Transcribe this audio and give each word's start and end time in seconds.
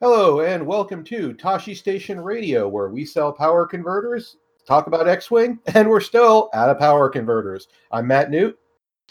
Hello, 0.00 0.40
and 0.40 0.66
welcome 0.66 1.04
to 1.04 1.34
Tashi 1.34 1.76
Station 1.76 2.20
Radio, 2.20 2.66
where 2.66 2.88
we 2.88 3.04
sell 3.04 3.32
power 3.32 3.64
converters, 3.64 4.38
talk 4.66 4.88
about 4.88 5.06
X 5.06 5.30
Wing, 5.30 5.60
and 5.74 5.88
we're 5.88 6.00
still 6.00 6.50
out 6.52 6.68
of 6.68 6.80
power 6.80 7.08
converters. 7.08 7.68
I'm 7.92 8.08
Matt 8.08 8.28
Newt, 8.28 8.58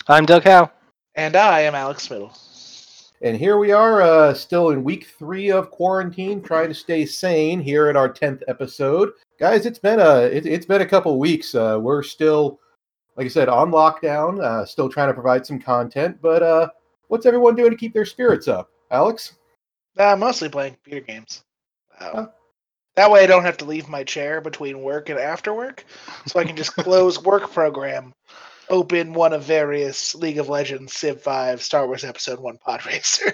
I'm 0.10 0.26
Doug 0.26 0.44
Howe. 0.44 0.70
And 1.16 1.38
I 1.38 1.62
am 1.62 1.74
Alex 1.74 2.10
Middle. 2.10 2.34
And 3.22 3.38
here 3.38 3.58
we 3.58 3.72
are, 3.72 4.02
uh, 4.02 4.34
still 4.34 4.70
in 4.70 4.84
week 4.84 5.08
three 5.18 5.52
of 5.52 5.72
quarantine, 5.72 6.42
trying 6.42 6.70
to 6.70 6.74
stay 6.74 7.06
sane 7.06 7.60
here 7.60 7.88
at 7.88 7.96
our 7.96 8.12
10th 8.12 8.44
episode. 8.48 9.12
Guys, 9.40 9.66
it's 9.66 9.80
been 9.80 10.00
a, 10.00 10.22
it, 10.24 10.46
it's 10.46 10.66
been 10.66 10.82
a 10.82 10.86
couple 10.86 11.18
weeks. 11.20 11.56
Uh, 11.56 11.80
we're 11.82 12.04
still, 12.04 12.60
like 13.16 13.26
I 13.26 13.30
said, 13.30 13.50
on 13.50 13.72
lockdown, 13.72 14.42
uh, 14.42 14.66
still 14.66 14.90
trying 14.90 15.10
to 15.10 15.14
provide 15.14 15.46
some 15.46 15.60
content, 15.60 16.18
but 16.22 16.44
uh, 16.44 16.70
what's 17.08 17.26
everyone 17.26 17.56
doing 17.56 17.72
to 17.72 17.78
keep 17.78 17.94
their 17.94 18.06
spirits 18.06 18.48
up? 18.48 18.70
Alex? 18.92 19.34
Uh, 19.98 20.16
mostly 20.16 20.50
playing 20.50 20.74
computer 20.74 21.06
games. 21.06 21.44
Uh, 22.00 22.12
Huh. 22.12 22.28
That 22.96 23.12
way 23.12 23.24
I 23.24 23.28
don't 23.28 23.44
have 23.44 23.58
to 23.58 23.66
leave 23.66 23.90
my 23.90 24.04
chair 24.04 24.40
between 24.40 24.82
work 24.82 25.10
and 25.10 25.20
after 25.20 25.54
work. 25.54 25.84
So 26.28 26.40
I 26.40 26.46
can 26.46 26.56
just 26.56 26.72
close 26.76 27.22
work 27.22 27.52
program, 27.52 28.14
open 28.70 29.14
one 29.14 29.34
of 29.34 29.44
various 29.44 30.16
League 30.16 30.38
of 30.38 30.50
Legends, 30.50 30.94
Civ 30.94 31.22
5, 31.22 31.62
Star 31.62 31.88
Wars 31.88 32.04
Episode 32.04 32.40
1 32.40 32.58
Pod 32.58 32.86
Racer. 32.86 33.34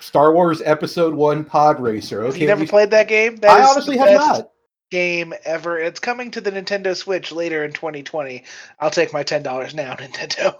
Star 0.00 0.32
Wars 0.32 0.62
Episode 0.64 1.14
1 1.14 1.44
Pod 1.44 1.80
Racer. 1.80 2.22
Have 2.22 2.30
Okay, 2.34 2.40
you 2.42 2.46
never 2.46 2.62
we- 2.62 2.66
played 2.66 2.90
that 2.90 3.08
game? 3.08 3.36
That 3.36 3.50
I 3.50 3.64
is 3.64 3.70
honestly 3.70 3.96
have 3.98 4.06
best 4.08 4.26
not. 4.40 4.50
game 4.90 5.34
ever. 5.44 5.78
It's 5.78 6.00
coming 6.00 6.30
to 6.32 6.40
the 6.40 6.50
Nintendo 6.50 6.96
Switch 6.96 7.30
later 7.32 7.64
in 7.64 7.72
2020. 7.72 8.44
I'll 8.78 8.90
take 8.90 9.12
my 9.12 9.22
$10 9.22 9.74
now, 9.74 9.94
Nintendo. 9.96 10.54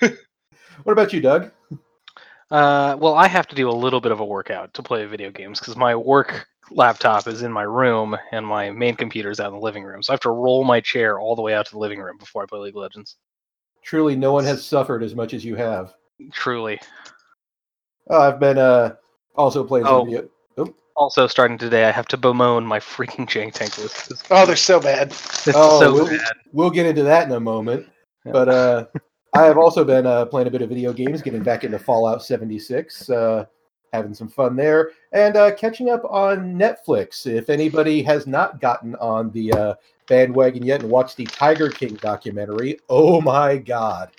what 0.84 0.92
about 0.92 1.12
you, 1.12 1.20
Doug? 1.20 1.50
Uh, 2.50 2.96
well, 3.00 3.14
I 3.14 3.26
have 3.26 3.48
to 3.48 3.56
do 3.56 3.68
a 3.68 3.72
little 3.72 4.00
bit 4.00 4.12
of 4.12 4.20
a 4.20 4.24
workout 4.24 4.72
to 4.74 4.82
play 4.82 5.04
video 5.06 5.30
games 5.30 5.58
because 5.58 5.76
my 5.76 5.94
work 5.96 6.46
laptop 6.70 7.26
is 7.26 7.42
in 7.42 7.52
my 7.52 7.62
room 7.62 8.16
and 8.32 8.46
my 8.46 8.70
main 8.70 8.94
computer 8.96 9.30
is 9.30 9.40
out 9.40 9.48
in 9.48 9.54
the 9.54 9.60
living 9.64 9.84
room. 9.84 10.02
So 10.02 10.12
I 10.12 10.14
have 10.14 10.20
to 10.20 10.30
roll 10.30 10.64
my 10.64 10.80
chair 10.80 11.18
all 11.20 11.36
the 11.36 11.42
way 11.42 11.54
out 11.54 11.66
to 11.66 11.72
the 11.72 11.78
living 11.78 12.00
room 12.00 12.18
before 12.18 12.42
I 12.42 12.46
play 12.46 12.58
League 12.60 12.76
of 12.76 12.82
Legends. 12.82 13.16
Truly, 13.84 14.16
no 14.16 14.32
one 14.32 14.44
has 14.44 14.64
suffered 14.64 15.02
as 15.02 15.14
much 15.14 15.32
as 15.34 15.44
you 15.44 15.54
have. 15.56 15.92
Truly. 16.32 16.80
Oh, 18.08 18.20
I've 18.20 18.40
been 18.40 18.58
uh, 18.58 18.94
also 19.34 19.62
playing 19.64 19.86
some 19.86 19.94
Oh. 19.94 20.04
video. 20.04 20.28
Also, 20.98 21.26
starting 21.26 21.58
today, 21.58 21.84
I 21.84 21.90
have 21.90 22.08
to 22.08 22.16
bemoan 22.16 22.64
my 22.64 22.80
freaking 22.80 23.26
Jank 23.28 23.52
Tank 23.52 23.76
list. 23.76 24.10
It's, 24.10 24.22
oh, 24.30 24.46
they're 24.46 24.56
so 24.56 24.80
bad. 24.80 25.08
it's 25.08 25.46
Oh, 25.54 25.78
so 25.78 25.92
we'll, 25.92 26.06
bad. 26.06 26.32
we'll 26.54 26.70
get 26.70 26.86
into 26.86 27.02
that 27.02 27.26
in 27.26 27.32
a 27.32 27.38
moment. 27.40 27.86
Yeah. 28.24 28.32
But 28.32 28.48
uh, 28.48 28.86
I 29.34 29.42
have 29.44 29.58
also 29.58 29.84
been 29.84 30.06
uh, 30.06 30.24
playing 30.24 30.48
a 30.48 30.50
bit 30.50 30.62
of 30.62 30.70
video 30.70 30.94
games, 30.94 31.20
getting 31.20 31.42
back 31.42 31.64
into 31.64 31.78
Fallout 31.78 32.24
76, 32.24 33.10
uh, 33.10 33.44
having 33.92 34.14
some 34.14 34.28
fun 34.28 34.56
there, 34.56 34.90
and 35.12 35.36
uh, 35.36 35.54
catching 35.54 35.90
up 35.90 36.04
on 36.04 36.58
Netflix. 36.58 37.26
If 37.26 37.50
anybody 37.50 38.02
has 38.02 38.26
not 38.26 38.60
gotten 38.60 38.94
on 38.96 39.30
the 39.30 39.52
uh, 39.52 39.74
bandwagon 40.08 40.64
yet 40.64 40.82
and 40.82 40.90
watched 40.90 41.16
the 41.16 41.26
Tiger 41.26 41.70
King 41.70 41.94
documentary, 41.94 42.78
oh 42.88 43.20
my 43.20 43.56
god! 43.56 44.10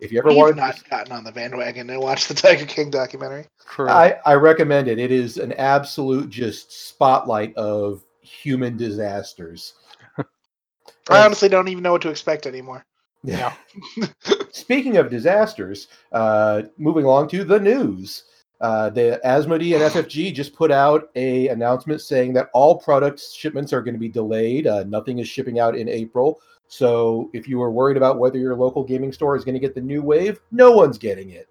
If 0.00 0.12
you 0.12 0.18
ever 0.18 0.28
We've 0.28 0.38
wanted, 0.38 0.56
not 0.56 0.88
gotten 0.90 1.12
on 1.12 1.24
the 1.24 1.32
bandwagon 1.32 1.88
and 1.88 2.00
watched 2.00 2.28
the 2.28 2.34
Tiger 2.34 2.66
King 2.66 2.90
documentary. 2.90 3.46
I, 3.78 4.16
I 4.26 4.34
recommend 4.34 4.88
it. 4.88 4.98
It 4.98 5.10
is 5.10 5.38
an 5.38 5.52
absolute 5.54 6.28
just 6.30 6.88
spotlight 6.88 7.54
of 7.56 8.04
human 8.20 8.76
disasters. 8.76 9.74
I 11.08 11.24
honestly 11.24 11.48
don't 11.48 11.68
even 11.68 11.82
know 11.82 11.92
what 11.92 12.02
to 12.02 12.10
expect 12.10 12.46
anymore. 12.46 12.84
Yeah. 13.22 13.54
Speaking 14.52 14.98
of 14.98 15.10
disasters, 15.10 15.88
uh, 16.12 16.62
moving 16.76 17.04
along 17.04 17.28
to 17.28 17.44
the 17.44 17.58
news. 17.58 18.24
Uh, 18.64 18.88
the 18.88 19.20
Asmodee 19.26 19.74
and 19.74 19.92
FFG 19.92 20.32
just 20.32 20.54
put 20.54 20.70
out 20.70 21.10
a 21.16 21.48
announcement 21.48 22.00
saying 22.00 22.32
that 22.32 22.48
all 22.54 22.78
product 22.78 23.20
shipments 23.20 23.74
are 23.74 23.82
going 23.82 23.92
to 23.92 24.00
be 24.00 24.08
delayed. 24.08 24.66
Uh, 24.66 24.84
nothing 24.84 25.18
is 25.18 25.28
shipping 25.28 25.58
out 25.58 25.76
in 25.76 25.86
April. 25.86 26.40
So 26.66 27.28
if 27.34 27.46
you 27.46 27.58
were 27.58 27.70
worried 27.70 27.98
about 27.98 28.18
whether 28.18 28.38
your 28.38 28.56
local 28.56 28.82
gaming 28.82 29.12
store 29.12 29.36
is 29.36 29.44
going 29.44 29.52
to 29.52 29.60
get 29.60 29.74
the 29.74 29.82
new 29.82 30.00
wave, 30.00 30.40
no 30.50 30.70
one's 30.70 30.96
getting 30.96 31.28
it. 31.28 31.46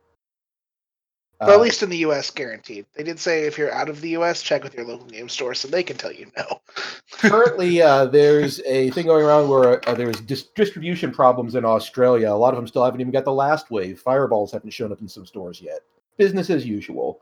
But 1.40 1.50
at 1.50 1.60
Uh, 1.60 1.62
least 1.62 1.84
in 1.84 1.92
the 1.92 1.98
U.S., 1.98 2.32
guaranteed. 2.32 2.88
They 2.96 3.04
did 3.04 3.20
say 3.20 3.44
if 3.44 3.60
you're 3.60 3.72
out 3.72 3.90
of 3.90 4.02
the 4.02 4.10
U.S., 4.18 4.42
check 4.42 4.64
with 4.64 4.74
your 4.74 4.88
local 4.88 5.06
game 5.06 5.30
store 5.30 5.54
so 5.54 5.68
they 5.68 5.84
can 5.84 5.98
tell 5.98 6.12
you 6.12 6.32
no. 6.36 6.62
currently 7.12 7.80
uh, 7.80 8.06
there's 8.06 8.60
a 8.62 8.90
thing 8.90 9.06
going 9.06 9.24
around 9.24 9.48
where 9.50 9.88
uh, 9.88 9.94
there's 9.94 10.20
dis- 10.22 10.50
distribution 10.56 11.12
problems 11.12 11.54
in 11.54 11.64
australia 11.64 12.32
a 12.32 12.34
lot 12.34 12.54
of 12.54 12.56
them 12.56 12.66
still 12.66 12.84
haven't 12.84 13.02
even 13.02 13.14
got 13.14 13.24
the 13.24 13.32
last 13.32 13.70
wave 13.70 14.00
fireballs 14.00 14.52
haven't 14.52 14.72
shown 14.72 14.92
up 14.92 15.00
in 15.00 15.08
some 15.08 15.26
stores 15.28 15.62
yet 15.62 15.82
business 16.18 16.50
as 16.50 16.66
usual 16.66 17.20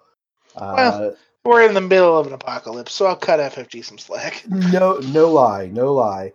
uh, 0.56 0.74
Well- 0.78 1.16
We're 1.44 1.68
in 1.68 1.74
the 1.74 1.82
middle 1.82 2.18
of 2.18 2.28
an 2.28 2.34
apocalypse, 2.34 2.94
so 2.94 3.06
I'll 3.08 3.16
cut 3.16 3.40
FFG 3.40 3.84
some 3.84 3.98
slack. 3.98 4.44
no 4.48 4.98
no 5.14 5.30
lie 5.32 5.68
no 5.68 5.94
lie 5.94 6.32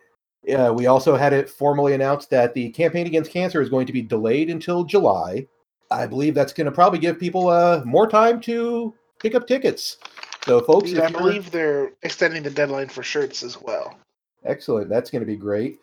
uh, 0.56 0.72
we 0.72 0.86
also 0.86 1.16
had 1.16 1.32
it 1.32 1.50
formally 1.50 1.94
announced 1.94 2.30
that 2.30 2.54
the 2.54 2.70
campaign 2.70 3.06
against 3.06 3.32
cancer 3.32 3.60
is 3.60 3.68
going 3.68 3.86
to 3.86 3.92
be 3.92 4.02
delayed 4.02 4.48
until 4.50 4.84
july 4.84 5.46
i 5.90 6.06
believe 6.06 6.34
that's 6.34 6.52
going 6.52 6.64
to 6.64 6.72
probably 6.72 6.98
give 6.98 7.18
people 7.18 7.48
uh, 7.48 7.82
more 7.84 8.08
time 8.08 8.40
to 8.40 8.94
pick 9.20 9.34
up 9.34 9.46
tickets 9.46 9.98
so 10.46 10.60
folks 10.60 10.94
I 10.94 11.10
believe 11.10 11.50
they're 11.50 11.90
extending 12.04 12.44
the 12.44 12.50
deadline 12.50 12.88
for 12.88 13.02
shirts 13.02 13.42
as 13.42 13.60
well. 13.60 13.98
Excellent. 14.44 14.88
That's 14.88 15.10
going 15.10 15.22
to 15.22 15.26
be 15.26 15.34
great. 15.34 15.80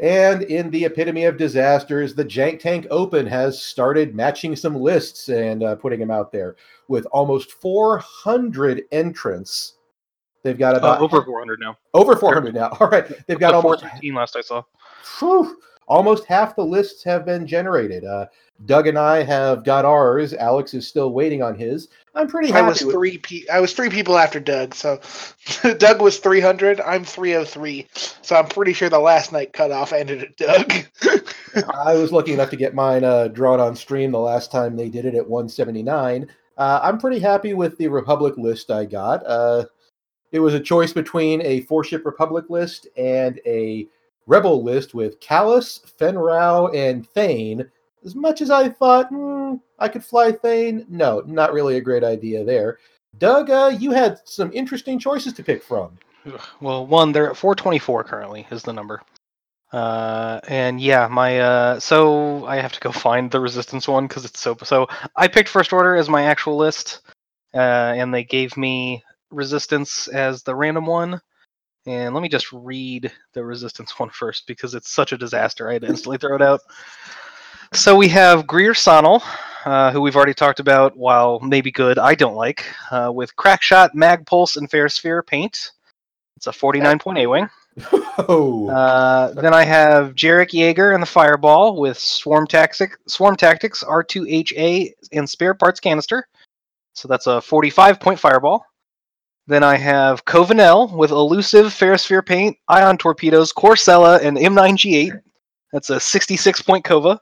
And 0.00 0.42
in 0.42 0.70
the 0.70 0.84
epitome 0.86 1.24
of 1.24 1.36
disasters, 1.36 2.14
the 2.14 2.24
Jank 2.24 2.58
Tank 2.58 2.86
Open 2.90 3.26
has 3.26 3.62
started 3.62 4.14
matching 4.14 4.56
some 4.56 4.74
lists 4.74 5.28
and 5.28 5.62
uh, 5.62 5.76
putting 5.76 6.00
them 6.00 6.10
out 6.10 6.32
there 6.32 6.56
with 6.88 7.06
almost 7.12 7.52
400 7.52 8.82
entrants. 8.90 9.74
They've 10.42 10.58
got 10.58 10.74
Uh, 10.74 10.78
about 10.78 11.00
over 11.00 11.22
400 11.24 11.60
now. 11.60 11.78
over 11.94 12.16
400 12.16 12.54
now. 12.54 12.68
All 12.80 12.88
right, 12.88 13.06
they've 13.26 13.38
got 13.38 13.52
Got 13.52 13.64
almost 13.64 13.80
413 13.82 14.14
last 14.14 14.36
I 14.36 14.40
saw. 14.40 14.62
Whew. 15.20 15.58
Almost 15.86 16.24
half 16.26 16.56
the 16.56 16.64
lists 16.64 17.02
have 17.04 17.24
been 17.24 17.46
generated. 17.46 18.04
Uh, 18.04 18.26
Doug 18.66 18.86
and 18.86 18.96
I 18.98 19.22
have 19.24 19.64
got 19.64 19.84
ours. 19.84 20.32
Alex 20.32 20.74
is 20.74 20.86
still 20.86 21.12
waiting 21.12 21.42
on 21.42 21.56
his. 21.56 21.88
I'm 22.14 22.28
pretty 22.28 22.52
I 22.52 22.58
happy. 22.58 22.68
was 22.68 22.84
with- 22.84 22.94
three 22.94 23.18
pe- 23.18 23.46
I 23.52 23.58
was 23.60 23.72
three 23.72 23.90
people 23.90 24.16
after 24.16 24.38
Doug, 24.38 24.74
so 24.74 25.00
Doug 25.78 26.00
was 26.00 26.18
300. 26.18 26.80
I'm 26.80 27.04
303, 27.04 27.86
so 28.22 28.36
I'm 28.36 28.46
pretty 28.46 28.72
sure 28.72 28.88
the 28.88 29.00
last 29.00 29.32
night 29.32 29.52
cutoff 29.52 29.92
ended 29.92 30.22
at 30.22 30.36
Doug. 30.36 30.72
I 31.74 31.94
was 31.94 32.12
lucky 32.12 32.32
enough 32.32 32.50
to 32.50 32.56
get 32.56 32.74
mine 32.74 33.02
uh, 33.04 33.28
drawn 33.28 33.58
on 33.60 33.74
stream 33.74 34.12
the 34.12 34.20
last 34.20 34.52
time 34.52 34.76
they 34.76 34.88
did 34.88 35.04
it 35.04 35.14
at 35.16 35.28
179. 35.28 36.28
Uh, 36.56 36.80
I'm 36.82 36.98
pretty 36.98 37.18
happy 37.18 37.54
with 37.54 37.76
the 37.78 37.88
Republic 37.88 38.34
list 38.36 38.70
I 38.70 38.84
got. 38.84 39.26
Uh, 39.26 39.64
it 40.30 40.38
was 40.38 40.54
a 40.54 40.60
choice 40.60 40.92
between 40.92 41.42
a 41.42 41.62
four 41.62 41.82
ship 41.82 42.04
Republic 42.06 42.46
list 42.48 42.86
and 42.96 43.40
a 43.46 43.88
Rebel 44.26 44.62
list 44.62 44.94
with 44.94 45.20
Kallus, 45.20 45.80
Fenrau, 45.98 46.74
and 46.74 47.08
Thane. 47.08 47.70
As 48.04 48.14
much 48.14 48.42
as 48.42 48.50
I 48.50 48.68
thought 48.68 49.08
hmm, 49.08 49.54
I 49.78 49.88
could 49.88 50.04
fly 50.04 50.32
Thane, 50.32 50.86
no, 50.88 51.22
not 51.26 51.52
really 51.52 51.76
a 51.76 51.80
great 51.80 52.04
idea 52.04 52.44
there. 52.44 52.78
Doug, 53.18 53.50
uh, 53.50 53.76
you 53.78 53.92
had 53.92 54.20
some 54.24 54.52
interesting 54.52 54.98
choices 54.98 55.32
to 55.34 55.42
pick 55.44 55.62
from. 55.62 55.98
Well, 56.60 56.86
one, 56.86 57.12
they're 57.12 57.30
at 57.30 57.36
424 57.36 58.04
currently 58.04 58.46
is 58.50 58.62
the 58.62 58.72
number. 58.72 59.02
Uh, 59.72 60.40
and 60.46 60.80
yeah, 60.80 61.08
my 61.08 61.40
uh, 61.40 61.80
so 61.80 62.46
I 62.46 62.56
have 62.56 62.72
to 62.72 62.80
go 62.80 62.92
find 62.92 63.30
the 63.30 63.40
resistance 63.40 63.88
one 63.88 64.06
because 64.06 64.24
it's 64.24 64.40
so 64.40 64.56
so. 64.62 64.86
I 65.16 65.28
picked 65.28 65.48
first 65.48 65.72
order 65.72 65.96
as 65.96 66.08
my 66.08 66.22
actual 66.24 66.56
list, 66.56 67.00
uh, 67.52 67.58
and 67.96 68.14
they 68.14 68.24
gave 68.24 68.56
me 68.56 69.02
resistance 69.30 70.08
as 70.08 70.42
the 70.42 70.54
random 70.54 70.86
one. 70.86 71.20
And 71.86 72.14
let 72.14 72.22
me 72.22 72.28
just 72.28 72.50
read 72.52 73.12
the 73.34 73.44
resistance 73.44 73.98
one 73.98 74.08
first 74.10 74.46
because 74.46 74.74
it's 74.74 74.90
such 74.90 75.12
a 75.12 75.18
disaster. 75.18 75.68
I 75.68 75.74
had 75.74 75.82
to 75.82 75.88
instantly 75.88 76.18
throw 76.18 76.34
it 76.34 76.42
out. 76.42 76.60
So 77.74 77.96
we 77.96 78.08
have 78.08 78.46
Greer 78.46 78.72
Sonnel, 78.72 79.22
uh, 79.64 79.90
who 79.90 80.00
we've 80.00 80.16
already 80.16 80.34
talked 80.34 80.60
about. 80.60 80.96
While 80.96 81.40
maybe 81.40 81.70
good, 81.70 81.98
I 81.98 82.14
don't 82.14 82.36
like 82.36 82.64
uh, 82.90 83.10
with 83.12 83.36
Crackshot, 83.36 83.94
Mag 83.94 84.24
Pulse, 84.26 84.56
and 84.56 84.70
Ferrosphere 84.70 85.26
paint. 85.26 85.72
It's 86.36 86.46
a 86.46 86.52
49 86.52 86.98
point 86.98 87.18
A 87.18 87.26
wing. 87.26 87.50
oh, 88.28 88.70
Uh, 88.74 89.32
then 89.32 89.52
I 89.52 89.64
have 89.64 90.14
Jarek 90.14 90.50
Yeager 90.50 90.94
and 90.94 91.02
the 91.02 91.06
Fireball 91.06 91.76
with 91.76 91.98
Swarm 91.98 92.46
Tactic, 92.46 92.96
Swarm 93.08 93.36
Tactics, 93.36 93.82
R2HA, 93.82 94.92
and 95.12 95.28
spare 95.28 95.54
parts 95.54 95.80
canister. 95.80 96.28
So 96.94 97.08
that's 97.08 97.26
a 97.26 97.40
45 97.40 97.98
point 98.00 98.20
Fireball. 98.20 98.64
Then 99.46 99.62
I 99.62 99.76
have 99.76 100.24
Cova 100.24 100.54
Nell 100.54 100.88
with 100.88 101.10
Elusive, 101.10 101.66
Ferrosphere 101.66 102.24
Paint, 102.24 102.56
Ion 102.68 102.96
Torpedoes, 102.96 103.52
Korr 103.52 103.78
Sella, 103.78 104.18
and 104.22 104.38
M9G8. 104.38 105.20
That's 105.72 105.90
a 105.90 106.00
66 106.00 106.62
point 106.62 106.84
Cova. 106.84 107.18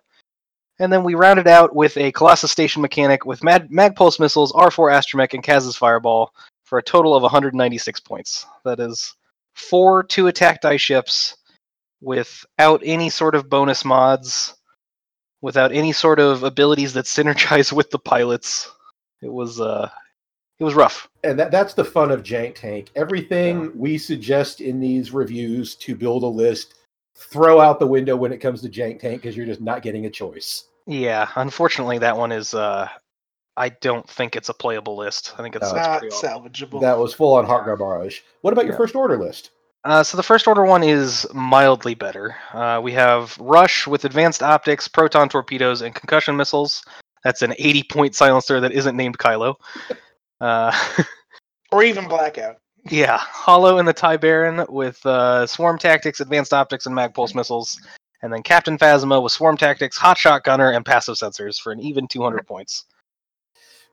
And 0.79 0.93
then 0.93 1.03
we 1.05 1.15
rounded 1.15 1.49
out 1.49 1.75
with 1.75 1.97
a 1.97 2.13
Colossus 2.13 2.53
Station 2.53 2.81
Mechanic 2.81 3.27
with 3.27 3.43
Mad- 3.43 3.71
Mag 3.71 3.97
Pulse 3.97 4.21
Missiles, 4.21 4.53
R4 4.53 4.93
Astromech, 4.93 5.35
and 5.35 5.43
Kaz's 5.43 5.77
Fireball 5.77 6.33
for 6.65 6.79
a 6.79 6.83
total 6.83 7.15
of 7.15 7.23
196 7.23 8.01
points. 8.01 8.47
That 8.65 8.81
is 8.81 9.15
four 9.55 10.03
two 10.03 10.29
attack 10.29 10.61
die 10.61 10.77
ships 10.77 11.37
without 12.01 12.81
any 12.85 13.11
sort 13.11 13.35
of 13.35 13.51
bonus 13.51 13.85
mods, 13.85 14.55
without 15.41 15.73
any 15.73 15.93
sort 15.93 16.19
of 16.19 16.43
abilities 16.45 16.93
that 16.95 17.05
synergize 17.05 17.73
with 17.77 17.91
the 17.91 17.99
pilots. 17.99 18.71
It 19.23 19.33
was 19.33 19.61
uh 19.61 19.89
it 20.63 20.65
was 20.65 20.75
rough. 20.75 21.09
And 21.25 21.37
that, 21.41 21.51
that's 21.51 21.75
the 21.75 21.85
fun 21.85 22.13
of 22.13 22.23
Jank 22.23 22.55
Tank. 22.55 22.91
Everything 22.95 23.77
we 23.77 23.99
suggest 23.99 24.61
in 24.61 24.79
these 24.79 25.11
reviews 25.11 25.75
to 25.77 25.97
build 25.97 26.23
a 26.23 26.27
list, 26.29 26.75
throw 27.17 27.61
out 27.61 27.81
the 27.81 27.87
window 27.87 28.15
when 28.15 28.33
it 28.33 28.39
comes 28.39 28.63
to 28.63 28.69
Jank 28.69 29.01
Tank 29.01 29.23
because 29.23 29.37
you're 29.37 29.45
just 29.47 29.61
not 29.61 29.83
getting 29.83 30.07
a 30.07 30.11
choice. 30.11 30.67
Yeah, 30.87 31.29
unfortunately 31.35 31.99
that 31.99 32.17
one 32.17 32.31
is 32.33 32.55
uh 32.55 32.89
I 33.57 33.71
don't 33.71 34.09
think 34.09 34.37
it's 34.37 34.49
a 34.49 34.55
playable 34.55 34.97
list. 34.97 35.35
I 35.37 35.43
think 35.43 35.57
it's, 35.57 35.73
No. 35.73 35.99
it's 36.01 36.23
Not 36.23 36.53
salvageable. 36.53 36.81
That 36.81 36.97
was 36.99 37.13
full 37.13 37.35
on 37.35 37.45
heart 37.45 37.67
garbage. 37.67 38.25
What 38.43 38.53
about 38.53 38.65
your 38.65 38.75
Yeah. 38.75 38.79
first 38.79 38.95
order 38.95 39.19
list? 39.19 39.51
Uh, 39.85 40.03
so 40.05 40.17
the 40.17 40.23
first 40.23 40.47
order 40.47 40.65
one 40.65 40.85
is 40.85 41.27
mildly 41.35 41.95
better. 41.97 42.37
Uh, 42.55 42.81
we 42.81 42.93
have 42.93 43.37
Rush 43.41 43.87
with 43.89 44.05
advanced 44.05 44.43
optics, 44.45 44.87
proton 44.87 45.29
torpedoes, 45.29 45.83
and 45.83 45.93
concussion 45.93 46.37
missiles. 46.37 46.85
That's 47.25 47.43
an 47.43 47.53
80 47.59 47.83
point 47.85 48.15
silencer 48.15 48.61
that 48.61 48.71
isn't 48.73 48.97
named 48.97 49.19
Kylo. 49.19 49.57
Uh, 50.43 50.77
or 51.73 51.85
even 51.85 52.09
blackout. 52.09 52.57
yeah, 52.91 53.19
Holo 53.19 53.79
in 53.79 53.87
the 53.87 53.93
Tie 53.93 54.17
Baron 54.17 54.67
with 54.69 55.05
uh, 55.07 55.47
swarm 55.47 55.79
tactics, 55.79 56.19
advanced 56.19 56.53
optics, 56.53 56.87
and 56.87 56.95
mag 56.95 57.15
pulse 57.15 57.33
missiles. 57.35 57.81
And 58.23 58.33
then 58.33 58.43
Captain 58.43 58.77
Phasma 58.77 59.23
with 59.23 59.33
swarm 59.33 59.57
tactics, 59.57 59.97
hot 59.97 60.19
shot 60.19 60.43
gunner, 60.43 60.73
and 60.73 60.85
passive 60.85 61.15
sensors 61.15 61.61
for 61.61 61.71
an 61.71 61.81
even 61.81 62.09
200 62.09 62.45
points. 62.47 62.85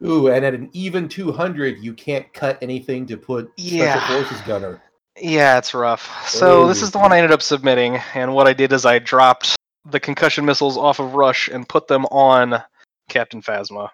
Ooh, 0.03 0.29
and 0.29 0.43
at 0.43 0.55
an 0.55 0.69
even 0.73 1.07
200, 1.07 1.83
you 1.83 1.93
can't 1.93 2.31
cut 2.33 2.57
anything 2.61 3.05
to 3.07 3.17
put 3.17 3.51
Yeah. 3.57 3.97
Special 3.97 4.23
Forces 4.23 4.41
Gunner. 4.47 4.81
Yeah, 5.21 5.57
it's 5.57 5.73
rough. 5.73 6.27
So 6.27 6.67
this 6.67 6.81
is 6.81 6.91
the 6.91 6.97
one 6.97 7.11
I 7.11 7.17
ended 7.17 7.31
up 7.31 7.41
submitting, 7.41 7.99
and 8.15 8.33
what 8.33 8.47
I 8.47 8.53
did 8.53 8.71
is 8.71 8.85
I 8.85 8.99
dropped 8.99 9.55
the 9.85 9.99
concussion 9.99 10.45
missiles 10.45 10.77
off 10.77 10.99
of 10.99 11.13
Rush 11.13 11.47
and 11.49 11.67
put 11.67 11.87
them 11.87 12.05
on 12.05 12.63
Captain 13.09 13.41
Phasma, 13.41 13.89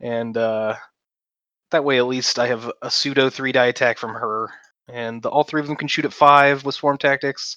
and 0.00 0.36
uh, 0.36 0.76
that 1.74 1.84
way 1.84 1.98
at 1.98 2.06
least 2.06 2.38
I 2.38 2.46
have 2.46 2.70
a 2.82 2.90
pseudo 2.90 3.30
three 3.30 3.52
die 3.52 3.66
attack 3.66 3.98
from 3.98 4.14
her, 4.14 4.48
and 4.88 5.20
the, 5.20 5.28
all 5.28 5.42
three 5.42 5.60
of 5.60 5.66
them 5.66 5.76
can 5.76 5.88
shoot 5.88 6.04
at 6.04 6.12
five 6.12 6.64
with 6.64 6.76
swarm 6.76 6.98
tactics 6.98 7.56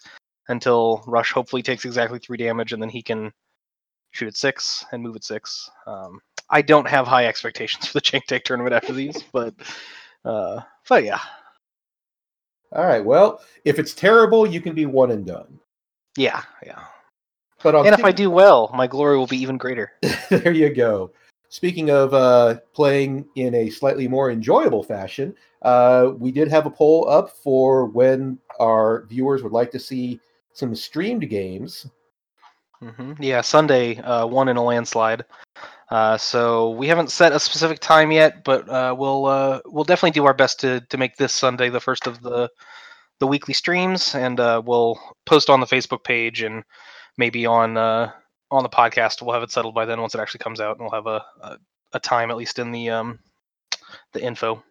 until 0.49 1.03
Rush 1.05 1.31
hopefully 1.31 1.61
takes 1.61 1.85
exactly 1.85 2.19
three 2.19 2.37
damage, 2.37 2.73
and 2.73 2.81
then 2.81 2.89
he 2.89 3.03
can 3.03 3.31
shoot 4.11 4.27
at 4.27 4.35
six 4.35 4.83
and 4.91 5.03
move 5.03 5.15
at 5.15 5.23
six. 5.23 5.69
Um, 5.85 6.19
I 6.49 6.63
don't 6.63 6.87
have 6.87 7.05
high 7.05 7.27
expectations 7.27 7.87
for 7.87 7.93
the 7.93 8.01
Jank 8.07 8.23
Tank 8.25 8.43
tournament 8.43 8.73
after 8.73 8.91
these, 8.91 9.23
but 9.31 9.53
uh, 10.25 10.61
but 10.89 11.03
yeah, 11.03 11.19
All 12.71 12.85
right, 12.85 13.03
well, 13.05 13.41
if 13.65 13.77
it's 13.77 13.93
terrible, 13.93 14.47
you 14.47 14.61
can 14.61 14.73
be 14.73 14.87
one 14.87 15.11
and 15.11 15.25
done. 15.25 15.59
yeah, 16.17 16.41
yeah. 16.65 16.83
But 17.63 17.75
and 17.75 17.93
if 17.93 18.03
I 18.05 18.11
do 18.11 18.29
well, 18.29 18.71
my 18.75 18.87
glory 18.87 19.17
will 19.17 19.27
be 19.27 19.41
even 19.41 19.57
greater. 19.57 19.91
there 20.29 20.51
you 20.51 20.73
go. 20.73 21.11
Speaking 21.49 21.89
of 21.89 22.13
uh, 22.13 22.59
playing 22.73 23.25
in 23.35 23.55
a 23.55 23.69
slightly 23.69 24.07
more 24.07 24.31
enjoyable 24.31 24.83
fashion, 24.83 25.33
uh, 25.61 26.11
we 26.17 26.31
did 26.31 26.49
have 26.49 26.65
a 26.65 26.71
poll 26.71 27.07
up 27.09 27.29
for 27.29 27.85
when 27.85 28.38
our 28.59 29.05
viewers 29.05 29.44
would 29.44 29.53
like 29.53 29.71
to 29.71 29.79
see 29.79 30.19
some 30.53 30.75
streamed 30.75 31.29
games. 31.29 31.88
hmm 32.81 33.13
Yeah, 33.19 33.41
Sunday 33.41 33.97
uh, 33.99 34.25
won 34.25 34.49
in 34.49 34.57
a 34.57 34.63
landslide. 34.63 35.23
Uh, 35.89 36.17
so 36.17 36.71
we 36.71 36.88
haven't 36.88 37.11
set 37.11 37.31
a 37.31 37.39
specific 37.39 37.79
time 37.79 38.11
yet, 38.11 38.43
but 38.43 38.67
uh, 38.67 38.93
we'll 38.97 39.25
uh, 39.25 39.61
we'll 39.65 39.85
definitely 39.85 40.11
do 40.11 40.25
our 40.25 40.33
best 40.33 40.59
to 40.59 40.81
to 40.81 40.97
make 40.97 41.15
this 41.15 41.31
Sunday 41.31 41.69
the 41.69 41.79
first 41.79 42.07
of 42.07 42.21
the 42.21 42.50
the 43.19 43.27
weekly 43.27 43.53
streams, 43.53 44.13
and 44.15 44.39
uh, 44.39 44.61
we'll 44.63 45.00
post 45.25 45.50
on 45.50 45.59
the 45.59 45.65
Facebook 45.65 46.03
page 46.03 46.41
and 46.41 46.63
maybe 47.17 47.45
on 47.45 47.77
uh, 47.77 48.11
on 48.51 48.63
the 48.63 48.69
podcast. 48.69 49.21
We'll 49.21 49.33
have 49.33 49.44
it 49.44 49.51
settled 49.51 49.75
by 49.75 49.85
then 49.85 49.99
once 50.01 50.15
it 50.15 50.19
actually 50.21 50.39
comes 50.39 50.59
out, 50.59 50.77
and 50.77 50.81
we'll 50.81 50.91
have 50.91 51.07
a 51.07 51.23
a, 51.41 51.57
a 51.94 51.99
time 51.99 52.31
at 52.31 52.38
least 52.38 52.59
in 52.59 52.71
the 52.71 52.89
um 52.89 53.19
the 54.13 54.21
info. 54.23 54.63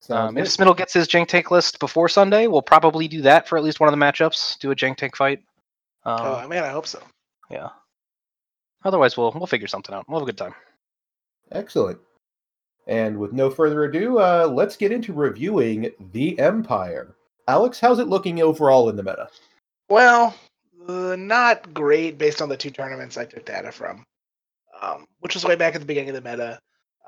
Sounds 0.00 0.30
Um, 0.30 0.38
if. 0.38 0.46
Smittle 0.48 0.76
gets 0.76 0.92
his 0.92 1.08
Jank 1.08 1.28
Tank 1.28 1.50
list 1.50 1.78
before 1.78 2.08
Sunday, 2.08 2.46
we'll 2.46 2.62
probably 2.62 3.08
do 3.08 3.22
that 3.22 3.48
for 3.48 3.56
at 3.56 3.64
least 3.64 3.80
one 3.80 3.88
of 3.92 3.98
the 3.98 4.04
matchups. 4.04 4.58
Do 4.58 4.70
a 4.70 4.76
Jank 4.76 4.96
Tank 4.96 5.16
fight. 5.16 5.40
Um, 6.04 6.18
oh 6.20 6.48
man, 6.48 6.64
I 6.64 6.68
hope 6.68 6.86
so. 6.86 7.00
yeah. 7.50 7.68
Otherwise, 8.84 9.16
we'll 9.16 9.32
we'll 9.32 9.46
figure 9.46 9.66
something 9.68 9.94
out. 9.94 10.04
We'll 10.08 10.20
have 10.20 10.28
a 10.28 10.30
good 10.30 10.38
time. 10.38 10.54
Excellent. 11.52 11.98
And 12.86 13.18
with 13.18 13.32
no 13.32 13.48
further 13.48 13.84
ado, 13.84 14.18
uh, 14.18 14.46
let's 14.52 14.76
get 14.76 14.92
into 14.92 15.14
reviewing 15.14 15.90
The 16.12 16.38
Empire. 16.38 17.16
Alex, 17.48 17.80
how's 17.80 17.98
it 17.98 18.08
looking 18.08 18.42
overall 18.42 18.90
in 18.90 18.96
the 18.96 19.02
meta? 19.02 19.28
Well, 19.88 20.34
uh, 20.88 21.16
not 21.16 21.72
great 21.74 22.18
based 22.18 22.42
on 22.42 22.48
the 22.48 22.56
two 22.56 22.70
tournaments 22.70 23.16
I 23.16 23.24
took 23.24 23.44
data 23.44 23.72
from, 23.72 24.04
um, 24.80 25.06
which 25.20 25.34
was 25.34 25.44
way 25.44 25.56
back 25.56 25.74
at 25.74 25.80
the 25.80 25.86
beginning 25.86 26.14
of 26.16 26.22
the 26.22 26.30
meta. 26.30 26.58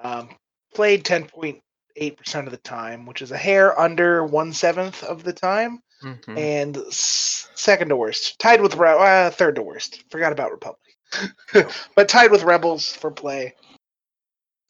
Um, 0.02 0.30
played 0.74 1.04
10.8% 1.04 2.46
of 2.46 2.50
the 2.50 2.56
time, 2.58 3.06
which 3.06 3.22
is 3.22 3.30
a 3.32 3.36
hair 3.38 3.78
under 3.78 4.24
one 4.24 4.52
seventh 4.52 5.02
of 5.04 5.22
the 5.24 5.32
time, 5.32 5.80
Mhm. 6.02 6.38
and 6.38 6.76
s- 6.76 7.48
second 7.54 7.88
to 7.88 7.96
worst. 7.96 8.38
Tied 8.38 8.60
with 8.60 8.74
Re- 8.76 8.96
uh, 9.26 9.30
third 9.30 9.54
to 9.56 9.62
worst. 9.62 10.04
Forgot 10.10 10.32
about 10.32 10.50
Republic, 10.52 10.96
but 11.96 12.08
tied 12.08 12.30
with 12.30 12.42
Rebels 12.44 12.92
for 12.94 13.10
play. 13.10 13.54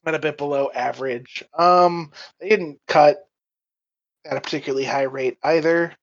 but 0.05 0.14
a 0.14 0.19
bit 0.20 0.37
below 0.38 0.70
average. 0.73 1.43
Um, 1.59 2.12
they 2.38 2.49
didn't 2.49 2.79
cut 2.87 3.29
at 4.25 4.37
a 4.37 4.41
particularly 4.41 4.85
high 4.85 5.02
rate 5.02 5.37
either. 5.43 5.97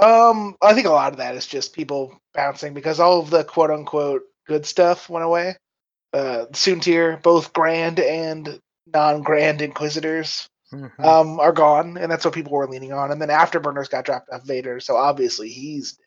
Um, 0.00 0.56
I 0.62 0.74
think 0.74 0.86
a 0.86 0.90
lot 0.90 1.12
of 1.12 1.18
that 1.18 1.34
is 1.36 1.46
just 1.46 1.72
people 1.72 2.20
bouncing 2.34 2.74
because 2.74 3.00
all 3.00 3.20
of 3.20 3.30
the 3.30 3.44
quote 3.44 3.70
unquote 3.70 4.22
good 4.46 4.66
stuff 4.66 5.08
went 5.08 5.24
away. 5.24 5.56
Uh, 6.12 6.46
Soontir, 6.52 7.20
both 7.22 7.52
grand 7.52 7.98
and 7.98 8.60
non-grand 8.92 9.60
Inquisitors, 9.62 10.48
Mhm. 10.72 11.04
um, 11.04 11.40
are 11.40 11.52
gone, 11.52 11.96
and 11.98 12.10
that's 12.10 12.24
what 12.24 12.34
people 12.34 12.52
were 12.52 12.68
leaning 12.68 12.92
on. 12.92 13.10
And 13.10 13.20
then 13.20 13.28
Afterburners 13.28 13.90
got 13.90 14.04
dropped 14.04 14.30
off 14.30 14.42
Vader, 14.44 14.80
so 14.80 14.96
obviously 14.96 15.48
he's 15.48 15.98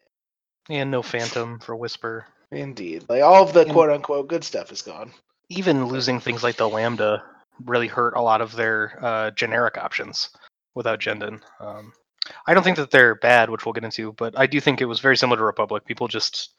and 0.69 0.91
no 0.91 1.01
Phantom 1.01 1.59
for 1.59 1.75
Whisper. 1.75 2.25
indeed 2.51 3.05
like 3.09 3.21
all 3.23 3.43
of 3.43 3.53
the 3.53 3.61
And- 3.61 3.71
quote 3.71 3.89
unquote 3.89 4.27
good 4.27 4.43
stuff 4.43 4.71
is 4.71 4.81
gone. 4.81 5.13
Even 5.49 5.85
losing 5.87 6.19
things 6.19 6.43
like 6.43 6.57
the 6.57 6.69
Lambda 6.69 7.23
really 7.65 7.87
hurt 7.87 8.15
a 8.15 8.21
lot 8.21 8.41
of 8.41 8.53
their 8.55 8.97
uh, 9.03 9.31
generic 9.31 9.77
options 9.77 10.29
without 10.75 10.99
Jendon. 10.99 11.41
Um, 11.59 11.91
I 12.45 12.53
don't 12.53 12.63
think 12.63 12.77
that 12.77 12.91
they're 12.91 13.15
bad, 13.15 13.49
which 13.49 13.65
we'll 13.65 13.73
get 13.73 13.83
into, 13.83 14.13
but 14.13 14.37
I 14.37 14.45
do 14.45 14.59
think 14.59 14.81
it 14.81 14.85
was 14.85 14.99
very 14.99 15.17
similar 15.17 15.37
to 15.37 15.43
Republic. 15.43 15.85
People 15.85 16.07
just 16.07 16.53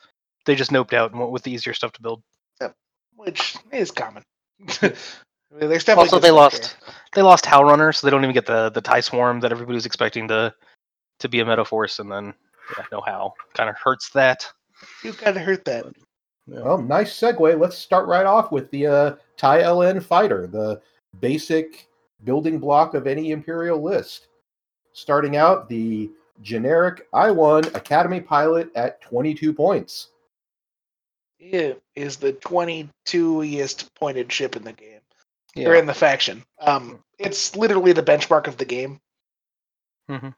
they 0.47 0.55
just 0.55 0.71
noped 0.71 0.93
out 0.93 1.11
and 1.11 1.21
went 1.21 1.33
with 1.33 1.43
the 1.43 1.53
easier 1.53 1.75
stuff 1.75 1.93
to 1.93 2.03
build. 2.03 2.23
Yep. 2.61 2.75
which 3.17 3.57
is 3.73 3.91
common. 3.91 4.23
I 4.61 4.65
mean, 4.83 4.93
there's 5.53 5.85
definitely 5.85 6.09
Also, 6.09 6.19
they 6.19 6.29
stuff 6.29 6.37
lost 6.37 6.77
they 7.15 7.23
lost 7.23 7.45
Howlrunner, 7.45 7.95
so 7.95 8.07
they 8.07 8.11
don't 8.11 8.25
even 8.25 8.35
get 8.35 8.47
the 8.47 8.71
the 8.71 8.81
tie 8.81 9.01
swarm 9.01 9.41
that 9.41 9.53
everybody 9.53 9.75
was 9.75 9.87
expecting 9.87 10.29
to 10.29 10.55
to 11.19 11.29
be 11.29 11.41
a 11.41 11.45
meta 11.45 11.65
force, 11.65 11.99
and 11.99 12.11
then 12.11 12.35
yeah, 12.77 12.85
no 12.93 13.01
how 13.01 13.35
kind 13.55 13.69
of 13.69 13.77
hurts 13.77 14.11
that. 14.11 14.47
there. 15.03 15.13
You 15.13 15.19
gotta 15.19 15.41
hurt 15.41 15.65
that. 15.67 15.87
Yeah. 16.47 16.61
Well, 16.63 16.79
nice 16.79 17.19
segue. 17.19 17.61
Let's 17.61 17.77
start 17.77 18.09
right 18.09 18.27
off 18.27 18.51
with 18.51 18.71
the 18.71 18.87
uh, 18.87 19.15
TIE 19.37 19.63
LN 19.63 20.03
fighter, 20.03 20.47
the 20.47 20.81
basic 21.21 21.87
building 22.25 22.59
block 22.59 22.95
of 22.95 23.07
any 23.07 23.31
Imperial 23.31 23.81
list. 23.83 24.29
Starting 25.01 25.35
out, 25.37 25.67
the 25.67 26.11
generic 26.43 27.11
I1 27.13 27.75
Academy 27.75 28.21
pilot 28.21 28.71
at 28.75 29.01
22 29.01 29.55
points. 29.55 30.09
It 31.39 31.83
is 31.95 32.19
the 32.19 32.35
22est 32.35 33.89
pointed 33.95 34.31
ship 34.31 34.57
in 34.57 34.63
the 34.63 34.75
game. 34.75 35.01
yeah. 35.55 35.69
or 35.69 35.75
in 35.75 35.87
the 35.87 35.95
faction. 35.95 36.45
Um, 36.61 37.03
it's 37.19 37.57
literally 37.57 37.93
the 37.93 38.03
benchmark 38.03 38.47
of 38.47 38.59
the 38.59 38.67
game. 38.67 39.01
Mhm. 40.09 40.35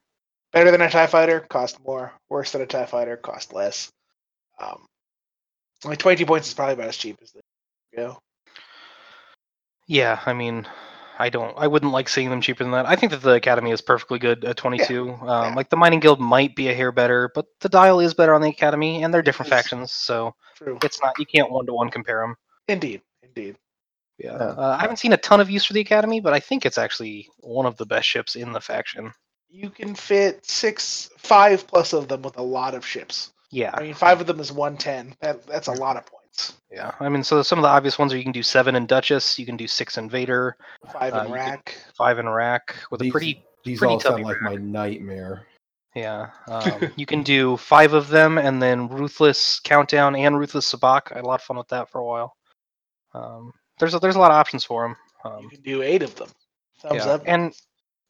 Better 0.53 0.71
than 0.71 0.81
a 0.81 0.89
Tie 0.89 1.07
Fighter, 1.09 1.41
cost 1.41 1.81
more. 1.85 2.13
Worse 2.31 2.53
than 2.53 2.63
a 2.63 2.67
Tie 2.67 2.87
Fighter, 2.87 3.17
cost 3.17 3.53
less. 3.53 3.91
Um, 4.61 4.87
like 5.85 5.99
22 5.99 6.25
points 6.25 6.47
is 6.49 6.55
probably 6.55 6.75
about 6.75 6.89
as 6.89 6.97
cheap 6.97 7.19
as 7.21 7.33
the 7.33 7.41
go. 7.97 8.19
Yeah, 9.89 10.21
I 10.25 10.33
mean, 10.33 10.69
I 11.19 11.29
don't. 11.29 11.55
I 11.59 11.67
wouldn't 11.67 11.93
like 11.93 12.09
seeing 12.09 12.31
them 12.31 12.41
cheaper 12.41 12.65
than 12.65 12.73
that. 12.73 12.87
I 12.87 12.97
think 12.97 13.13
that 13.13 13.23
the 13.23 13.33
Academy 13.35 13.71
is 13.71 13.81
perfectly 13.81 14.19
good 14.19 14.45
at 14.45 14.57
22. 14.57 15.11
Um, 15.11 15.19
yeah. 15.23 15.55
Like 15.55 15.69
the 15.71 15.77
Mining 15.77 16.01
Guild 16.01 16.21
might 16.21 16.57
be 16.57 16.69
a 16.69 16.75
hair 16.75 16.91
better, 16.93 17.31
but 17.35 17.47
the 17.61 17.69
Dial 17.69 18.01
is 18.01 18.15
better 18.15 18.35
on 18.35 18.41
the 18.41 18.49
Academy, 18.49 19.03
and 19.03 19.13
they're 19.13 19.23
different 19.23 19.51
Yes. 19.51 19.63
factions, 19.63 19.93
so 19.93 20.35
True. 20.57 20.79
it's 20.83 21.01
not. 21.03 21.19
You 21.19 21.27
can't 21.27 21.51
one 21.51 21.67
to 21.67 21.73
one 21.75 21.91
compare 21.91 22.21
them. 22.21 22.37
Indeed. 22.69 23.03
Indeed. 23.23 23.57
Yeah. 24.19 24.33
Yeah. 24.33 24.39
Uh, 24.39 24.77
I 24.79 24.81
haven't 24.83 24.99
seen 24.99 25.13
a 25.13 25.17
ton 25.19 25.41
of 25.41 25.51
use 25.51 25.65
for 25.65 25.73
the 25.75 25.81
Academy, 25.81 26.21
but 26.21 26.33
I 26.33 26.41
think 26.41 26.65
it's 26.65 26.79
actually 26.79 27.29
one 27.41 27.67
of 27.67 27.77
the 27.77 27.87
best 27.87 28.09
ships 28.09 28.35
in 28.37 28.53
the 28.53 28.61
faction. 28.61 29.13
You 29.49 29.69
can 29.69 29.95
fit 29.95 30.45
six, 30.47 31.11
five 31.19 31.67
plus 31.67 31.93
of 31.93 32.09
them 32.09 32.23
with 32.23 32.39
a 32.39 32.43
lot 32.43 32.75
of 32.75 32.87
ships. 32.87 33.33
Yeah. 33.51 33.71
I 33.75 33.83
mean, 33.83 33.95
five 33.95 34.21
of 34.21 34.27
them 34.27 34.41
is 34.41 34.51
110. 34.51 35.15
That, 35.21 35.47
that's 35.47 35.69
a 35.69 35.73
lot 35.73 35.97
of 35.99 36.07
points. 36.07 36.22
Points. 36.33 36.55
Yeah, 36.71 36.93
I 37.01 37.09
mean, 37.09 37.23
so 37.23 37.43
some 37.43 37.59
of 37.59 37.63
the 37.63 37.69
obvious 37.69 37.99
ones 37.99 38.13
are 38.13 38.17
you 38.17 38.23
can 38.23 38.33
do 38.33 38.43
seven 38.43 38.75
in 38.75 38.87
Duchess, 38.87 39.39
you 39.39 39.45
can 39.47 39.57
do 39.57 39.67
six 39.69 39.99
in 39.99 40.09
Vader, 40.09 40.57
Five 40.93 41.13
Uh, 41.15 41.19
in 41.19 41.23
you 41.25 41.29
could- 41.29 41.35
rack. 41.35 41.79
five 41.97 42.19
in 42.19 42.29
Rack 42.29 42.77
with 42.91 43.03
a 43.03 43.11
pretty 43.11 43.45
These 43.65 43.79
pretty 43.79 43.93
all 43.95 44.01
sound 44.01 44.13
tubby 44.15 44.25
like 44.25 44.41
rack. 44.41 44.53
my 44.53 44.57
nightmare. 44.57 45.47
yeah. 45.95 46.31
Um, 46.49 46.91
you 46.97 47.05
can 47.07 47.23
do 47.23 47.57
five 47.59 47.93
of 47.93 48.09
them 48.09 48.39
and 48.39 48.63
then 48.63 48.89
Ruthless 48.89 49.61
Countdown 49.61 50.17
and 50.17 50.39
Ruthless 50.39 50.73
Sabacc. 50.73 51.13
I 51.13 51.17
had 51.17 51.25
a 51.25 51.29
lot 51.29 51.41
of 51.41 51.43
fun 51.45 51.59
with 51.59 51.69
that 51.69 51.91
for 51.91 52.01
a 52.01 52.05
while. 52.05 52.35
Um, 53.15 53.53
there's 53.79 53.95
a, 53.95 53.99
there's 53.99 54.17
a 54.17 54.19
lot 54.19 54.31
of 54.31 54.37
options 54.37 54.65
for 54.65 54.83
them. 54.89 54.97
You 55.25 55.31
Um, 55.31 55.51
can 55.51 55.61
do 55.61 55.83
eight 55.83 56.03
of 56.03 56.15
them. 56.17 56.29
Thumbs 56.81 57.05
yeah. 57.05 57.13
up. 57.13 57.23
and 57.27 57.53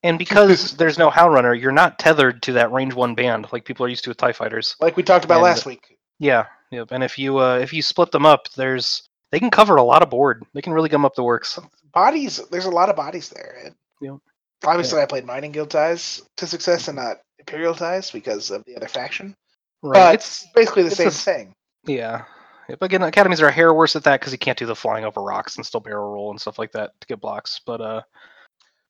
and 0.05 0.17
because 0.19 0.73
there's 0.77 0.97
no 0.99 1.11
Howlrunner, 1.11 1.61
you're 1.61 1.73
not 1.73 1.99
tethered 1.99 2.41
to 2.45 2.53
that 2.53 2.71
range 2.73 2.95
one 2.95 3.15
band 3.17 3.49
like 3.53 3.65
people 3.65 3.85
are 3.85 3.89
used 3.89 4.05
to 4.05 4.11
with 4.11 4.17
Tie 4.19 4.33
Fighters. 4.33 4.77
like 4.81 4.97
we 4.97 5.03
talked 5.03 5.25
about 5.25 5.35
and- 5.37 5.43
last 5.45 5.67
week. 5.67 5.99
Yeah, 6.21 6.47
yep. 6.73 6.89
And 6.91 7.05
if 7.05 7.19
you 7.19 7.39
uh, 7.39 7.59
if 7.59 7.73
you 7.73 7.83
split 7.83 8.11
them 8.11 8.27
up, 8.27 8.49
there's 8.57 9.09
they 9.31 9.39
can 9.39 9.51
cover 9.51 9.77
a 9.77 9.83
lot 9.83 10.03
of 10.03 10.11
board. 10.11 10.45
They 10.53 10.63
can 10.63 10.73
really 10.73 10.89
gum 10.89 11.05
up 11.05 11.15
the 11.15 11.23
works. 11.23 11.59
Bodies. 11.93 12.41
There's 12.51 12.67
a 12.67 12.71
lot 12.71 12.89
of 12.89 12.97
bodies 12.97 13.29
there. 13.29 13.59
And 13.65 13.75
Yeah. 14.01 14.17
Obviously, 14.65 15.01
I 15.01 15.07
played 15.07 15.25
Mining 15.25 15.53
Guild 15.53 15.71
ties 15.71 16.23
to 16.37 16.47
success 16.47 16.89
and 16.89 16.97
not 16.97 17.19
Imperial 17.39 17.75
ties 17.75 18.11
because 18.11 18.51
of 18.51 18.65
the 18.65 18.77
other 18.77 18.89
faction. 18.89 19.35
Right. 19.83 19.99
But 19.99 20.15
it's 20.15 20.47
basically 20.55 20.83
the 20.85 20.89
it's 20.89 20.97
same 20.97 21.09
a 21.09 21.11
thing. 21.11 21.55
yeah. 21.87 22.25
Yep, 22.69 22.83
again, 22.83 23.03
academies 23.03 23.41
are 23.41 23.49
a 23.49 23.53
hair 23.53 23.75
worse 23.75 23.97
at 23.97 24.05
that 24.05 24.21
because 24.21 24.33
you 24.33 24.39
can't 24.39 24.57
do 24.57 24.67
the 24.67 24.77
flying 24.77 25.05
over 25.05 25.21
rocks 25.21 25.57
and 25.57 25.67
still 25.67 25.81
barrel 25.81 26.13
roll 26.13 26.31
and 26.31 26.41
stuff 26.41 26.59
like 26.59 26.73
that 26.73 26.93
to 27.01 27.07
get 27.09 27.21
blocks. 27.21 27.61
But 27.67 27.81
uh, 27.81 28.03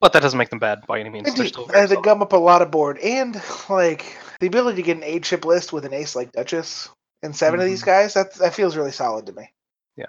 but 0.01 0.13
that 0.13 0.21
doesn't 0.21 0.37
make 0.37 0.51
them 0.51 0.59
bad 0.59 0.87
by 0.87 1.01
any 1.01 1.09
means. 1.09 1.27
They 1.27 1.35
They're 1.35 1.47
still 1.47 1.71
And 1.75 1.89
they 1.89 1.97
gum 1.97 2.21
up 2.21 2.35
a 2.35 2.37
lot 2.37 2.61
of 2.61 2.71
board, 2.71 2.99
and 2.99 3.41
like 3.71 4.19
the 4.41 4.47
ability 4.49 4.77
to 4.77 4.83
get 4.83 4.99
an 4.99 5.05
eight 5.05 5.23
chip 5.23 5.45
list 5.45 5.73
with 5.73 5.87
an 5.87 5.95
ace 5.95 6.15
like 6.15 6.33
Duchess 6.33 6.91
and 7.23 7.35
7 7.35 7.59
of 7.59 7.65
Mm-hmm. 7.65 7.71
these 7.71 7.83
guys. 7.83 8.15
That 8.15 8.35
that 8.35 8.55
feels 8.55 8.77
really 8.77 8.93
solid 8.93 9.27
to 9.27 9.33
me. 9.33 9.51
Yeah. 9.97 10.07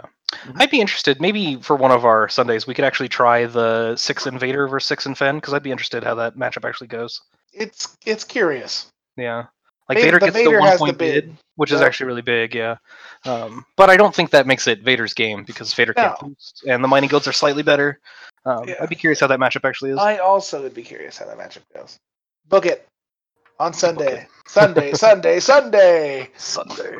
I'd 0.55 0.71
be 0.71 0.81
interested. 0.81 1.21
Maybe 1.21 1.57
for 1.57 1.75
one 1.75 1.91
of 1.91 2.05
our 2.05 2.27
Sundays, 2.27 2.65
we 2.65 2.73
could 2.73 2.85
actually 2.85 3.09
try 3.09 3.45
the 3.45 3.95
six 3.95 4.25
in 4.25 4.39
Vader 4.39 4.67
versus 4.67 4.87
six 4.87 5.05
and 5.05 5.17
Fenn 5.17 5.35
because 5.35 5.53
I'd 5.53 5.61
be 5.63 5.71
interested 5.71 6.03
how 6.03 6.15
that 6.15 6.35
matchup 6.37 6.67
actually 6.67 6.87
goes. 6.87 7.21
It's 7.53 7.95
it's 8.05 8.23
curious. 8.23 8.87
Yeah. 9.15 9.45
Like 9.89 9.97
Vader- 9.97 10.05
Vader 10.17 10.19
the 10.19 10.25
gets 10.27 10.37
Vader 10.37 10.49
the 10.51 10.59
one 10.59 10.67
has 10.69 10.79
the 10.79 10.85
point 10.85 10.97
bid, 10.97 11.25
bid. 11.27 11.35
which 11.57 11.71
is 11.71 11.81
actually 11.81 12.07
really 12.07 12.21
big, 12.21 12.55
yeah. 12.55 12.77
Um, 13.25 13.65
but 13.75 13.89
I 13.89 13.97
don't 13.97 14.15
think 14.15 14.31
that 14.31 14.47
makes 14.47 14.65
it 14.65 14.79
Vader's 14.81 15.13
game 15.13 15.43
because 15.43 15.73
Vader 15.73 15.93
can't 15.93 16.19
No. 16.21 16.29
boost, 16.29 16.63
and 16.67 16.81
the 16.83 16.87
mining 16.87 17.09
guilds 17.09 17.27
are 17.27 17.33
slightly 17.33 17.63
better. 17.63 17.99
Um, 18.45 18.63
Yeah. 18.67 18.75
I'd 18.81 18.89
be 18.89 18.95
curious 18.95 19.19
how 19.19 19.27
that 19.27 19.39
matchup 19.39 19.67
actually 19.67 19.91
is. 19.91 19.99
I 19.99 20.17
also 20.17 20.61
would 20.63 20.73
be 20.73 20.83
curious 20.83 21.17
how 21.17 21.25
that 21.25 21.37
matchup 21.37 21.61
goes. 21.75 21.97
Book 22.47 22.65
it 22.65 22.87
on 23.59 23.73
Sunday. 23.73 24.27
Sunday, 24.45 24.93
Sunday, 24.93 25.39
Sunday. 25.39 26.29
Sunday, 26.37 26.95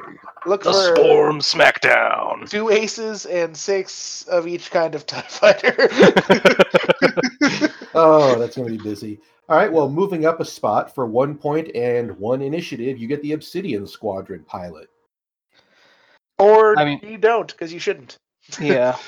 Look 0.45 0.63
the 0.63 0.71
for 0.71 0.95
Storm 0.95 1.39
Smackdown. 1.39 2.49
two 2.49 2.69
aces 2.69 3.25
and 3.25 3.55
six 3.55 4.23
of 4.27 4.47
each 4.47 4.71
kind 4.71 4.95
of 4.95 5.05
TIE 5.07 5.21
fighter. 5.21 5.75
Oh, 7.95 8.39
that's 8.39 8.55
going 8.55 8.67
to 8.71 8.75
be 8.75 8.83
busy. 8.83 9.19
All 9.49 9.55
right, 9.57 9.71
well, 9.71 9.87
moving 9.87 10.25
up 10.25 10.39
a 10.39 10.45
spot 10.45 10.95
for 10.95 11.05
one 11.05 11.35
point 11.37 11.69
and 11.75 12.17
one 12.17 12.41
initiative, 12.41 12.97
you 12.97 13.07
get 13.07 13.21
the 13.21 13.33
Obsidian 13.33 13.85
Squadron 13.85 14.43
pilot. 14.45 14.89
or 16.39 16.75
I 16.79 16.85
mean- 16.85 16.99
you 17.03 17.19
don't, 17.19 17.51
because 17.51 17.71
you 17.71 17.79
shouldn't. 17.79 18.17
yeah. 18.59 18.97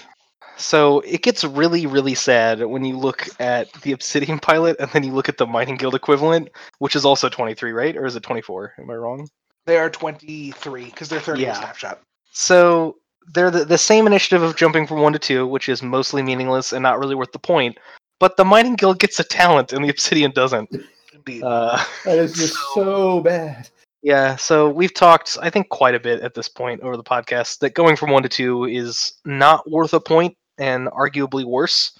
So 0.58 1.02
it 1.02 1.22
gets 1.22 1.44
really, 1.44 1.86
really 1.86 2.16
sad 2.16 2.64
when 2.64 2.86
you 2.86 2.98
look 2.98 3.28
at 3.40 3.72
the 3.82 3.92
Obsidian 3.92 4.40
pilot 4.40 4.78
and 4.80 4.90
then 4.92 5.04
you 5.04 5.14
look 5.14 5.30
at 5.30 5.38
the 5.38 5.46
Mining 5.46 5.76
Guild 5.76 5.96
equivalent, 5.96 6.50
which 6.80 6.96
is 6.96 7.06
also 7.06 7.30
23, 7.30 7.72
right? 7.72 7.96
Or 7.98 8.06
is 8.06 8.16
it 8.16 8.24
24? 8.24 8.74
Am 8.80 8.90
I 8.90 8.94
wrong? 8.94 9.28
They 9.66 9.78
are 9.78 9.90
23, 9.90 10.86
because 10.86 11.10
they're 11.10 11.20
30 11.20 11.42
Yeah. 11.42 11.54
snapshot. 11.60 12.02
So 12.32 12.98
they're 13.34 13.52
the, 13.52 13.66
the 13.66 13.78
same 13.78 14.08
initiative 14.08 14.44
of 14.44 14.56
jumping 14.56 14.86
from 14.88 15.02
one 15.02 15.14
to 15.14 15.20
two, 15.20 15.48
which 15.48 15.68
is 15.70 15.82
mostly 15.82 16.22
meaningless 16.22 16.72
and 16.74 16.84
not 16.84 17.00
really 17.00 17.16
worth 17.16 17.32
the 17.32 17.40
point. 17.40 17.78
But 18.20 18.38
the 18.38 18.46
Mining 18.46 18.76
Guild 18.76 19.00
gets 19.00 19.20
a 19.20 19.24
talent 19.24 19.74
and 19.74 19.84
the 19.84 19.90
Obsidian 19.90 20.32
doesn't. 20.32 20.70
Indeed. 21.14 21.44
Uh, 21.44 21.84
That 22.06 22.18
is 22.18 22.36
just 22.36 22.56
so 22.74 23.20
bad. 23.22 23.70
yeah, 24.04 24.36
so 24.36 24.70
we've 24.70 24.94
talked, 24.94 25.38
I 25.42 25.50
think, 25.50 25.70
quite 25.70 25.96
a 25.96 26.00
bit 26.00 26.22
at 26.22 26.34
this 26.34 26.48
point 26.48 26.82
over 26.82 26.96
the 26.96 27.04
podcast 27.04 27.60
that 27.60 27.74
going 27.74 27.96
from 27.96 28.12
one 28.12 28.24
to 28.24 28.30
two 28.30 28.66
is 28.66 29.14
not 29.26 29.70
worth 29.70 29.94
a 29.94 30.00
point 30.00 30.38
and 30.58 30.88
arguably 30.88 31.44
worse. 31.46 31.98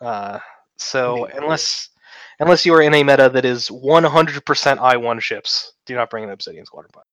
Uh, 0.00 0.38
so 0.76 1.24
Indeed. 1.26 1.38
unless 1.38 1.88
unless 2.40 2.66
you 2.66 2.74
are 2.74 2.82
in 2.82 2.94
a 2.94 3.02
meta 3.04 3.28
that 3.28 3.44
is 3.44 3.68
100% 3.68 4.78
I 4.78 4.96
one 4.96 5.20
ships, 5.20 5.72
do 5.86 5.94
not 5.94 6.10
bring 6.10 6.24
an 6.24 6.30
Obsidian 6.30 6.66
Squadron 6.66 6.90
pilot. 6.92 7.06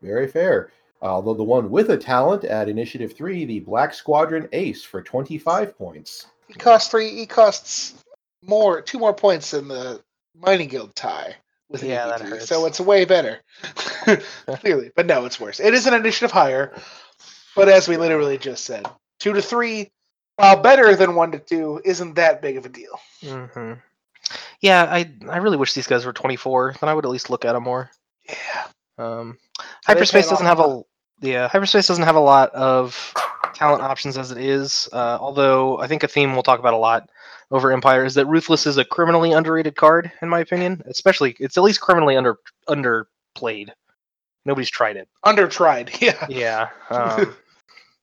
Very 0.00 0.26
fair. 0.26 0.72
Although 1.02 1.34
the 1.34 1.42
one 1.42 1.70
with 1.70 1.90
a 1.90 1.96
talent 1.98 2.44
at 2.44 2.68
Initiative 2.68 3.12
3, 3.12 3.44
the 3.44 3.60
Black 3.60 3.92
Squadron 3.92 4.48
Ace 4.52 4.84
for 4.84 5.02
25 5.02 5.76
points. 5.76 6.26
he 6.46 6.54
costs 6.54 6.90
three. 6.90 7.10
He 7.10 7.26
costs 7.26 7.94
more, 8.42 8.80
two 8.80 8.98
more 8.98 9.12
points 9.12 9.50
than 9.50 9.68
the 9.68 10.00
mining 10.34 10.68
guild 10.68 10.94
tie. 10.94 11.34
With 11.68 11.82
Yeah, 11.82 12.06
that 12.06 12.20
hurts. 12.20 12.46
So 12.46 12.66
it's 12.66 12.80
way 12.80 13.04
better, 13.04 13.40
clearly. 14.46 14.90
But 14.94 15.06
no, 15.06 15.24
it's 15.24 15.40
worse. 15.40 15.58
It 15.58 15.72
is 15.74 15.86
an 15.86 15.94
initiative 15.94 16.30
higher, 16.30 16.72
but 17.56 17.68
as 17.68 17.88
we 17.88 17.96
literally 17.96 18.38
just 18.38 18.64
said, 18.64 18.86
two 19.20 19.32
to 19.32 19.42
three, 19.42 19.90
while 20.36 20.60
better 20.60 20.94
than 20.96 21.14
one 21.14 21.32
to 21.32 21.38
two, 21.38 21.80
isn't 21.84 22.14
that 22.14 22.42
big 22.42 22.56
of 22.56 22.66
a 22.66 22.68
deal. 22.68 22.98
hmm 23.24 23.74
Yeah, 24.60 24.84
I 24.84 25.10
I 25.28 25.38
really 25.38 25.56
wish 25.56 25.72
these 25.72 25.86
guys 25.86 26.04
were 26.04 26.12
24. 26.12 26.76
Then 26.80 26.88
I 26.88 26.94
would 26.94 27.04
at 27.04 27.10
least 27.10 27.30
look 27.30 27.44
at 27.44 27.52
them 27.52 27.64
more. 27.64 27.90
Yeah. 28.28 28.64
Um, 28.98 29.38
hyperspace 29.84 30.28
doesn't 30.28 30.46
have 30.46 30.60
a 30.60 30.62
a 30.62 30.82
yeah. 31.20 31.48
Hyperspace 31.48 31.86
doesn't 31.86 32.04
have 32.04 32.16
a 32.16 32.20
lot 32.20 32.50
of 32.50 33.14
talent 33.54 33.82
options 33.82 34.18
as 34.18 34.30
it 34.30 34.38
is. 34.38 34.88
Uh, 34.92 35.18
although 35.20 35.78
I 35.78 35.86
think 35.86 36.02
a 36.02 36.08
theme 36.08 36.32
we'll 36.32 36.42
talk 36.42 36.58
about 36.60 36.74
a 36.74 36.78
lot 36.78 37.08
over 37.50 37.70
Empire 37.70 38.04
is 38.04 38.14
that 38.14 38.26
Ruthless 38.26 38.66
is 38.66 38.78
a 38.78 38.84
criminally 38.84 39.32
underrated 39.32 39.76
card, 39.76 40.10
in 40.22 40.28
my 40.28 40.40
opinion. 40.40 40.82
Especially, 40.86 41.36
it's 41.38 41.56
at 41.56 41.62
least 41.62 41.80
criminally 41.80 42.16
under 42.16 42.38
underplayed. 42.68 43.70
Nobody's 44.44 44.70
tried 44.70 44.96
it. 44.96 45.08
Under 45.24 45.46
tried, 45.48 45.90
yeah. 46.00 46.26
Yeah. 46.28 46.68
Um, 46.90 47.34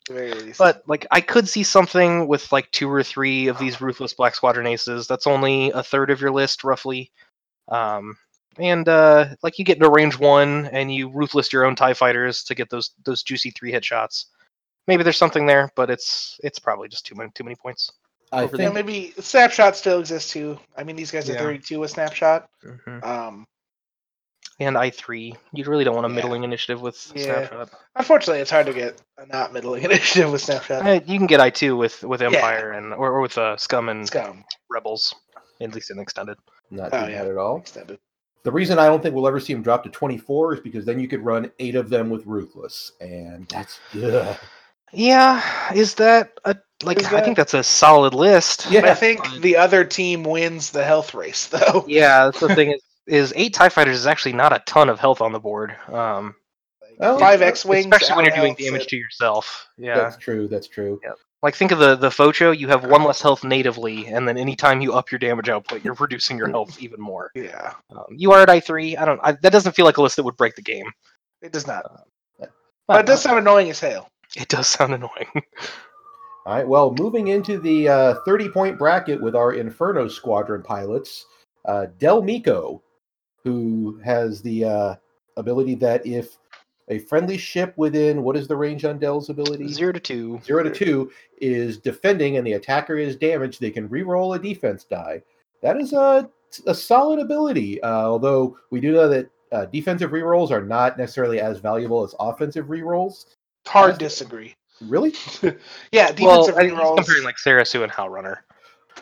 very 0.09 0.33
least. 0.33 0.57
but 0.57 0.81
like, 0.87 1.05
I 1.11 1.21
could 1.21 1.47
see 1.47 1.61
something 1.61 2.27
with 2.27 2.51
like 2.51 2.71
two 2.71 2.89
or 2.91 3.03
three 3.03 3.47
of 3.47 3.59
these 3.59 3.79
Ruthless 3.79 4.13
Black 4.13 4.33
Squadron 4.33 4.65
aces. 4.65 5.05
That's 5.05 5.27
only 5.27 5.69
a 5.69 5.83
third 5.83 6.09
of 6.09 6.19
your 6.19 6.31
list, 6.31 6.63
roughly. 6.63 7.11
Um, 7.67 8.17
and 8.57 8.89
uh, 8.89 9.27
like 9.43 9.59
you 9.59 9.65
get 9.65 9.77
into 9.77 9.89
range 9.91 10.17
one 10.17 10.65
and 10.67 10.93
you 10.93 11.09
ruthless 11.09 11.53
your 11.53 11.63
own 11.65 11.75
Tie 11.75 11.93
fighters 11.93 12.43
to 12.45 12.55
get 12.55 12.69
those 12.71 12.91
those 13.05 13.21
juicy 13.21 13.51
three 13.51 13.71
hit 13.71 13.85
shots. 13.85 14.27
Maybe 14.87 15.03
there's 15.03 15.17
something 15.17 15.45
there, 15.45 15.71
but 15.75 15.91
it's 15.91 16.39
it's 16.43 16.57
probably 16.57 16.87
just 16.87 17.05
too 17.05 17.13
many 17.15 17.29
too 17.35 17.43
many 17.43 17.55
points. 17.55 17.91
I 18.31 18.43
Over 18.43 18.57
yeah, 18.57 18.71
think 18.71 18.73
maybe 18.73 19.13
snapshot 19.19 19.75
still 19.75 19.99
exists 19.99 20.31
too. 20.31 20.59
I 20.75 20.83
mean, 20.83 20.95
these 20.95 21.11
guys 21.11 21.29
are 21.29 21.33
Yeah. 21.33 21.39
32 21.39 21.79
with 21.79 21.91
snapshot. 21.91 22.49
Um, 23.03 23.45
And 24.61 24.77
I 24.77 24.89
three, 24.89 25.35
you 25.53 25.63
really 25.65 25.83
don't 25.85 25.95
want 25.95 26.05
a 26.05 26.09
Yeah. 26.09 26.15
middling 26.15 26.43
initiative 26.43 26.81
with 26.81 27.11
Yeah. 27.15 27.23
snapshot. 27.47 27.69
unfortunately, 27.95 28.41
it's 28.41 28.51
hard 28.51 28.65
to 28.65 28.73
get 28.73 29.01
a 29.17 29.25
not 29.25 29.53
middling 29.53 29.83
initiative 29.89 30.31
with 30.31 30.41
snapshot. 30.41 30.85
Uh, 30.85 30.99
you 31.05 31.17
can 31.17 31.27
get 31.27 31.39
I 31.39 31.49
two 31.49 31.77
with 31.77 32.03
with 32.03 32.21
Empire 32.21 32.71
and 32.71 32.93
or, 32.93 33.11
or 33.11 33.21
with 33.21 33.37
uh, 33.37 33.55
Scum 33.57 33.87
and 33.89 34.05
Scum 34.05 34.43
Rebels, 34.69 35.15
at 35.61 35.73
least 35.73 35.91
in 35.91 35.99
extended. 35.99 36.37
not 36.71 36.89
Oh, 36.93 37.05
too 37.05 37.11
yeah. 37.11 37.19
bad 37.23 37.31
at 37.31 37.37
all. 37.37 37.57
extended. 37.57 37.99
The 38.43 38.51
reason 38.51 38.79
I 38.79 38.85
don't 38.87 39.01
think 39.03 39.15
we'll 39.15 39.27
ever 39.27 39.39
see 39.39 39.51
him 39.53 39.61
drop 39.61 39.83
to 39.83 39.89
24 39.89 40.53
is 40.55 40.59
because 40.61 40.85
then 40.85 40.99
you 40.99 41.07
could 41.09 41.23
run 41.25 41.51
eight 41.59 41.75
of 41.75 41.89
them 41.89 42.09
with 42.09 42.25
Ruthless. 42.25 42.93
And 43.01 43.47
that's. 43.49 43.79
Ugh. 44.01 44.37
Yeah, 44.91 45.73
is 45.73 45.93
that 45.95 46.31
a 46.45 46.55
like? 46.83 46.97
Is 46.99 47.05
I 47.07 47.11
that- 47.11 47.25
think 47.25 47.37
that's 47.37 47.53
a 47.53 47.63
solid 47.63 48.13
list. 48.13 48.67
Yeah. 48.71 48.89
I 48.91 48.95
think 48.95 49.21
but- 49.21 49.41
the 49.41 49.55
other 49.57 49.83
team 49.85 50.23
wins 50.23 50.71
the 50.71 50.83
health 50.83 51.13
race, 51.13 51.47
though. 51.47 51.85
Yeah, 51.87 52.25
that's 52.25 52.39
the 52.39 52.55
thing 52.55 52.71
is, 52.75 52.81
is 53.09 53.33
eight 53.35 53.53
Tie 53.53 53.69
Fighters 53.69 53.95
is 53.97 54.07
actually 54.07 54.33
not 54.33 54.53
a 54.53 54.61
ton 54.65 54.89
of 54.89 54.99
health 54.99 55.21
on 55.21 55.31
the 55.31 55.39
board. 55.39 55.75
Um, 55.87 56.35
Well, 56.97 57.17
Five 57.19 57.41
X 57.41 57.65
wings, 57.65 57.85
especially 57.85 58.15
when 58.15 58.25
you're 58.25 58.35
doing 58.35 58.55
damage 58.55 58.83
it. 58.83 58.89
to 58.89 58.97
yourself. 58.97 59.67
Yeah, 59.77 59.95
That's 59.97 60.17
true. 60.17 60.47
That's 60.47 60.67
true. 60.67 60.99
Yeah. 61.03 61.11
like 61.41 61.55
think 61.55 61.71
of 61.71 61.79
the 61.79 61.95
the 61.95 62.09
Focho. 62.09 62.51
You 62.57 62.67
have 62.67 62.85
one 62.85 63.03
less 63.03 63.21
health 63.21 63.43
natively, 63.43 64.07
and 64.07 64.27
then 64.27 64.37
anytime 64.37 64.81
you 64.81 64.93
up 64.93 65.11
your 65.11 65.19
damage 65.19 65.47
output, 65.49 65.83
you're 65.83 65.93
reducing 65.93 66.37
your 66.37 66.49
health 66.49 66.81
even 66.81 66.99
more. 66.99 67.31
Yeah, 67.35 67.73
Um, 67.91 68.03
you 68.09 68.31
are 68.33 68.41
at 68.41 68.49
I 68.49 68.59
three. 68.59 68.97
I 68.97 69.05
don't. 69.05 69.19
I, 69.23 69.31
that 69.33 69.51
doesn't 69.51 69.73
feel 69.75 69.85
like 69.85 69.97
a 69.97 70.01
list 70.01 70.15
that 70.17 70.23
would 70.23 70.37
break 70.37 70.55
the 70.55 70.61
game. 70.61 70.85
it 71.41 71.51
does 71.53 71.65
not. 71.67 71.85
I 72.41 72.47
But 72.87 72.99
it 73.01 73.05
does 73.05 73.21
sound 73.21 73.39
annoying 73.39 73.69
as 73.69 73.79
hell. 73.79 74.09
It 74.35 74.47
does 74.49 74.67
sound 74.67 74.93
annoying. 74.93 75.27
All 76.45 76.55
right. 76.55 76.67
Well, 76.67 76.93
moving 76.97 77.27
into 77.29 77.59
the 77.59 77.87
uh, 77.87 78.15
30 78.25 78.49
point 78.49 78.77
bracket 78.77 79.21
with 79.21 79.35
our 79.35 79.53
Inferno 79.53 80.07
Squadron 80.07 80.63
pilots, 80.63 81.25
uh, 81.65 81.85
Del 81.97 82.21
Mico, 82.21 82.81
who 83.43 83.99
has 84.03 84.41
the 84.41 84.65
uh, 84.65 84.95
ability 85.37 85.75
that 85.75 86.05
if 86.05 86.37
a 86.89 86.99
friendly 86.99 87.37
ship 87.37 87.73
within 87.77 88.23
what 88.23 88.35
is 88.35 88.47
the 88.47 88.55
range 88.55 88.83
on 88.85 88.97
Del's 88.99 89.29
ability? 89.29 89.67
Zero 89.67 89.91
to 89.91 89.99
two. 89.99 90.39
Zero 90.43 90.63
to 90.63 90.71
two 90.71 91.11
is 91.39 91.77
defending 91.77 92.37
and 92.37 92.45
the 92.47 92.53
attacker 92.53 92.97
is 92.97 93.15
damaged, 93.15 93.61
they 93.61 93.69
can 93.69 93.87
re-roll 93.89 94.33
a 94.33 94.39
defense 94.39 94.83
die. 94.85 95.21
That 95.61 95.77
is 95.79 95.93
a, 95.93 96.29
a 96.65 96.73
solid 96.73 97.19
ability. 97.19 97.81
Uh, 97.83 98.05
although 98.07 98.57
we 98.71 98.79
do 98.79 98.91
know 98.91 99.07
that 99.07 99.29
uh, 99.51 99.65
defensive 99.65 100.11
rerolls 100.11 100.51
are 100.51 100.63
not 100.63 100.97
necessarily 100.97 101.39
as 101.39 101.59
valuable 101.59 102.03
as 102.03 102.15
offensive 102.19 102.67
rerolls. 102.67 103.25
Hard 103.67 103.97
disagree. 103.99 104.55
Really? 104.81 105.13
Yeah, 105.91 106.11
Well, 106.19 106.45
defensive 106.45 106.55
I 106.55 106.59
think 106.61 106.71
he's 106.71 106.79
rerolls. 106.79 106.95
comparing 106.97 107.23
like 107.23 107.35
Sarasu 107.37 107.83
and 107.83 107.91
Howlrunner. 107.91 108.37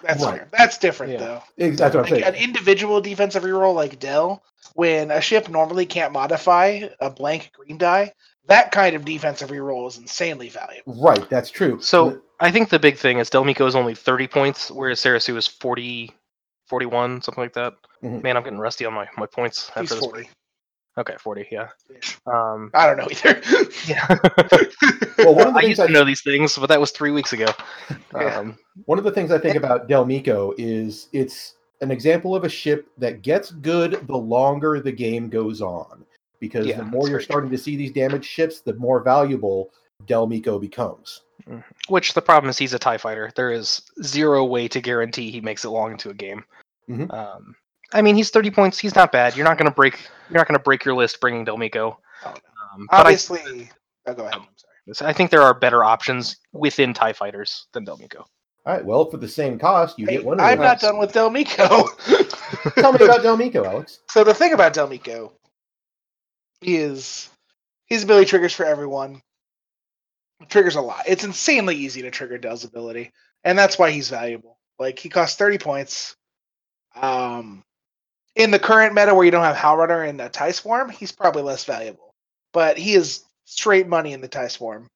That's 0.03 0.23
Right. 0.23 0.37
fair. 0.39 0.47
That's 0.57 0.77
different 0.77 1.13
Yeah. 1.13 1.19
though. 1.19 1.43
Ex- 1.57 1.77
That's 1.77 1.95
what 1.95 2.05
I'm 2.05 2.11
Like 2.11 2.23
saying. 2.23 2.35
an 2.35 2.41
individual 2.41 3.01
defensive 3.01 3.43
reroll 3.43 3.73
like 3.75 3.99
Del, 3.99 4.43
when 4.73 5.11
a 5.11 5.21
ship 5.21 5.49
normally 5.49 5.85
can't 5.85 6.11
modify 6.13 6.87
a 6.99 7.09
blank 7.09 7.51
green 7.53 7.77
die, 7.77 8.13
that 8.47 8.71
kind 8.71 8.95
of 8.95 9.03
defensive 9.05 9.49
reroll 9.49 9.87
is 9.87 9.97
insanely 9.97 10.49
valuable. 10.49 10.95
Right, 11.01 11.29
that's 11.29 11.49
true. 11.49 11.79
So 11.81 12.21
I 12.39 12.51
think 12.51 12.69
the 12.69 12.79
big 12.79 12.97
thing 12.97 13.19
is 13.19 13.29
Del 13.29 13.43
Meeko 13.43 13.67
is 13.67 13.75
only 13.75 13.95
30 13.95 14.27
points, 14.27 14.69
whereas 14.71 15.01
Sarasu 15.01 15.35
is 15.37 15.47
40, 15.47 16.11
41, 16.67 17.21
something 17.21 17.43
like 17.43 17.53
that. 17.53 17.73
Mhm. 18.03 18.23
Man, 18.23 18.37
I'm 18.37 18.43
getting 18.43 18.59
rusty 18.59 18.85
on 18.85 18.93
my, 18.93 19.07
my 19.17 19.25
points. 19.25 19.67
He's 19.75 19.91
after 19.91 19.95
this. 19.95 20.05
40. 20.05 20.29
Okay, 20.97 21.15
40, 21.19 21.47
yeah. 21.51 21.67
Um, 22.25 22.71
I 22.73 22.87
don't 22.87 22.97
know 22.97 23.07
either. 23.11 23.41
yeah. 23.87 24.07
Well, 25.19 25.33
one 25.33 25.47
of 25.47 25.53
the 25.53 25.57
I 25.59 25.61
things 25.61 25.69
used 25.69 25.81
I- 25.81 25.87
to 25.87 25.93
know 25.93 26.03
these 26.03 26.21
things, 26.21 26.55
but 26.57 26.67
that 26.67 26.79
was 26.79 26.91
three 26.91 27.09
weeks 27.11 27.33
ago. 27.33 27.47
Yeah. 28.15 28.37
Um, 28.37 28.57
One 28.85 28.99
of 28.99 29.03
the 29.03 29.11
things 29.11 29.31
I 29.31 29.39
think 29.39 29.55
about 29.55 29.87
Del 29.87 30.05
Meeko 30.05 30.53
is 30.59 31.07
it's 31.11 31.55
an 31.81 31.89
example 31.89 32.35
of 32.35 32.43
a 32.43 32.49
ship 32.49 32.87
that 32.99 33.23
gets 33.23 33.49
good 33.51 34.05
the 34.07 34.15
longer 34.15 34.79
the 34.79 34.91
game 34.91 35.27
goes 35.29 35.59
on. 35.61 36.05
Because 36.39 36.67
Yeah, 36.67 36.77
the 36.77 36.83
more 36.85 37.09
you're 37.09 37.19
starting 37.19 37.49
to 37.49 37.57
see 37.57 37.75
these 37.75 37.91
damaged 37.91 38.25
ships, 38.25 38.59
the 38.61 38.73
more 38.75 39.01
valuable 39.01 39.71
Del 40.05 40.27
Meeko 40.27 40.61
becomes. 40.61 41.21
which 41.87 42.13
the 42.13 42.21
problem 42.21 42.49
is 42.51 42.57
he's 42.59 42.73
a 42.75 42.79
TIE 42.79 42.97
fighter. 42.99 43.31
There 43.35 43.51
is 43.51 43.81
zero 44.03 44.45
way 44.45 44.67
to 44.67 44.79
guarantee 44.81 45.31
he 45.31 45.41
makes 45.41 45.65
it 45.65 45.69
long 45.69 45.91
into 45.93 46.11
a 46.11 46.13
game. 46.13 46.43
Mhm. 46.87 47.11
Um, 47.11 47.55
I 47.93 48.01
mean, 48.01 48.15
he's 48.15 48.29
30 48.29 48.51
points. 48.51 48.77
He's 48.77 48.95
not 48.95 49.11
bad. 49.11 49.35
You're 49.35 49.45
not 49.45 49.57
going 49.57 49.69
to 49.69 49.75
break. 49.75 49.99
You're 50.29 50.37
not 50.37 50.47
going 50.47 50.57
to 50.59 50.63
break 50.63 50.83
your 50.85 50.93
list 50.95 51.19
bringing 51.21 51.45
Del 51.45 51.57
Meeko. 51.57 51.95
Oh, 51.95 51.97
no. 52.25 52.31
Um, 52.33 52.87
but 52.89 52.97
I, 52.97 52.99
Obviously, 53.01 53.69
oh, 54.07 54.13
go 54.13 54.23
ahead. 54.25 54.35
I'm 54.87 54.93
sorry. 54.93 55.09
I 55.09 55.13
think 55.13 55.31
there 55.31 55.41
are 55.41 55.53
better 55.53 55.83
options 55.83 56.37
within 56.53 56.93
TIE 56.93 57.13
fighters 57.13 57.67
than 57.73 57.85
Del 57.85 57.97
Meeko. 57.97 58.19
All 58.65 58.73
right, 58.73 58.83
well, 58.85 59.09
for 59.09 59.15
the 59.17 59.27
same 59.27 59.57
cost, 59.57 59.97
you 59.97 60.05
Hey, 60.05 60.13
get 60.17 60.25
one 60.25 60.39
of 60.39 60.45
I'm 60.45 60.57
those. 60.57 60.65
not 60.65 60.79
done 60.81 60.97
with 60.97 61.13
Del 61.13 61.29
Meeko. 61.29 62.73
Tell 62.75 62.91
me 62.91 63.05
about 63.05 63.23
Del 63.23 63.37
Meeko, 63.37 63.65
Alex. 63.65 63.99
So 64.09 64.23
the 64.25 64.33
thing 64.33 64.51
about 64.53 64.73
Del 64.73 64.89
Meeko 64.89 65.31
is 66.61 67.29
his 67.85 68.03
ability 68.03 68.25
triggers 68.25 68.53
for 68.53 68.65
everyone. 68.65 69.21
Triggers 70.49 70.75
a 70.75 70.81
lot. 70.81 71.03
It's 71.07 71.23
insanely 71.23 71.75
easy 71.77 72.01
to 72.03 72.11
trigger 72.11 72.37
Del's 72.37 72.63
ability, 72.65 73.11
and 73.43 73.57
that's 73.57 73.79
why 73.79 73.91
he's 73.91 74.09
valuable. 74.09 74.57
Like 74.77 74.99
he 74.99 75.09
costs 75.09 75.37
30 75.37 75.57
points. 75.59 76.15
Um, 76.95 77.63
in 78.37 78.51
the 78.51 78.59
current 78.59 78.93
meta 78.93 79.13
where 79.13 79.25
you 79.25 79.31
don't 79.31 79.43
have 79.43 79.55
Howlrunner 79.55 80.07
and 80.07 80.21
a 80.21 80.29
Tie 80.29 80.51
Swarm, 80.51 80.89
he's 80.89 81.11
probably 81.11 81.41
less 81.43 81.65
valuable. 81.65 82.13
But 82.53 82.77
he 82.77 82.93
is 82.93 83.23
straight 83.45 83.87
money 83.87 84.13
in 84.13 84.21
the 84.21 84.27
Tie 84.27 84.47
Swarm, 84.47 84.87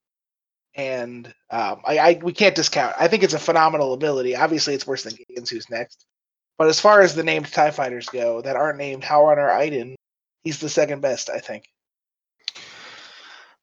and 0.75 1.27
um, 1.49 1.81
I, 1.85 1.97
I 1.97 2.19
we 2.21 2.33
can't 2.33 2.55
discount. 2.55 2.95
I 2.97 3.07
think 3.07 3.23
it's 3.23 3.33
a 3.33 3.39
phenomenal 3.39 3.93
ability. 3.93 4.35
Obviously, 4.35 4.73
it's 4.73 4.87
worse 4.87 5.03
than 5.03 5.15
Gideon's, 5.15 5.49
who's 5.49 5.69
next. 5.69 6.05
But 6.57 6.67
as 6.67 6.79
far 6.79 7.01
as 7.01 7.15
the 7.15 7.23
named 7.23 7.51
TIE 7.51 7.71
fighters 7.71 8.07
go 8.07 8.41
that 8.41 8.55
aren't 8.55 8.77
named 8.77 9.03
Howlrunner 9.03 9.49
Iden, 9.49 9.95
he's 10.43 10.59
the 10.59 10.69
second 10.69 11.01
best, 11.01 11.29
I 11.29 11.39
think. 11.39 11.65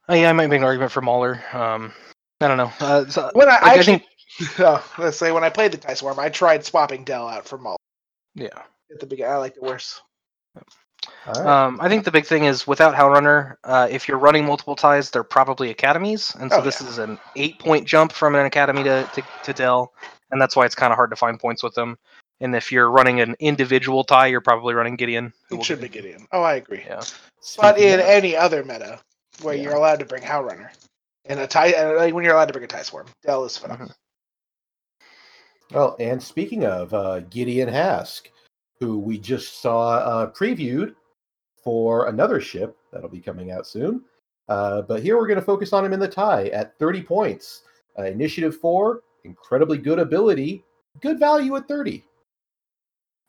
Uh, 0.09 0.15
yeah, 0.15 0.31
I 0.31 0.33
might 0.33 0.49
make 0.49 0.59
an 0.59 0.65
argument 0.65 0.91
for 0.91 1.03
Mauler. 1.03 1.43
Um, 1.53 1.93
I 2.41 2.49
don't 2.49 2.57
know. 2.57 2.73
Uh, 2.81 3.07
so, 3.07 3.31
When 3.35 3.49
I, 3.49 3.53
like, 3.53 3.63
I 3.63 3.67
I 3.67 3.75
actually, 3.75 4.05
think, 4.39 4.59
oh, 4.61 4.95
let's 4.99 5.19
say 5.19 5.31
when 5.33 5.45
I 5.45 5.51
played 5.51 5.73
the 5.73 5.77
TIE 5.77 5.95
Swarm, 5.95 6.19
I 6.19 6.29
tried 6.31 6.65
swapping 6.65 7.05
Del 7.05 7.29
out 7.29 7.47
for 7.47 7.59
Maul 7.59 7.79
yeah. 8.39 8.63
At 8.91 9.01
the 9.01 9.07
beginning. 9.07 9.33
I 9.33 9.37
liked 9.37 9.57
it 9.57 9.63
worse. 9.63 10.01
All 10.57 10.63
right. 11.35 11.47
Um, 11.47 11.79
I 11.81 11.89
think 11.89 12.05
the 12.05 12.11
big 12.11 12.27
thing 12.27 12.45
is 12.45 12.67
without 12.67 12.95
Howlrunner, 12.95 13.57
uh, 13.65 13.87
if 13.91 14.09
you're 14.09 14.19
running 14.19 14.45
multiple 14.45 14.75
ties, 14.75 15.11
they're 15.11 15.23
probably 15.25 15.71
academies, 15.71 16.35
and 16.41 16.51
so 16.51 16.59
Oh, 16.59 16.63
this 16.63 16.81
yeah. 16.81 16.89
is 16.89 16.99
an 16.99 17.19
eight-point 17.37 17.87
jump 17.87 18.13
from 18.13 18.35
an 18.35 18.47
academy 18.47 18.83
to, 18.85 19.09
to, 19.15 19.23
to 19.45 19.53
Del, 19.53 19.93
and 20.31 20.41
that's 20.41 20.57
why 20.57 20.67
it's 20.67 20.75
kind 20.75 20.93
of 20.93 20.97
hard 20.97 21.11
to 21.11 21.17
find 21.17 21.39
points 21.39 21.63
with 21.63 21.75
them. 21.75 21.97
And 22.41 22.55
if 22.55 22.71
you're 22.73 22.91
running 22.91 23.21
an 23.21 23.37
individual 23.41 24.05
tie, 24.05 24.27
you're 24.29 24.41
probably 24.41 24.75
running 24.75 24.97
Gideon. 24.97 25.33
It 25.51 25.65
should 25.65 25.81
be 25.81 25.89
Gideon. 25.89 26.27
Oh, 26.33 26.43
I 26.43 26.55
agree. 26.55 26.83
Yeah. 26.87 26.97
But 26.97 27.07
Speaking 27.77 27.85
in 27.93 28.01
of- 28.01 28.07
any 28.07 28.37
other 28.37 28.65
meta 28.65 29.01
where 29.43 29.55
Yeah. 29.55 29.63
you're 29.65 29.75
allowed 29.75 29.99
to 30.01 30.05
bring 30.07 30.23
Howlrunner 30.23 30.71
and 31.27 31.39
a 31.41 31.47
tie, 31.47 31.73
uh, 31.73 31.95
like 31.97 32.15
when 32.15 32.25
you're 32.25 32.35
allowed 32.35 32.47
to 32.47 32.53
bring 32.53 32.65
a 32.65 32.69
TIE 32.69 32.83
Swarm, 32.83 33.07
Del 33.25 33.45
is 33.45 33.57
phenomenal. 33.57 33.95
Well, 35.73 35.97
and 36.01 36.23
speaking 36.23 36.65
of 36.65 36.95
uh, 36.95 37.21
Gideon 37.21 37.69
Hask, 37.69 38.29
who 38.81 38.99
we 38.99 39.19
just 39.19 39.61
saw 39.61 39.97
uh, 39.99 40.33
previewed 40.33 40.95
for 41.63 42.09
another 42.09 42.41
ship 42.41 42.77
that'll 42.93 43.09
be 43.09 43.21
coming 43.21 43.51
out 43.51 43.67
soon. 43.67 44.03
Uh, 44.49 44.83
but 44.83 45.03
here 45.03 45.17
we're 45.19 45.27
going 45.27 45.39
to 45.39 45.45
focus 45.45 45.73
on 45.73 45.85
him 45.85 45.93
in 45.93 46.01
the 46.01 46.09
tie 46.09 46.49
at 46.49 46.79
30 46.79 47.03
points. 47.03 47.63
Uh, 47.99 48.05
initiative 48.05 48.57
4, 48.57 49.01
incredibly 49.25 49.77
good 49.79 49.99
ability, 49.99 50.65
good 51.01 51.19
value 51.19 51.57
at 51.57 51.69
30. 51.69 52.05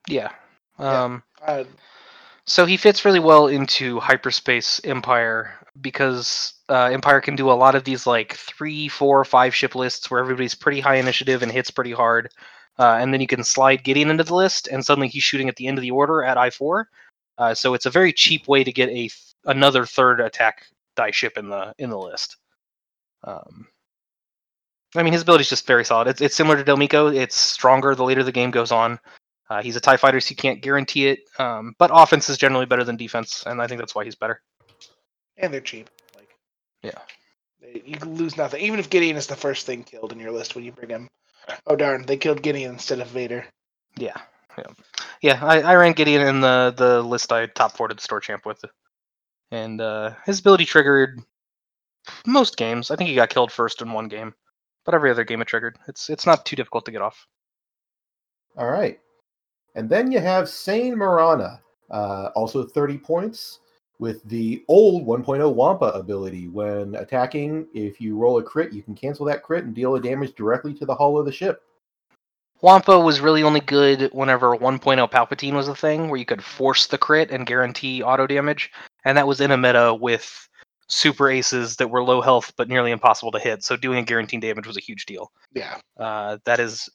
Yeah. 0.07 0.31
Yeah. 0.79 1.03
Um, 1.03 1.23
Uh, 1.45 1.63
So 2.45 2.65
he 2.65 2.77
fits 2.77 3.05
really 3.05 3.19
well 3.19 3.47
into 3.47 3.99
hyperspace 3.99 4.81
Empire 4.83 5.53
because 5.81 6.53
uh, 6.69 6.85
Empire 6.85 7.21
can 7.21 7.35
do 7.35 7.51
a 7.51 7.53
lot 7.53 7.75
of 7.75 7.83
these 7.83 8.07
like 8.07 8.33
three, 8.35 8.87
four, 8.87 9.23
five 9.25 9.53
ship 9.53 9.75
lists 9.75 10.09
where 10.09 10.19
everybody's 10.19 10.55
pretty 10.55 10.79
high 10.79 10.95
initiative 10.95 11.43
and 11.43 11.51
hits 11.51 11.69
pretty 11.71 11.91
hard, 11.91 12.29
uh, 12.79 12.97
and 12.99 13.13
then 13.13 13.21
you 13.21 13.27
can 13.27 13.43
slide 13.43 13.83
Gideon 13.83 14.09
into 14.09 14.23
the 14.23 14.33
list, 14.35 14.67
and 14.67 14.83
suddenly 14.83 15.07
he's 15.09 15.23
shooting 15.23 15.49
at 15.49 15.55
the 15.57 15.67
end 15.67 15.77
of 15.77 15.81
the 15.83 15.91
order 15.91 16.23
at 16.23 16.37
I 16.37 16.49
four. 16.49 16.87
Uh, 17.37 17.53
so 17.53 17.73
it's 17.73 17.85
a 17.85 17.89
very 17.91 18.11
cheap 18.11 18.47
way 18.47 18.63
to 18.63 18.71
get 18.71 18.89
a 18.89 18.93
th- 18.93 19.13
another 19.45 19.85
third 19.85 20.19
attack 20.19 20.65
die 20.95 21.11
ship 21.11 21.37
in 21.37 21.49
the 21.49 21.73
in 21.77 21.89
the 21.89 21.97
list. 21.99 22.37
Um, 23.23 23.67
I 24.95 25.03
mean, 25.03 25.13
his 25.13 25.21
ability 25.21 25.43
is 25.43 25.49
just 25.49 25.67
very 25.67 25.85
solid. 25.85 26.07
It's 26.07 26.21
it's 26.21 26.35
similar 26.35 26.57
to 26.57 26.63
Del 26.63 26.77
Meeko. 26.77 27.13
It's 27.15 27.35
stronger 27.35 27.93
the 27.95 28.03
later 28.03 28.23
the 28.23 28.31
game 28.31 28.51
goes 28.51 28.71
on. 28.71 28.99
Uh, 29.49 29.61
he's 29.63 29.75
a 29.75 29.79
TIE 29.81 29.97
fighter, 29.97 30.19
so 30.19 30.29
you 30.31 30.35
can't 30.35 30.61
guarantee 30.61 31.07
it. 31.07 31.19
Um, 31.39 31.73
but 31.79 31.89
offense 31.93 32.29
is 32.29 32.37
generally 32.37 32.65
better 32.67 32.83
than 32.83 32.97
defense, 32.97 33.43
and 33.47 33.61
I 33.61 33.67
think 33.67 33.79
that's 33.79 33.95
why 33.95 34.03
he's 34.03 34.15
better. 34.15 34.41
and 35.37 35.53
they're 35.53 35.61
cheap. 35.61 35.89
Like, 36.15 36.29
Yeah. 36.83 36.99
they, 37.61 37.81
you 37.85 37.97
lose 37.99 38.35
nothing. 38.37 38.61
Even 38.61 38.77
if 38.79 38.89
Gideon 38.89 39.15
is 39.15 39.25
the 39.25 39.35
first 39.35 39.65
thing 39.65 39.83
killed 39.83 40.11
in 40.11 40.19
your 40.19 40.31
list 40.31 40.53
when 40.53 40.65
you 40.65 40.71
bring 40.71 40.89
him. 40.89 41.07
Oh 41.67 41.75
darn! 41.75 42.03
They 42.05 42.17
killed 42.17 42.41
Gideon 42.41 42.73
instead 42.73 42.99
of 42.99 43.07
Vader. 43.07 43.45
Yeah, 43.97 44.17
yeah, 44.57 44.63
yeah. 45.21 45.39
I, 45.43 45.61
I 45.61 45.75
ran 45.75 45.93
Gideon 45.93 46.21
in 46.21 46.41
the 46.41 46.73
the 46.75 47.01
list 47.01 47.31
I 47.31 47.45
top 47.47 47.75
four 47.75 47.87
to 47.87 47.95
the 47.95 48.01
store 48.01 48.19
champ 48.19 48.45
with, 48.45 48.63
and 49.51 49.81
uh, 49.81 50.13
his 50.25 50.39
ability 50.39 50.65
triggered 50.65 51.21
most 52.25 52.57
games. 52.57 52.91
I 52.91 52.95
think 52.95 53.09
he 53.09 53.15
got 53.15 53.29
killed 53.29 53.51
first 53.51 53.81
in 53.81 53.91
one 53.91 54.07
game, 54.07 54.33
but 54.85 54.93
every 54.93 55.11
other 55.11 55.23
game 55.23 55.41
it 55.41 55.47
triggered. 55.47 55.77
It's 55.87 56.09
it's 56.09 56.25
not 56.25 56.45
too 56.45 56.55
difficult 56.55 56.85
to 56.85 56.91
get 56.91 57.01
off. 57.01 57.27
All 58.57 58.69
right. 58.69 58.99
And 59.75 59.89
then 59.89 60.11
you 60.11 60.19
have 60.19 60.49
Seyn 60.49 60.95
Marana, 60.95 61.61
uh, 61.91 62.29
also 62.35 62.63
30 62.63 62.97
points 62.97 63.59
with 63.99 64.23
the 64.23 64.63
old 64.67 65.05
1.0 65.05 65.53
Wampa 65.53 65.85
ability. 65.87 66.47
When 66.47 66.95
attacking, 66.95 67.67
if 67.73 68.01
you 68.01 68.17
roll 68.17 68.39
a 68.39 68.43
crit, 68.43 68.73
you 68.73 68.81
can 68.81 68.95
cancel 68.95 69.25
that 69.27 69.43
crit 69.43 69.65
and 69.65 69.75
deal 69.75 69.93
the 69.93 69.99
damage 69.99 70.33
directly 70.35 70.73
to 70.75 70.85
the 70.85 70.95
hull 70.95 71.19
of 71.19 71.25
the 71.25 71.31
ship. 71.31 71.61
Wampa 72.61 72.99
was 72.99 73.21
really 73.21 73.43
only 73.43 73.61
good 73.61 74.09
whenever 74.11 74.55
1.0 74.55 75.09
Palpatine 75.11 75.53
was 75.53 75.67
a 75.67 75.75
thing, 75.75 76.09
where 76.09 76.19
you 76.19 76.25
could 76.25 76.43
force 76.43 76.87
the 76.87 76.97
crit 76.97 77.31
and 77.31 77.45
guarantee 77.45 78.03
auto 78.03 78.27
damage, 78.27 78.71
and 79.05 79.17
that 79.17 79.27
was 79.27 79.39
in 79.39 79.51
a 79.51 79.57
meta 79.57 79.93
with 79.93 80.47
super 80.87 81.29
aces 81.29 81.75
that 81.77 81.89
were 81.89 82.03
low 82.03 82.19
health 82.19 82.51
but 82.57 82.67
nearly 82.67 82.91
impossible 82.91 83.31
to 83.31 83.39
hit. 83.39 83.63
So 83.63 83.77
doing 83.77 83.99
a 83.99 84.03
guaranteed 84.03 84.41
damage 84.41 84.67
was 84.67 84.75
a 84.75 84.81
huge 84.81 85.05
deal. 85.05 85.31
Yeah, 85.53 85.79
Uh, 85.97 86.37
that 86.45 86.59
is 86.59 86.89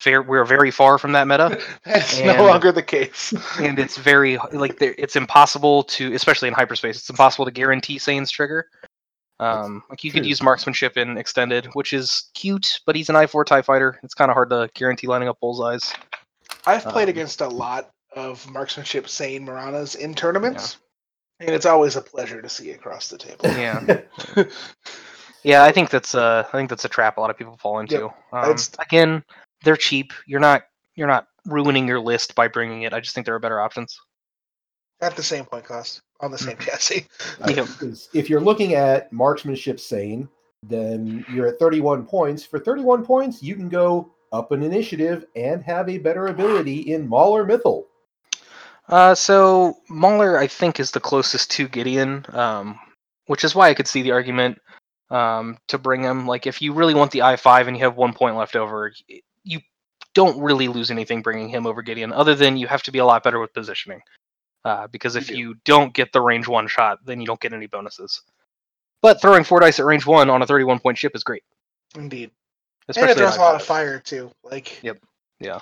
fair. 0.00 0.22
We're 0.22 0.44
very 0.44 0.70
far 0.70 0.98
from 0.98 1.12
that 1.12 1.26
meta, 1.28 1.60
that's 1.84 2.18
And- 2.18 2.36
no 2.38 2.46
longer 2.46 2.72
the 2.72 2.82
case. 2.82 3.32
and 3.60 3.78
it's 3.78 3.96
very 3.96 4.38
like 4.52 4.76
it's 4.80 5.16
impossible 5.16 5.84
to, 5.84 6.12
especially 6.14 6.48
in 6.48 6.54
hyperspace, 6.54 6.98
it's 6.98 7.10
impossible 7.10 7.44
to 7.44 7.50
guarantee 7.50 7.98
Seyn's 7.98 8.30
trigger. 8.30 8.68
Um, 9.38 9.82
like 9.88 10.04
you 10.04 10.12
could 10.12 10.26
use 10.26 10.42
marksmanship 10.42 10.98
in 10.98 11.16
extended, 11.16 11.66
which 11.72 11.94
is 11.94 12.28
cute, 12.34 12.80
but 12.84 12.94
he's 12.94 13.08
an 13.08 13.14
I4 13.14 13.46
Tie 13.46 13.62
fighter. 13.62 13.98
It's 14.02 14.12
kind 14.12 14.30
of 14.30 14.34
hard 14.34 14.50
to 14.50 14.68
guarantee 14.74 15.06
lining 15.06 15.28
up 15.28 15.38
bullseyes. 15.40 15.94
I've 16.66 16.84
played 16.84 17.04
Um, 17.04 17.08
against 17.08 17.40
a 17.40 17.48
lot 17.48 17.90
of 18.14 18.46
marksmanship 18.50 19.06
Seyn 19.08 19.46
Maranas 19.46 19.94
in 19.94 20.12
tournaments, 20.14 20.76
and 21.38 21.48
it's 21.48 21.64
always 21.64 21.96
a 21.96 22.02
pleasure 22.02 22.42
to 22.42 22.50
see 22.50 22.72
across 22.72 23.08
the 23.08 23.16
table. 23.16 23.46
Yeah. 23.46 24.00
Yeah, 25.42 25.64
I 25.64 25.72
think 25.72 25.88
that's 25.88 26.14
uh 26.14 26.44
I 26.46 26.56
think 26.56 26.68
that's 26.68 26.84
a 26.84 26.88
trap 26.90 27.16
a 27.16 27.20
lot 27.22 27.30
of 27.30 27.38
people 27.38 27.56
fall 27.56 27.78
into. 27.80 28.12
Um, 28.32 28.56
again, 28.78 29.24
they're 29.64 29.76
cheap. 29.76 30.12
You're 30.26 30.40
not 30.40 30.62
you're 30.94 31.08
not 31.08 31.26
ruining 31.46 31.86
your 31.88 32.00
list 32.00 32.34
by 32.34 32.48
bringing 32.48 32.82
it. 32.82 32.92
I 32.92 33.00
just 33.00 33.14
think 33.14 33.24
there 33.26 33.34
are 33.34 33.38
better 33.40 33.60
options. 33.60 33.98
At 35.00 35.16
the 35.16 35.22
same 35.22 35.44
point 35.46 35.64
cost 35.64 36.02
on 36.20 36.30
the 36.30 36.38
same 36.38 36.56
chassis. 36.58 37.06
Uh, 37.40 37.52
Yep. 37.56 37.66
because 37.66 38.08
if 38.12 38.28
you're 38.28 38.40
looking 38.40 38.74
at 38.74 39.10
marksmanship 39.12 39.78
Seyn, 39.80 40.28
then 40.62 41.24
you're 41.32 41.46
at 41.46 41.58
31 41.58 42.04
points. 42.06 42.44
For 42.44 42.58
31 42.58 43.04
points, 43.06 43.42
you 43.42 43.54
can 43.54 43.68
go 43.70 44.12
up 44.32 44.52
an 44.52 44.62
initiative 44.62 45.24
and 45.34 45.62
have 45.64 45.88
a 45.88 45.96
better 45.98 46.26
ability 46.26 46.92
in 46.92 47.08
Mauler 47.08 47.44
Mithel. 47.46 47.86
Uh, 48.88 49.14
so 49.14 49.78
Mauler, 49.88 50.38
I 50.38 50.46
think, 50.46 50.80
is 50.80 50.90
the 50.90 51.00
closest 51.00 51.50
to 51.52 51.68
Gideon, 51.68 52.26
um, 52.32 52.78
which 53.26 53.44
is 53.44 53.54
why 53.54 53.68
I 53.70 53.74
could 53.74 53.88
see 53.88 54.02
the 54.02 54.10
argument 54.10 54.58
um, 55.10 55.56
to 55.68 55.78
bring 55.78 56.02
him. 56.02 56.26
Like, 56.26 56.46
if 56.46 56.60
you 56.60 56.72
really 56.72 56.94
want 56.94 57.10
the 57.12 57.22
I 57.22 57.36
five 57.36 57.68
and 57.68 57.76
you 57.76 57.84
have 57.84 57.96
one 57.96 58.12
point 58.12 58.36
left 58.36 58.54
over, 58.56 58.92
y- 59.08 59.14
you 59.14 59.20
don't 60.14 60.40
really 60.40 60.68
lose 60.68 60.90
anything 60.90 61.22
bringing 61.22 61.48
him 61.48 61.66
over 61.66 61.82
Gideon, 61.82 62.12
other 62.12 62.34
than 62.34 62.56
you 62.56 62.66
have 62.66 62.82
to 62.84 62.92
be 62.92 62.98
a 62.98 63.04
lot 63.04 63.22
better 63.22 63.38
with 63.38 63.52
positioning. 63.54 64.00
Uh, 64.64 64.86
because 64.88 65.16
if 65.16 65.30
You 65.30 65.34
do. 65.36 65.40
you 65.40 65.54
don't 65.64 65.94
get 65.94 66.12
the 66.12 66.20
range 66.20 66.46
one 66.48 66.68
shot, 66.68 66.98
then 67.04 67.20
you 67.20 67.26
don't 67.26 67.40
get 67.40 67.52
any 67.52 67.66
bonuses. 67.66 68.20
But 69.02 69.20
throwing 69.20 69.44
four 69.44 69.60
dice 69.60 69.78
at 69.78 69.86
range 69.86 70.04
one 70.04 70.28
on 70.28 70.42
a 70.42 70.46
thirty-one 70.46 70.78
point 70.80 70.98
ship 70.98 71.12
is 71.14 71.24
great, 71.24 71.42
Indeed. 71.96 72.30
especially 72.88 73.12
and 73.12 73.18
it 73.18 73.22
throws 73.22 73.36
a 73.36 73.40
lot 73.40 73.54
of 73.54 73.62
fire 73.62 73.98
too. 73.98 74.30
Like 74.44 74.82
Yep. 74.82 74.98
Yeah, 75.38 75.60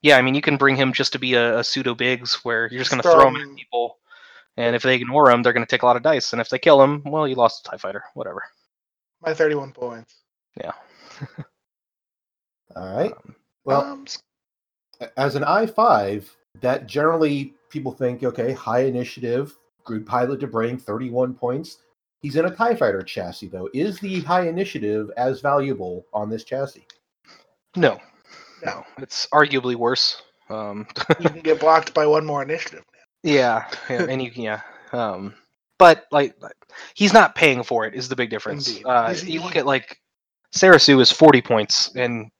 Yeah, 0.00 0.16
I 0.16 0.22
mean, 0.22 0.34
you 0.34 0.40
can 0.42 0.56
bring 0.56 0.74
him 0.74 0.92
just 0.92 1.12
to 1.12 1.20
be 1.20 1.34
a, 1.34 1.60
a 1.60 1.64
pseudo 1.64 1.94
bigs 1.94 2.34
where 2.44 2.66
you're 2.72 2.80
just 2.80 2.90
going 2.90 3.00
to 3.02 3.08
throw 3.08 3.28
him 3.28 3.36
at 3.36 3.54
people, 3.56 3.98
and 4.56 4.74
if 4.74 4.82
they 4.82 4.96
ignore 4.96 5.30
him, 5.30 5.44
they're 5.44 5.52
going 5.52 5.64
to 5.64 5.70
take 5.70 5.82
a 5.82 5.86
lot 5.86 5.94
of 5.94 6.02
dice, 6.02 6.32
and 6.32 6.40
if 6.40 6.48
they 6.48 6.58
kill 6.58 6.82
him, 6.82 7.02
well, 7.06 7.28
you 7.28 7.36
lost 7.36 7.64
a 7.64 7.70
Tie 7.70 7.76
Fighter, 7.76 8.02
whatever. 8.14 8.42
my 9.24 9.32
31 9.32 9.70
points. 9.70 10.16
Yeah. 10.60 10.72
All 12.76 12.96
right. 12.96 13.12
Well, 13.64 13.82
um, 13.82 14.06
as 15.16 15.34
an 15.36 15.44
I 15.44 15.66
five, 15.66 16.34
that 16.60 16.86
generally 16.86 17.54
people 17.70 17.92
think, 17.92 18.22
okay, 18.24 18.52
high 18.52 18.84
initiative, 18.84 19.56
good 19.84 20.06
pilot 20.06 20.40
to 20.40 20.46
bring, 20.46 20.78
thirty-one 20.78 21.34
points. 21.34 21.78
He's 22.20 22.36
in 22.36 22.44
a 22.44 22.54
Tie 22.54 22.76
Fighter 22.76 23.02
chassis, 23.02 23.48
though. 23.48 23.68
Is 23.74 23.98
the 23.98 24.20
high 24.20 24.46
initiative 24.46 25.10
as 25.16 25.40
valuable 25.40 26.06
on 26.14 26.30
this 26.30 26.44
chassis? 26.44 26.86
No, 27.74 27.94
No. 28.64 28.70
no, 28.70 28.84
it's 28.98 29.26
arguably 29.32 29.74
worse. 29.74 30.22
Um, 30.48 30.86
you 31.20 31.28
can 31.30 31.40
get 31.40 31.58
blocked 31.58 31.94
by 31.94 32.06
one 32.06 32.24
more 32.24 32.42
initiative. 32.42 32.84
yeah, 33.24 33.68
yeah, 33.90 34.06
and 34.08 34.22
you 34.22 34.30
can, 34.30 34.42
yeah, 34.42 34.60
um, 34.92 35.34
but 35.78 36.04
like 36.12 36.36
he's 36.94 37.12
not 37.12 37.34
paying 37.34 37.62
for 37.64 37.86
it 37.86 37.94
is 37.94 38.08
the 38.08 38.16
big 38.16 38.30
difference. 38.30 38.78
Uh, 38.84 39.14
you 39.24 39.40
look 39.42 39.56
at 39.56 39.66
like 39.66 39.98
Sarasu 40.54 41.00
is 41.00 41.10
forty 41.10 41.40
points, 41.42 41.90
and 41.96 42.30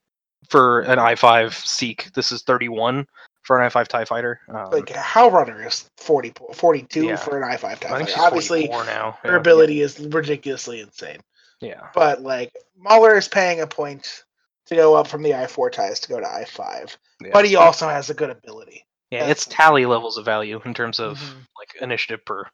for 0.53 0.83
an 0.83 0.99
I 0.99 1.15
five 1.17 1.55
Seek, 1.55 2.13
this 2.13 2.31
is 2.31 2.43
thirty 2.43 2.69
one 2.69 3.07
for 3.43 3.59
an 3.59 3.65
I 3.65 3.69
five 3.71 3.89
Tie 3.89 4.05
Fighter. 4.05 4.41
Um, 4.49 4.71
Like 4.71 4.87
Howlrunner 4.87 5.67
is 5.67 5.91
40, 5.97 6.33
42 6.55 7.07
Yeah. 7.07 7.17
for 7.17 7.43
an 7.43 7.51
I5 7.51 7.65
I 7.65 7.75
time. 7.75 7.97
think 7.97 8.11
she's 8.11 8.19
Obviously, 8.19 8.67
44 8.69 8.85
now. 8.85 9.19
her 9.25 9.31
yeah. 9.33 9.37
ability 9.37 9.81
is 9.81 9.99
ridiculously 9.99 10.81
insane. 10.81 11.19
Yeah. 11.61 11.89
But 11.95 12.23
like 12.23 12.53
Mauler 12.79 13.17
is 13.17 13.27
paying 13.27 13.61
a 13.61 13.67
point 13.67 14.23
to 14.67 14.77
go 14.77 14.95
up 14.95 15.09
from 15.09 15.23
the 15.25 15.31
I4 15.33 15.73
ties 15.73 15.99
to 16.01 16.09
go 16.09 16.21
to 16.21 16.27
I5. 16.27 16.97
yeah. 17.21 17.31
But 17.33 17.45
he 17.47 17.57
also 17.57 17.89
has 17.89 18.11
a 18.11 18.15
good 18.15 18.31
ability. 18.31 18.85
Yeah, 19.11 19.21
That's- 19.21 19.45
it's 19.45 19.47
tally 19.47 19.87
levels 19.87 20.17
of 20.19 20.25
value 20.25 20.61
in 20.65 20.73
terms 20.75 21.01
of 21.01 21.19
Mhm. 21.19 21.47
like 21.59 21.83
initiative 21.83 22.25
per 22.25 22.45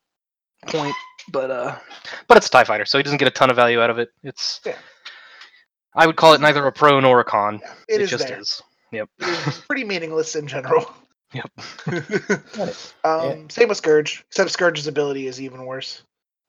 point, 0.68 0.94
but 1.28 1.50
uh, 1.50 1.76
but 2.28 2.36
it's 2.38 2.46
a 2.46 2.50
Tie 2.50 2.64
Fighter, 2.64 2.86
so 2.86 2.96
he 2.98 3.02
doesn't 3.02 3.18
get 3.18 3.28
a 3.28 3.30
ton 3.32 3.50
of 3.50 3.56
value 3.56 3.80
out 3.82 3.90
of 3.90 3.98
it. 3.98 4.08
It's 4.24 4.60
Yeah. 4.64 4.76
I 5.98 6.06
would 6.06 6.16
call 6.16 6.32
it 6.32 6.40
neither 6.40 6.64
a 6.66 6.72
pro 6.72 7.00
nor 7.00 7.20
a 7.20 7.24
con. 7.24 7.60
Yeah, 7.62 7.72
It, 7.88 7.94
it 7.96 8.00
is 8.02 8.10
just 8.10 8.28
there. 8.28 8.40
is. 8.40 8.62
Yep. 8.92 9.08
It's 9.18 9.58
pretty 9.66 9.84
meaningless 9.84 10.36
in 10.36 10.46
general. 10.46 10.90
Yep. 11.34 11.50
Got 12.52 12.68
it. 12.68 12.94
um, 13.04 13.50
Same 13.50 13.68
with 13.68 13.76
Scourge, 13.76 14.24
except 14.28 14.50
Scourge's 14.50 14.86
ability 14.86 15.26
is 15.26 15.42
even 15.42 15.66
worse. 15.66 16.02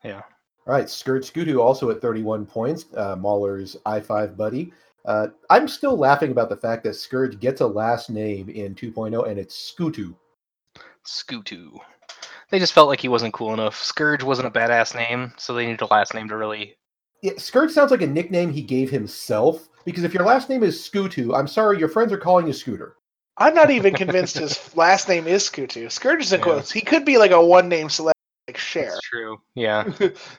Yeah. 0.03 0.21
All 0.67 0.73
right, 0.75 0.89
Scourge 0.89 1.33
Skutu 1.33 1.59
also 1.59 1.89
at 1.89 1.99
31 1.99 2.45
points, 2.45 2.85
uh, 2.95 3.15
Mauler's 3.15 3.75
I5 3.85 4.37
buddy. 4.37 4.71
Uh, 5.05 5.27
I'm 5.49 5.67
still 5.67 5.97
laughing 5.97 6.31
about 6.31 6.49
the 6.49 6.57
fact 6.57 6.83
that 6.83 6.93
Scourge 6.93 7.39
gets 7.39 7.61
a 7.61 7.67
last 7.67 8.09
name 8.09 8.49
in 8.49 8.75
2.0 8.75 9.27
and 9.27 9.39
it's 9.39 9.73
Skutu. 9.75 10.15
Scootu. 11.05 11.77
They 12.51 12.59
just 12.59 12.73
felt 12.73 12.87
like 12.87 13.01
he 13.01 13.07
wasn't 13.07 13.33
cool 13.33 13.53
enough. 13.53 13.81
Scourge 13.81 14.23
wasn't 14.23 14.47
a 14.47 14.51
badass 14.51 14.95
name, 14.95 15.33
so 15.37 15.53
they 15.53 15.65
needed 15.65 15.81
a 15.81 15.87
last 15.87 16.13
name 16.13 16.27
to 16.29 16.37
really. 16.37 16.75
Yeah, 17.21 17.33
Scourge 17.37 17.71
sounds 17.71 17.91
like 17.91 18.01
a 18.01 18.07
nickname 18.07 18.51
he 18.51 18.61
gave 18.61 18.89
himself 18.89 19.67
because 19.85 20.03
if 20.03 20.13
your 20.13 20.23
last 20.25 20.49
name 20.49 20.63
is 20.63 20.79
Skutu, 20.79 21.37
I'm 21.37 21.47
sorry, 21.47 21.77
your 21.79 21.89
friends 21.89 22.13
are 22.13 22.17
calling 22.17 22.47
you 22.47 22.53
Scooter. 22.53 22.95
I'm 23.37 23.53
not 23.53 23.71
even 23.71 23.93
convinced 23.93 24.37
his 24.37 24.75
last 24.75 25.07
name 25.09 25.27
is 25.27 25.43
Skutu. 25.49 25.91
Scourge 25.91 26.21
is 26.21 26.33
in 26.33 26.39
Yeah. 26.39 26.43
quotes. 26.45 26.71
He 26.71 26.81
could 26.81 27.05
be 27.05 27.17
like 27.17 27.31
a 27.31 27.43
one 27.45 27.67
name 27.69 27.89
select 27.89 28.17
like 28.47 28.57
Cher. 28.57 28.85
That's 28.85 29.01
true. 29.01 29.37
Yeah. 29.55 29.89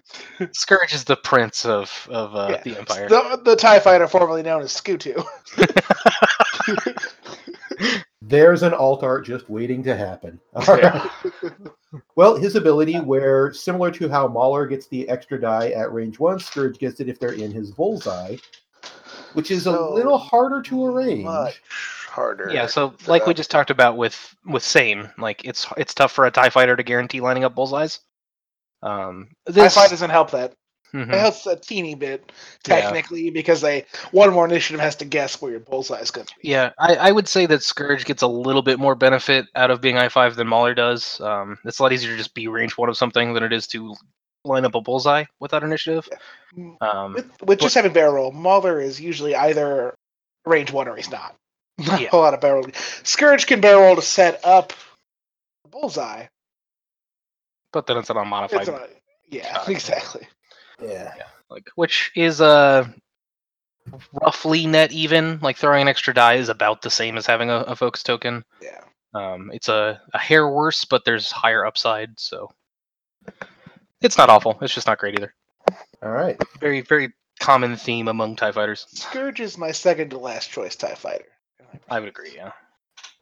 Scourge 0.52 0.92
is 0.94 1.04
the 1.04 1.16
prince 1.16 1.64
of 1.64 2.08
of 2.10 2.34
uh, 2.34 2.48
Yeah. 2.50 2.62
the 2.62 2.78
Empire. 2.78 3.08
the, 3.08 3.40
the 3.44 3.56
TIE 3.56 3.78
fighter 3.80 4.06
formerly 4.08 4.42
known 4.42 4.62
as 4.62 4.72
Skutu. 4.72 5.24
There's 8.30 8.62
an 8.62 8.72
alt 8.72 9.02
art 9.02 9.26
just 9.26 9.50
waiting 9.50 9.82
to 9.82 9.96
happen. 9.96 10.40
Yeah. 10.68 11.08
right. 11.42 11.52
Well, 12.14 12.36
his 12.36 12.54
ability, 12.54 13.00
where 13.00 13.52
similar 13.52 13.90
to 13.90 14.08
how 14.08 14.28
Mauler 14.28 14.66
gets 14.66 14.86
the 14.86 15.08
extra 15.08 15.40
die 15.40 15.70
at 15.70 15.92
range 15.92 16.20
one, 16.20 16.38
Scourge 16.38 16.78
gets 16.78 17.00
it 17.00 17.08
if 17.08 17.18
they're 17.18 17.32
in 17.32 17.50
his 17.50 17.72
bullseye, 17.72 18.36
which 19.32 19.50
is 19.50 19.66
a 19.66 19.72
little 19.72 20.16
harder 20.16 20.62
to 20.62 20.86
arrange. 20.86 21.24
Much 21.24 21.60
harder. 22.10 22.50
Yeah, 22.52 22.66
so 22.66 22.90
for 22.90 23.10
like 23.10 23.26
we 23.26 23.34
just 23.34 23.50
talked 23.50 23.70
about 23.70 23.96
with 23.96 24.36
with 24.44 24.62
Seyn, 24.62 25.10
like 25.18 25.44
it's 25.44 25.66
it's 25.76 25.94
tough 25.94 26.12
for 26.12 26.26
a 26.26 26.30
Tie 26.30 26.50
Fighter 26.50 26.76
to 26.76 26.82
guarantee 26.82 27.20
lining 27.20 27.44
up 27.44 27.54
bullseyes. 27.54 28.00
Um, 28.82 29.28
TIE 29.46 29.52
this, 29.52 29.74
fight 29.74 29.90
doesn't 29.90 30.10
help 30.10 30.30
that. 30.30 30.54
Mhm. 30.92 31.12
It 31.12 31.18
helps 31.20 31.46
a 31.46 31.57
teeny 31.57 31.94
bit 31.94 32.33
Yeah. 32.66 32.81
technically 32.81 33.31
because 33.31 33.61
they 33.61 33.87
one 34.11 34.33
more 34.33 34.44
initiative 34.44 34.81
has 34.81 34.96
to 34.96 35.05
guess 35.05 35.40
where 35.40 35.50
your 35.53 35.61
bullseye 35.61 36.00
is 36.00 36.11
going 36.11 36.26
to 36.26 36.35
be. 36.42 36.48
Yeah, 36.48 36.70
I, 36.79 36.94
I 36.96 37.11
would 37.12 37.29
say 37.29 37.46
that 37.46 37.62
Scourge 37.62 38.05
gets 38.05 38.22
a 38.22 38.26
little 38.26 38.62
bit 38.62 38.79
more 38.79 38.94
benefit 38.94 39.46
out 39.55 39.70
of 39.70 39.81
being 39.81 39.98
I 39.98 40.09
five 40.09 40.35
than 40.37 40.48
Mauler 40.48 40.74
does. 40.74 41.20
Um, 41.20 41.59
it's 41.64 41.79
a 41.79 41.83
lot 41.83 41.92
easier 41.92 42.11
to 42.11 42.16
just 42.16 42.35
be 42.35 42.48
range 42.48 42.76
one 42.76 42.88
of 42.88 42.96
something 42.96 43.35
than 43.35 43.42
it 43.44 43.53
is 43.53 43.66
to 43.68 43.94
line 44.44 44.64
up 44.64 44.74
a 44.74 44.81
bullseye 44.81 45.24
without 45.38 45.62
initiative. 45.62 46.09
Mm, 46.57 46.76
Um, 46.83 47.12
With, 47.14 47.42
with 47.42 47.61
just 47.61 47.74
having 47.74 47.92
barrel 47.92 48.14
roll, 48.14 48.33
Mauler 48.33 48.81
is 48.81 49.00
usually 49.00 49.35
either 49.37 49.94
range 50.46 50.72
one 50.72 50.88
or 50.88 50.96
he's 50.96 51.11
not. 51.11 51.35
Not 51.79 52.00
Yeah. 52.00 52.09
a 52.12 52.16
lot 52.16 52.35
of 52.35 52.40
barrel. 52.40 52.66
Scourge 53.05 53.46
can 53.46 53.61
barrel 53.61 53.83
roll 53.83 53.96
to 53.96 54.03
set 54.03 54.40
up 54.44 54.72
the 55.64 55.68
bullseye. 55.70 56.26
but 57.72 57.87
then 57.87 57.96
it's 57.98 58.11
an 58.11 58.16
unmodified, 58.16 58.66
It's 58.68 58.94
yeah, 59.29 59.53
shot. 59.53 59.68
exactly. 59.68 60.26
Yeah. 60.82 61.14
like 61.48 61.68
which 61.74 62.12
is 62.14 62.40
uh 62.40 62.86
roughly 64.12 64.66
net 64.66 64.92
even. 64.92 65.38
Like 65.40 65.56
throwing 65.56 65.82
an 65.82 65.88
extra 65.88 66.14
die 66.14 66.34
is 66.34 66.48
about 66.48 66.82
the 66.82 66.90
same 66.90 67.16
as 67.16 67.26
having 67.26 67.50
a, 67.50 67.60
a 67.60 67.76
focus 67.76 68.02
token. 68.02 68.44
Yeah. 68.62 68.80
Um, 69.14 69.50
it's 69.52 69.68
a, 69.68 70.00
a 70.14 70.18
hair 70.18 70.48
worse, 70.48 70.84
but 70.84 71.04
there's 71.04 71.32
higher 71.32 71.66
upside, 71.66 72.10
so 72.18 72.48
it's 74.00 74.16
not 74.16 74.30
awful. 74.30 74.56
It's 74.62 74.74
just 74.74 74.86
not 74.86 74.98
great 74.98 75.18
either. 75.18 75.34
All 76.02 76.10
right. 76.10 76.40
Very, 76.60 76.80
very 76.82 77.12
common 77.40 77.76
theme 77.76 78.08
among 78.08 78.36
Tie 78.36 78.52
Fighters. 78.52 78.86
Scourge 78.88 79.40
is 79.40 79.58
my 79.58 79.72
second 79.72 80.10
to 80.10 80.18
last 80.18 80.50
choice 80.50 80.76
TIE 80.76 80.94
fighter. 80.94 81.26
I 81.88 81.98
would 82.00 82.08
agree. 82.08 82.32
Yeah. 82.34 82.52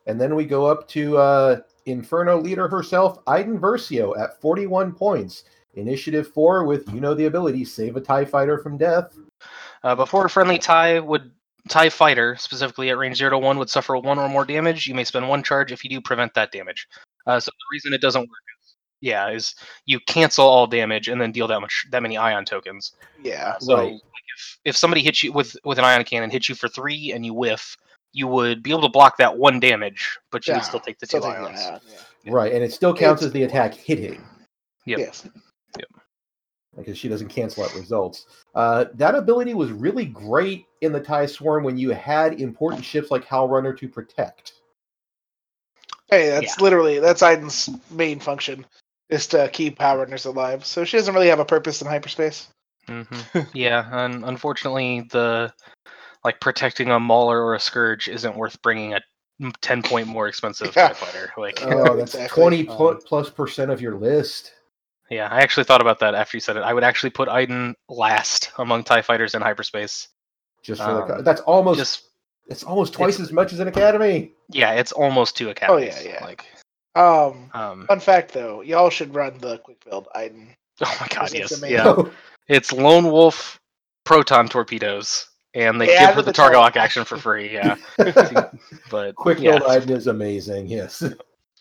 And 0.06 0.20
then 0.20 0.34
we 0.34 0.44
go 0.44 0.66
up 0.66 0.88
to 0.88 1.18
uh, 1.18 1.60
Inferno 1.86 2.38
leader 2.38 2.68
herself, 2.68 3.18
Iden 3.26 3.58
Versio, 3.58 4.18
at 4.18 4.40
41 4.40 4.92
points. 4.92 5.44
Initiative 5.78 6.28
4 6.32 6.64
with, 6.64 6.88
you 6.92 7.00
know, 7.00 7.14
the 7.14 7.26
ability, 7.26 7.64
save 7.64 7.96
a 7.96 8.00
TIE 8.00 8.24
fighter 8.24 8.58
from 8.58 8.76
death. 8.76 9.16
Uh, 9.84 9.94
before 9.94 10.26
a 10.26 10.30
friendly 10.30 10.58
tie 10.58 10.98
would 10.98 11.30
tie 11.68 11.88
fighter 11.88 12.34
specifically 12.36 12.90
at 12.90 12.98
range 12.98 13.16
zero 13.18 13.30
to 13.30 13.38
one 13.38 13.58
would 13.58 13.70
suffer 13.70 13.96
one 13.96 14.18
or 14.18 14.28
more 14.28 14.44
damage. 14.44 14.86
You 14.86 14.94
may 14.94 15.04
spend 15.04 15.28
one 15.28 15.42
charge 15.42 15.70
if 15.70 15.84
you 15.84 15.90
do 15.90 16.00
prevent 16.00 16.34
that 16.34 16.50
damage. 16.50 16.88
Uh, 17.26 17.38
so 17.38 17.50
the 17.50 17.64
reason 17.74 17.92
it 17.92 18.00
doesn't 18.00 18.22
work 18.22 18.28
is 18.62 18.74
yeah 19.00 19.30
is 19.30 19.54
you 19.86 20.00
cancel 20.08 20.44
all 20.46 20.66
damage 20.66 21.06
and 21.06 21.20
then 21.20 21.30
deal 21.30 21.46
that 21.46 21.60
much 21.60 21.86
that 21.92 22.02
many 22.02 22.16
ion 22.16 22.44
tokens. 22.44 22.92
Yeah. 23.22 23.56
So 23.60 23.76
Right. 23.76 23.92
like, 23.92 24.00
if 24.36 24.58
if 24.64 24.76
somebody 24.76 25.02
hits 25.02 25.22
you 25.22 25.32
with 25.32 25.56
with 25.64 25.78
an 25.78 25.84
ion 25.84 26.02
cannon 26.04 26.30
hits 26.30 26.48
you 26.48 26.54
for 26.56 26.68
three 26.68 27.12
and 27.12 27.24
you 27.24 27.32
whiff, 27.34 27.76
you 28.12 28.26
would 28.26 28.62
be 28.62 28.70
able 28.70 28.82
to 28.82 28.88
block 28.88 29.16
that 29.18 29.36
one 29.36 29.60
damage, 29.60 30.18
but 30.32 30.44
you 30.46 30.52
Yeah, 30.52 30.58
would 30.58 30.64
still 30.64 30.80
take 30.80 30.98
the 30.98 31.06
two 31.06 31.20
take 31.20 31.28
ions. 31.30 31.60
yeah. 31.60 31.78
Yeah. 32.24 32.32
Right. 32.32 32.52
And 32.52 32.64
it 32.64 32.72
still 32.72 32.94
counts 32.94 33.22
It's- 33.22 33.26
as 33.26 33.32
the 33.32 33.44
attack 33.44 33.74
hitting 33.74 34.24
Yep. 34.86 34.98
Yes. 34.98 35.28
Because 36.76 36.96
she 36.98 37.08
doesn't 37.08 37.28
cancel 37.28 37.64
out 37.64 37.74
results. 37.74 38.26
Uh, 38.54 38.86
that 38.94 39.14
ability 39.14 39.54
was 39.54 39.72
really 39.72 40.04
great 40.04 40.66
in 40.80 40.92
the 40.92 41.00
TIE 41.00 41.26
Swarm 41.26 41.64
when 41.64 41.76
you 41.76 41.90
had 41.90 42.40
important 42.40 42.84
ships 42.84 43.10
like 43.10 43.26
Howlrunner 43.26 43.76
to 43.78 43.88
protect. 43.88 44.52
Hey, 46.10 46.28
that's 46.30 46.60
literally 46.60 47.00
that's 47.00 47.22
Iden's 47.22 47.68
main 47.90 48.18
function 48.20 48.64
is 49.10 49.26
to 49.28 49.48
keep 49.48 49.78
Power 49.78 49.98
Runners 49.98 50.24
alive. 50.24 50.64
So 50.64 50.84
she 50.84 50.96
doesn't 50.96 51.14
really 51.14 51.28
have 51.28 51.40
a 51.40 51.44
purpose 51.44 51.82
in 51.82 51.88
hyperspace. 51.88 52.48
hmm 52.86 53.02
yeah, 53.52 54.04
and 54.04 54.24
unfortunately, 54.24 55.06
the 55.10 55.52
like 56.24 56.40
protecting 56.40 56.90
a 56.90 56.98
Mauler 56.98 57.42
or 57.42 57.54
a 57.54 57.60
Scourge 57.60 58.08
isn't 58.08 58.36
worth 58.36 58.60
bringing 58.62 58.94
a 58.94 59.00
ten 59.60 59.82
point 59.82 60.06
more 60.08 60.28
expensive 60.28 60.72
Yeah. 60.76 60.92
Fighter. 60.92 61.32
Like, 61.36 61.60
Oh, 61.62 61.96
that's 61.96 62.14
exactly. 62.14 62.42
20 62.42 62.64
pl- 62.64 62.88
Um, 62.88 63.00
plus 63.04 63.30
percent 63.30 63.70
of 63.70 63.80
your 63.80 63.96
list. 63.96 64.52
Yeah, 65.10 65.28
I 65.30 65.40
actually 65.40 65.64
thought 65.64 65.80
about 65.80 65.98
that 66.00 66.14
after 66.14 66.36
you 66.36 66.40
said 66.40 66.56
it. 66.56 66.62
I 66.62 66.72
would 66.74 66.84
actually 66.84 67.10
put 67.10 67.28
Iden 67.28 67.74
last 67.88 68.50
among 68.58 68.84
Tie 68.84 69.02
fighters 69.02 69.34
in 69.34 69.42
hyperspace. 69.42 70.08
Just 70.62 70.80
for 70.82 70.92
the, 70.94 71.02
um, 71.02 71.08
co- 71.08 71.22
that's 71.22 71.40
almost 71.42 71.78
Just 71.78 72.02
it's 72.48 72.64
almost 72.64 72.92
twice 72.94 73.20
as 73.20 73.32
much 73.32 73.52
as 73.52 73.60
an 73.60 73.68
academy. 73.68 74.32
yeah, 74.50 74.72
it's 74.72 74.92
almost 74.92 75.36
two 75.36 75.50
academies. 75.50 75.94
Oh, 75.98 76.02
yeah, 76.02 76.14
yeah. 76.14 76.24
Like, 76.24 76.44
Um, 76.94 77.50
Um, 77.54 77.86
fun 77.86 78.00
fact 78.00 78.32
though, 78.32 78.62
y'all 78.62 78.90
should 78.90 79.14
run 79.14 79.38
the 79.38 79.58
quick 79.58 79.84
build 79.84 80.08
Iden. 80.14 80.54
oh 80.84 80.96
my 81.00 81.06
god, 81.08 81.32
yes, 81.32 81.62
yeah. 81.66 81.94
It's 82.48 82.72
Lone 82.72 83.10
Wolf 83.10 83.60
proton 84.04 84.48
torpedoes, 84.48 85.28
and 85.54 85.78
they 85.80 85.86
They 85.86 85.98
give 85.98 86.10
her 86.10 86.22
the 86.22 86.26
the 86.28 86.32
target 86.32 86.58
lock 86.58 86.76
action. 86.76 87.02
action 87.02 87.04
for 87.04 87.18
free. 87.18 87.50
Yeah, 87.52 87.76
but 88.90 89.14
Quick 89.14 89.38
yeah, 89.38 89.58
build 89.58 89.70
Iden 89.70 89.90
is 89.96 90.06
amazing. 90.06 90.66
Yes. 90.66 91.02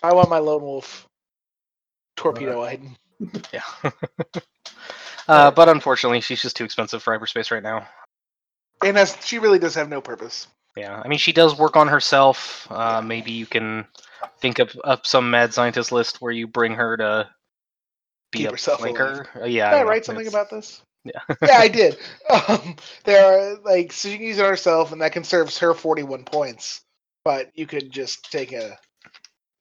I 0.02 0.14
want 0.14 0.30
my 0.30 0.38
lone 0.40 0.62
wolf 0.62 1.06
torpedo 2.16 2.64
Iden. 2.64 2.96
Yeah. 3.54 3.64
uh, 5.28 5.52
but 5.52 5.70
unfortunately, 5.70 6.22
she's 6.22 6.42
just 6.42 6.56
too 6.56 6.64
expensive 6.64 7.02
for 7.04 7.14
hyperspace 7.14 7.52
right 7.52 7.64
now. 7.64 7.88
And 8.84 8.98
as 8.98 9.18
she 9.26 9.40
really 9.40 9.60
does 9.60 9.76
have 9.76 9.90
no 9.90 10.02
purpose. 10.02 10.48
Yeah, 10.76 11.02
I 11.04 11.08
mean, 11.08 11.18
she 11.18 11.34
does 11.34 11.58
work 11.58 11.76
on 11.76 11.88
herself. 11.88 12.68
Uh, 12.70 13.02
maybe 13.02 13.32
you 13.32 13.48
can 13.48 13.88
think 14.40 14.60
of 14.60 14.76
up 14.84 15.08
some 15.08 15.32
mad 15.32 15.54
scientist 15.54 15.92
list 15.92 16.22
where 16.22 16.32
you 16.32 16.46
bring 16.48 16.74
her 16.76 16.96
to 16.98 17.30
be 18.32 18.40
Keep 18.40 18.48
a 18.48 18.52
herself. 18.52 18.82
Uh, 18.82 19.46
yeah, 19.46 19.72
Did 19.72 19.78
I, 19.78 19.82
know, 19.82 19.90
write 19.90 20.06
something 20.06 20.28
it's- 20.28 20.34
about 20.34 20.50
this? 20.52 20.82
Yeah. 21.04 21.36
yeah, 21.42 21.58
I 21.58 21.68
did. 21.70 21.98
Um, 22.30 22.76
there 23.06 23.26
are 23.26 23.58
like 23.64 23.94
so 23.94 24.10
you 24.10 24.18
can 24.18 24.28
use 24.28 24.38
it 24.40 24.46
herself, 24.46 24.92
and 24.92 25.02
that 25.02 25.14
conserves 25.14 25.58
her 25.60 25.74
forty-one 25.74 26.26
points. 26.26 26.82
But 27.24 27.50
you 27.56 27.66
could 27.66 27.92
just 27.92 28.30
take 28.32 28.52
a 28.52 28.78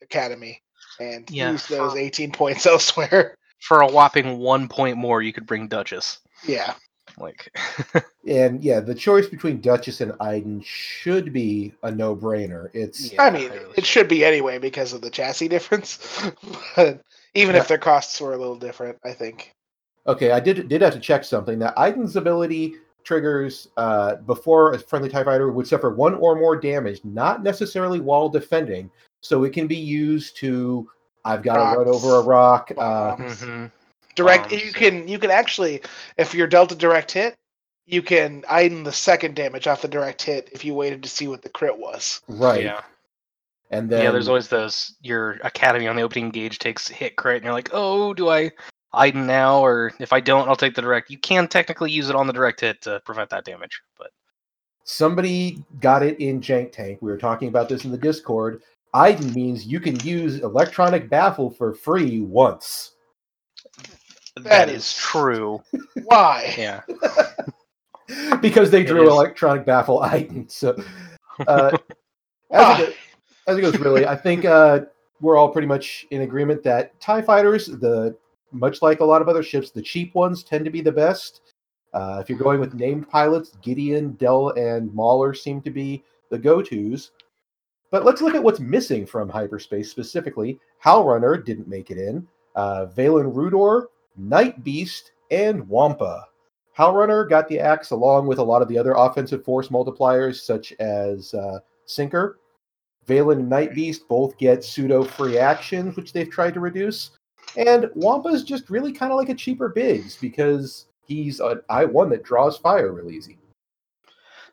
academy 0.03 0.61
and 1.01 1.31
Yeah, 1.31 1.53
use 1.53 1.67
those 1.69 1.95
eighteen 1.95 2.33
points 2.33 2.67
elsewhere. 2.67 3.37
For 3.67 3.81
a 3.81 3.87
whopping 3.87 4.39
one 4.39 4.69
point 4.69 4.97
more, 4.97 5.23
you 5.23 5.33
could 5.33 5.47
bring 5.47 5.67
Duchess. 5.69 6.19
Yeah, 6.47 6.75
Like, 7.19 7.57
And 8.29 8.63
yeah, 8.63 8.81
the 8.81 8.95
choice 8.95 9.27
between 9.27 9.61
Duchess 9.61 10.01
and 10.01 10.13
Iden 10.21 10.61
should 10.65 11.33
be 11.33 11.73
a 11.83 11.91
no-brainer. 11.91 12.69
It's 12.75 13.13
Yeah, 13.13 13.23
I 13.25 13.31
mean, 13.31 13.51
I 13.51 13.55
really 13.55 13.75
it 13.77 13.87
should 13.87 14.07
be 14.09 14.25
anyway 14.25 14.59
because 14.59 14.93
of 14.93 15.01
the 15.01 15.11
chassis 15.11 15.49
difference. 15.57 15.99
but 16.77 17.01
even 17.35 17.55
Yeah. 17.55 17.61
if 17.63 17.69
their 17.69 17.79
costs 17.79 18.21
were 18.21 18.35
a 18.35 18.37
little 18.39 18.57
different, 18.57 18.99
I 19.05 19.13
think. 19.13 19.53
okay. 20.07 20.31
I 20.31 20.41
did 20.41 20.69
did 20.69 20.83
have 20.83 20.93
to 20.95 21.01
check 21.01 21.25
something. 21.25 21.59
That 21.59 21.75
Iden's 21.77 22.17
ability 22.17 22.75
triggers 23.05 23.69
uh, 23.77 24.17
before 24.27 24.73
a 24.75 24.79
friendly 24.79 25.09
Tie 25.09 25.25
Fighter 25.25 25.51
would 25.53 25.67
suffer 25.67 25.91
one 25.95 26.15
or 26.15 26.35
more 26.37 26.57
damage, 26.57 27.01
not 27.05 27.43
necessarily 27.43 28.01
while 28.01 28.29
defending. 28.29 28.91
So 29.23 29.45
it 29.45 29.53
can 29.53 29.67
be 29.67 29.77
used 29.77 30.37
to 30.39 30.89
I've 31.27 31.43
got 31.43 31.55
to 31.55 31.77
run 31.77 31.87
Rocks, 31.89 32.05
over 32.05 32.17
a 32.17 32.21
rock. 32.23 32.71
Uh, 32.71 33.17
bombs. 33.17 33.43
mhm. 33.43 33.71
Direct. 34.15 34.51
bombs, 34.51 34.65
you 34.65 34.73
can 34.73 35.09
you 35.09 35.19
can 35.19 35.31
actually, 35.31 35.83
if 36.17 36.35
you're 36.35 36.47
dealt 36.47 36.73
a 36.73 36.77
direct 36.77 37.11
hit, 37.11 37.35
you 37.87 38.01
can 38.01 38.45
Iden 38.49 38.85
the 38.85 38.93
second 38.93 39.35
damage 39.35 39.67
off 39.67 39.83
the 39.83 39.89
direct 39.89 40.23
hit 40.23 40.49
if 40.53 40.65
you 40.65 40.75
waited 40.75 41.03
to 41.03 41.09
see 41.09 41.27
what 41.27 41.43
the 41.43 41.49
crit 41.49 41.77
was. 41.77 42.21
right. 42.29 42.63
yeah, 42.63 42.83
And 43.71 43.91
then 43.91 44.05
yeah. 44.05 44.11
There's 44.13 44.29
always 44.29 44.49
those. 44.49 44.95
Your 45.01 45.33
academy 45.43 45.89
on 45.89 45.97
the 45.97 46.03
opening 46.03 46.31
gauge 46.31 46.61
takes 46.61 46.87
hit 46.87 47.17
crit, 47.17 47.37
and 47.37 47.45
you're 47.45 47.55
like, 47.55 47.71
oh, 47.73 48.15
do 48.15 48.29
I 48.29 48.53
Iden 48.93 49.27
now, 49.27 49.61
or 49.61 49.93
if 49.99 50.13
I 50.13 50.21
don't, 50.21 50.49
I'll 50.49 50.57
take 50.57 50.75
the 50.75 50.83
direct. 50.83 51.11
You 51.11 51.19
can 51.19 51.49
technically 51.49 51.91
use 51.91 52.09
it 52.09 52.17
on 52.17 52.29
the 52.29 52.33
direct 52.33 52.61
hit 52.61 52.83
to 52.83 53.01
prevent 53.05 53.31
that 53.31 53.45
damage, 53.45 53.83
but 53.99 54.11
somebody 54.85 55.65
got 55.81 56.03
it 56.03 56.19
in 56.21 56.41
Jank 56.41 56.73
Tank. 56.73 56.99
We 57.03 57.11
were 57.11 57.19
talking 57.19 57.49
about 57.49 57.69
this 57.69 57.85
in 57.85 57.91
the 57.91 57.99
Discord. 57.99 58.63
Iden 58.97 59.33
means 59.35 59.67
you 59.67 59.79
can 59.79 59.99
use 60.01 60.41
electronic 60.41 61.11
baffle 61.11 61.51
for 61.51 61.75
free 61.75 62.21
once. 62.21 62.93
that 64.39 64.69
is- 64.69 64.77
is 64.77 64.95
true. 64.97 65.63
Why? 66.05 66.55
Yeah. 66.57 66.81
because 68.41 68.71
they 68.71 68.83
It 68.83 68.87
drew 68.87 69.03
is. 69.05 69.09
electronic 69.11 69.67
baffle 69.67 70.01
Iden. 70.03 70.49
So 70.49 70.77
uh, 71.47 71.71
as, 72.51 72.63
Ah. 72.65 72.81
it 72.81 72.87
goes, 72.87 72.95
as 73.49 73.59
it 73.59 73.61
goes, 73.61 73.79
really, 73.79 74.07
I 74.07 74.17
think 74.17 74.45
uh, 74.45 74.81
we're 75.21 75.37
all 75.37 75.49
pretty 75.51 75.69
much 75.69 76.07
in 76.11 76.23
agreement 76.23 76.63
that 76.63 76.99
Tie 77.01 77.23
fighters, 77.23 77.67
the 77.67 78.17
much 78.53 78.81
like 78.81 79.01
a 79.01 79.05
lot 79.05 79.21
of 79.21 79.29
other 79.29 79.43
ships, 79.43 79.71
the 79.71 79.83
cheap 79.83 80.15
ones 80.15 80.43
tend 80.43 80.65
to 80.65 80.71
be 80.71 80.81
the 80.81 80.93
best. 80.93 81.41
Uh, 81.93 82.19
if 82.23 82.29
you're 82.31 82.39
going 82.39 82.61
with 82.61 82.75
named 82.75 83.09
pilots, 83.09 83.53
Gideon, 83.63 84.13
Del, 84.13 84.51
and 84.51 84.93
Mauler 84.95 85.35
seem 85.35 85.61
to 85.63 85.71
be 85.71 86.03
the 86.31 86.39
go-tos. 86.39 87.13
But 87.91 88.05
let's 88.05 88.21
look 88.21 88.35
at 88.35 88.43
what's 88.43 88.61
missing 88.61 89.07
from 89.07 89.29
hyperspace 89.29 89.91
specifically. 89.91 90.59
Howlrunner 90.85 91.45
didn't 91.45 91.69
make 91.69 91.91
it 91.91 91.99
in. 91.99 92.27
Uh, 92.55 92.87
Valen 92.87 93.33
Rudor, 93.33 93.87
Night 94.17 94.63
Beast, 94.65 95.13
and 95.31 95.67
Wampa. 95.69 96.25
Howlrunner 96.77 97.29
got 97.29 97.49
the 97.49 97.59
axe 97.59 97.91
along 97.91 98.27
with 98.27 98.39
a 98.39 98.43
lot 98.43 98.61
of 98.61 98.69
the 98.69 98.79
other 98.79 98.93
offensive 98.93 99.45
force 99.45 99.69
multipliers, 99.69 100.37
such 100.37 100.73
as 100.79 101.33
uh, 101.33 101.61
Sinker. 101.87 102.39
Valen 103.07 103.39
and 103.39 103.49
Night 103.49 103.75
Beast 103.75 104.09
both 104.09 104.37
get 104.37 104.65
pseudo 104.65 105.05
free 105.05 105.39
actions, 105.39 105.97
which 105.97 106.13
they've 106.13 106.31
tried 106.31 106.55
to 106.55 106.61
reduce. 106.61 107.13
And 107.57 107.89
Wampa's 107.95 108.43
just 108.43 108.69
really 108.69 108.93
kind 108.93 109.13
of 109.13 109.19
like 109.19 109.29
a 109.29 109.35
cheaper 109.35 109.69
Biggs 109.69 110.17
because 110.17 110.87
he's 111.07 111.41
an 111.41 111.61
I1 111.71 112.11
that 112.11 112.25
draws 112.25 112.59
fire 112.59 112.93
real 112.93 113.11
easy. 113.11 113.39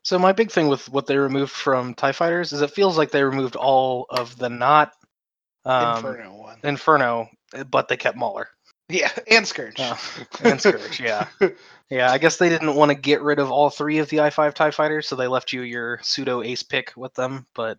So 0.03 0.19
my 0.19 0.33
big 0.33 0.51
thing 0.51 0.67
with 0.67 0.89
what 0.89 1.07
they 1.07 1.17
removed 1.17 1.51
from 1.51 1.93
Tie 1.93 2.11
Fighters 2.11 2.51
is 2.51 2.61
it 2.61 2.71
feels 2.71 2.97
like 2.97 3.11
they 3.11 3.23
removed 3.23 3.55
all 3.55 4.05
of 4.09 4.37
the 4.37 4.49
not 4.49 4.93
um, 5.65 5.95
Inferno 5.95 6.35
one. 6.35 6.59
Inferno, 6.63 7.29
but 7.71 7.87
they 7.87 7.97
kept 7.97 8.17
Mauler. 8.17 8.49
Yeah, 8.89 9.11
and 9.29 9.47
Scourge. 9.47 9.79
Uh, 9.79 9.95
and 10.43 10.59
Scourge, 10.59 10.99
yeah. 10.99 11.27
Yeah, 11.89 12.11
I 12.11 12.17
guess 12.17 12.37
they 12.37 12.49
didn't 12.49 12.75
want 12.75 12.89
to 12.89 12.95
get 12.95 13.21
rid 13.21 13.39
of 13.39 13.51
all 13.51 13.69
three 13.69 13.99
of 13.99 14.09
the 14.09 14.17
i5 14.17 14.53
TIE 14.53 14.71
fighters, 14.71 15.07
so 15.07 15.15
they 15.15 15.27
left 15.27 15.53
you 15.53 15.61
your 15.61 15.99
pseudo 16.01 16.41
ace 16.41 16.63
pick 16.63 16.91
with 16.97 17.13
them. 17.13 17.45
But 17.55 17.77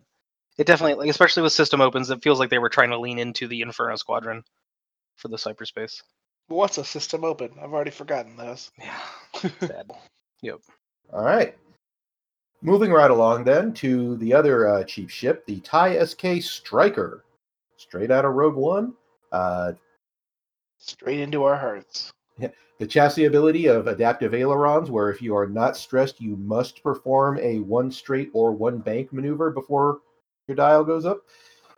it 0.57 0.65
definitely, 0.65 0.95
like, 0.95 1.09
especially 1.09 1.43
with 1.43 1.53
system 1.53 1.81
opens, 1.81 2.09
it 2.09 2.23
feels 2.23 2.39
like 2.39 2.49
they 2.49 2.59
were 2.59 2.69
trying 2.69 2.89
to 2.91 2.99
lean 2.99 3.19
into 3.19 3.47
the 3.47 3.61
Inferno 3.61 3.95
Squadron 3.97 4.43
for 5.17 5.27
the 5.27 5.37
hyperspace. 5.37 6.01
What's 6.47 6.77
a 6.77 6.85
system 6.85 7.23
open? 7.23 7.51
I've 7.61 7.73
already 7.73 7.91
forgotten 7.91 8.37
those. 8.37 8.71
Yeah, 8.79 9.49
sad. 9.59 9.91
All 11.11 11.23
right. 11.23 11.55
Moving 12.61 12.91
right 12.91 13.11
along 13.11 13.43
then 13.43 13.73
to 13.75 14.15
the 14.17 14.33
other 14.33 14.67
uh, 14.67 14.83
cheap 14.83 15.09
ship, 15.09 15.45
the 15.45 15.59
TIE 15.59 16.03
SK 16.03 16.41
Striker. 16.41 17.25
Straight 17.77 18.09
out 18.11 18.25
of 18.25 18.33
Rogue 18.33 18.55
One. 18.55 18.93
Uh, 19.31 19.73
Straight 20.79 21.19
into 21.19 21.43
our 21.43 21.55
hearts. 21.57 22.11
the 22.79 22.87
chassis 22.87 23.25
ability 23.25 23.67
of 23.67 23.87
adaptive 23.87 24.33
ailerons, 24.33 24.91
where 24.91 25.09
if 25.09 25.21
you 25.21 25.35
are 25.35 25.47
not 25.47 25.75
stressed, 25.77 26.19
you 26.21 26.35
must 26.37 26.81
perform 26.83 27.39
a 27.39 27.59
one 27.59 27.91
straight 27.91 28.29
or 28.33 28.51
one 28.51 28.79
bank 28.79 29.11
maneuver 29.13 29.51
before 29.51 29.99
your 30.47 30.55
dial 30.55 30.83
goes 30.83 31.05
up. 31.05 31.21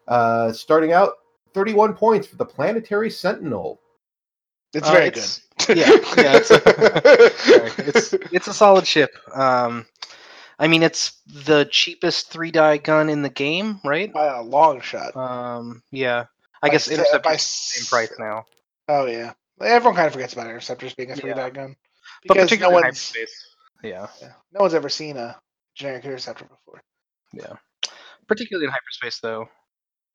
Uh, 0.08 0.52
starting 0.52 0.92
out, 0.94 1.14
31 1.54 1.94
points 1.94 2.28
for 2.28 2.36
the 2.38 2.46
Planetary 2.46 3.10
Sentinel. 3.10 3.80
It's 4.74 4.88
Uh, 4.88 4.92
very 4.92 5.08
it's- 5.08 5.42
good. 5.66 5.78
yeah, 5.78 5.90
yeah, 6.18 6.38
it's 6.38 6.48
Sorry, 6.50 7.72
it's 7.88 8.14
it's 8.32 8.48
a 8.48 8.54
solid 8.54 8.86
ship. 8.86 9.10
Um, 9.34 9.86
I 10.60 10.68
mean, 10.68 10.82
it's 10.84 11.22
the 11.28 11.68
cheapest 11.72 12.32
three 12.32 12.52
die 12.52 12.78
gun 12.78 13.10
in 13.10 13.22
the 13.22 13.30
game, 13.30 13.80
right? 13.86 14.12
by 14.12 14.26
a 14.26 14.42
long 14.42 14.82
shot. 14.82 15.16
Um, 15.16 15.84
yeah. 15.92 16.26
I 16.64 16.68
By 16.68 16.72
guess 16.72 16.86
se- 16.86 16.96
Interceptor's 16.96 17.22
by 17.24 17.36
same 17.38 17.86
price 17.86 18.14
now, 18.20 18.46
Oh 18.88 19.06
yeah, 19.06 19.34
everyone 19.62 19.96
kind 19.96 20.08
of 20.08 20.14
forgets 20.14 20.34
about 20.34 20.48
interceptors 20.48 20.96
being 20.96 21.12
a 21.12 21.16
three 21.16 21.32
die 21.34 21.38
Yeah. 21.48 21.50
gun 21.52 21.76
but 22.28 22.34
because 22.36 22.60
no 22.60 22.68
in 22.70 22.74
one's 22.74 22.84
hyperspace. 22.86 23.56
Yeah, 23.84 24.08
yeah, 24.22 24.32
no 24.54 24.62
one's 24.62 24.74
ever 24.74 24.90
seen 24.90 25.18
a 25.18 25.40
generic 25.76 26.04
interceptor 26.06 26.46
before. 26.46 26.82
yeah. 27.34 27.54
Particularly 28.28 28.66
in 28.66 28.72
hyperspace, 28.72 29.20
though, 29.20 29.48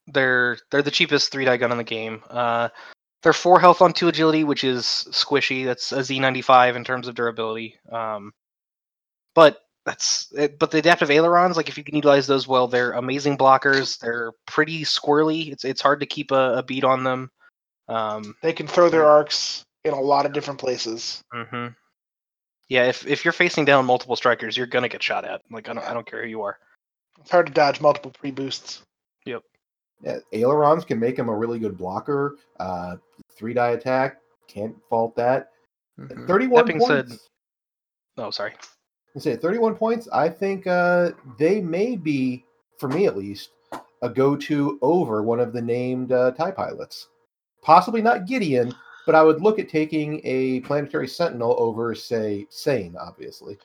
they're 0.09 0.59
they're 0.73 0.83
the 0.83 0.91
cheapest 0.91 1.31
three 1.31 1.45
die 1.45 1.57
gun 1.59 1.71
in 1.71 1.79
the 1.79 1.85
game. 1.85 2.23
Uh, 2.29 2.69
they're 3.23 3.33
four 3.33 3.61
health 3.61 3.81
on 3.81 3.93
two 3.93 4.09
agility, 4.09 4.43
which 4.43 4.65
is 4.65 4.85
squishy. 5.13 5.65
That's 5.65 5.93
a 5.93 5.99
Z95 5.99 6.75
in 6.75 6.83
terms 6.83 7.07
of 7.07 7.15
durability. 7.15 7.77
Um, 7.91 8.33
but 9.37 9.62
that's 9.85 10.33
it, 10.37 10.59
but 10.59 10.71
the 10.71 10.79
adaptive 10.79 11.11
ailerons, 11.11 11.57
like 11.57 11.69
if 11.69 11.77
you 11.77 11.85
can 11.85 11.97
utilize 11.97 12.27
those 12.27 12.47
well, 12.47 12.69
they're 12.69 12.93
amazing 12.93 13.37
blockers. 13.37 13.99
They're 13.99 14.33
pretty 14.47 14.83
squirrely. 14.85 15.51
It's 15.53 15.65
it's 15.65 15.81
hard 15.83 16.01
to 16.01 16.07
keep 16.07 16.31
a, 16.31 16.59
a 16.59 16.63
beat 16.63 16.85
on 16.85 17.03
them. 17.05 17.31
Um, 17.89 18.35
They 18.43 18.53
can 18.53 18.67
throw 18.69 18.89
their 18.89 19.05
arcs 19.05 19.65
in 19.85 19.93
a 19.93 20.01
lot 20.01 20.25
of 20.27 20.33
different 20.33 20.61
places. 20.61 21.21
mm-hmm. 21.35 21.69
Yeah, 22.69 22.85
if 22.85 23.07
if 23.07 23.25
you're 23.25 23.33
facing 23.33 23.65
down 23.65 23.85
multiple 23.85 24.17
strikers, 24.17 24.57
you're 24.57 24.67
gonna 24.69 24.89
get 24.89 25.03
shot 25.03 25.25
at. 25.25 25.43
Like 25.51 25.69
I 25.69 25.75
don't 25.75 25.85
I 25.85 25.93
don't 25.93 26.07
care 26.07 26.23
who 26.23 26.29
you 26.29 26.43
are. 26.43 26.59
It's 27.21 27.31
hard 27.31 27.47
to 27.47 27.53
dodge 27.53 27.81
multiple 27.81 28.13
pre 28.13 28.31
boosts. 28.31 28.83
Yeah, 30.05 30.19
ailerons 30.33 30.85
can 30.85 30.99
make 30.99 31.17
him 31.17 31.29
a 31.29 31.35
really 31.37 31.61
good 31.61 31.79
blocker. 31.79 32.37
Uh, 32.59 32.97
three 33.37 33.55
die 33.55 33.71
attack, 33.71 34.19
can't 34.49 34.75
fault 34.91 35.15
that. 35.15 35.51
Mhm. 35.99 36.27
31 36.27 36.57
That 36.59 36.67
being 36.67 36.81
points. 36.81 37.11
said, 37.13 37.19
oh 38.19 38.31
sorry. 38.31 38.55
I 39.15 39.19
say 39.19 39.37
31 39.37 39.75
points. 39.75 40.09
I 40.13 40.29
think 40.29 40.67
uh, 40.67 41.11
they 41.39 41.61
may 41.61 41.97
be, 41.97 42.45
for 42.79 42.89
me 42.89 43.07
at 43.07 43.17
least, 43.17 43.51
a 44.01 44.09
go-to 44.09 44.79
over 44.83 45.23
one 45.23 45.41
of 45.41 45.53
the 45.53 45.63
named 45.63 46.13
uh, 46.13 46.33
Tie 46.33 46.51
pilots. 46.51 47.09
Possibly 47.63 48.03
not 48.03 48.27
Gideon, 48.27 48.75
but 49.07 49.15
I 49.15 49.23
would 49.23 49.41
look 49.41 49.59
at 49.59 49.69
taking 49.69 50.21
a 50.25 50.61
Planetary 50.61 51.09
Sentinel 51.09 51.55
over, 51.59 51.95
say, 51.95 52.47
Seyn. 52.51 52.97
Obviously, 52.99 53.59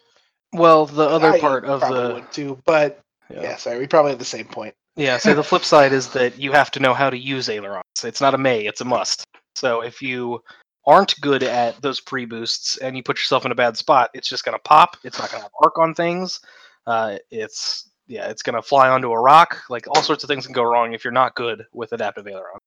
Well, 0.53 0.85
the 0.85 1.07
other 1.07 1.31
I 1.31 1.39
part 1.39 1.65
of 1.65 1.81
the 1.81 2.15
would 2.15 2.31
too, 2.31 2.59
but 2.65 3.01
yeah. 3.29 3.41
yeah. 3.41 3.55
sorry, 3.55 3.79
we 3.79 3.87
probably 3.87 4.11
have 4.11 4.19
the 4.19 4.25
same 4.25 4.45
point. 4.45 4.75
Yeah, 4.95 5.17
so 5.17 5.33
the 5.33 5.43
flip 5.43 5.63
side 5.63 5.93
is 5.93 6.09
that 6.09 6.39
you 6.39 6.51
have 6.51 6.71
to 6.71 6.79
know 6.79 6.93
how 6.93 7.09
to 7.09 7.17
use 7.17 7.49
ailerons. 7.49 7.83
It's 8.03 8.21
not 8.21 8.33
a 8.33 8.37
may, 8.37 8.65
it's 8.65 8.81
a 8.81 8.85
must. 8.85 9.23
So 9.55 9.81
if 9.81 10.01
you 10.01 10.43
aren't 10.87 11.19
good 11.19 11.43
at 11.43 11.79
those 11.81 11.99
pre 11.99 12.25
boosts 12.25 12.77
and 12.77 12.95
you 12.95 13.03
put 13.03 13.17
yourself 13.17 13.45
in 13.45 13.51
a 13.51 13.55
bad 13.55 13.77
spot, 13.77 14.09
it's 14.13 14.29
just 14.29 14.45
gonna 14.45 14.57
pop. 14.59 14.95
It's 15.03 15.19
not 15.19 15.29
gonna 15.29 15.43
have 15.43 15.51
arc 15.61 15.77
on 15.77 15.93
things. 15.93 16.39
Uh, 16.87 17.17
it's 17.29 17.91
yeah, 18.07 18.29
it's 18.29 18.41
gonna 18.41 18.61
fly 18.61 18.89
onto 18.89 19.11
a 19.11 19.19
rock. 19.19 19.61
Like 19.69 19.85
all 19.87 20.01
sorts 20.01 20.23
of 20.23 20.29
things 20.29 20.45
can 20.45 20.53
go 20.53 20.63
wrong 20.63 20.93
if 20.93 21.03
you're 21.03 21.11
not 21.11 21.35
good 21.35 21.65
with 21.73 21.91
adaptive 21.91 22.25
aileron. 22.25 22.59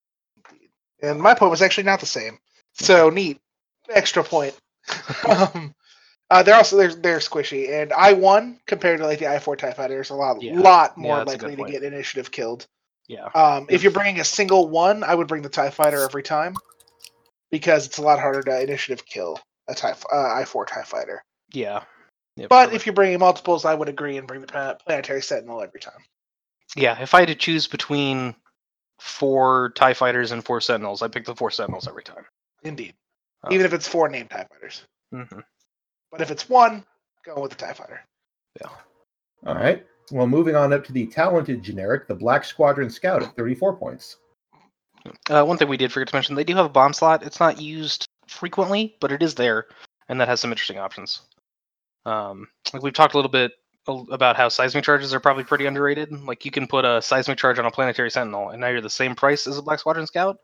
And 1.02 1.20
my 1.20 1.34
point 1.34 1.50
was 1.50 1.62
actually 1.62 1.84
not 1.84 1.98
the 1.98 2.06
same. 2.06 2.38
So 2.74 3.08
neat, 3.08 3.40
extra 3.88 4.22
point. 4.22 4.54
um, 5.28 5.74
uh, 6.30 6.42
they're 6.42 6.54
also 6.54 6.76
they're 6.76 6.94
they're 6.94 7.18
squishy, 7.18 7.70
and 7.70 7.90
I 7.94 8.12
one 8.12 8.60
compared 8.66 9.00
to 9.00 9.06
like 9.06 9.18
the 9.18 9.28
I 9.28 9.38
four 9.38 9.56
Tie 9.56 9.72
Fighters, 9.72 10.10
a 10.10 10.14
lot 10.14 10.42
Yeah. 10.42 10.60
lot 10.60 10.96
more 10.98 11.24
good 11.24 11.42
likely 11.42 11.56
to 11.56 11.64
get 11.64 11.82
initiative 11.82 12.30
killed. 12.30 12.66
Yeah. 13.08 13.26
Um, 13.34 13.66
if 13.70 13.82
you're 13.82 13.90
bringing 13.92 14.20
a 14.20 14.24
single 14.24 14.68
one, 14.68 15.02
I 15.02 15.14
would 15.14 15.26
bring 15.26 15.42
the 15.42 15.48
Tie 15.48 15.70
Fighter 15.70 16.04
every 16.04 16.22
time 16.22 16.54
because 17.50 17.86
it's 17.86 17.98
a 17.98 18.02
lot 18.02 18.18
harder 18.20 18.42
to 18.42 18.60
initiative 18.62 19.04
kill 19.06 19.38
a 19.68 19.74
Tie 19.74 19.94
uh, 20.12 20.34
I 20.34 20.44
four 20.44 20.64
Tie 20.66 20.82
Fighter. 20.82 21.22
Yeah. 21.52 21.82
Yeah, 22.36 22.46
But 22.48 22.56
probably. 22.64 22.76
if 22.76 22.86
you're 22.86 22.94
bringing 22.94 23.18
multiples, 23.18 23.64
I 23.64 23.74
would 23.74 23.88
agree 23.88 24.16
and 24.16 24.26
bring 24.26 24.40
the 24.40 24.76
Planetary 24.86 25.20
Sentinel 25.22 25.62
every 25.62 25.80
time. 25.80 26.00
yeah, 26.76 27.00
if 27.02 27.12
I 27.14 27.20
had 27.20 27.28
to 27.28 27.34
choose 27.34 27.66
between 27.66 28.34
four 29.00 29.72
TIE 29.74 29.94
fighters 29.94 30.30
and 30.32 30.44
four 30.44 30.60
sentinels, 30.60 31.02
I 31.02 31.08
pick 31.08 31.24
the 31.24 31.34
four 31.34 31.50
sentinels 31.50 31.88
every 31.88 32.04
time. 32.04 32.24
Indeed, 32.62 32.94
Oh. 33.42 33.52
even 33.52 33.66
if 33.66 33.72
it's 33.72 33.88
four 33.88 34.08
named 34.08 34.30
Tie 34.30 34.46
Fighters. 34.50 34.84
hmm 35.12 35.40
But 36.12 36.20
if 36.20 36.30
it's 36.30 36.48
one, 36.48 36.84
go 37.24 37.40
with 37.40 37.50
the 37.50 37.56
Tie 37.56 37.72
Fighter. 37.72 38.00
Yeah. 38.60 38.68
All 39.46 39.54
right. 39.54 39.84
Well, 40.12 40.26
moving 40.26 40.54
on 40.56 40.72
up 40.72 40.84
to 40.84 40.92
the 40.92 41.06
talented 41.06 41.62
generic, 41.62 42.06
the 42.06 42.14
Black 42.14 42.44
Squadron 42.44 42.90
Scout 42.90 43.22
at 43.22 43.34
34 43.36 43.76
points. 43.76 44.16
Uh, 45.28 45.44
one 45.44 45.56
thing 45.56 45.68
we 45.68 45.76
did 45.76 45.92
forget 45.92 46.08
to 46.08 46.14
mention, 46.14 46.34
they 46.34 46.44
do 46.44 46.54
have 46.54 46.66
a 46.66 46.70
bomb 46.70 46.92
slot. 46.92 47.22
It's 47.22 47.40
not 47.40 47.60
used 47.60 48.06
frequently, 48.26 48.96
but 49.00 49.12
it 49.12 49.22
is 49.22 49.34
there, 49.34 49.66
and 50.08 50.20
that 50.20 50.28
has 50.28 50.40
some 50.40 50.50
interesting 50.50 50.78
options. 50.78 51.22
Um, 52.06 52.48
like 52.72 52.82
we've 52.82 52.92
talked 52.92 53.14
a 53.14 53.18
little 53.18 53.30
bit 53.30 53.52
about 53.86 54.36
how 54.36 54.48
seismic 54.48 54.84
charges 54.84 55.12
are 55.14 55.20
probably 55.20 55.44
pretty 55.44 55.66
underrated. 55.66 56.12
Like 56.12 56.44
you 56.44 56.50
can 56.50 56.66
put 56.66 56.84
a 56.84 57.00
seismic 57.02 57.38
charge 57.38 57.58
on 57.58 57.66
a 57.66 57.70
planetary 57.70 58.10
sentinel, 58.10 58.50
and 58.50 58.60
now 58.60 58.68
you're 58.68 58.80
the 58.80 58.90
same 58.90 59.14
price 59.14 59.46
as 59.46 59.58
a 59.58 59.62
Black 59.62 59.78
Squadron 59.80 60.06
Scout, 60.06 60.38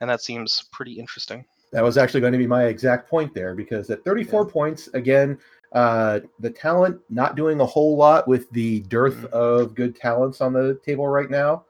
and 0.00 0.10
that 0.10 0.20
seems 0.20 0.64
pretty 0.72 0.92
interesting. 0.92 1.44
That 1.72 1.82
was 1.82 1.98
actually 1.98 2.20
going 2.20 2.32
to 2.32 2.38
be 2.38 2.46
my 2.46 2.64
exact 2.64 3.08
point 3.08 3.34
there 3.34 3.54
because 3.54 3.90
at 3.90 4.04
34 4.04 4.46
points, 4.46 4.88
again, 4.94 5.38
uh, 5.72 6.20
the 6.38 6.50
talent 6.50 7.00
not 7.10 7.34
doing 7.34 7.60
a 7.60 7.66
whole 7.66 7.96
lot 7.96 8.28
with 8.28 8.48
the 8.50 8.80
dearth 8.82 9.22
Mhm. 9.22 9.30
of 9.30 9.74
good 9.74 9.96
talents 9.96 10.40
on 10.40 10.52
the 10.52 10.78
table 10.84 11.08
right 11.08 11.30
now. 11.30 11.64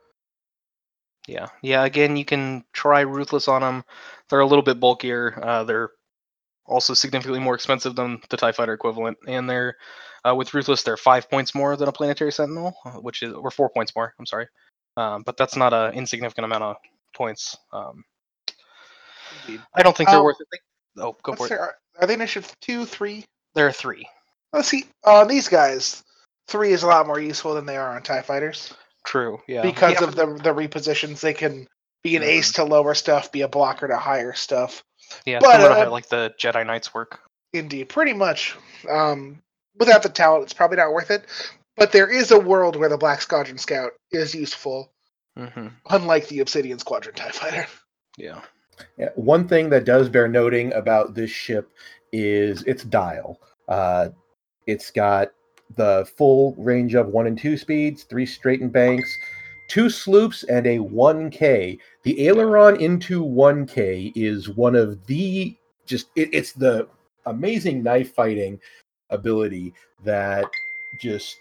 Yeah, 1.26 1.48
yeah. 1.62 1.84
Again, 1.84 2.16
you 2.16 2.24
can 2.24 2.64
try 2.72 3.00
ruthless 3.00 3.48
on 3.48 3.62
them. 3.62 3.84
They're 4.28 4.40
a 4.40 4.46
little 4.46 4.62
bit 4.62 4.78
bulkier. 4.80 5.38
Uh, 5.42 5.64
they're 5.64 5.90
also 6.66 6.94
significantly 6.94 7.40
more 7.40 7.54
expensive 7.54 7.94
than 7.96 8.20
the 8.30 8.36
Tie 8.36 8.52
Fighter 8.52 8.72
equivalent, 8.74 9.18
and 9.26 9.48
they're 9.48 9.76
uh, 10.24 10.34
with 10.34 10.54
ruthless 10.54 10.82
they're 10.82 10.96
five 10.96 11.28
points 11.30 11.54
more 11.54 11.76
than 11.76 11.88
a 11.88 11.92
planetary 11.92 12.32
sentinel, 12.32 12.74
uh, 12.84 12.92
which 12.92 13.22
is 13.22 13.32
or 13.32 13.50
four 13.50 13.70
points 13.70 13.94
more. 13.96 14.14
I'm 14.18 14.26
sorry, 14.26 14.48
um, 14.96 15.22
but 15.24 15.36
that's 15.36 15.56
not 15.56 15.72
an 15.72 15.94
insignificant 15.94 16.44
amount 16.44 16.64
of 16.64 16.76
points. 17.14 17.56
Um, 17.72 18.04
I 19.74 19.82
don't 19.82 19.96
think 19.96 20.08
they're 20.10 20.18
Um, 20.18 20.24
worth 20.24 20.36
it. 20.40 20.60
Oh, 20.98 21.16
go 21.22 21.34
for 21.34 21.46
it. 21.46 21.52
are, 21.52 21.74
are 22.00 22.06
they 22.06 22.14
initiative 22.14 22.54
two, 22.60 22.84
three? 22.84 23.24
There 23.54 23.66
are 23.66 23.72
three. 23.72 24.08
Let's 24.52 24.68
see. 24.68 24.86
On 25.04 25.26
these 25.26 25.48
guys, 25.48 26.02
three 26.48 26.72
is 26.72 26.82
a 26.82 26.86
lot 26.86 27.06
more 27.06 27.18
useful 27.18 27.54
than 27.54 27.66
they 27.66 27.76
are 27.76 27.96
on 27.96 28.02
Tie 28.02 28.22
Fighters 28.22 28.74
True. 29.04 29.40
Yeah. 29.46 29.62
because 29.62 30.00
Yeah, 30.00 30.04
of 30.08 30.16
the 30.16 30.26
the 30.26 30.54
repositions. 30.54 31.20
They 31.20 31.34
can 31.34 31.66
be 32.02 32.16
an 32.16 32.22
Mhm. 32.22 32.26
ace 32.26 32.52
to 32.52 32.64
lower 32.64 32.94
stuff, 32.94 33.30
be 33.32 33.42
a 33.42 33.48
blocker 33.48 33.88
to 33.88 33.96
higher 33.96 34.32
stuff. 34.34 34.82
yeah. 35.26 35.38
but, 35.40 35.60
uh, 35.60 35.74
how 35.74 35.90
like 35.90 36.08
the 36.08 36.34
Jedi 36.40 36.66
Knights 36.66 36.92
work. 36.94 37.20
Indeed, 37.52 37.88
pretty 37.88 38.12
much. 38.14 38.56
Um, 38.90 39.42
without 39.78 40.02
the 40.02 40.08
talent, 40.08 40.44
it's 40.44 40.52
probably 40.52 40.76
not 40.78 40.92
worth 40.92 41.10
it. 41.10 41.24
But 41.76 41.92
there 41.92 42.08
is 42.10 42.30
a 42.30 42.38
world 42.38 42.76
where 42.76 42.88
the 42.88 42.96
Black 42.98 43.20
Squadron 43.22 43.58
Scout 43.58 43.92
is 44.10 44.34
useful, 44.34 44.92
hmm 45.36 45.68
unlike 45.90 46.28
the 46.28 46.40
Obsidian 46.40 46.78
Squadron 46.78 47.14
Tie 47.14 47.30
Fighter. 47.30 47.66
Yeah. 48.16 48.40
Yeah, 48.96 49.10
one 49.14 49.46
thing 49.46 49.70
that 49.70 49.84
does 49.84 50.08
bear 50.08 50.26
noting 50.26 50.72
about 50.72 51.14
this 51.14 51.30
ship 51.30 51.70
is 52.12 52.62
its 52.64 52.82
dial. 52.84 53.40
Uh, 53.68 54.08
it's 54.66 54.90
got 54.90 55.30
the 55.76 56.08
full 56.16 56.54
range 56.56 56.94
of 56.94 57.08
one 57.08 57.26
and 57.26 57.38
two 57.38 57.56
speeds, 57.56 58.04
three 58.04 58.26
straightened 58.26 58.72
banks, 58.72 59.18
two 59.68 59.90
sloops, 59.90 60.44
and 60.44 60.66
a 60.66 60.78
1K. 60.78 61.78
The 62.02 62.26
aileron 62.26 62.80
into 62.80 63.24
1K 63.24 64.12
is 64.14 64.48
one 64.48 64.74
of 64.74 65.04
the 65.06 65.56
just, 65.86 66.08
it, 66.16 66.30
it's 66.32 66.52
the 66.52 66.88
amazing 67.26 67.82
knife 67.82 68.14
fighting 68.14 68.58
ability 69.10 69.74
that 70.04 70.46
just 71.00 71.36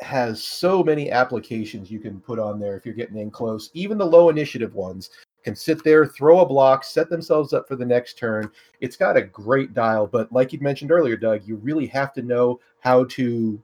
has 0.00 0.42
so 0.42 0.82
many 0.82 1.10
applications 1.10 1.90
you 1.90 1.98
can 1.98 2.20
put 2.20 2.38
on 2.38 2.58
there 2.58 2.76
if 2.76 2.86
you're 2.86 2.94
getting 2.94 3.18
in 3.18 3.30
close. 3.30 3.70
Even 3.74 3.98
the 3.98 4.06
low 4.06 4.30
initiative 4.30 4.74
ones 4.74 5.10
can 5.42 5.56
sit 5.56 5.82
there, 5.84 6.06
throw 6.06 6.40
a 6.40 6.46
block, 6.46 6.84
set 6.84 7.08
themselves 7.08 7.52
up 7.52 7.66
for 7.66 7.76
the 7.76 7.84
next 7.84 8.18
turn. 8.18 8.50
It's 8.80 8.96
got 8.96 9.16
a 9.16 9.22
great 9.22 9.74
dial, 9.74 10.06
but 10.06 10.32
like 10.32 10.52
you 10.52 10.60
mentioned 10.60 10.92
earlier, 10.92 11.16
Doug, 11.16 11.46
you 11.46 11.56
really 11.56 11.86
have 11.86 12.12
to 12.14 12.22
know 12.22 12.60
how 12.80 13.04
to 13.04 13.62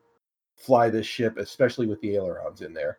fly 0.56 0.88
this 0.88 1.06
ship, 1.06 1.36
especially 1.36 1.86
with 1.86 2.00
the 2.00 2.16
ailerons 2.16 2.62
in 2.62 2.72
there. 2.72 2.98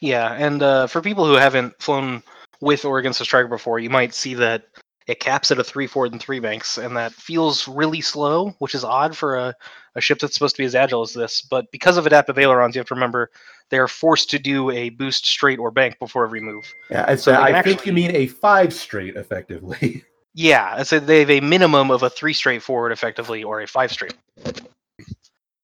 Yeah, 0.00 0.32
and 0.34 0.62
uh, 0.62 0.86
for 0.86 1.02
people 1.02 1.26
who 1.26 1.34
haven't 1.34 1.80
flown 1.80 2.22
with 2.60 2.84
or 2.84 2.98
against 2.98 3.20
a 3.20 3.24
striker 3.24 3.48
before, 3.48 3.78
you 3.78 3.90
might 3.90 4.14
see 4.14 4.34
that 4.34 4.64
it 5.08 5.20
caps 5.20 5.50
at 5.50 5.58
a 5.58 5.64
three 5.64 5.86
forward 5.86 6.12
and 6.12 6.20
three 6.20 6.38
banks, 6.38 6.76
and 6.76 6.96
that 6.96 7.12
feels 7.12 7.66
really 7.66 8.02
slow, 8.02 8.50
which 8.58 8.74
is 8.74 8.84
odd 8.84 9.16
for 9.16 9.36
a, 9.36 9.54
a 9.94 10.00
ship 10.00 10.18
that's 10.18 10.34
supposed 10.34 10.54
to 10.56 10.62
be 10.62 10.66
as 10.66 10.74
agile 10.74 11.02
as 11.02 11.14
this. 11.14 11.40
But 11.40 11.64
because 11.72 11.96
of 11.96 12.06
adaptive 12.06 12.38
ailerons, 12.38 12.76
you 12.76 12.80
have 12.80 12.86
to 12.88 12.94
remember 12.94 13.30
they 13.70 13.78
are 13.78 13.88
forced 13.88 14.28
to 14.30 14.38
do 14.38 14.70
a 14.70 14.90
boost 14.90 15.26
straight 15.26 15.58
or 15.58 15.70
bank 15.70 15.98
before 15.98 16.24
every 16.24 16.42
move. 16.42 16.72
Yeah, 16.90 17.06
I'd 17.08 17.20
So 17.20 17.34
I 17.34 17.52
can 17.52 17.64
think 17.64 17.86
you 17.86 17.92
mean 17.94 18.14
a 18.14 18.26
five 18.26 18.72
straight, 18.72 19.16
effectively. 19.16 20.04
Yeah, 20.34 20.72
I 20.76 20.84
said 20.84 21.08
they 21.08 21.18
have 21.20 21.30
a 21.30 21.40
minimum 21.40 21.90
of 21.90 22.04
a 22.04 22.10
three 22.10 22.34
straight 22.34 22.62
forward 22.62 22.92
effectively, 22.92 23.42
or 23.42 23.60
a 23.60 23.66
five 23.66 23.90
straight. 23.90 24.14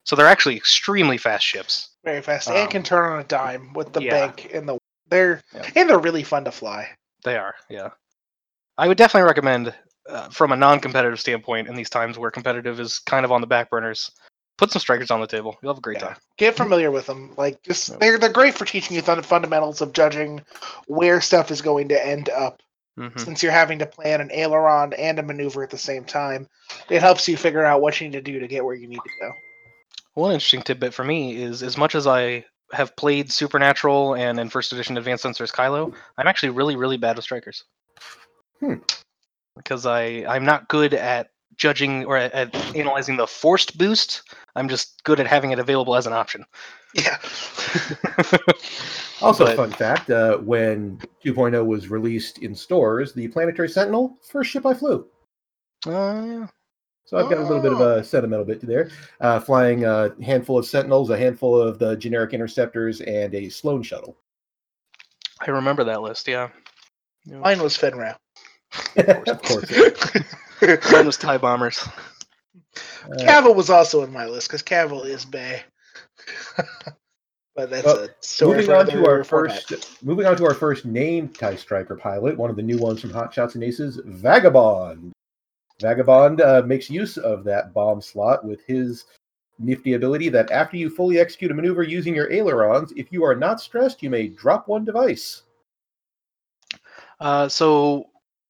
So 0.03 0.17
they're 0.17 0.27
actually 0.27 0.57
extremely 0.57 1.17
fast 1.17 1.45
ships. 1.45 1.91
Very 2.03 2.21
fast 2.21 2.49
Um, 2.49 2.57
and 2.57 2.69
can 2.69 2.83
turn 2.83 3.09
on 3.09 3.19
a 3.19 3.23
dime 3.23 3.71
with 3.71 3.93
the 3.93 4.01
yeah. 4.01 4.27
bank 4.27 4.51
and 4.53 4.67
the. 4.67 4.77
They're 5.07 5.41
Yeah. 5.53 5.69
and 5.75 5.89
they're 5.89 5.99
really 5.99 6.23
fun 6.23 6.43
to 6.43 6.51
fly. 6.51 6.89
They 7.23 7.37
are, 7.37 7.55
yeah. 7.69 7.91
I 8.77 8.87
would 8.87 8.97
definitely 8.97 9.27
recommend, 9.27 9.73
uh, 10.09 10.29
from 10.29 10.51
a 10.51 10.55
non-competitive 10.55 11.19
standpoint, 11.19 11.67
in 11.67 11.75
these 11.75 11.89
times 11.89 12.17
where 12.17 12.31
competitive 12.31 12.79
is 12.79 12.99
kind 12.99 13.25
of 13.25 13.31
on 13.31 13.41
the 13.41 13.47
back 13.47 13.69
burners, 13.69 14.11
put 14.57 14.71
some 14.71 14.79
strikers 14.79 15.11
on 15.11 15.21
the 15.21 15.27
table. 15.27 15.57
You'll 15.61 15.73
have 15.73 15.77
a 15.77 15.81
great 15.81 15.97
Yeah. 15.97 16.07
time. 16.07 16.17
Get 16.37 16.57
familiar 16.57 16.91
with 16.91 17.05
them. 17.05 17.33
Like 17.37 17.61
just 17.63 17.97
they're 17.99 18.17
they're 18.17 18.29
great 18.29 18.55
for 18.55 18.65
teaching 18.65 18.95
you 18.95 19.01
the 19.01 19.23
fundamentals 19.23 19.81
of 19.81 19.93
judging 19.93 20.41
where 20.87 21.21
stuff 21.21 21.51
is 21.51 21.61
going 21.61 21.89
to 21.89 22.07
end 22.07 22.29
up. 22.29 22.61
hmm 22.97 23.07
Since 23.17 23.41
you're 23.43 23.51
having 23.51 23.79
to 23.79 23.85
plan 23.85 24.21
an 24.21 24.31
aileron 24.31 24.93
and 24.93 25.19
a 25.19 25.23
maneuver 25.23 25.63
at 25.63 25.69
the 25.69 25.77
same 25.77 26.03
time, 26.03 26.47
it 26.89 27.01
helps 27.01 27.27
you 27.27 27.37
figure 27.37 27.63
out 27.65 27.81
what 27.81 27.99
you 27.99 28.07
need 28.07 28.13
to 28.13 28.21
do 28.21 28.39
to 28.39 28.47
get 28.47 28.63
where 28.63 28.75
you 28.75 28.87
need 28.87 28.99
to 29.03 29.09
go. 29.21 29.31
One 30.13 30.31
interesting 30.31 30.61
tidbit 30.61 30.93
for 30.93 31.03
me 31.03 31.41
is, 31.41 31.61
as 31.61 31.77
much 31.77 31.93
as 31.93 32.07
I 32.07 32.45
have 32.71 32.95
played 32.95 33.31
Supernatural 33.31 34.15
and 34.15 34.39
in 34.39 34.49
First 34.49 34.71
Edition 34.71 34.97
Advanced 34.97 35.25
Sensors 35.25 35.53
Kylo, 35.53 35.93
I'm 36.17 36.27
actually 36.27 36.49
really, 36.49 36.75
really 36.77 36.97
bad 36.97 37.17
with 37.17 37.23
strikers. 37.23 37.65
Hmm. 38.65 38.75
Because 39.55 39.85
I 39.85 40.25
I'm 40.27 40.45
not 40.45 40.67
good 40.67 40.93
at 40.93 41.29
judging 41.55 42.03
or 42.05 42.17
at, 42.17 42.33
at 42.33 42.55
analyzing 42.75 43.17
the 43.17 43.27
forced 43.27 43.77
boost. 43.77 44.23
I'm 44.55 44.67
just 44.67 45.03
good 45.03 45.19
at 45.19 45.27
having 45.27 45.51
it 45.51 45.59
available 45.59 45.95
as 45.95 46.07
an 46.07 46.13
option. 46.13 46.45
Yeah. 46.93 47.17
Also, 49.21 49.45
But- 49.45 49.55
fun 49.55 49.71
fact 49.71 50.09
uh, 50.09 50.37
when 50.39 50.97
2.0 51.23 51.65
was 51.65 51.87
released 51.89 52.39
in 52.39 52.53
stores, 52.53 53.13
the 53.13 53.27
Planetary 53.29 53.69
Sentinel, 53.69 54.17
first 54.29 54.51
ship 54.51 54.65
I 54.65 54.73
flew. 54.73 55.07
Uh, 55.87 55.91
yeah. 55.91 56.47
So 57.05 57.17
I've 57.17 57.29
got 57.29 57.37
a 57.37 57.43
little 57.43 57.61
bit 57.61 57.71
of 57.71 57.81
a 57.81 58.03
sentimental 58.03 58.45
bit 58.45 58.61
there. 58.61 58.89
Uh, 59.21 59.39
flying 59.39 59.85
a 59.85 60.11
handful 60.23 60.57
of 60.57 60.65
Sentinels, 60.65 61.11
a 61.11 61.17
handful 61.17 61.59
of 61.59 61.77
the 61.79 61.95
generic 61.95 62.33
interceptors, 62.33 62.99
and 63.01 63.33
a 63.35 63.47
Sloan 63.47 63.83
shuttle. 63.83 64.17
I 65.39 65.51
remember 65.51 65.83
that 65.83 66.01
list. 66.01 66.27
Yeah. 66.27 66.49
Yeah. 67.25 67.37
Mine 67.37 67.61
was 67.61 67.77
Fenn 68.95 69.23
Rau. 69.25 69.33
of 69.33 69.41
course. 69.41 70.91
Mine 70.91 71.05
was 71.05 71.17
tie 71.17 71.37
bombers. 71.37 71.87
Uh, 73.05 73.15
Kavil 73.19 73.55
was 73.55 73.69
also 73.69 74.03
in 74.03 74.11
my 74.11 74.25
list 74.25 74.47
because 74.47 74.61
Kavil 74.61 75.03
is 75.03 75.25
Bay. 75.25 75.61
but 77.55 77.69
that's 77.69 77.85
Well, 77.85 78.03
a 78.05 78.09
story 78.21 78.57
moving 78.57 78.71
on 78.75 78.85
to 78.87 78.91
another 78.93 79.09
our 79.19 79.23
format. 79.23 79.63
first, 79.63 80.03
moving 80.03 80.25
on 80.25 80.35
to 80.37 80.45
our 80.45 80.53
first 80.53 80.85
named 80.85 81.35
TIE 81.35 81.55
Striker 81.55 81.95
pilot, 81.95 82.37
one 82.37 82.49
of 82.49 82.55
the 82.55 82.63
new 82.63 82.77
ones 82.77 83.01
from 83.01 83.11
Hot 83.11 83.33
Shots 83.33 83.55
and 83.55 83.63
Aces, 83.63 83.99
Vagabond. 84.05 85.11
Vagabond 85.81 86.41
uh, 86.41 86.63
makes 86.65 86.89
use 86.89 87.17
of 87.17 87.43
that 87.43 87.73
bomb 87.73 88.01
slot 88.01 88.45
with 88.45 88.65
his 88.65 89.05
nifty 89.59 89.93
ability 89.93 90.29
that 90.29 90.51
after 90.51 90.77
you 90.77 90.89
fully 90.89 91.19
execute 91.19 91.51
a 91.51 91.53
maneuver 91.53 91.83
using 91.83 92.15
your 92.15 92.31
ailerons, 92.31 92.91
if 92.95 93.11
you 93.11 93.23
are 93.23 93.35
not 93.35 93.61
stressed, 93.61 94.01
you 94.01 94.09
may 94.09 94.27
drop 94.27 94.67
one 94.67 94.83
device. 94.85 95.43
Uh, 97.19 97.47
so 97.47 98.07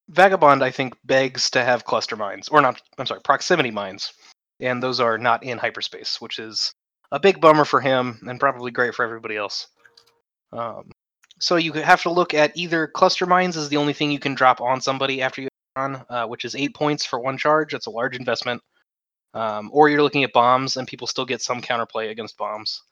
Vagabond, 0.09 0.63
I 0.63 0.71
think, 0.71 0.95
begs 1.03 1.49
to 1.51 1.63
have 1.63 1.85
cluster 1.85 2.15
mines, 2.15 2.47
or 2.49 2.61
not. 2.61 2.81
I'm 2.97 3.05
sorry, 3.05 3.21
proximity 3.21 3.71
mines, 3.71 4.13
and 4.59 4.81
those 4.81 4.99
are 4.99 5.17
not 5.17 5.43
in 5.43 5.57
hyperspace, 5.57 6.21
which 6.21 6.39
is 6.39 6.71
a 7.11 7.19
big 7.19 7.41
bummer 7.41 7.65
for 7.65 7.81
him 7.81 8.21
and 8.27 8.39
probably 8.39 8.71
great 8.71 8.93
for 8.93 9.03
everybody 9.03 9.35
else. 9.35 9.67
Um, 10.53 10.91
so 11.39 11.55
you 11.55 11.73
have 11.73 12.01
to 12.03 12.11
look 12.11 12.33
at 12.33 12.55
either 12.55 12.87
cluster 12.87 13.25
mines 13.25 13.57
is 13.57 13.69
the 13.69 13.77
only 13.77 13.93
thing 13.93 14.11
you 14.11 14.19
can 14.19 14.35
drop 14.35 14.61
on 14.61 14.79
somebody 14.79 15.21
after 15.21 15.41
you 15.41 15.49
on, 15.75 16.05
uh, 16.09 16.25
which 16.25 16.45
is 16.45 16.55
eight 16.55 16.73
points 16.73 17.05
for 17.05 17.19
one 17.19 17.37
charge. 17.37 17.71
That's 17.71 17.87
a 17.87 17.91
large 17.91 18.15
investment. 18.15 18.61
Um, 19.33 19.69
or 19.73 19.89
you're 19.89 20.01
looking 20.01 20.23
at 20.23 20.31
bombs, 20.31 20.77
and 20.77 20.87
people 20.87 21.07
still 21.07 21.25
get 21.25 21.41
some 21.41 21.61
counterplay 21.61 22.09
against 22.09 22.37
bombs. 22.37 22.83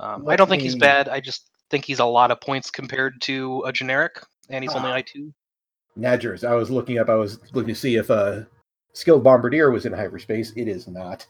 Um, 0.00 0.28
I 0.28 0.34
don't 0.34 0.48
think 0.48 0.62
he's 0.62 0.74
bad. 0.74 1.08
I 1.08 1.20
just 1.20 1.48
think 1.70 1.84
he's 1.84 2.00
a 2.00 2.04
lot 2.04 2.32
of 2.32 2.40
points 2.40 2.70
compared 2.70 3.20
to 3.22 3.62
a 3.64 3.72
generic, 3.72 4.20
and 4.48 4.64
he's 4.64 4.74
only 4.74 4.90
Ah. 4.90 4.94
I 4.94 5.02
two. 5.02 5.32
Nadgers, 5.98 6.46
I 6.46 6.54
was 6.54 6.70
looking 6.70 6.98
up, 6.98 7.08
I 7.08 7.14
was 7.14 7.38
looking 7.52 7.74
to 7.74 7.80
see 7.80 7.96
if 7.96 8.10
uh, 8.10 8.42
Skilled 8.92 9.22
Bombardier 9.24 9.70
was 9.70 9.86
in 9.86 9.92
hyperspace. 9.92 10.52
It 10.56 10.68
is 10.68 10.88
not. 10.88 11.26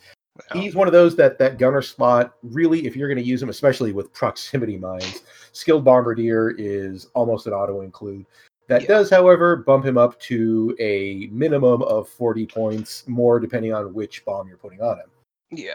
He's 0.53 0.75
one 0.75 0.89
of 0.89 0.93
those 0.93 1.15
that 1.17 1.39
that 1.39 1.59
gunner 1.59 1.81
slot 1.81 2.35
really, 2.43 2.87
if 2.87 2.97
you're 2.97 3.09
going 3.09 3.23
to 3.23 3.25
use 3.25 3.41
him, 3.41 3.51
especially 3.51 3.93
with 3.93 4.12
proximity 4.12 4.77
mines, 4.77 5.23
skilled 5.53 5.85
bombardier 5.85 6.51
is 6.59 7.07
almost 7.15 7.47
an 7.47 7.53
auto 7.53 7.83
include. 7.83 8.27
That 8.67 8.83
Yeah. 8.83 8.89
does, 8.89 9.11
however, 9.11 9.55
bump 9.55 9.85
him 9.85 9.97
up 9.97 10.19
to 10.23 10.75
a 10.81 11.29
minimum 11.31 11.83
of 11.83 12.09
40 12.09 12.47
points 12.47 13.07
more, 13.07 13.39
depending 13.39 13.73
on 13.73 13.95
which 13.95 14.25
bomb 14.25 14.49
you're 14.49 14.57
putting 14.57 14.83
on 14.83 14.99
him. 14.99 15.11
Yeah, 15.53 15.75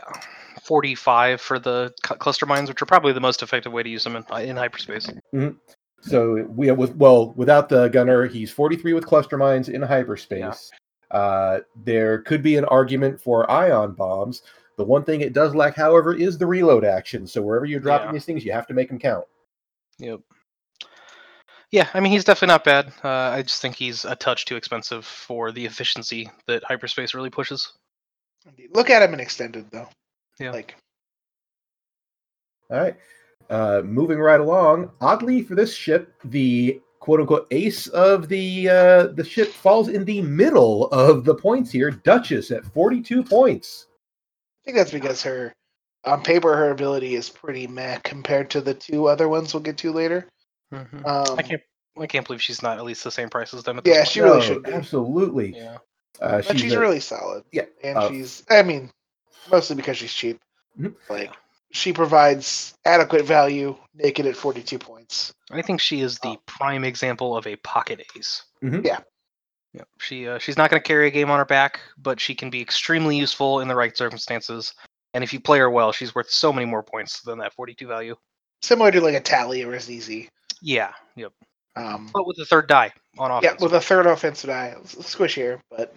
forty-five 0.62 1.40
for 1.40 1.58
the 1.58 1.94
cluster 2.02 2.46
mines, 2.46 2.68
which 2.68 2.82
are 2.82 2.86
probably 2.86 3.14
the 3.14 3.22
most 3.22 3.42
effective 3.42 3.72
way 3.72 3.84
to 3.84 3.90
use 3.90 4.04
them 4.04 4.18
in, 4.18 4.26
in 4.42 4.58
hyperspace. 4.58 5.10
So 6.02 6.44
we 6.44 6.68
have 6.68 6.78
with 6.78 6.96
well 6.96 7.34
without 7.36 7.70
the 7.70 7.88
gunner, 7.90 8.26
he's 8.26 8.52
43 8.52 8.94
with 8.94 9.06
cluster 9.06 9.38
mines 9.38 9.70
in 9.70 9.82
hyperspace. 9.82 10.72
Uh, 11.12 11.60
there 11.84 12.20
could 12.22 12.42
be 12.44 12.56
an 12.58 12.66
argument 12.66 13.20
for 13.20 13.50
ion 13.50 13.94
bombs. 13.94 14.44
The 14.78 14.86
one 14.86 15.04
thing 15.04 15.22
it 15.22 15.34
does 15.34 15.54
lack, 15.54 15.76
however, 15.76 16.14
is 16.14 16.38
the 16.38 16.48
reload 16.48 16.86
action. 16.86 17.28
So 17.28 17.42
wherever 17.42 17.66
you're 17.66 17.82
dropping 17.82 18.08
Yeah. 18.08 18.14
these 18.14 18.26
things, 18.26 18.46
you 18.46 18.52
have 18.54 18.68
to 18.68 18.74
make 18.74 18.88
them 18.88 19.00
count. 19.00 19.26
Yep. 19.98 20.22
Yeah, 21.72 21.90
I 21.94 22.00
mean 22.00 22.12
he's 22.12 22.24
definitely 22.24 22.54
not 22.54 22.64
bad. 22.64 22.94
Uh, 23.04 23.10
I 23.36 23.42
just 23.44 23.62
think 23.62 23.76
he's 23.76 24.06
a 24.06 24.16
touch 24.16 24.46
too 24.46 24.56
expensive 24.56 25.06
for 25.06 25.52
the 25.52 25.66
efficiency 25.66 26.30
that 26.48 26.64
hyperspace 26.64 27.14
really 27.14 27.30
pushes. 27.30 27.74
Indeed. 28.46 28.70
Look 28.74 28.90
at 28.90 29.02
him 29.04 29.14
in 29.14 29.20
extended 29.20 29.70
though. 29.70 29.88
Yeah. 30.40 30.52
Like 30.52 30.76
All 32.72 32.80
right. 32.80 32.96
Uh, 33.50 33.82
moving 33.84 34.20
right 34.20 34.40
along. 34.40 34.92
Oddly, 35.02 35.42
for 35.42 35.56
this 35.56 35.74
ship, 35.74 36.14
the 36.26 36.80
quote 37.00 37.20
unquote 37.20 37.48
ace 37.52 37.88
of 37.88 38.28
the 38.30 38.70
uh, 38.70 39.08
the 39.08 39.24
ship 39.24 39.52
falls 39.52 39.88
in 39.88 40.06
the 40.06 40.22
middle 40.22 40.88
of 40.90 41.26
the 41.26 41.34
points 41.34 41.72
here. 41.72 41.90
Duchess 41.90 42.52
at 42.52 42.64
42 42.66 43.24
points. 43.24 43.88
I 44.62 44.66
think 44.66 44.78
that's 44.78 44.92
because 44.92 45.24
her 45.24 45.52
on 46.06 46.22
paper 46.22 46.56
her 46.56 46.70
ability 46.72 47.16
is 47.16 47.30
pretty 47.30 47.66
meh 47.68 47.98
compared 48.04 48.50
to 48.52 48.62
the 48.62 48.74
two 48.76 49.08
other 49.08 49.28
ones 49.28 49.54
we'll 49.54 49.64
get 49.64 49.78
to 49.80 49.92
later. 49.92 50.28
Mhm. 50.74 51.06
Um, 51.08 51.40
I 51.40 51.42
can't. 51.42 51.62
I 52.00 52.06
can't 52.08 52.26
believe 52.26 52.42
she's 52.42 52.62
not 52.62 52.78
at 52.78 52.86
least 52.86 53.04
the 53.04 53.12
same 53.12 53.30
price 53.30 53.54
as 53.54 53.64
them. 53.64 53.80
At 53.80 53.84
this 53.84 53.94
Yeah, 53.94 54.00
point. 54.02 54.08
she 54.10 54.22
really 54.22 54.38
No, 54.38 54.42
should 54.44 54.64
be. 54.64 54.72
Absolutely. 54.72 55.56
Yeah. 55.58 55.78
Uh, 56.22 56.42
but 56.48 56.58
she's 56.60 56.74
a- 56.74 56.80
really 56.80 57.00
solid. 57.00 57.44
yeah, 57.52 57.66
and 57.84 57.98
uh, 57.98 58.10
she's 58.10 58.44
I 58.50 58.62
mean, 58.62 58.92
mostly 59.52 59.76
because 59.76 59.98
she's 59.98 60.14
cheap. 60.14 60.40
Mhm. 60.80 60.94
Like 61.10 61.34
she 61.72 61.94
provides 61.94 62.74
adequate 62.86 63.26
value 63.26 63.76
naked 63.94 64.26
at 64.26 64.36
42 64.36 64.80
points. 64.80 65.34
I 65.52 65.62
think 65.62 65.80
she 65.82 66.02
is 66.02 66.18
the 66.20 66.30
Oh. 66.30 66.42
prime 66.46 66.84
example 66.84 67.36
of 67.38 67.46
a 67.48 67.56
pocket 67.58 68.04
ace. 68.16 68.44
Mhm. 68.64 68.86
Yeah. 68.86 69.00
Yeah. 69.74 69.84
She 70.00 70.28
uh, 70.28 70.40
she's 70.40 70.58
not 70.58 70.72
going 70.72 70.82
to 70.82 70.88
carry 70.88 71.08
a 71.08 71.12
game 71.12 71.30
on 71.30 71.38
her 71.38 71.46
back, 71.46 71.80
but 71.98 72.20
she 72.20 72.34
can 72.34 72.50
be 72.50 72.60
extremely 72.62 73.18
useful 73.18 73.60
in 73.60 73.68
the 73.68 73.76
right 73.76 73.96
circumstances. 73.96 74.74
And 75.14 75.24
if 75.24 75.32
you 75.34 75.40
play 75.40 75.60
her 75.60 75.70
well, 75.70 75.92
she's 75.92 76.14
worth 76.16 76.30
so 76.30 76.52
many 76.52 76.66
more 76.66 76.82
points 76.84 77.22
than 77.22 77.38
that 77.40 77.54
42 77.54 77.88
value. 77.88 78.16
Similar 78.64 78.92
to 78.92 79.02
like 79.02 79.16
a 79.16 79.20
Tally 79.22 79.64
or 79.64 79.74
a 79.74 79.80
ZZ. 79.80 80.28
Yeah. 80.62 80.92
Yep. 81.16 81.32
Um, 81.76 82.10
But 82.14 82.26
with 82.28 82.38
the 82.38 82.46
third 82.46 82.68
die 82.68 82.92
on 83.20 83.30
offense. 83.32 83.44
yeah, 83.44 83.50
offense. 83.52 83.62
with 83.62 83.74
a 83.74 83.82
third 83.82 84.06
offensive 84.08 84.50
die, 84.50 84.76
it's 84.82 84.96
squishier, 84.96 85.60
but 85.70 85.94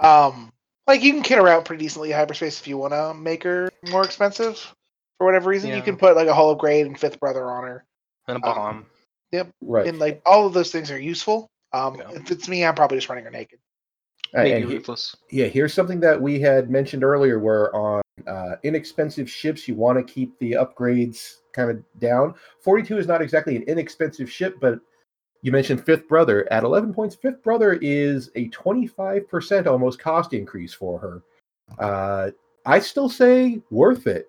um, 0.00 0.50
like 0.86 1.02
you 1.02 1.12
can 1.12 1.22
kid 1.22 1.38
her 1.38 1.48
out 1.48 1.64
pretty 1.64 1.84
decently 1.84 2.10
in 2.10 2.16
hyperspace 2.16 2.60
if 2.60 2.66
you 2.66 2.76
want 2.76 2.92
to 2.92 3.14
make 3.14 3.44
her 3.44 3.70
more 3.90 4.04
expensive 4.04 4.74
for 5.18 5.24
whatever 5.26 5.50
reason. 5.50 5.70
You 5.74 5.82
can 5.82 5.96
put 5.96 6.16
like 6.16 6.28
a 6.28 6.34
hull 6.34 6.50
upgrade 6.50 6.86
and 6.86 6.98
fifth 6.98 7.20
brother 7.20 7.50
on 7.50 7.64
her, 7.64 7.84
and 8.28 8.42
a 8.42 8.46
um, 8.46 8.86
yep. 9.32 9.50
Right. 9.60 9.86
and 9.86 9.98
like 9.98 10.22
all 10.26 10.46
of 10.46 10.52
those 10.52 10.70
things 10.72 10.90
are 10.90 10.98
useful. 11.00 11.48
Um, 11.72 11.96
Yeah. 11.96 12.10
if 12.12 12.30
it's 12.30 12.48
me, 12.48 12.64
I'm 12.64 12.74
probably 12.74 12.98
just 12.98 13.08
running 13.08 13.24
her 13.24 13.30
naked. 13.30 13.58
Uh, 14.34 14.42
Maybe 14.42 14.66
he- 14.66 14.74
ruthless. 14.74 15.14
yeah, 15.30 15.46
here's 15.46 15.72
something 15.74 16.00
that 16.00 16.20
we 16.20 16.40
had 16.40 16.70
mentioned 16.70 17.04
earlier 17.04 17.38
where 17.38 17.74
on 17.74 18.02
uh, 18.26 18.56
inexpensive 18.62 19.30
ships, 19.30 19.66
you 19.68 19.74
want 19.74 19.98
to 19.98 20.12
keep 20.12 20.36
the 20.38 20.52
upgrades 20.52 21.38
kind 21.52 21.70
of 21.70 21.82
down. 22.00 22.34
42 22.60 22.98
is 22.98 23.06
not 23.06 23.22
exactly 23.22 23.56
an 23.56 23.62
inexpensive 23.64 24.30
ship, 24.30 24.56
but 24.60 24.78
you 25.42 25.52
mentioned 25.52 25.84
Fifth 25.84 26.08
Brother. 26.08 26.48
At 26.52 26.64
11 26.64 26.94
points, 26.94 27.14
Fifth 27.14 27.42
Brother 27.42 27.74
is 27.74 28.30
a 28.34 28.48
25% 28.48 29.66
almost 29.66 29.98
cost 29.98 30.32
increase 30.32 30.72
for 30.72 30.98
her. 30.98 31.22
Uh, 31.78 32.30
I 32.66 32.78
still 32.78 33.08
say 33.08 33.60
worth 33.70 34.06
it. 34.06 34.28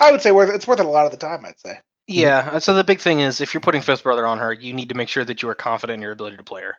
I 0.00 0.10
would 0.10 0.22
say 0.22 0.30
worth 0.30 0.54
it's 0.54 0.66
worth 0.66 0.80
it 0.80 0.86
a 0.86 0.88
lot 0.88 1.06
of 1.06 1.12
the 1.12 1.18
time. 1.18 1.44
I'd 1.44 1.58
say. 1.58 1.78
Yeah. 2.06 2.50
uh, 2.52 2.60
So 2.60 2.74
the 2.74 2.84
big 2.84 3.00
thing 3.00 3.20
is, 3.20 3.40
if 3.40 3.52
you're 3.52 3.60
putting 3.60 3.82
Fifth 3.82 4.02
Brother 4.02 4.26
on 4.26 4.38
her, 4.38 4.52
you 4.52 4.72
need 4.72 4.88
to 4.88 4.94
make 4.94 5.08
sure 5.08 5.24
that 5.24 5.42
you 5.42 5.48
are 5.48 5.54
confident 5.54 5.96
in 5.96 6.02
your 6.02 6.12
ability 6.12 6.38
to 6.38 6.42
play 6.42 6.62
her. 6.62 6.76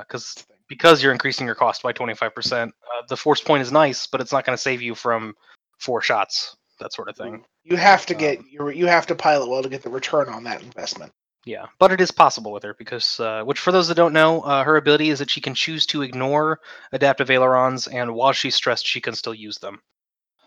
Because 0.00 0.44
because 0.68 1.02
you're 1.02 1.12
increasing 1.12 1.46
your 1.46 1.54
cost 1.54 1.82
by 1.82 1.92
25%, 1.92 2.68
uh, 2.68 2.70
the 3.08 3.16
force 3.16 3.40
point 3.40 3.62
is 3.62 3.72
nice, 3.72 4.06
but 4.06 4.20
it's 4.20 4.32
not 4.32 4.44
going 4.44 4.56
to 4.56 4.60
save 4.62 4.80
you 4.82 4.94
from 4.94 5.34
four 5.78 6.00
shots, 6.00 6.56
that 6.78 6.92
sort 6.92 7.08
of 7.08 7.16
thing. 7.16 7.44
You 7.64 7.76
have 7.76 8.06
to 8.06 8.14
get 8.14 8.38
Um, 8.38 8.46
your 8.50 8.72
you 8.72 8.86
have 8.86 9.06
to 9.08 9.14
pilot 9.14 9.48
well 9.48 9.62
to 9.62 9.68
get 9.68 9.82
the 9.82 9.90
return 9.90 10.28
on 10.28 10.44
that 10.44 10.62
investment. 10.62 11.12
Yeah, 11.44 11.66
but 11.78 11.90
it 11.92 12.00
is 12.00 12.10
possible 12.10 12.52
with 12.52 12.62
her 12.64 12.74
because, 12.74 13.18
uh, 13.18 13.42
which 13.44 13.60
for 13.60 13.72
those 13.72 13.88
that 13.88 13.94
don't 13.94 14.12
know, 14.12 14.42
uh, 14.42 14.62
her 14.62 14.76
ability 14.76 15.08
is 15.10 15.20
that 15.20 15.30
she 15.30 15.40
can 15.40 15.54
choose 15.54 15.86
to 15.86 16.02
ignore 16.02 16.60
adaptive 16.92 17.30
ailerons, 17.30 17.86
and 17.86 18.14
while 18.14 18.32
she's 18.32 18.54
stressed, 18.54 18.86
she 18.86 19.00
can 19.00 19.14
still 19.14 19.34
use 19.34 19.58
them. 19.58 19.80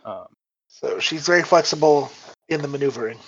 Um, 0.05 0.27
So 0.74 0.99
she's 0.99 1.26
very 1.26 1.43
flexible 1.43 2.11
in 2.49 2.61
the 2.61 2.67
maneuvering. 2.67 3.19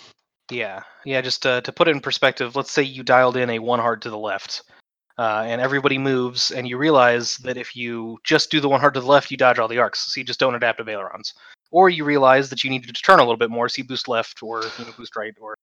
yeah, 0.50 0.82
yeah. 1.06 1.22
Just 1.22 1.46
uh, 1.46 1.62
to 1.62 1.72
put 1.72 1.88
it 1.88 1.91
in 1.91 2.02
perspective, 2.02 2.56
let's 2.56 2.72
say 2.72 2.82
you 2.84 3.04
dialed 3.04 3.38
in 3.38 3.50
a 3.52 3.60
one 3.60 3.80
hard 3.80 4.02
to 4.02 4.10
the 4.10 4.18
left, 4.18 4.64
uh, 5.20 5.43
and 5.46 5.62
everybody 5.62 5.98
moves, 6.00 6.50
and 6.52 6.68
you 6.68 6.78
realize 6.78 7.38
that 7.38 7.56
if 7.56 7.76
you 7.76 8.18
just 8.24 8.50
do 8.52 8.60
the 8.60 8.68
one 8.68 8.80
hard 8.82 8.96
to 8.96 9.00
the 9.00 9.06
left, 9.08 9.30
you 9.32 9.38
dodge 9.38 9.60
all 9.60 9.68
the 9.68 9.78
arcs, 9.78 10.00
so 10.12 10.20
you 10.20 10.24
just 10.26 10.39
don't 10.39 10.56
adaptive 10.56 10.89
ailerons. 10.89 11.34
Or 11.72 11.88
you 11.88 12.04
realize 12.04 12.50
that 12.50 12.64
you 12.64 12.70
needed 12.72 12.93
to 12.96 13.02
turn 13.02 13.20
a 13.20 13.24
little 13.24 13.38
bit 13.38 13.52
more, 13.52 13.70
so 13.70 13.80
you 13.80 13.84
boost 13.88 14.08
left 14.08 14.41
or 14.41 14.64
you 14.80 14.86
know, 14.86 14.91
boost 14.98 15.16
right, 15.16 15.34
or 15.39 15.56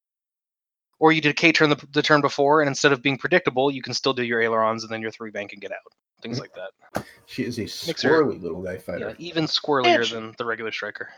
or 1.01 1.11
you 1.11 1.21
did 1.21 1.31
a 1.31 1.35
K 1.35 1.51
turn 1.51 1.69
the, 1.69 1.85
the 1.93 2.03
turn 2.03 2.21
before, 2.21 2.61
and 2.63 2.69
instead 2.69 2.93
of 2.93 3.03
being 3.03 3.19
predictable, 3.19 3.73
you 3.73 3.83
can 3.83 3.93
still 3.93 4.13
do 4.13 4.23
your 4.23 4.41
ailerons 4.41 4.85
and 4.85 4.93
then 4.93 5.03
your 5.03 5.11
three 5.11 5.33
bank 5.33 5.53
and 5.53 5.61
get 5.61 5.73
out, 5.73 5.79
things 6.23 6.39
like 6.39 6.53
that. 6.55 7.05
She 7.27 7.43
is 7.45 7.59
a 7.59 7.63
Makes 7.87 8.03
her- 8.03 8.25
little 8.25 8.63
guy 8.63 8.79
fighter. 8.79 9.09
Yeah, 9.09 9.15
even 9.19 9.45
squirrelier 9.45 10.05
she- 10.05 10.15
than 10.15 10.35
the 10.39 10.45
regular 10.45 10.71
striker. 10.71 11.11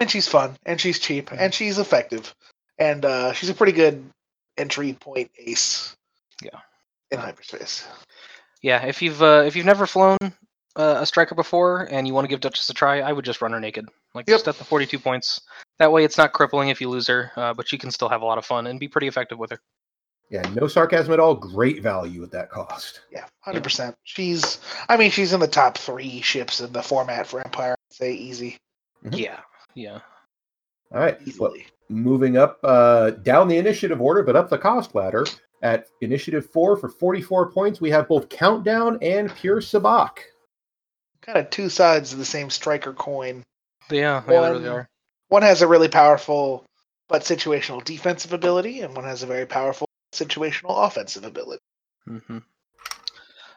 And 0.00 0.10
she's 0.10 0.26
fun, 0.26 0.56
and 0.66 0.80
she's 0.80 0.98
cheap, 0.98 1.30
and 1.32 1.54
she's 1.54 1.78
effective, 1.78 2.34
and 2.78 3.04
uh, 3.04 3.32
she's 3.32 3.48
a 3.48 3.54
pretty 3.54 3.72
good 3.72 4.04
entry 4.56 4.92
point 4.94 5.30
ace. 5.38 5.94
Yeah. 6.42 6.58
In 7.12 7.18
hyperspace. 7.20 7.86
Yeah, 8.60 8.84
if 8.86 9.00
you've 9.02 9.22
uh, 9.22 9.44
if 9.46 9.54
you've 9.54 9.66
never 9.66 9.86
flown 9.86 10.16
uh, 10.74 10.96
a 11.00 11.06
striker 11.06 11.34
before 11.36 11.86
and 11.92 12.08
you 12.08 12.14
want 12.14 12.24
to 12.24 12.28
give 12.28 12.40
Duchess 12.40 12.68
a 12.70 12.74
try, 12.74 13.00
I 13.00 13.12
would 13.12 13.24
just 13.24 13.40
run 13.40 13.52
her 13.52 13.60
naked, 13.60 13.88
like 14.14 14.26
Yep. 14.28 14.34
just 14.34 14.48
at 14.48 14.56
the 14.58 14.64
42 14.64 14.98
points. 14.98 15.40
That 15.78 15.92
way, 15.92 16.02
it's 16.04 16.18
not 16.18 16.32
crippling 16.32 16.70
if 16.70 16.80
you 16.80 16.88
lose 16.88 17.06
her, 17.06 17.30
uh, 17.36 17.54
but 17.54 17.70
you 17.70 17.78
can 17.78 17.90
still 17.92 18.08
have 18.08 18.22
a 18.22 18.24
lot 18.24 18.38
of 18.38 18.44
fun 18.44 18.66
and 18.66 18.80
be 18.80 18.88
pretty 18.88 19.06
effective 19.06 19.38
with 19.38 19.50
her. 19.50 19.60
Yeah, 20.30 20.42
no 20.54 20.66
sarcasm 20.66 21.12
at 21.12 21.20
all. 21.20 21.34
Great 21.34 21.82
value 21.82 22.24
at 22.24 22.30
that 22.32 22.50
cost. 22.50 23.02
Yeah, 23.12 23.26
hundred 23.42 23.62
percent. 23.62 23.94
She's, 24.02 24.58
I 24.88 24.96
mean, 24.96 25.10
she's 25.12 25.32
in 25.32 25.38
the 25.40 25.46
top 25.46 25.78
three 25.78 26.20
ships 26.22 26.60
in 26.60 26.72
the 26.72 26.82
format 26.82 27.26
for 27.28 27.40
Empire. 27.44 27.72
I'd 27.90 27.94
say 27.94 28.12
easy, 28.14 28.56
Mhm. 29.04 29.18
Yeah, 29.18 29.40
yeah. 29.74 30.00
All 30.92 31.00
right. 31.00 31.18
Well, 31.38 31.54
moving 31.88 32.36
up 32.36 32.58
uh, 32.62 33.10
down 33.10 33.48
the 33.48 33.58
initiative 33.58 34.00
order, 34.00 34.22
but 34.22 34.36
up 34.36 34.48
the 34.50 34.58
cost 34.58 34.94
ladder. 34.94 35.26
At 35.62 35.86
initiative 36.02 36.50
four 36.50 36.76
for 36.76 36.88
44 36.90 37.50
points, 37.50 37.80
we 37.80 37.90
have 37.90 38.06
both 38.06 38.28
Countdown 38.28 38.98
and 39.00 39.34
Pure 39.34 39.62
Sabacc. 39.62 40.18
kind 41.22 41.38
of 41.38 41.48
two 41.48 41.70
sides 41.70 42.12
of 42.12 42.18
the 42.18 42.24
same 42.24 42.50
striker 42.50 42.92
coin. 42.92 43.42
Yeah, 43.90 44.22
they 44.26 44.36
really 44.36 44.60
One- 44.62 44.68
are. 44.68 44.88
One 45.28 45.42
has 45.42 45.62
a 45.62 45.66
really 45.66 45.88
powerful 45.88 46.64
but 47.08 47.22
situational 47.22 47.82
defensive 47.82 48.32
ability, 48.34 48.80
and 48.82 48.94
one 48.94 49.04
has 49.04 49.22
a 49.22 49.26
very 49.26 49.46
powerful 49.46 49.88
situational 50.14 50.86
offensive 50.86 51.24
ability. 51.24 51.60
hmm 52.06 52.38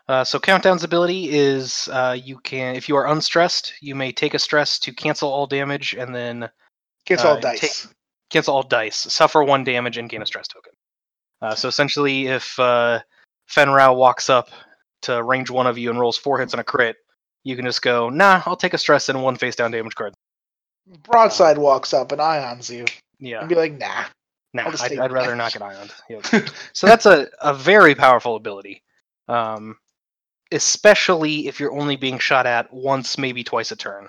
Uh, 0.09 0.23
so 0.23 0.39
Countdown's 0.39 0.83
ability 0.85 1.29
is 1.31 1.89
uh, 1.91 2.17
you 2.21 2.37
can, 2.39 2.75
if 2.75 2.87
you 2.87 2.95
are 2.95 3.07
unstressed, 3.07 3.73
you 3.81 3.93
may 3.93 4.11
take 4.11 4.33
a 4.33 4.39
stress 4.39 4.79
to 4.79 4.93
cancel 4.93 5.29
all 5.29 5.45
damage 5.47 5.93
and 5.95 6.15
then 6.15 6.49
Gets 7.05 7.23
Uh, 7.23 7.29
all 7.29 7.39
dice. 7.39 7.59
take- 7.59 7.93
cancel 8.29 8.55
all 8.55 8.63
dice, 8.63 8.95
suffer 8.97 9.43
one 9.43 9.63
damage, 9.63 9.97
and 9.97 10.09
gain 10.09 10.21
a 10.21 10.25
stress 10.25 10.47
token. 10.47 10.73
Uh, 11.41 11.55
so 11.55 11.67
essentially, 11.67 12.27
if 12.27 12.57
uh, 12.59 12.99
Fenn 13.47 13.69
Rau 13.69 13.93
walks 13.93 14.29
up 14.29 14.49
to 15.03 15.21
range 15.23 15.49
one 15.49 15.67
of 15.67 15.77
you 15.77 15.89
and 15.89 15.99
rolls 15.99 16.17
four 16.17 16.39
hits 16.39 16.53
on 16.53 16.59
a 16.59 16.63
crit, 16.63 16.95
you 17.43 17.55
can 17.55 17.65
just 17.65 17.81
go, 17.81 18.09
nah, 18.09 18.41
I'll 18.45 18.57
take 18.57 18.73
a 18.73 18.77
stress 18.77 19.07
and 19.09 19.23
one 19.23 19.37
face 19.37 19.55
down 19.55 19.71
damage 19.71 19.95
card. 19.95 20.13
Broadside 21.03 21.57
walks 21.57 21.93
up 21.93 22.11
and 22.11 22.21
ions 22.21 22.69
you 22.69 22.85
Yeah, 23.19 23.39
and 23.41 23.49
be 23.49 23.55
like, 23.55 23.73
nah. 23.77 24.05
nah, 24.53 24.71
I'd, 24.81 24.97
I'd 24.99 25.11
rather 25.11 25.35
not 25.35 25.53
get 25.53 25.61
ioned. 25.61 25.93
Yep. 26.09 26.25
so 26.73 26.87
that's 26.87 27.05
a, 27.05 27.27
a 27.41 27.53
very 27.53 27.93
powerful 27.95 28.35
ability. 28.35 28.83
Um, 29.27 29.77
especially 30.51 31.47
if 31.47 31.59
you're 31.59 31.73
only 31.73 31.95
being 31.95 32.19
shot 32.19 32.45
at 32.45 32.71
once, 32.73 33.17
maybe 33.17 33.43
twice 33.43 33.71
a 33.71 33.75
turn. 33.75 34.07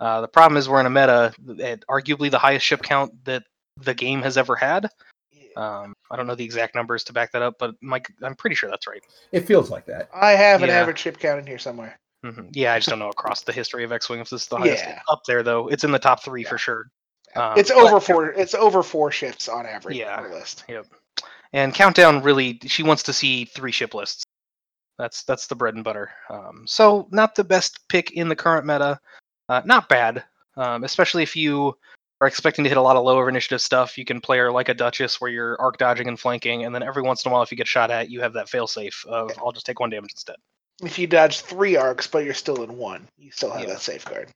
Uh, 0.00 0.20
the 0.20 0.28
problem 0.28 0.56
is 0.56 0.68
we're 0.68 0.80
in 0.80 0.86
a 0.86 0.90
meta 0.90 1.32
at 1.62 1.84
arguably 1.88 2.30
the 2.30 2.38
highest 2.38 2.66
ship 2.66 2.82
count 2.82 3.12
that 3.24 3.42
the 3.80 3.94
game 3.94 4.22
has 4.22 4.36
ever 4.36 4.56
had. 4.56 4.88
Um, 5.56 5.92
I 6.10 6.16
don't 6.16 6.26
know 6.26 6.34
the 6.34 6.44
exact 6.44 6.74
numbers 6.74 7.04
to 7.04 7.12
back 7.12 7.30
that 7.32 7.42
up, 7.42 7.54
but 7.60 7.74
Mike, 7.80 8.08
I'm 8.22 8.34
pretty 8.34 8.56
sure 8.56 8.68
that's 8.68 8.86
right. 8.88 9.02
It 9.30 9.46
feels 9.46 9.70
like 9.70 9.86
that. 9.86 10.08
I 10.12 10.32
have 10.32 10.62
an 10.62 10.68
Yeah. 10.68 10.80
average 10.80 10.98
ship 10.98 11.18
count 11.18 11.38
in 11.38 11.46
here 11.46 11.58
somewhere. 11.58 11.96
hmm 12.24 12.48
Yeah, 12.52 12.72
I 12.72 12.78
just 12.78 12.88
don't 12.88 12.98
know 12.98 13.08
across 13.10 13.42
the 13.42 13.52
history 13.52 13.84
of 13.84 13.92
X-wing 13.92 14.18
if 14.20 14.30
this 14.30 14.42
is 14.42 14.48
the 14.48 14.56
highest. 14.56 14.82
Yeah. 14.84 15.00
Up 15.08 15.22
there 15.26 15.42
though, 15.44 15.68
it's 15.68 15.84
in 15.84 15.92
the 15.92 15.98
top 15.98 16.24
three 16.24 16.42
for 16.42 16.58
sure. 16.58 16.86
Um, 17.36 17.54
it's 17.56 17.70
but- 17.70 17.78
over 17.86 18.00
four. 18.00 18.26
It's 18.32 18.54
over 18.54 18.82
four 18.82 19.12
ships 19.12 19.48
on 19.48 19.64
average 19.66 19.96
Yeah. 19.96 20.16
on 20.16 20.28
the 20.30 20.34
list. 20.36 20.64
And 21.52 21.72
Countdown 21.72 22.22
really, 22.22 22.58
she 22.66 22.82
wants 22.82 23.04
to 23.04 23.12
see 23.12 23.44
three 23.44 23.70
ship 23.72 23.94
lists. 23.94 24.24
That's 24.98 25.24
that's 25.24 25.46
the 25.46 25.56
bread 25.56 25.74
and 25.74 25.84
butter. 25.84 26.10
Um, 26.30 26.64
so 26.66 27.08
not 27.10 27.34
the 27.34 27.44
best 27.44 27.88
pick 27.88 28.12
in 28.12 28.28
the 28.28 28.36
current 28.36 28.66
meta. 28.66 28.98
Uh, 29.48 29.62
not 29.64 29.88
bad, 29.88 30.24
um, 30.56 30.84
especially 30.84 31.22
if 31.22 31.34
you 31.36 31.76
are 32.20 32.28
expecting 32.28 32.62
to 32.64 32.68
hit 32.68 32.78
a 32.78 32.82
lot 32.82 32.96
of 32.96 33.04
lower 33.04 33.28
initiative 33.28 33.60
stuff. 33.60 33.98
You 33.98 34.04
can 34.04 34.20
play 34.20 34.38
her 34.38 34.52
like 34.52 34.68
a 34.68 34.74
Duchess, 34.74 35.20
where 35.20 35.30
you're 35.30 35.60
arc 35.60 35.78
dodging 35.78 36.08
and 36.08 36.18
flanking, 36.18 36.64
and 36.64 36.74
then 36.74 36.82
every 36.82 37.02
once 37.02 37.24
in 37.24 37.30
a 37.30 37.32
while, 37.32 37.42
if 37.42 37.50
you 37.50 37.56
get 37.56 37.66
shot 37.66 37.90
at, 37.90 38.08
you 38.10 38.20
have 38.20 38.32
that 38.34 38.46
failsafe 38.46 39.04
of 39.06 39.32
I'll 39.38 39.52
just 39.52 39.66
take 39.66 39.80
one 39.80 39.90
damage 39.90 40.12
instead. 40.12 40.36
If 40.82 40.98
you 40.98 41.06
dodge 41.06 41.40
three 41.40 41.76
arcs, 41.76 42.06
but 42.06 42.24
you're 42.24 42.34
still 42.34 42.62
in 42.62 42.76
one, 42.76 43.08
you 43.18 43.30
still 43.30 43.50
have 43.50 43.62
Yeah. 43.62 43.74
that 43.74 43.80
safeguard. 43.80 44.30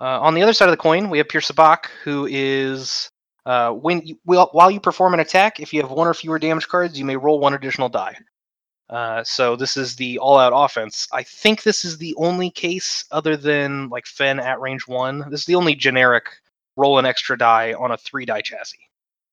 Uh, 0.00 0.20
on 0.20 0.34
the 0.34 0.42
other 0.42 0.52
side 0.52 0.68
of 0.68 0.72
the 0.72 0.76
coin, 0.76 1.08
we 1.08 1.18
have 1.18 1.28
Pure 1.28 1.42
Sabacc, 1.42 1.86
who 2.02 2.26
is 2.26 3.08
uh, 3.46 3.70
when 3.70 4.04
you, 4.04 4.18
while 4.24 4.70
you 4.70 4.80
perform 4.80 5.14
an 5.14 5.20
attack, 5.20 5.60
if 5.60 5.72
you 5.72 5.80
have 5.82 5.90
one 5.90 6.08
or 6.08 6.14
fewer 6.14 6.38
damage 6.38 6.66
cards, 6.66 6.98
you 6.98 7.04
may 7.04 7.16
roll 7.16 7.38
one 7.38 7.54
additional 7.54 7.88
die. 7.88 8.16
Uh, 8.90 9.24
so 9.24 9.56
this 9.56 9.76
is 9.76 9.96
the 9.96 10.18
all-out 10.18 10.52
offense. 10.54 11.08
I 11.12 11.22
think 11.22 11.62
this 11.62 11.84
is 11.84 11.96
the 11.98 12.14
only 12.16 12.50
case 12.50 13.04
other 13.10 13.36
than 13.36 13.88
like 13.88 14.06
Fenn 14.06 14.38
at 14.38 14.60
range 14.60 14.86
one. 14.86 15.24
This 15.30 15.40
is 15.40 15.46
the 15.46 15.54
only 15.54 15.74
generic 15.74 16.26
roll 16.76 16.98
an 16.98 17.06
extra 17.06 17.38
die 17.38 17.72
on 17.74 17.92
a 17.92 17.96
three-die 17.96 18.42
chassis. 18.42 18.78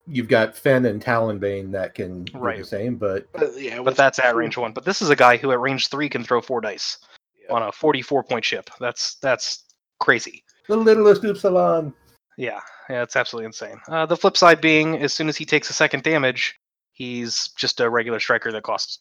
You've 0.08 0.28
got 0.28 0.56
Fenn 0.58 0.86
and 0.86 1.04
Talonbane 1.04 1.72
that 1.74 1.94
can 1.94 2.24
do 2.26 2.40
the 2.58 2.64
same, 2.64 2.96
but 2.96 3.32
But 3.34 3.60
yeah, 3.60 3.82
But 3.82 3.96
that's 3.96 4.20
at 4.20 4.36
range 4.36 4.58
one. 4.58 4.72
But 4.74 4.86
this 4.86 5.02
is 5.02 5.10
a 5.10 5.16
guy 5.16 5.38
who 5.38 5.52
at 5.52 5.60
range 5.60 5.90
three 5.90 6.10
can 6.10 6.24
throw 6.24 6.42
four 6.42 6.62
dice 6.62 6.98
Yeah. 7.42 7.54
on 7.54 7.62
a 7.64 7.72
44-point 7.72 8.44
ship. 8.44 8.70
That's 8.80 9.16
that's 9.16 9.64
crazy. 10.00 10.44
the 10.68 10.78
littlest 10.78 11.24
Upsilon. 11.24 11.94
Yeah, 12.38 12.62
yeah, 12.90 13.04
it's 13.04 13.16
absolutely 13.16 13.48
insane. 13.48 13.80
Uh, 13.90 14.06
the 14.06 14.18
flip 14.18 14.38
side 14.38 14.62
being, 14.62 14.98
as 14.98 15.14
soon 15.14 15.28
as 15.30 15.38
he 15.38 15.46
takes 15.46 15.70
a 15.70 15.74
second 15.74 16.02
damage, 16.04 16.56
he's 16.94 17.50
just 17.58 17.80
a 17.82 17.90
regular 17.90 18.20
striker 18.20 18.52
that 18.54 18.64
costs 18.64 19.00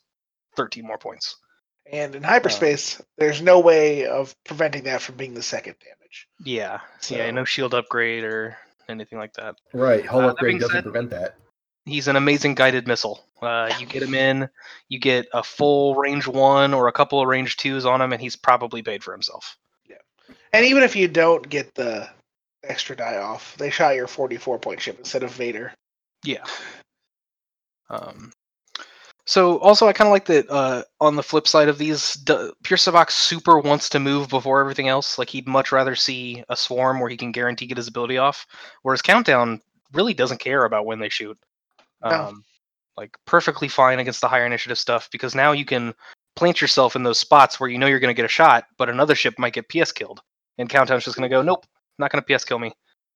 13 0.56 0.84
more 0.86 0.98
points. 0.98 1.36
And 1.90 2.14
in 2.14 2.22
hyperspace, 2.22 3.00
there's 3.18 3.42
no 3.42 3.60
way 3.60 4.06
of 4.06 4.34
preventing 4.44 4.84
that 4.84 5.02
from 5.02 5.16
being 5.16 5.34
the 5.34 5.42
second 5.42 5.74
damage. 5.84 6.28
Yeah, 6.44 6.80
So- 7.00 7.16
yeah, 7.16 7.30
no 7.30 7.44
shield 7.44 7.74
upgrade 7.74 8.24
or 8.24 8.56
anything 8.88 9.18
like 9.18 9.32
that. 9.34 9.56
Right, 9.72 10.04
hull 10.06 10.20
Uh, 10.22 10.28
upgrade 10.30 10.60
doesn't 10.60 10.74
said- 10.76 10.84
prevent 10.84 11.10
that. 11.10 11.36
He's 11.86 12.08
an 12.08 12.16
amazing 12.16 12.54
guided 12.54 12.86
missile. 12.86 13.24
Uh, 13.40 13.72
you 13.80 13.86
get 13.86 14.02
him 14.02 14.14
in, 14.14 14.48
you 14.88 14.98
get 15.00 15.26
a 15.32 15.42
full 15.42 15.94
range 15.96 16.26
one 16.26 16.74
or 16.74 16.88
a 16.88 16.92
couple 16.92 17.20
of 17.20 17.26
range 17.26 17.56
twos 17.56 17.86
on 17.86 18.00
him, 18.02 18.12
and 18.12 18.20
he's 18.20 18.36
probably 18.36 18.82
paid 18.82 19.02
for 19.02 19.12
himself. 19.12 19.56
Yeah. 19.88 19.96
And 20.52 20.66
even 20.66 20.82
if 20.82 20.94
you 20.94 21.08
don't 21.08 21.48
get 21.48 21.74
the 21.74 22.08
extra 22.62 22.94
die 22.94 23.16
off, 23.16 23.56
they 23.56 23.70
shot 23.70 23.96
your 23.96 24.06
44 24.06 24.58
point 24.58 24.82
ship 24.82 24.98
instead 24.98 25.22
of 25.22 25.30
Vader. 25.32 25.72
Yeah. 26.22 26.44
Um, 27.88 28.32
so 29.30 29.58
also, 29.58 29.86
I 29.86 29.92
kind 29.92 30.08
of 30.08 30.12
like 30.12 30.24
that. 30.26 30.50
Uh, 30.50 30.82
on 31.00 31.14
the 31.14 31.22
flip 31.22 31.46
side 31.46 31.68
of 31.68 31.78
these, 31.78 32.14
D- 32.14 32.50
Pure 32.64 32.78
Sabacc 32.78 33.10
super 33.12 33.60
wants 33.60 33.88
to 33.90 34.00
move 34.00 34.28
before 34.28 34.60
everything 34.60 34.88
else. 34.88 35.18
Like 35.18 35.30
he'd 35.30 35.46
much 35.46 35.70
rather 35.70 35.94
see 35.94 36.42
a 36.48 36.56
swarm 36.56 36.98
where 36.98 37.08
he 37.08 37.16
can 37.16 37.30
guarantee 37.30 37.66
get 37.66 37.76
his 37.76 37.86
ability 37.86 38.18
off, 38.18 38.44
whereas 38.82 39.02
Countdown 39.02 39.60
really 39.92 40.14
doesn't 40.14 40.40
care 40.40 40.64
about 40.64 40.84
when 40.84 40.98
they 40.98 41.08
shoot. 41.08 41.38
No. 42.02 42.10
Um, 42.10 42.44
like 42.96 43.16
perfectly 43.24 43.68
fine 43.68 44.00
against 44.00 44.20
the 44.20 44.28
higher 44.28 44.46
initiative 44.46 44.78
stuff 44.78 45.08
because 45.12 45.34
now 45.34 45.52
you 45.52 45.64
can 45.64 45.94
plant 46.34 46.60
yourself 46.60 46.96
in 46.96 47.02
those 47.04 47.18
spots 47.18 47.60
where 47.60 47.70
you 47.70 47.78
know 47.78 47.86
you're 47.86 48.00
going 48.00 48.12
to 48.14 48.20
get 48.20 48.24
a 48.24 48.28
shot, 48.28 48.64
but 48.78 48.88
another 48.88 49.14
ship 49.14 49.34
might 49.38 49.52
get 49.52 49.68
PS 49.68 49.92
killed, 49.92 50.20
and 50.58 50.68
Countdown's 50.68 51.04
just 51.04 51.16
going 51.16 51.28
to 51.30 51.34
go, 51.34 51.40
nope, 51.40 51.64
not 51.98 52.10
going 52.10 52.22
to 52.24 52.36
PS 52.36 52.44
kill 52.44 52.58
me. 52.58 52.72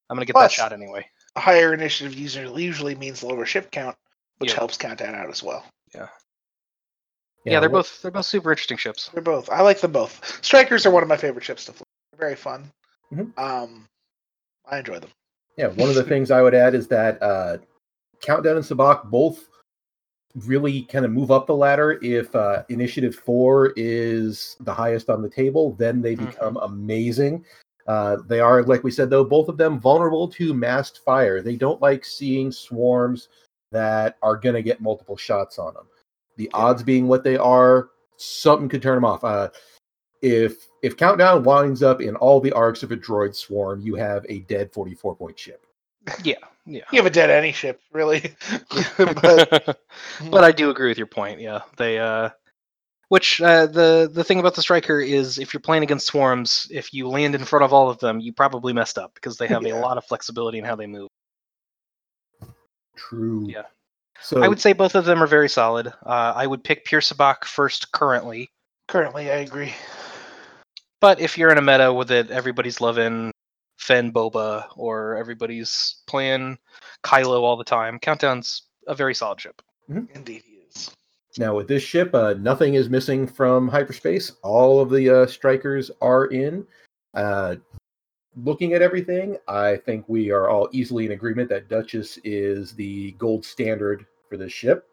I'm 0.08 0.16
going 0.16 0.22
to 0.22 0.26
get 0.26 0.34
Plus- 0.34 0.56
that 0.56 0.62
shot 0.62 0.72
anyway. 0.72 1.04
A 1.36 1.40
higher 1.40 1.74
initiative 1.74 2.14
user 2.14 2.44
usually 2.44 2.94
means 2.94 3.24
lower 3.24 3.44
ship 3.44 3.72
count, 3.72 3.96
which 4.38 4.52
Yeah. 4.52 4.58
helps 4.58 4.76
countdown 4.76 5.16
out 5.16 5.28
as 5.28 5.42
well. 5.42 5.64
Yeah, 5.94 6.08
Yeah, 7.44 7.60
they're 7.60 7.68
well, 7.68 7.80
both 7.82 8.02
they're 8.02 8.10
both 8.10 8.26
super 8.26 8.50
interesting 8.52 8.78
ships. 8.78 9.10
They're 9.12 9.22
both. 9.22 9.50
I 9.50 9.60
like 9.62 9.80
them 9.80 9.92
both. 9.92 10.38
Strikers 10.44 10.86
are 10.86 10.90
one 10.90 11.02
of 11.02 11.08
my 11.08 11.16
favorite 11.16 11.44
ships 11.44 11.64
to 11.66 11.72
fly. 11.72 11.84
They're 12.12 12.26
very 12.28 12.36
fun. 12.36 12.70
Mhm. 13.12 13.36
Um, 13.38 13.86
I 14.66 14.78
enjoy 14.78 14.98
them. 14.98 15.10
Yeah, 15.56 15.68
one 15.68 15.88
of 15.88 15.94
the 15.94 16.02
things 16.04 16.30
I 16.30 16.42
would 16.42 16.54
add 16.54 16.74
is 16.74 16.88
that 16.88 17.22
uh, 17.22 17.58
Countdown 18.20 18.56
and 18.56 18.64
Sabacc 18.64 19.04
both 19.10 19.46
really 20.34 20.82
kind 20.82 21.04
of 21.04 21.12
move 21.12 21.30
up 21.30 21.46
the 21.46 21.54
ladder. 21.54 21.98
If 22.02 22.34
uh, 22.34 22.64
Initiative 22.70 23.14
4 23.14 23.72
is 23.76 24.56
the 24.60 24.74
highest 24.74 25.10
on 25.10 25.22
the 25.22 25.28
table, 25.28 25.74
then 25.74 26.00
they 26.02 26.16
Mhm. 26.16 26.30
become 26.30 26.56
amazing. 26.56 27.44
Uh, 27.86 28.16
they 28.26 28.40
are, 28.40 28.62
like 28.64 28.82
we 28.82 28.90
said, 28.90 29.10
though, 29.10 29.22
both 29.22 29.48
of 29.48 29.58
them 29.58 29.78
vulnerable 29.78 30.26
to 30.28 30.54
massed 30.54 31.04
fire. 31.04 31.40
They 31.42 31.54
don't 31.56 31.80
like 31.82 32.04
seeing 32.04 32.50
swarms 32.50 33.28
that 33.74 34.16
are 34.22 34.36
going 34.36 34.54
to 34.54 34.62
get 34.62 34.80
multiple 34.80 35.16
shots 35.16 35.58
on 35.58 35.74
them. 35.74 35.86
The 36.36 36.50
odds 36.54 36.82
being 36.82 37.06
what 37.06 37.24
they 37.24 37.36
are, 37.36 37.90
something 38.16 38.68
could 38.68 38.82
turn 38.82 38.96
them 38.96 39.04
off. 39.04 39.22
Uh, 39.22 39.50
if 40.22 40.66
if 40.82 40.96
Countdown 40.96 41.44
winds 41.44 41.82
up 41.82 42.00
in 42.00 42.16
all 42.16 42.40
the 42.40 42.52
arcs 42.52 42.82
of 42.82 42.92
a 42.92 42.96
droid 42.96 43.34
swarm, 43.34 43.80
you 43.80 43.94
have 43.94 44.24
a 44.28 44.40
dead 44.40 44.72
44 44.72 45.16
point 45.16 45.38
ship. 45.38 45.66
Yeah, 46.22 46.34
yeah. 46.66 46.84
You 46.92 46.96
have 46.96 47.06
a 47.06 47.10
dead 47.10 47.30
any 47.30 47.52
ship, 47.52 47.80
really. 47.92 48.34
but 48.96 49.20
but 49.20 49.80
but 50.30 50.44
I 50.44 50.52
do 50.52 50.70
agree 50.70 50.88
with 50.88 50.98
your 50.98 51.06
point. 51.06 51.40
Yeah, 51.40 51.60
they 51.76 51.98
uh, 51.98 52.30
which 53.08 53.40
uh, 53.40 53.66
the 53.66 54.10
the 54.12 54.24
thing 54.24 54.40
about 54.40 54.54
the 54.54 54.62
striker 54.62 55.00
is 55.00 55.38
if 55.38 55.52
you're 55.52 55.60
playing 55.60 55.82
against 55.82 56.06
swarms, 56.06 56.66
if 56.70 56.92
you 56.92 57.08
land 57.08 57.34
in 57.34 57.44
front 57.44 57.64
of 57.64 57.72
all 57.72 57.90
of 57.90 57.98
them, 57.98 58.20
you 58.20 58.32
probably 58.32 58.72
messed 58.72 58.98
up 58.98 59.14
because 59.14 59.36
they 59.36 59.46
have 59.46 59.62
Yeah. 59.62 59.78
a 59.78 59.80
lot 59.80 59.98
of 59.98 60.04
flexibility 60.04 60.58
in 60.58 60.64
how 60.64 60.74
they 60.76 60.86
move. 60.86 61.08
True. 62.96 63.46
Yeah. 63.48 63.64
So 64.20 64.42
I 64.42 64.48
would 64.48 64.60
say 64.60 64.72
both 64.72 64.94
of 64.94 65.04
them 65.04 65.22
are 65.22 65.26
very 65.26 65.48
solid. 65.48 65.88
Uh, 65.88 66.32
I 66.34 66.46
would 66.46 66.64
pick 66.64 66.84
Pure 66.84 67.02
Sabacc 67.02 67.44
first 67.44 67.92
currently, 67.92 68.50
currently, 68.88 69.30
I 69.30 69.36
agree. 69.36 69.74
but 71.00 71.20
if 71.20 71.36
you're 71.36 71.50
in 71.50 71.58
a 71.58 71.62
meta 71.62 71.92
with 71.92 72.10
it, 72.10 72.30
everybody's 72.30 72.80
loving 72.80 73.32
Fenn 73.78 74.12
Boba 74.12 74.66
or 74.76 75.16
everybody's 75.16 75.96
playing 76.06 76.58
Kylo 77.02 77.42
all 77.42 77.56
the 77.56 77.64
time. 77.64 77.98
Countdown's 77.98 78.62
a 78.86 78.94
very 78.94 79.14
solid 79.14 79.40
ship. 79.40 79.60
Indeed, 79.88 80.42
he 80.46 80.54
is. 80.74 80.90
now 81.36 81.54
with 81.54 81.68
this 81.68 81.82
ship, 81.82 82.14
uh, 82.14 82.34
nothing 82.38 82.74
is 82.74 82.88
missing 82.88 83.26
from 83.26 83.68
hyperspace. 83.68 84.32
All 84.42 84.80
of 84.80 84.88
the 84.90 85.22
uh, 85.22 85.26
strikers 85.26 85.90
are 86.00 86.26
in. 86.26 86.66
Uh, 87.12 87.56
looking 88.36 88.72
at 88.74 88.82
everything, 88.82 89.36
I 89.48 89.76
think 89.76 90.04
we 90.08 90.30
are 90.30 90.48
all 90.48 90.68
easily 90.72 91.06
in 91.06 91.12
agreement 91.12 91.48
that 91.50 91.68
Duchess 91.68 92.18
is 92.24 92.72
the 92.74 93.12
gold 93.12 93.44
standard 93.44 94.06
for 94.28 94.36
this 94.36 94.52
ship. 94.52 94.86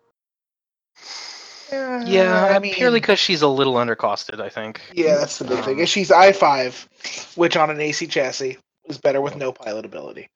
Yeah, 1.72 2.50
I 2.54 2.60
mean, 2.60 2.74
purely 2.74 3.00
because 3.00 3.20
she's 3.20 3.42
a 3.42 3.48
little 3.48 3.76
undercosted, 3.76 4.42
I 4.42 4.50
think. 4.50 4.82
Yeah, 4.94 5.18
that's 5.18 5.38
the 5.38 5.46
big 5.46 5.64
thing. 5.64 5.76
Um, 5.76 5.80
And 5.80 5.90
she's 5.90 6.12
I 6.12 6.34
five, 6.34 6.88
which 7.36 7.56
on 7.56 7.70
an 7.70 7.80
AC 7.80 8.08
chassis 8.08 8.58
is 8.86 8.98
better 8.98 9.22
with 9.22 9.38
no 9.38 9.54
pilot 9.54 9.86
ability. 9.86 10.30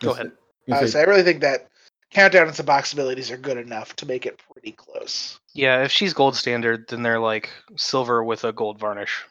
Go 0.00 0.10
ahead. 0.10 0.32
You 0.66 0.74
Uh, 0.74 0.80
say- 0.80 0.86
so 0.88 0.98
I 1.00 1.02
really 1.04 1.22
think 1.22 1.40
that 1.42 1.68
countdown 2.10 2.48
and 2.48 2.56
Sabacc's 2.56 2.92
abilities 2.92 3.30
are 3.30 3.36
good 3.36 3.58
enough 3.58 3.94
to 3.96 4.06
make 4.06 4.26
it 4.26 4.40
pretty 4.52 4.72
close. 4.72 5.38
Yeah, 5.54 5.84
if 5.84 5.92
she's 5.92 6.14
gold 6.14 6.34
standard, 6.34 6.86
then 6.88 7.02
they're 7.02 7.20
like 7.20 7.50
silver 7.76 8.24
with 8.24 8.42
a 8.44 8.52
gold 8.52 8.78
varnish. 8.80 9.24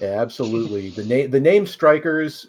Yeah, 0.00 0.20
absolutely. 0.20 0.90
The 0.90 1.04
name 1.04 1.30
the 1.30 1.40
name 1.40 1.66
strikers, 1.66 2.48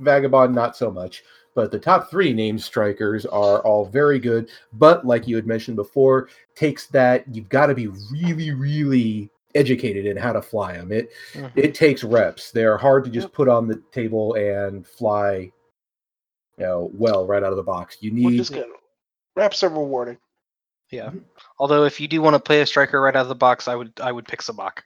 Vagabond 0.00 0.54
not 0.54 0.76
so 0.76 0.90
much, 0.90 1.22
but 1.54 1.70
the 1.70 1.78
top 1.78 2.10
three 2.10 2.32
name 2.32 2.58
strikers 2.58 3.24
are 3.26 3.60
all 3.62 3.84
very 3.84 4.18
good. 4.18 4.50
But 4.72 5.06
like 5.06 5.28
you 5.28 5.36
had 5.36 5.46
mentioned 5.46 5.76
before, 5.76 6.28
takes 6.54 6.86
that 6.88 7.24
you've 7.34 7.48
got 7.48 7.66
to 7.66 7.74
be 7.74 7.88
really, 8.12 8.52
really 8.52 9.30
educated 9.54 10.06
in 10.06 10.16
how 10.16 10.32
to 10.32 10.42
fly 10.42 10.74
them. 10.74 10.92
It 10.92 11.10
Mhm. 11.32 11.52
it 11.56 11.74
takes 11.74 12.04
reps. 12.04 12.50
They're 12.50 12.76
hard 12.76 13.04
to 13.04 13.10
just 13.10 13.32
put 13.32 13.48
on 13.48 13.66
the 13.66 13.82
table 13.92 14.34
and 14.34 14.86
fly, 14.86 15.34
you 15.36 15.52
know, 16.58 16.90
well 16.92 17.26
right 17.26 17.42
out 17.42 17.52
of 17.52 17.56
the 17.56 17.62
box. 17.62 17.96
You 18.00 18.10
need 18.10 18.40
is. 18.40 18.52
Reps 19.36 19.62
are 19.62 19.68
rewarding. 19.68 20.18
Yeah. 20.90 21.10
Although 21.58 21.84
if 21.84 22.00
you 22.00 22.08
do 22.08 22.20
want 22.22 22.34
to 22.34 22.40
play 22.40 22.60
a 22.60 22.66
striker 22.66 23.00
right 23.00 23.14
out 23.14 23.22
of 23.22 23.28
the 23.28 23.34
box, 23.34 23.68
I 23.68 23.74
would 23.76 23.92
I 24.00 24.10
would 24.10 24.26
pick 24.26 24.42
Sabacc. 24.42 24.78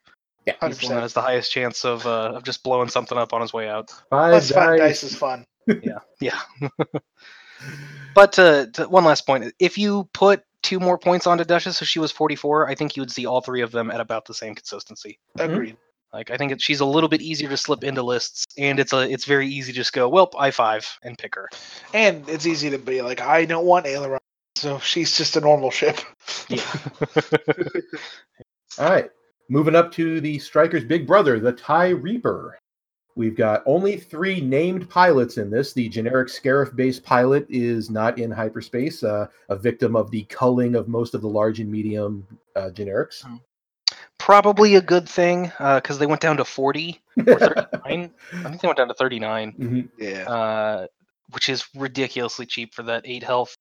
Yeah, 0.47 0.55
He's 0.67 0.79
the 0.79 0.87
one 0.87 0.95
that 0.97 1.01
100%. 1.01 1.03
has 1.03 1.13
the 1.13 1.21
highest 1.23 1.53
chance 1.53 1.85
of 1.85 2.07
uh, 2.07 2.33
of 2.35 2.43
just 2.43 2.63
blowing 2.63 2.89
something 2.89 3.17
up 3.17 3.33
on 3.33 3.41
his 3.41 3.53
way 3.53 3.69
out. 3.69 3.91
five 4.11 4.33
Plus, 4.33 4.51
fun 4.51 4.79
dice. 4.79 4.79
dice 4.79 5.05
is 5.05 5.15
fun. 5.17 5.47
Yeah. 5.83 6.01
Yeah. 6.21 6.41
but 8.15 8.37
uh, 8.39 8.67
to 8.73 8.89
one 8.89 9.05
last 9.05 9.27
point, 9.27 9.53
if 9.61 9.79
you 9.79 10.09
put 10.13 10.43
two 10.63 10.81
more 10.81 10.99
points 10.99 11.27
onto 11.27 11.45
Duchess, 11.45 11.77
so 11.77 11.85
she 11.85 12.01
was 12.01 12.11
44, 12.11 12.69
I 12.69 12.75
think 12.75 12.97
you 12.97 13.03
would 13.03 13.13
see 13.13 13.27
all 13.27 13.41
three 13.41 13.61
of 13.63 13.71
them 13.71 13.91
at 13.91 14.01
about 14.01 14.25
the 14.25 14.35
same 14.35 14.55
consistency. 14.57 15.19
Agreed. 15.39 15.77
Like 16.13 16.31
I 16.31 16.37
think 16.37 16.53
it, 16.53 16.61
she's 16.61 16.81
a 16.81 16.85
little 16.85 17.09
bit 17.09 17.23
easier 17.23 17.49
to 17.49 17.57
slip 17.57 17.85
into 17.85 18.03
lists, 18.03 18.45
and 18.59 18.79
it's 18.79 18.93
a 18.93 19.09
it's 19.09 19.25
very 19.25 19.47
easy 19.49 19.73
to 19.73 19.77
just 19.77 19.93
go 19.95 20.09
well 20.11 20.31
I 20.39 20.51
five 20.51 20.87
and 21.03 21.17
pick 21.17 21.35
her. 21.37 21.49
And 21.95 22.29
it's 22.29 22.45
easy 22.45 22.69
to 22.71 22.79
be 22.79 23.01
like, 23.01 23.21
I 23.21 23.45
don't 23.47 23.65
want 23.65 23.87
aileron, 23.87 24.21
so 24.57 24.79
she's 24.81 25.17
just 25.17 25.37
a 25.37 25.41
normal 25.41 25.71
ship. 25.71 26.01
Yeah. 26.49 26.61
All 28.79 28.91
right. 28.91 29.11
Moving 29.49 29.75
up 29.75 29.93
to 29.93 30.21
the 30.21 30.39
Striker's 30.39 30.85
big 30.85 31.07
brother, 31.07 31.39
the 31.39 31.53
TIE 31.53 31.91
Reaper. 31.91 32.59
We've 33.15 33.37
got 33.37 33.63
only 33.67 33.99
three 33.99 34.41
named 34.41 34.89
pilots 34.89 35.37
in 35.37 35.51
this. 35.51 35.75
The 35.75 35.89
generic 35.91 36.29
Scarif 36.29 36.75
based 36.75 37.05
pilot 37.05 37.47
is 37.51 37.91
not 37.91 38.19
in 38.19 38.31
hyperspace, 38.31 39.03
uh, 39.03 39.27
a 39.51 39.57
victim 39.57 39.95
of 39.97 40.11
the 40.11 40.23
culling 40.25 40.75
of 40.75 40.89
most 40.89 41.13
of 41.15 41.21
the 41.21 41.29
large 41.29 41.61
and 41.61 41.71
medium 41.71 42.27
uh, 42.57 42.71
generics. 42.73 43.23
Probably 44.19 44.77
a 44.77 44.81
good 44.81 45.07
thing 45.09 45.53
because 45.59 45.99
they 45.99 46.07
went 46.07 46.23
down 46.23 46.39
to 46.39 46.45
40 46.45 47.03
or 47.27 47.35
39. 47.39 47.71
I 47.85 48.49
think 48.49 48.61
they 48.63 48.69
went 48.69 48.79
down 48.79 48.89
to 48.89 48.95
39, 48.95 49.53
Mhm. 49.59 49.89
Yeah. 49.99 50.31
uh, 50.31 50.87
which 51.33 51.49
is 51.51 51.67
ridiculously 51.77 52.47
cheap 52.47 52.73
for 52.75 52.85
that 52.85 53.03
eight 53.05 53.23
health, 53.25 53.55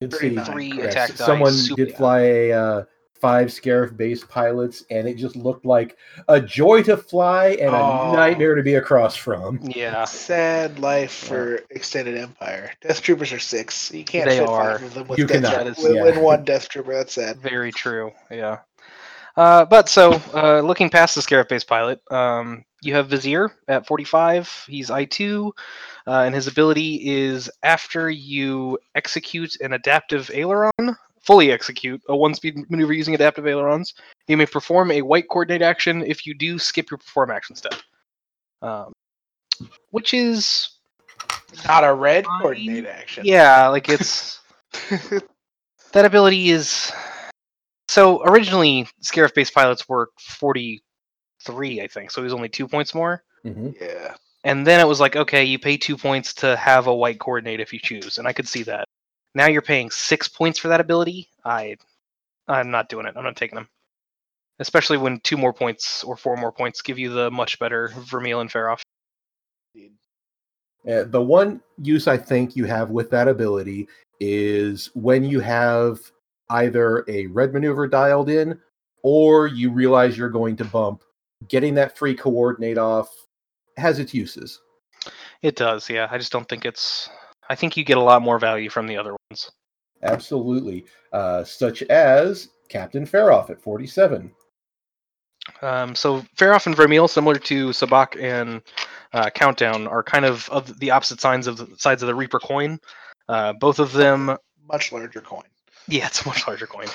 Let's 0.00 0.16
three 0.18 0.34
Yes, 0.34 0.92
attack 0.92 1.08
dice. 1.10 1.18
Someone 1.18 1.52
super- 1.52 1.84
did 1.84 1.94
fly 1.96 2.20
a 2.22 2.52
uh, 2.52 2.84
five 3.24 3.48
Scarif 3.48 3.96
based 3.96 4.28
pilots, 4.28 4.84
and 4.90 5.08
it 5.08 5.14
just 5.14 5.34
looked 5.34 5.64
like 5.64 5.96
a 6.28 6.38
joy 6.38 6.82
to 6.82 6.94
fly 6.94 7.56
and 7.58 7.74
a 7.74 7.78
Oh. 7.78 8.12
nightmare 8.14 8.54
to 8.54 8.62
be 8.62 8.74
across 8.74 9.16
from. 9.16 9.60
Yeah. 9.62 10.04
Sad 10.04 10.78
life 10.78 11.10
for 11.10 11.60
Extended 11.70 12.18
Empire. 12.18 12.70
Death 12.82 13.00
Troopers 13.00 13.32
are 13.32 13.38
six. 13.38 13.90
You 13.94 14.04
can't 14.04 14.28
They 14.28 14.40
fit 14.40 14.48
are. 14.48 14.72
five 14.78 14.82
of 14.88 14.92
them 14.92 15.08
with 15.08 15.18
You 15.18 15.26
Death 15.26 15.36
cannot, 15.42 15.64
Trooper- 15.74 15.82
with, 15.88 15.94
yeah. 15.96 16.02
with 16.04 16.16
one 16.18 16.44
Death 16.44 16.68
Trooper. 16.68 16.92
That's 16.92 17.14
sad. 17.14 17.38
Very 17.38 17.72
true. 17.72 18.12
Yeah. 18.30 18.58
Uh, 19.38 19.64
but 19.64 19.88
so, 19.88 20.20
uh, 20.34 20.60
looking 20.60 20.90
past 20.90 21.14
the 21.14 21.22
Scarif 21.22 21.48
based 21.48 21.66
pilot, 21.66 22.00
um, 22.12 22.62
you 22.82 22.94
have 22.94 23.08
Vizier 23.08 23.50
at 23.68 23.86
45. 23.86 24.66
He's 24.68 24.90
I2, 24.90 25.50
uh, 26.06 26.10
and 26.26 26.34
his 26.34 26.46
ability 26.46 27.00
is 27.02 27.50
after 27.62 28.10
you 28.10 28.78
execute 28.94 29.56
an 29.62 29.72
adaptive 29.72 30.30
aileron, 30.34 30.96
fully 31.24 31.50
execute 31.52 32.00
a 32.08 32.16
one 32.16 32.34
speed 32.34 32.68
maneuver 32.70 32.92
using 32.92 33.14
adaptive 33.14 33.46
ailerons, 33.46 33.94
you 34.28 34.36
may 34.36 34.46
perform 34.46 34.90
a 34.90 35.02
white 35.02 35.28
coordinate 35.28 35.62
action. 35.62 36.02
If 36.02 36.26
you 36.26 36.34
do, 36.34 36.58
skip 36.58 36.90
your 36.90 36.98
perform 36.98 37.30
action 37.30 37.56
step. 37.56 37.74
Um, 38.62 38.92
which 39.90 40.14
is, 40.14 40.68
Not 41.66 41.84
a 41.84 41.92
red 41.94 42.24
Fine. 42.26 42.40
coordinate 42.40 42.86
action. 42.86 43.24
yeah, 43.26 43.68
like 43.68 43.88
it's. 43.94 44.40
that 45.92 46.04
ability 46.04 46.50
is 46.50 46.92
so 47.88 48.22
originally 48.24 48.88
Scarif 49.02 49.32
based 49.34 49.54
pilots 49.54 49.88
were 49.88 50.10
43 50.18 51.80
i 51.80 51.86
think 51.86 52.10
so 52.10 52.20
he 52.20 52.24
was 52.24 52.32
only 52.34 52.48
two 52.48 52.66
points 52.66 52.92
more 52.94 53.22
Mhm. 53.44 53.78
yeah. 53.80 54.14
and 54.42 54.66
then 54.66 54.80
it 54.80 54.88
was 54.88 54.98
like 54.98 55.14
okay 55.14 55.44
you 55.44 55.58
pay 55.60 55.76
two 55.76 55.96
points 55.96 56.34
to 56.34 56.56
have 56.56 56.88
a 56.88 56.94
white 56.94 57.20
coordinate 57.20 57.60
if 57.60 57.72
you 57.72 57.78
choose 57.78 58.18
and 58.18 58.26
i 58.26 58.32
could 58.32 58.48
see 58.48 58.64
that 58.64 58.83
now 59.34 59.46
you're 59.46 59.62
paying 59.62 59.90
six 59.90 60.28
points 60.28 60.58
for 60.58 60.68
that 60.68 60.80
ability 60.80 61.28
i 61.44 61.76
i'm 62.48 62.70
not 62.70 62.88
doing 62.88 63.06
it 63.06 63.14
i'm 63.16 63.24
not 63.24 63.36
taking 63.36 63.56
them 63.56 63.68
especially 64.60 64.96
when 64.96 65.20
two 65.20 65.36
more 65.36 65.52
points 65.52 66.04
or 66.04 66.16
four 66.16 66.36
more 66.36 66.52
points 66.52 66.82
give 66.82 66.98
you 66.98 67.10
the 67.12 67.30
much 67.30 67.58
better 67.58 67.90
vermeil 67.96 68.40
and 68.40 68.50
Feroph. 68.50 68.82
Uh, 70.88 71.04
the 71.04 71.20
one 71.20 71.60
use 71.78 72.06
I 72.06 72.16
think 72.16 72.56
you 72.56 72.64
have 72.66 72.90
with 72.90 73.10
that 73.10 73.26
ability 73.26 73.88
is 74.20 74.90
when 74.94 75.24
you 75.24 75.40
have 75.40 75.98
either 76.50 77.04
a 77.08 77.26
red 77.28 77.52
maneuver 77.54 77.88
dialed 77.88 78.28
in 78.28 78.60
or 79.02 79.46
you 79.46 79.70
realize 79.70 80.16
you're 80.16 80.28
going 80.28 80.56
to 80.56 80.64
bump. 80.64 81.02
Getting 81.48 81.74
that 81.74 81.96
free 81.96 82.14
coordinate 82.14 82.78
off 82.78 83.08
has 83.76 83.98
its 83.98 84.14
uses. 84.14 84.60
it 85.42 85.56
does 85.56 85.90
yeah 85.90 86.06
i 86.10 86.16
just 86.16 86.32
don't 86.32 86.48
think 86.48 86.64
it's 86.64 87.10
i 87.50 87.54
think 87.54 87.76
you 87.76 87.84
get 87.84 87.96
a 87.96 88.02
lot 88.02 88.22
more 88.22 88.38
value 88.38 88.70
from 88.70 88.86
the 88.86 88.96
other 88.96 89.16
ones 89.30 89.50
Absolutely. 90.02 90.84
Uh, 91.14 91.42
such 91.44 91.82
as 91.84 92.48
Captain 92.68 93.06
Feroph 93.06 93.48
at 93.48 93.58
47. 93.58 94.30
Um, 95.62 95.94
so 95.94 96.20
Feroph 96.36 96.66
and 96.66 96.76
Vermeil, 96.76 97.08
similar 97.08 97.36
to 97.36 97.68
Sabacc 97.68 98.20
and 98.22 98.60
uh, 99.14 99.30
Countdown, 99.30 99.86
are 99.86 100.02
kind 100.02 100.26
of 100.26 100.48
of 100.50 100.78
the 100.78 100.90
opposite 100.90 101.20
sides 101.20 101.46
of 101.46 101.56
the 101.56 101.68
sides 101.78 102.02
of 102.02 102.06
the 102.06 102.14
Reaper 102.14 102.38
coin. 102.38 102.78
Uh, 103.28 103.52
both 103.54 103.78
of 103.78 103.92
them, 103.92 104.36
Much 104.68 104.92
larger 104.92 105.22
coin. 105.22 105.44
yeah, 105.88 106.06
it's 106.06 106.22
a 106.24 106.28
much 106.28 106.46
larger 106.46 106.66
coin. 106.66 106.88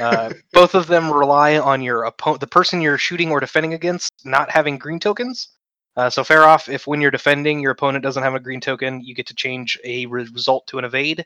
Uh, 0.00 0.32
both 0.52 0.74
of 0.74 0.88
them 0.88 1.12
rely 1.12 1.58
on 1.58 1.82
your 1.82 2.02
opponent, 2.04 2.40
the 2.40 2.46
person 2.46 2.80
you're 2.80 2.98
shooting 2.98 3.30
or 3.30 3.38
defending 3.40 3.74
against, 3.74 4.10
not 4.24 4.50
having 4.50 4.76
green 4.76 4.98
tokens. 4.98 5.48
Uh, 5.96 6.10
so 6.10 6.22
Feroph, 6.22 6.68
if 6.72 6.86
when 6.86 7.00
you're 7.00 7.10
defending, 7.10 7.60
your 7.60 7.72
opponent 7.72 8.02
doesn't 8.02 8.22
have 8.22 8.34
a 8.34 8.40
green 8.40 8.60
token, 8.60 9.00
you 9.00 9.14
get 9.14 9.26
to 9.28 9.34
change 9.34 9.78
a 9.84 10.04
re- 10.06 10.28
result 10.32 10.66
to 10.66 10.78
an 10.78 10.84
evade. 10.84 11.24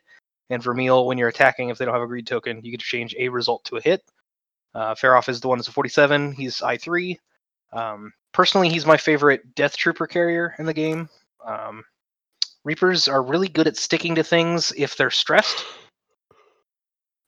And 0.51 0.63
Vermeil, 0.63 1.07
when 1.07 1.19
you're 1.19 1.29
attacking, 1.29 1.69
if 1.71 1.79
they 1.79 1.85
don't 1.85 1.95
have 1.95 2.03
a 2.03 2.07
green 2.07 2.25
token, 2.25 2.61
you 2.63 2.71
get 2.71 2.81
to 2.81 2.87
change 2.87 3.15
a 3.19 3.29
result 3.29 3.65
to 3.65 3.77
a 3.77 3.81
hit. 3.81 4.03
Uh, 4.75 4.95
Feroph 4.95 5.29
is 5.29 5.41
the 5.41 5.49
one 5.49 5.59
that's 5.59 5.69
a 5.69 5.73
47. 5.73 6.33
He's 6.33 6.61
I3. 6.61 7.19
Um, 7.73 8.13
personally, 8.33 8.69
he's 8.69 8.87
my 8.87 8.97
favorite 8.97 9.55
Death 9.55 9.77
Trooper 9.77 10.07
carrier 10.07 10.55
in 10.59 10.67
the 10.67 10.75
game. 10.75 11.09
Um, 11.45 11.85
Reapers 12.65 13.09
are 13.09 13.23
really 13.23 13.49
good 13.49 13.67
at 13.67 13.77
sticking 13.77 14.15
to 14.17 14.23
things 14.23 14.73
if 14.77 14.97
they're 14.97 15.11
stressed, 15.11 15.65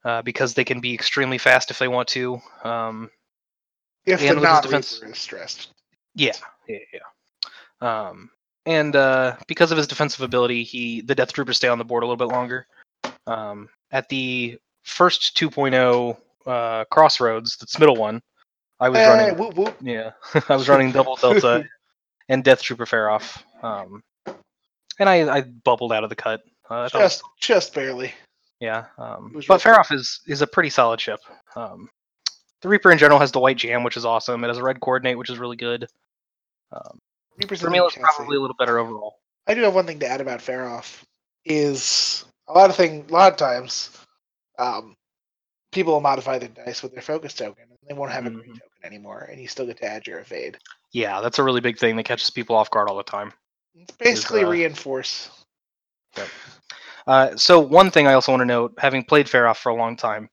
uh, 0.04 0.20
because 0.22 0.54
they 0.54 0.64
can 0.64 0.78
be 0.80 0.92
extremely 0.92 1.38
fast 1.38 1.70
if 1.70 1.78
they 1.78 1.88
want 1.88 2.06
to. 2.08 2.40
Um, 2.64 3.10
If 4.04 4.20
And 4.20 4.30
the 4.30 4.34
with 4.40 4.42
his 4.42 4.52
non 4.52 4.62
defense- 4.62 5.00
Reaper 5.00 5.12
is 5.12 5.18
stressed. 5.18 5.68
yeah, 6.14 6.32
yeah, 6.68 6.78
yeah. 6.92 7.00
Um, 7.82 8.30
and 8.66 8.94
uh, 8.94 9.36
because 9.48 9.72
of 9.72 9.78
his 9.78 9.86
defensive 9.86 10.20
ability, 10.20 10.62
he 10.62 11.00
the 11.00 11.14
Death 11.14 11.32
Troopers 11.32 11.56
stay 11.56 11.68
on 11.68 11.78
the 11.78 11.84
board 11.84 12.02
a 12.02 12.06
little 12.06 12.16
bit 12.28 12.32
longer. 12.32 12.66
Um, 13.26 13.68
at 13.90 14.08
the 14.08 14.58
first 14.84 15.36
2.0 15.36 16.16
uh, 16.46 16.84
crossroads, 16.90 17.56
that's 17.56 17.78
middle 17.78 17.96
one, 17.96 18.22
I 18.80 18.88
was 18.88 18.98
Hey, 19.00 19.08
running. 19.08 19.36
whoop, 19.38 19.54
whoop. 19.54 19.76
Yeah, 19.80 20.10
I 20.48 20.56
was 20.56 20.68
running 20.68 20.92
double 20.92 21.16
Delta 21.16 21.64
and 22.28 22.42
Death 22.44 22.62
Trooper 22.62 22.86
Feroph. 22.86 23.42
Um, 23.62 24.02
and 24.98 25.08
I, 25.08 25.36
I 25.38 25.40
bubbled 25.42 25.92
out 25.92 26.04
of 26.04 26.10
the 26.10 26.16
cut. 26.16 26.40
Uh, 26.70 26.88
it 26.92 26.94
was- 26.94 27.20
Just, 27.20 27.22
just 27.40 27.74
barely. 27.74 28.12
yeah, 28.60 28.86
um, 28.98 29.32
but 29.48 29.60
Feroph 29.60 29.92
is 29.92 30.20
is 30.26 30.40
a 30.42 30.46
pretty 30.46 30.70
solid 30.70 31.00
ship. 31.00 31.20
Um, 31.56 31.88
the 32.60 32.68
Reaper 32.68 32.92
in 32.92 32.98
general 32.98 33.18
has 33.18 33.32
the 33.32 33.40
white 33.40 33.56
jam, 33.56 33.82
which 33.82 33.96
is 33.96 34.04
awesome. 34.04 34.44
It 34.44 34.48
has 34.48 34.58
a 34.58 34.62
red 34.62 34.78
coordinate, 34.80 35.18
which 35.18 35.30
is 35.30 35.38
really 35.38 35.56
good. 35.56 35.88
Um, 36.72 36.98
Is 37.50 37.62
in 37.62 38.02
probably 38.02 38.36
a 38.36 38.40
little 38.40 38.56
better 38.58 38.78
overall. 38.78 39.16
I 39.46 39.54
do 39.54 39.62
have 39.62 39.74
one 39.74 39.86
thing 39.86 39.98
to 40.00 40.06
add 40.06 40.20
about 40.20 40.40
Feroph. 40.40 41.02
Is 41.44 42.24
a 42.48 42.52
lot 42.52 42.70
of 42.70 42.76
thing, 42.76 43.06
a 43.08 43.12
lot 43.12 43.32
of 43.32 43.38
times, 43.38 43.90
um, 44.58 44.94
people 45.72 45.94
will 45.94 46.00
modify 46.00 46.38
their 46.38 46.48
dice 46.48 46.82
with 46.82 46.92
their 46.92 47.02
focus 47.02 47.34
token, 47.34 47.64
and 47.68 47.78
they 47.88 47.94
won't 47.94 48.12
have 48.12 48.26
a 48.26 48.30
green 48.30 48.50
Mhm. 48.52 48.60
token 48.60 48.84
anymore, 48.84 49.28
and 49.30 49.40
you 49.40 49.48
still 49.48 49.66
get 49.66 49.78
to 49.78 49.86
add 49.86 50.06
your 50.06 50.20
evade. 50.20 50.58
Yeah, 50.92 51.20
that's 51.20 51.38
a 51.38 51.42
really 51.42 51.60
big 51.60 51.78
thing 51.78 51.96
that 51.96 52.04
catches 52.04 52.30
people 52.30 52.54
off 52.54 52.70
guard 52.70 52.88
all 52.88 52.96
the 52.96 53.02
time. 53.02 53.32
It's 53.74 53.90
basically 53.96 54.44
uh, 54.44 54.48
reinforce. 54.48 55.30
Uh, 57.06 57.36
so 57.36 57.58
one 57.58 57.90
thing 57.90 58.06
I 58.06 58.12
also 58.12 58.32
want 58.32 58.42
to 58.42 58.46
note, 58.46 58.74
having 58.78 59.02
played 59.02 59.26
Feroph 59.26 59.56
for 59.56 59.70
a 59.70 59.74
long 59.74 59.96
time, 59.96 60.28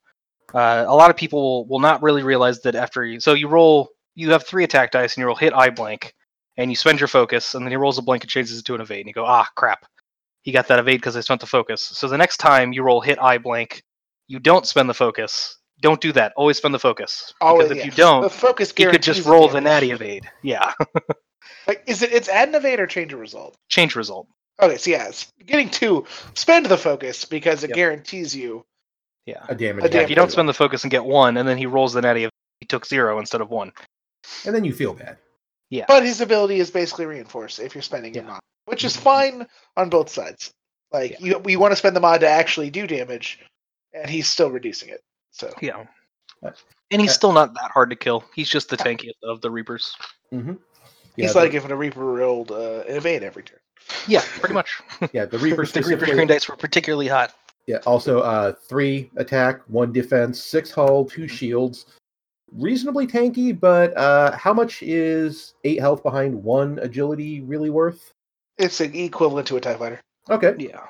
uh, 0.54 0.86
a 0.88 0.96
lot 0.96 1.10
of 1.10 1.16
people 1.16 1.66
will 1.68 1.80
not 1.80 2.04
really 2.04 2.22
realize 2.22 2.62
that 2.62 2.76
after 2.76 3.06
you, 3.06 3.20
so 3.20 3.34
you 3.34 3.48
roll, 3.48 3.90
you 4.16 4.32
have 4.32 4.46
three 4.46 4.64
attack 4.64 4.92
dice 4.92 5.16
and 5.16 5.22
you 5.22 5.26
roll 5.26 5.36
hit 5.36 5.54
eye 5.54 5.70
blank, 5.70 6.14
and 6.60 6.70
you 6.70 6.76
spend 6.76 7.00
your 7.00 7.08
focus, 7.08 7.56
and 7.56 7.66
then 7.66 7.72
he 7.72 7.78
rolls 7.78 7.98
a 7.98 8.02
blank 8.02 8.24
and 8.24 8.30
changes 8.30 8.60
it 8.60 8.66
to 8.66 8.76
an 8.76 8.82
evade, 8.82 9.00
and 9.00 9.08
you 9.08 9.14
go, 9.14 9.26
ah, 9.26 9.48
crap, 9.56 9.86
he 10.44 10.52
got 10.52 10.68
that 10.68 10.78
evade 10.80 11.00
because 11.00 11.16
I 11.18 11.22
spent 11.22 11.42
the 11.42 11.48
focus. 11.48 11.82
So 11.82 12.08
the 12.08 12.18
next 12.18 12.38
time 12.38 12.74
you 12.74 12.84
roll 12.84 13.02
hit 13.02 13.18
eye 13.20 13.38
blank, 13.38 13.82
you 14.28 14.40
don't 14.40 14.66
spend 14.68 14.90
the 14.90 14.94
focus. 14.94 15.58
Don't 15.82 16.02
do 16.02 16.12
that. 16.12 16.34
Always 16.36 16.58
spend 16.58 16.74
the 16.74 16.80
focus. 16.80 17.34
Always, 17.40 17.70
because 17.70 17.72
if 17.72 17.78
yeah. 17.78 17.86
you 17.86 17.92
don't, 17.92 18.22
the 18.22 18.30
focus 18.30 18.74
you 18.78 18.90
could 18.90 19.02
just 19.02 19.26
roll 19.26 19.48
the 19.48 19.62
natty 19.62 19.92
evade. 19.92 20.30
Yeah, 20.44 20.74
Like, 21.68 21.84
is 21.88 22.02
it? 22.02 22.12
It's 22.12 22.28
add 22.30 22.50
an 22.50 22.56
evade 22.56 22.80
or 22.80 22.88
change 22.88 23.14
a 23.14 23.18
result? 23.18 23.56
change 23.70 23.96
result. 23.96 24.28
Okay, 24.62 24.78
so 24.78 24.92
yeah, 24.92 25.08
it's 25.08 25.32
getting 25.46 25.70
to 25.70 26.06
spend 26.34 26.66
the 26.66 26.78
focus 26.78 27.24
because 27.24 27.64
it 27.64 27.70
Yep. 27.70 27.76
guarantees 27.76 28.36
you. 28.36 28.66
Yeah. 29.26 29.46
A 29.48 29.56
damage. 29.56 29.86
A 29.86 29.88
Yeah, 29.88 29.92
damage. 29.92 30.04
if 30.04 30.10
you 30.10 30.16
don't 30.18 30.32
spend 30.32 30.50
the 30.50 30.54
focus 30.54 30.84
and 30.84 30.92
get 30.92 31.06
one, 31.06 31.38
and 31.38 31.48
then 31.48 31.58
he 31.58 31.66
rolls 31.66 31.94
the 31.94 32.02
natty, 32.02 32.28
he 32.60 32.66
took 32.66 32.86
zero 32.86 33.20
instead 33.20 33.40
of 33.42 33.50
one. 33.50 33.72
and 34.46 34.54
then 34.54 34.66
you 34.66 34.74
feel 34.74 34.94
bad. 34.94 35.18
Yeah. 35.70 35.86
But 35.88 36.04
his 36.04 36.22
ability 36.22 36.60
is 36.60 36.72
basically 36.72 37.06
reinforced 37.06 37.60
if 37.60 37.76
you're 37.76 37.82
spending 37.82 38.14
Yeah. 38.14 38.22
your 38.22 38.32
mod, 38.32 38.40
which 38.66 38.84
is 38.84 38.96
fine 38.96 39.48
on 39.78 39.90
both 39.90 40.10
sides. 40.10 40.52
Like 40.92 41.20
you, 41.20 41.38
we 41.40 41.56
want 41.56 41.72
to 41.72 41.76
spend 41.76 41.96
the 41.96 42.00
mod 42.00 42.22
to 42.22 42.28
actually 42.28 42.70
do 42.72 42.88
damage, 42.88 43.40
and 43.94 44.10
he's 44.10 44.28
still 44.28 44.50
reducing 44.50 44.90
it. 44.90 45.02
So 45.32 45.54
Yeah. 45.62 45.86
And 46.92 47.02
he's 47.02 47.14
still 47.14 47.34
not 47.34 47.54
that 47.54 47.72
hard 47.72 47.90
to 47.92 47.96
kill. 47.96 48.24
He's 48.34 48.50
just 48.50 48.70
the 48.70 48.78
tankiest 48.78 49.22
of 49.24 49.42
the 49.42 49.52
Reapers. 49.52 49.96
Mm-hmm. 50.34 50.54
he's 51.16 51.36
like 51.36 51.54
if 51.54 51.70
a 51.70 51.76
Reaper 51.76 52.04
rolled 52.04 52.52
uh, 52.52 52.84
evade 52.88 53.24
every 53.24 53.44
turn. 53.44 53.60
Yeah, 54.08 54.24
pretty 54.40 54.54
much. 54.54 54.80
yeah, 55.14 55.26
the 55.26 55.38
Reaper 55.38 55.64
If 55.64 55.74
the 55.74 55.82
Reaper 55.82 56.06
green 56.06 56.28
dice 56.28 56.48
were 56.48 56.56
particularly 56.56 57.08
hot. 57.08 57.34
Yeah, 57.68 57.78
also 57.86 58.22
uh 58.22 58.54
three 58.68 59.12
attack, 59.18 59.62
one 59.68 59.92
defense, 59.92 60.42
six 60.42 60.72
hull, 60.72 61.06
two 61.06 61.28
shields. 61.28 61.86
Reasonably 62.52 63.08
tanky, 63.08 63.58
but 63.58 63.96
uh 63.98 64.36
how 64.36 64.54
much 64.54 64.82
is 64.84 65.54
eight 65.64 65.80
health 65.80 66.04
behind 66.04 66.44
one 66.44 66.80
agility 66.80 67.42
really 67.42 67.70
worth? 67.70 68.14
It's 68.58 68.82
an 68.82 68.94
equivalent 68.96 69.48
to 69.48 69.58
a 69.58 69.62
Tie 69.62 69.76
Fighter. 69.76 70.02
Okay. 70.30 70.56
Yeah. 70.58 70.82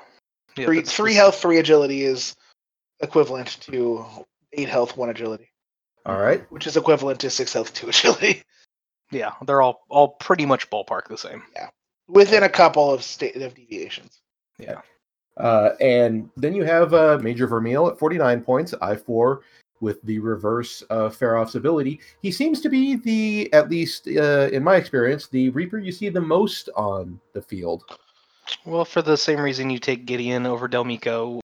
yeah 0.56 0.64
three 0.66 0.82
three 0.82 1.14
health, 1.14 1.40
three 1.40 1.58
agility 1.58 2.04
is 2.04 2.34
equivalent 3.00 3.58
to 3.62 4.04
eight 4.52 4.68
health, 4.68 4.96
one 4.96 5.10
agility, 5.10 5.48
All 6.06 6.18
right. 6.18 6.50
which 6.50 6.66
is 6.66 6.76
equivalent 6.76 7.20
to 7.20 7.30
six 7.30 7.52
health, 7.52 7.72
two 7.72 7.88
agility, 7.88 8.42
Yeah, 9.10 9.32
they're 9.44 9.62
all 9.62 9.84
all 9.88 10.08
pretty 10.08 10.46
much 10.46 10.70
ballpark 10.70 11.08
the 11.08 11.18
same. 11.18 11.42
Yeah, 11.54 11.68
within 12.08 12.42
a 12.44 12.48
couple 12.48 12.92
of 12.92 13.02
state 13.02 13.36
of 13.36 13.54
deviations. 13.54 14.20
Yeah. 14.58 14.80
Uh 15.36 15.70
and 15.80 16.30
then 16.36 16.54
you 16.54 16.64
have 16.64 16.94
uh 16.94 17.18
Major 17.20 17.46
Vermeil 17.46 17.88
at 17.88 17.98
49 17.98 18.42
points, 18.42 18.72
I4 18.74 19.40
with 19.80 20.02
the 20.02 20.18
reverse 20.18 20.82
of 20.82 21.16
Faroff's 21.16 21.54
ability. 21.54 22.00
He 22.22 22.30
seems 22.30 22.60
to 22.60 22.68
be 22.68 22.96
the 22.96 23.52
at 23.52 23.70
least 23.70 24.06
uh 24.08 24.48
in 24.52 24.62
my 24.62 24.76
experience, 24.76 25.26
the 25.26 25.50
Reaper 25.50 25.78
you 25.78 25.92
see 25.92 26.08
the 26.08 26.20
most 26.20 26.68
on 26.76 27.20
the 27.32 27.42
field. 27.42 27.84
Well, 28.64 28.84
for 28.84 29.02
the 29.02 29.16
same 29.16 29.40
reason 29.40 29.70
you 29.70 29.78
take 29.78 30.06
Gideon 30.06 30.46
over 30.46 30.68
Delmico, 30.68 31.40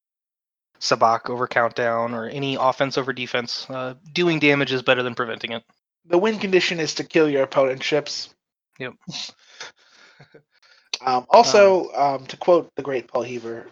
Sabacc 0.81 1.31
over 1.31 1.47
Countdown, 1.47 2.15
or 2.15 2.29
any 2.29 2.57
offense 2.57 2.99
over 2.99 3.13
defense, 3.13 3.67
uh, 3.71 3.95
doing 4.13 4.39
damage 4.39 4.73
is 4.73 4.83
better 4.83 5.03
than 5.03 5.15
preventing 5.15 5.53
it. 5.53 5.65
The 6.05 6.19
win 6.19 6.39
condition 6.39 6.79
is 6.81 6.95
to 6.95 7.05
kill 7.05 7.29
your 7.29 7.43
opponent's 7.43 7.85
ships. 7.85 8.35
Yep. 8.79 8.95
um, 11.05 11.27
also, 11.31 11.91
um, 11.93 12.27
to 12.27 12.37
quote 12.37 12.71
the 12.77 12.83
great 12.83 13.09
Paul 13.09 13.23
Heaver 13.23 13.67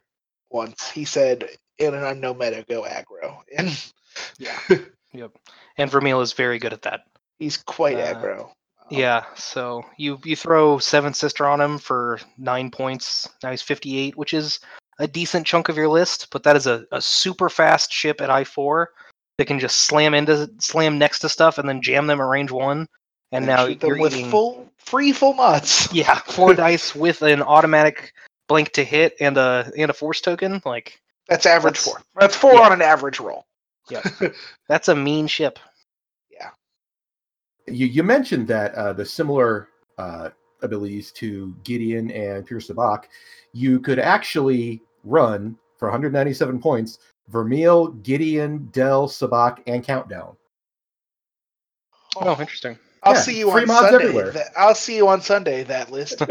once, 0.50 0.90
he 0.90 1.04
said, 1.04 1.48
"In 1.78 1.94
an 1.94 2.04
unknown 2.04 2.38
meta, 2.38 2.64
go 2.68 2.82
aggro," 2.82 3.38
and 3.56 3.70
Yeah. 4.38 4.58
Yep. 5.16 5.30
And 5.78 5.88
Vermeil 5.88 6.20
is 6.22 6.32
very 6.32 6.58
good 6.58 6.72
at 6.72 6.82
that. 6.82 7.02
he's 7.38 7.56
quite 7.56 7.96
Uh, 7.98 8.14
aggro. 8.14 8.50
Yeah, 8.90 9.24
so 9.36 9.84
you 9.96 10.18
you 10.24 10.34
throw 10.34 10.78
Seventh 10.78 11.14
Sister 11.14 11.46
on 11.46 11.60
him 11.60 11.78
for 11.78 12.18
nine 12.36 12.68
points. 12.70 13.28
Now 13.42 13.52
he's 13.52 13.62
fifty 13.62 13.96
eight, 13.96 14.16
which 14.16 14.34
is 14.34 14.58
a 14.98 15.06
decent 15.06 15.46
chunk 15.46 15.68
of 15.68 15.76
your 15.76 15.88
list, 15.88 16.28
but 16.32 16.42
that 16.42 16.56
is 16.56 16.66
a, 16.66 16.84
a 16.90 17.00
super 17.00 17.48
fast 17.48 17.92
ship 17.92 18.20
at 18.20 18.28
I 18.28 18.42
four 18.42 18.90
that 19.38 19.46
can 19.46 19.60
just 19.60 19.82
slam 19.82 20.14
into 20.14 20.50
slam 20.58 20.98
next 20.98 21.20
to 21.20 21.28
stuff 21.28 21.58
and 21.58 21.68
then 21.68 21.80
jam 21.80 22.08
them 22.08 22.20
at 22.20 22.26
range 22.26 22.50
one. 22.50 22.88
And 23.30 23.46
now 23.46 23.68
shoot 23.68 23.82
you're 23.84 24.00
with 24.00 24.14
eating 24.16 24.30
full 24.32 24.68
free 24.78 25.12
full 25.12 25.34
mods. 25.34 25.88
yeah 25.92 26.16
four 26.26 26.54
dice 26.64 26.92
with 26.92 27.22
an 27.22 27.40
automatic 27.40 28.12
blank 28.48 28.72
to 28.72 28.82
hit 28.82 29.14
and 29.20 29.36
a 29.38 29.70
and 29.78 29.90
a 29.90 29.94
force 29.94 30.20
token. 30.20 30.60
Like 30.64 31.00
That's 31.28 31.46
average 31.46 31.78
That's- 31.78 31.84
four. 31.84 32.02
That's 32.20 32.36
four 32.36 32.54
yeah. 32.54 32.60
on 32.62 32.72
an 32.72 32.82
average 32.82 33.20
roll. 33.20 33.46
that's 34.68 34.88
a 34.88 34.94
mean 34.94 35.26
ship. 35.26 35.58
Yeah. 36.30 36.50
You, 37.66 37.86
you 37.86 38.02
mentioned 38.02 38.46
that 38.48 38.74
uh, 38.74 38.92
the 38.92 39.04
similar 39.04 39.68
uh, 39.98 40.30
abilities 40.62 41.12
to 41.12 41.54
Gideon 41.64 42.10
and 42.10 42.46
Pierce 42.46 42.68
the 42.68 42.74
Sabacc, 42.74 43.04
you 43.52 43.80
could 43.80 43.98
actually 43.98 44.82
run 45.04 45.56
for 45.78 45.88
197 45.88 46.60
points 46.60 46.98
Vermeil, 47.28 47.88
Gideon, 48.02 48.68
Del, 48.72 49.08
Sabacc, 49.08 49.58
and 49.66 49.82
Countdown. 49.82 50.36
Oh, 52.16 52.36
interesting. 52.38 52.78
I'll 53.02 53.14
Yeah, 53.14 53.20
see 53.20 53.38
you 53.38 53.50
free 53.50 53.62
on 53.62 53.68
mods 53.68 53.90
Sunday. 53.90 54.04
everywhere. 54.04 54.30
That, 54.30 54.46
I'll 54.56 54.74
see 54.74 54.96
you 54.96 55.08
on 55.08 55.20
Sunday. 55.20 55.62
That 55.64 55.90
list. 55.90 56.20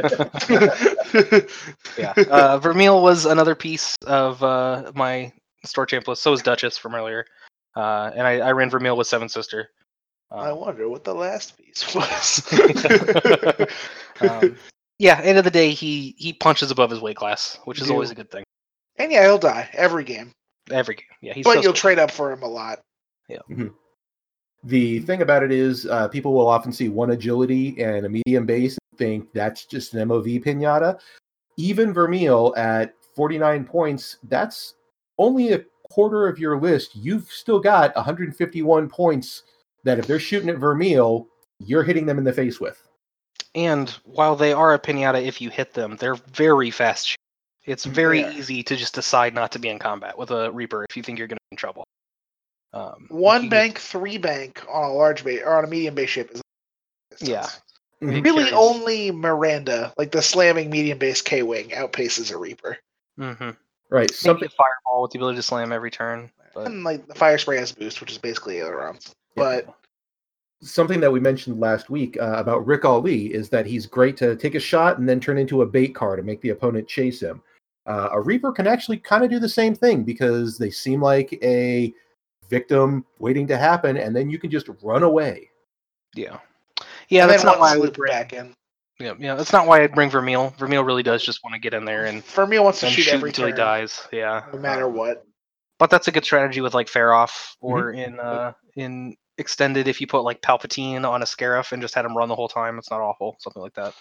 yeah. 1.98 2.14
Uh, 2.30 2.58
Vermeil 2.60 3.02
was 3.02 3.26
another 3.26 3.56
piece 3.56 3.96
of 4.08 4.42
uh, 4.44 4.92
my 4.96 5.32
store 5.66 5.86
champ 5.86 6.08
list. 6.08 6.24
So 6.24 6.32
was 6.32 6.42
Duchess 6.42 6.78
from 6.78 6.96
earlier. 6.96 7.26
Uh, 7.76 8.12
and 8.16 8.26
I, 8.28 8.40
I 8.40 8.52
ran 8.52 8.70
Vermeil 8.70 8.96
with 8.98 9.08
Seventh 9.08 9.32
Sister. 9.32 9.70
I 10.32 10.50
Um, 10.50 10.60
wonder 10.60 10.90
what 10.90 11.04
the 11.04 11.14
last 11.14 11.58
piece 11.58 11.94
was. 11.96 12.42
um, 14.22 14.56
yeah, 15.00 15.20
end 15.22 15.38
of 15.38 15.44
the 15.44 15.52
day, 15.52 15.72
he 15.72 16.16
he 16.18 16.34
punches 16.34 16.72
above 16.72 16.90
his 16.90 17.02
weight 17.02 17.18
class, 17.18 17.60
which 17.66 17.82
is 17.82 17.88
You 17.88 17.94
always 17.94 18.12
a 18.12 18.16
good 18.16 18.32
thing. 18.32 18.44
and 18.98 19.12
yeah, 19.12 19.24
he'll 19.24 19.38
die 19.38 19.70
every 19.74 20.04
game, 20.04 20.32
Every 20.72 20.96
game. 20.96 21.06
Yeah, 21.22 21.34
he's 21.34 21.44
but 21.44 21.52
so 21.52 21.54
you'll 21.56 21.62
skilled. 21.64 21.76
trade 21.78 22.00
up 22.00 22.12
for 22.12 22.32
him 22.32 22.42
a 22.44 22.48
lot. 22.48 22.80
Yeah. 23.30 23.40
The 24.66 25.00
thing 25.02 25.22
about 25.22 25.44
it 25.44 25.52
is, 25.52 25.86
uh, 25.88 26.08
people 26.08 26.34
will 26.34 26.48
often 26.48 26.72
see 26.72 26.88
one 26.88 27.12
agility 27.12 27.82
and 27.84 28.06
a 28.06 28.10
medium 28.10 28.46
base 28.46 28.78
and 28.92 28.98
think 28.98 29.34
that's 29.34 29.66
just 29.66 29.94
an 29.94 30.08
MOV 30.08 30.42
pinata. 30.44 31.00
Even 31.58 31.92
Vermeil 31.94 32.54
at 32.56 32.94
49 33.16 33.66
points, 33.66 34.18
that's 34.30 34.76
only 35.18 35.52
a 35.54 35.66
quarter 35.90 36.28
of 36.28 36.40
your 36.40 36.60
list. 36.60 36.96
You've 36.96 37.30
still 37.32 37.60
got 37.60 37.96
151 37.96 38.90
points 38.90 39.44
that 39.84 40.00
if 40.00 40.08
they're 40.08 40.20
shooting 40.20 40.50
at 40.50 40.58
Vermeil, 40.58 41.28
you're 41.60 41.84
hitting 41.84 42.06
them 42.06 42.18
in 42.18 42.24
the 42.24 42.34
face 42.34 42.60
with. 42.60 42.82
And 43.56 43.90
while 44.06 44.36
they 44.36 44.54
are 44.54 44.74
a 44.74 44.80
pinata 44.80 45.22
if 45.24 45.40
you 45.42 45.50
hit 45.50 45.74
them, 45.74 45.96
they're 45.98 46.16
very 46.16 46.72
fast. 46.72 47.10
sh- 47.10 47.16
It's 47.66 47.86
very 47.86 48.24
They 48.24 48.28
are. 48.30 48.32
easy 48.32 48.64
to 48.64 48.76
just 48.76 48.94
decide 48.96 49.34
not 49.36 49.52
to 49.54 49.60
be 49.60 49.70
in 49.70 49.80
combat 49.80 50.18
with 50.18 50.32
a 50.32 50.52
Reaper 50.52 50.86
if 50.90 50.98
you 50.98 51.04
think 51.04 51.18
you're 51.20 51.28
going 51.28 51.38
to 51.38 51.46
be 51.50 51.54
in 51.54 51.58
trouble. 51.58 51.84
Um, 52.74 53.06
One 53.10 53.44
you- 53.46 53.50
bank, 53.52 53.78
three 53.80 54.18
bank 54.18 54.66
on 54.68 54.84
a 54.90 54.94
large 54.94 55.24
base 55.24 55.42
or 55.46 55.58
on 55.58 55.64
a 55.64 55.68
medium 55.68 55.94
base 55.96 56.10
ship 56.10 56.32
is. 56.32 56.42
Yeah. 57.20 57.48
Mhm. 58.02 58.24
Really, 58.24 58.52
only 58.52 59.12
Miranda, 59.12 59.94
like 59.98 60.12
the 60.12 60.22
slamming 60.22 60.70
medium 60.72 60.98
base 60.98 61.22
K 61.22 61.44
wing, 61.44 61.70
outpaces 61.70 62.32
a 62.34 62.38
Reaper. 62.38 62.78
Mhm. 63.20 63.56
Right. 63.90 64.10
Maybe 64.10 64.14
Something 64.14 64.48
a 64.48 64.52
fireball 64.52 65.04
with 65.04 65.12
the 65.12 65.20
ability 65.20 65.38
to 65.38 65.44
slam 65.44 65.72
every 65.72 65.92
turn. 65.92 66.32
But 66.54 66.68
And 66.68 66.84
like 66.84 67.08
the 67.08 67.16
fire 67.16 67.38
spray 67.38 67.58
has 67.58 67.72
boost, 67.72 68.02
which 68.02 68.12
is 68.12 68.18
basically 68.18 68.60
ailerons. 68.60 69.14
But 69.36 69.68
something 70.62 71.00
that 71.00 71.12
we 71.12 71.20
mentioned 71.20 71.60
last 71.60 71.90
week 71.90 72.18
uh, 72.20 72.36
about 72.38 72.66
Ric 72.66 72.84
Olié 72.84 73.30
is 73.30 73.50
that 73.50 73.66
he's 73.66 73.86
great 73.86 74.16
to 74.18 74.36
take 74.36 74.56
a 74.56 74.60
shot 74.60 74.98
and 74.98 75.08
then 75.08 75.20
turn 75.20 75.38
into 75.38 75.62
a 75.62 75.66
bait 75.66 75.94
car 75.96 76.16
to 76.16 76.24
make 76.24 76.42
the 76.42 76.50
opponent 76.50 76.88
chase 76.88 77.22
him. 77.22 77.42
Uh, 77.86 78.10
a 78.14 78.22
Reaper 78.22 78.52
can 78.52 78.66
actually 78.66 78.98
kind 78.98 79.24
of 79.24 79.30
do 79.30 79.40
the 79.40 79.50
same 79.50 79.76
thing 79.76 80.04
because 80.04 80.58
they 80.58 80.70
seem 80.70 81.02
like 81.02 81.38
a 81.44 81.94
victim 82.50 83.06
waiting 83.20 83.46
to 83.48 83.58
happen, 83.58 83.98
and 83.98 84.16
then 84.16 84.30
you 84.30 84.40
can 84.40 84.50
just 84.50 84.70
run 84.82 85.04
away. 85.04 85.50
yeah, 86.16 86.38
yeah, 87.10 87.24
and 87.24 87.32
that's 87.32 87.44
not 87.44 87.60
why 87.60 87.74
I 87.74 87.78
would 87.78 87.88
loop 87.88 87.96
bring. 87.96 88.12
back 88.12 88.34
in. 88.34 88.54
Yeah, 89.00 89.14
yeah, 89.20 89.36
that's 89.36 89.52
not 89.52 89.68
why 89.68 89.82
I'd 89.82 89.94
bring 89.96 90.10
Vermeil. 90.10 90.54
Vermeil 90.58 90.84
really 90.84 91.04
does 91.04 91.24
just 91.24 91.44
want 91.44 91.54
to 91.56 91.60
get 91.60 91.74
in 91.74 91.84
there 91.86 92.06
and, 92.06 92.24
Vermeil 92.26 92.64
wants 92.64 92.80
to 92.82 92.86
and 92.86 92.96
shoot, 92.96 93.04
shoot 93.04 93.14
every 93.16 93.30
until 93.30 93.48
he 93.48 93.54
dies. 93.54 94.08
Yeah, 94.12 94.44
no 94.54 94.60
matter 94.60 94.88
what. 94.88 95.26
But 95.80 95.90
that's 95.90 96.08
a 96.08 96.12
good 96.12 96.24
strategy 96.24 96.62
with 96.62 96.74
like 96.74 96.88
Feroph 96.88 97.56
or 97.60 97.92
Mm-hmm. 97.92 98.00
in 98.00 98.20
uh 98.20 98.54
in 98.76 99.16
extended 99.38 99.88
if 99.88 100.00
you 100.00 100.08
put 100.08 100.22
like 100.22 100.42
Palpatine 100.42 101.10
on 101.10 101.22
a 101.24 101.26
Scarif 101.26 101.72
and 101.72 101.82
just 101.82 101.96
had 101.96 102.06
him 102.06 102.16
run 102.16 102.30
the 102.30 102.36
whole 102.36 102.48
time. 102.48 102.78
It's 102.78 102.92
not 102.92 103.02
awful. 103.02 103.36
Something 103.40 103.64
like 103.64 103.74
that. 103.74 103.94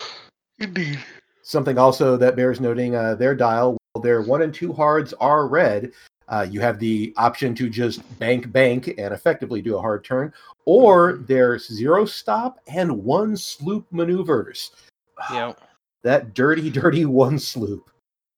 Indeed. 0.59 0.99
Something 1.43 1.79
also 1.79 2.17
that 2.19 2.37
bears 2.37 2.61
noting 2.61 2.95
uh, 2.95 3.15
their 3.15 3.35
dial, 3.35 3.79
while 3.93 4.03
their 4.03 4.23
one 4.23 4.43
and 4.43 4.55
two 4.55 4.73
hards 4.73 5.13
are 5.15 5.49
red, 5.49 5.91
uh, 6.29 6.47
you 6.49 6.61
have 6.61 6.79
the 6.79 7.13
option 7.17 7.55
to 7.57 7.69
just 7.69 8.01
bank 8.19 8.51
bank 8.53 8.89
and 8.99 9.13
effectively 9.13 9.63
do 9.63 9.77
a 9.77 9.81
hard 9.81 10.05
turn, 10.05 10.33
or 10.65 11.25
there's 11.27 11.69
zero 11.73 12.05
stop 12.05 12.61
and 12.67 13.05
one 13.05 13.37
sloop 13.37 13.87
maneuvers. 13.91 14.71
Know. 15.31 15.55
That 16.03 16.35
dirty, 16.35 16.69
dirty 16.69 17.05
one 17.07 17.39
sloop. 17.39 17.91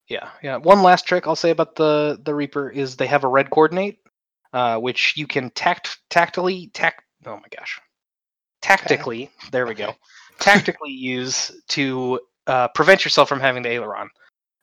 Yeah, 0.08 0.28
yeah. 0.42 0.56
One 0.56 0.82
last 0.82 1.06
trick 1.06 1.26
I'll 1.26 1.36
say 1.36 1.50
about 1.50 1.76
the 1.76 2.20
the 2.24 2.34
Reaper 2.34 2.68
is 2.70 2.96
they 2.96 3.06
have 3.06 3.24
a 3.24 3.28
red 3.28 3.50
coordinate, 3.50 3.98
uh, 4.52 4.78
which 4.78 5.16
you 5.16 5.26
can 5.26 5.50
tact 5.50 5.98
tactily 6.10 6.70
tact. 6.74 7.04
Oh 7.24 7.36
my 7.36 7.48
gosh, 7.56 7.80
tactically. 8.60 9.30
There 9.50 9.66
we 9.66 9.74
go. 9.74 9.94
Tactically 10.40 10.90
use 10.90 11.50
to 11.68 12.20
uh, 12.46 12.68
prevent 12.68 13.04
yourself 13.04 13.28
from 13.28 13.40
having 13.40 13.62
the 13.62 13.70
aileron. 13.70 14.10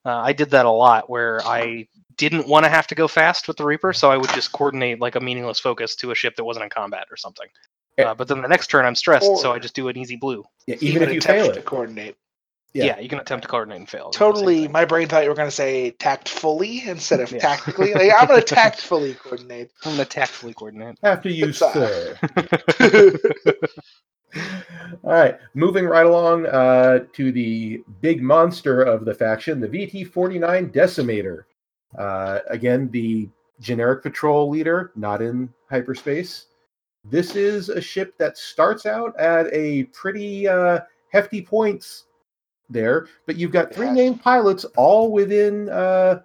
Uh, 0.05 0.17
I 0.17 0.33
did 0.33 0.49
that 0.51 0.65
a 0.65 0.71
lot 0.71 1.09
where 1.09 1.41
I 1.45 1.87
didn't 2.17 2.47
want 2.47 2.65
to 2.65 2.69
have 2.69 2.87
to 2.87 2.95
go 2.95 3.07
fast 3.07 3.47
with 3.47 3.57
the 3.57 3.65
Reaper, 3.65 3.93
so 3.93 4.11
I 4.11 4.17
would 4.17 4.29
just 4.31 4.51
coordinate 4.51 4.99
like 4.99 5.15
a 5.15 5.19
meaningless 5.19 5.59
focus 5.59 5.95
to 5.97 6.11
a 6.11 6.15
ship 6.15 6.35
that 6.35 6.43
wasn't 6.43 6.63
in 6.63 6.69
combat 6.69 7.07
or 7.11 7.17
something. 7.17 7.47
Yeah. 7.97 8.11
Uh, 8.11 8.15
but 8.15 8.27
then 8.27 8.41
the 8.41 8.47
next 8.47 8.67
turn 8.67 8.85
I'm 8.85 8.95
stressed, 8.95 9.37
so 9.37 9.51
I 9.51 9.59
just 9.59 9.75
do 9.75 9.87
an 9.87 9.97
easy 9.97 10.15
blue. 10.15 10.43
Yeah, 10.65 10.75
even, 10.79 11.03
if 11.03 11.11
you 11.11 11.17
attempt 11.17 11.45
fail 11.45 11.53
to 11.53 11.61
coordinate. 11.61 12.15
Yeah. 12.73 12.85
Yeah. 12.85 12.99
you 12.99 13.09
can 13.09 13.19
attempt 13.19 13.43
to 13.43 13.49
coordinate 13.49 13.79
and 13.79 13.89
fail. 13.89 14.07
It's 14.07 14.17
the 14.17 14.23
same 14.23 14.33
Totally. 14.33 14.67
My 14.69 14.85
brain 14.85 15.09
thought 15.09 15.23
you 15.23 15.29
were 15.29 15.35
going 15.35 15.49
to 15.49 15.55
say 15.55 15.91
tactfully 15.91 16.87
instead 16.87 17.19
of 17.19 17.29
Yeah. 17.31 17.39
tactically. 17.39 17.93
Like, 17.93 18.13
I'm 18.17 18.27
going 18.27 18.39
to 18.39 18.45
tactfully 18.45 19.13
coordinate. 19.15 19.71
I'm 19.83 19.91
gonna 19.91 20.05
tactfully 20.05 20.53
coordinate. 20.53 20.97
After 21.03 21.29
you, 21.29 21.47
It's, 21.47 21.59
sir. 21.59 22.17
All 25.03 25.11
right, 25.11 25.37
moving 25.53 25.85
right 25.85 26.05
along 26.05 26.45
uh, 26.45 26.99
to 27.13 27.31
the 27.33 27.83
big 27.99 28.21
monster 28.21 28.81
of 28.81 29.03
the 29.03 29.13
faction, 29.13 29.59
the 29.59 29.67
VT-49 29.67 30.71
Decimator. 30.73 31.43
Uh, 31.97 32.39
again, 32.49 32.89
the 32.91 33.29
generic 33.59 34.03
patrol 34.03 34.49
leader, 34.49 34.91
not 34.95 35.21
in 35.21 35.49
hyperspace. 35.69 36.47
This 37.05 37.35
is 37.35 37.69
a 37.69 37.81
ship 37.81 38.17
that 38.17 38.37
starts 38.37 38.85
out 38.85 39.17
at 39.19 39.47
a 39.51 39.85
pretty 39.85 40.47
uh, 40.47 40.81
hefty 41.11 41.41
points 41.41 42.05
there, 42.69 43.07
but 43.25 43.35
you've 43.35 43.51
got 43.51 43.73
three 43.73 43.89
named 43.89 44.21
pilots 44.21 44.65
all 44.77 45.11
within, 45.11 45.69
uh, 45.69 46.21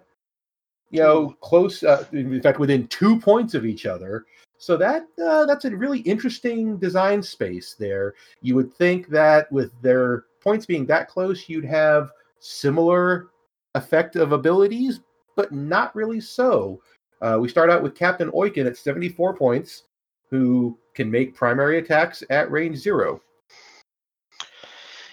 you 0.91 1.01
know, 1.01 1.35
close. 1.41 1.83
Uh, 1.83 2.05
in 2.11 2.41
fact, 2.41 2.59
within 2.59 2.87
two 2.87 3.19
points 3.19 3.53
of 3.53 3.65
each 3.65 3.85
other. 3.85 4.25
So 4.59 4.77
that 4.77 5.07
uh, 5.23 5.45
that's 5.45 5.65
a 5.65 5.75
really 5.75 5.99
interesting 5.99 6.77
design 6.77 7.21
space 7.21 7.75
there. 7.77 8.15
You 8.41 8.55
would 8.55 8.73
think 8.73 9.07
that 9.09 9.51
with 9.51 9.71
their 9.81 10.25
points 10.41 10.65
being 10.65 10.85
that 10.87 11.09
close, 11.09 11.47
you'd 11.47 11.65
have 11.65 12.11
similar 12.39 13.29
effective 13.75 14.31
abilities, 14.31 15.01
but 15.37 15.53
not 15.53 15.95
really 15.95 16.19
so. 16.19 16.81
Uh, 17.21 17.37
we 17.39 17.47
start 17.47 17.69
out 17.69 17.81
with 17.81 17.95
Captain 17.95 18.29
Oicunn 18.31 18.67
at 18.67 18.75
74 18.75 19.37
points, 19.37 19.83
who 20.29 20.77
can 20.93 21.09
make 21.09 21.33
primary 21.33 21.77
attacks 21.77 22.23
at 22.29 22.51
range 22.51 22.77
zero. 22.77 23.21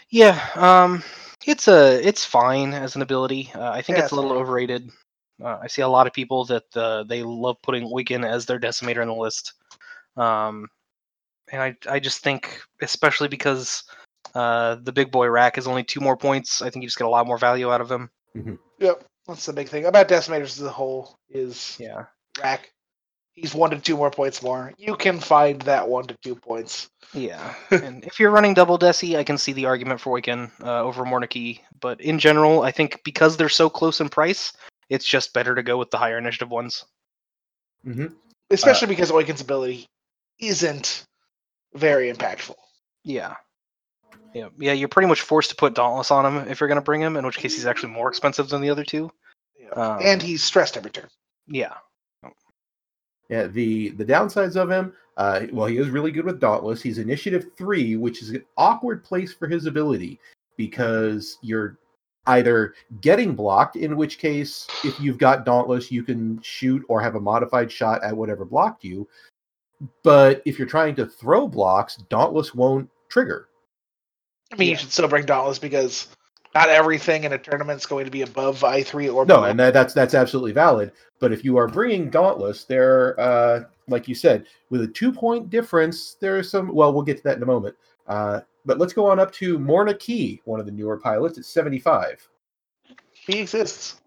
Yeah, 0.09 0.45
um, 0.57 1.03
it's 1.47 1.69
a 1.69 2.07
it's 2.07 2.25
fine 2.25 2.73
as 2.73 2.97
an 2.97 3.03
ability. 3.03 3.53
Uh, 3.55 3.71
I 3.71 3.83
think 3.83 3.99
Yeah, 3.99 4.05
it's 4.05 4.13
a 4.13 4.17
little 4.17 4.31
fine. 4.31 4.41
overrated. 4.41 4.91
Uh, 5.43 5.59
I 5.63 5.67
see 5.67 5.83
a 5.83 5.89
lot 5.89 6.07
of 6.07 6.13
people 6.13 6.45
that 6.47 6.65
uh, 6.77 7.05
they 7.05 7.23
love 7.23 7.61
putting 7.63 7.85
Oicunn 7.89 8.29
as 8.29 8.47
their 8.47 8.59
decimator 8.59 9.03
in 9.03 9.09
the 9.09 9.15
list, 9.15 9.55
um, 10.17 10.69
and 11.53 11.61
I 11.61 11.77
I 11.89 12.01
just 12.01 12.23
think, 12.23 12.61
especially 12.81 13.29
because 13.29 13.85
uh, 14.35 14.77
the 14.83 14.93
big 14.93 15.11
boy 15.11 15.29
rack 15.29 15.59
is 15.59 15.67
only 15.67 15.85
two 15.85 16.01
more 16.01 16.17
points, 16.17 16.63
I 16.63 16.71
think 16.71 16.83
you 16.83 16.89
just 16.89 16.99
get 16.99 17.07
a 17.07 17.11
lot 17.11 17.27
more 17.27 17.39
value 17.39 17.73
out 17.73 17.81
of 17.81 17.91
him. 17.91 18.11
Yep. 18.79 19.05
That's 19.27 19.47
the 19.47 19.53
big 19.53 19.69
thing 19.69 19.87
about 19.87 20.09
decimators 20.09 20.59
as 20.59 20.63
a 20.63 20.71
whole 20.71 21.17
is 21.29 21.77
Yeah, 21.81 22.05
rack. 22.41 22.71
He's 23.33 23.55
one 23.55 23.71
to 23.71 23.81
two 23.81 23.97
more 23.97 24.11
points 24.11 24.43
more. 24.43 24.73
You 24.79 24.95
can 24.97 25.19
find 25.19 25.61
that 25.63 25.89
one 25.89 26.07
to 26.07 26.17
two 26.23 26.37
points. 26.37 26.89
yeah. 27.13 27.55
and 27.71 28.05
if 28.05 28.21
you're 28.21 28.31
running 28.31 28.55
double 28.55 28.79
deci, 28.79 29.17
I 29.17 29.25
can 29.25 29.39
see 29.39 29.53
the 29.53 29.67
argument 29.67 30.01
for 30.01 30.21
Oicunn 30.21 30.51
uh, 30.63 30.83
over 30.83 31.05
Morna 31.05 31.27
Kee, 31.27 31.61
but 31.81 32.01
in 32.01 32.19
general, 32.21 32.63
I 32.63 32.71
think 32.71 33.01
because 33.05 33.37
they're 33.37 33.49
so 33.49 33.69
close 33.69 34.01
in 34.01 34.09
price, 34.09 34.53
it's 34.89 35.05
just 35.05 35.33
better 35.33 35.55
to 35.55 35.63
go 35.65 35.79
with 35.79 35.91
the 35.91 35.99
higher 35.99 36.19
initiative 36.19 36.51
ones. 36.51 36.85
hmm 37.83 38.07
Especially 38.51 38.89
because 38.89 39.11
Oicunn's 39.11 39.41
ability 39.41 39.89
isn't 40.39 41.05
very 41.75 42.13
impactful. 42.13 42.55
Yeah. 43.03 43.35
Yeah, 44.35 44.49
yeah, 44.59 44.73
you're 44.73 44.89
pretty 44.89 45.07
much 45.07 45.21
forced 45.21 45.51
to 45.51 45.57
put 45.57 45.75
Dauntless 45.75 46.11
on 46.11 46.27
him 46.27 46.49
if 46.49 46.61
you're 46.61 46.69
going 46.69 46.77
to 46.77 46.83
bring 46.83 47.01
him, 47.01 47.17
in 47.17 47.25
which 47.25 47.39
case 47.39 47.55
he's 47.55 47.67
actually 47.67 47.93
more 47.93 48.09
expensive 48.09 48.49
than 48.49 48.61
the 48.61 48.69
other 48.69 48.85
two. 48.85 49.11
Yeah. 49.59 49.69
Um, 49.71 50.01
and 50.03 50.21
he's 50.21 50.43
stressed 50.43 50.77
every 50.77 50.91
turn. 50.91 51.09
Yeah. 51.47 51.75
Yeah, 53.31 53.47
the 53.47 53.91
the 53.91 54.05
downsides 54.05 54.57
of 54.57 54.71
him, 54.71 54.93
uh, 55.17 55.47
well, 55.53 55.67
he 55.67 55.79
is 55.79 55.89
really 55.89 56.11
good 56.11 56.27
with 56.27 56.41
Dauntless. 56.41 56.83
He's 56.83 56.99
initiative 56.99 57.47
three, 57.57 57.97
which 57.97 58.21
is 58.21 58.31
an 58.31 58.45
awkward 58.59 59.03
place 59.03 59.33
for 59.33 59.47
his 59.47 59.67
ability 59.67 60.21
because 60.57 61.39
you're 61.41 61.79
either 62.27 62.75
getting 63.01 63.35
blocked, 63.35 63.77
in 63.77 63.97
which 63.97 64.19
case, 64.19 64.67
if 64.85 64.99
you've 65.01 65.19
got 65.19 65.47
Dauntless, 65.47 65.91
you 65.91 66.03
can 66.03 66.41
shoot 66.43 66.83
or 66.89 67.01
have 67.01 67.15
a 67.15 67.21
modified 67.21 67.73
shot 67.73 68.03
at 68.05 68.17
whatever 68.17 68.45
blocked 68.45 68.85
you. 68.85 69.09
But 70.03 70.43
if 70.45 70.59
you're 70.59 70.69
trying 70.69 70.95
to 70.97 71.07
throw 71.07 71.49
blocks, 71.49 71.97
Dauntless 72.11 72.55
won't 72.55 72.91
trigger. 73.09 73.49
I 74.55 74.57
mean, 74.59 74.71
you 74.71 74.77
should 74.77 74.93
still 74.93 75.09
bring 75.09 75.27
Dauntless 75.27 75.59
because 75.59 76.09
not 76.55 76.69
everything 76.69 77.25
in 77.25 77.33
a 77.33 77.39
tournament 77.39 77.81
is 77.81 77.87
going 77.87 78.05
to 78.05 78.11
be 78.11 78.23
above 78.23 78.63
I 78.63 78.83
three 78.83 79.09
or 79.09 79.27
No, 79.27 79.37
below. 79.37 79.45
and 79.45 79.59
that, 79.59 79.75
that's 79.75 79.93
that's 79.93 80.15
absolutely 80.15 80.53
valid. 80.53 80.93
But 81.19 81.33
if 81.33 81.45
you 81.45 81.57
are 81.57 81.67
bringing 81.67 82.11
Dauntless, 82.11 82.65
there, 82.65 83.19
uh, 83.21 83.65
like 83.89 84.07
you 84.09 84.15
said, 84.15 84.47
with 84.71 84.83
a 84.83 84.89
two 84.89 85.13
point 85.13 85.51
difference, 85.51 86.17
there 86.21 86.39
is 86.39 86.51
some. 86.51 86.73
Well, 86.73 86.93
we'll 86.93 87.03
get 87.03 87.17
to 87.19 87.23
that 87.25 87.37
in 87.37 87.43
a 87.43 87.47
moment. 87.47 87.75
Uh, 88.07 88.41
but 88.65 88.79
let's 88.79 88.93
go 88.93 89.11
on 89.11 89.19
up 89.19 89.33
to 89.33 89.59
Morna 89.59 89.95
Kee, 89.95 90.41
one 90.45 90.61
of 90.61 90.67
the 90.67 90.73
newer 90.73 90.99
pilots 90.99 91.39
at 91.39 91.45
seventy 91.45 91.81
five. 91.81 92.27
She 93.13 93.41
exists. 93.41 94.01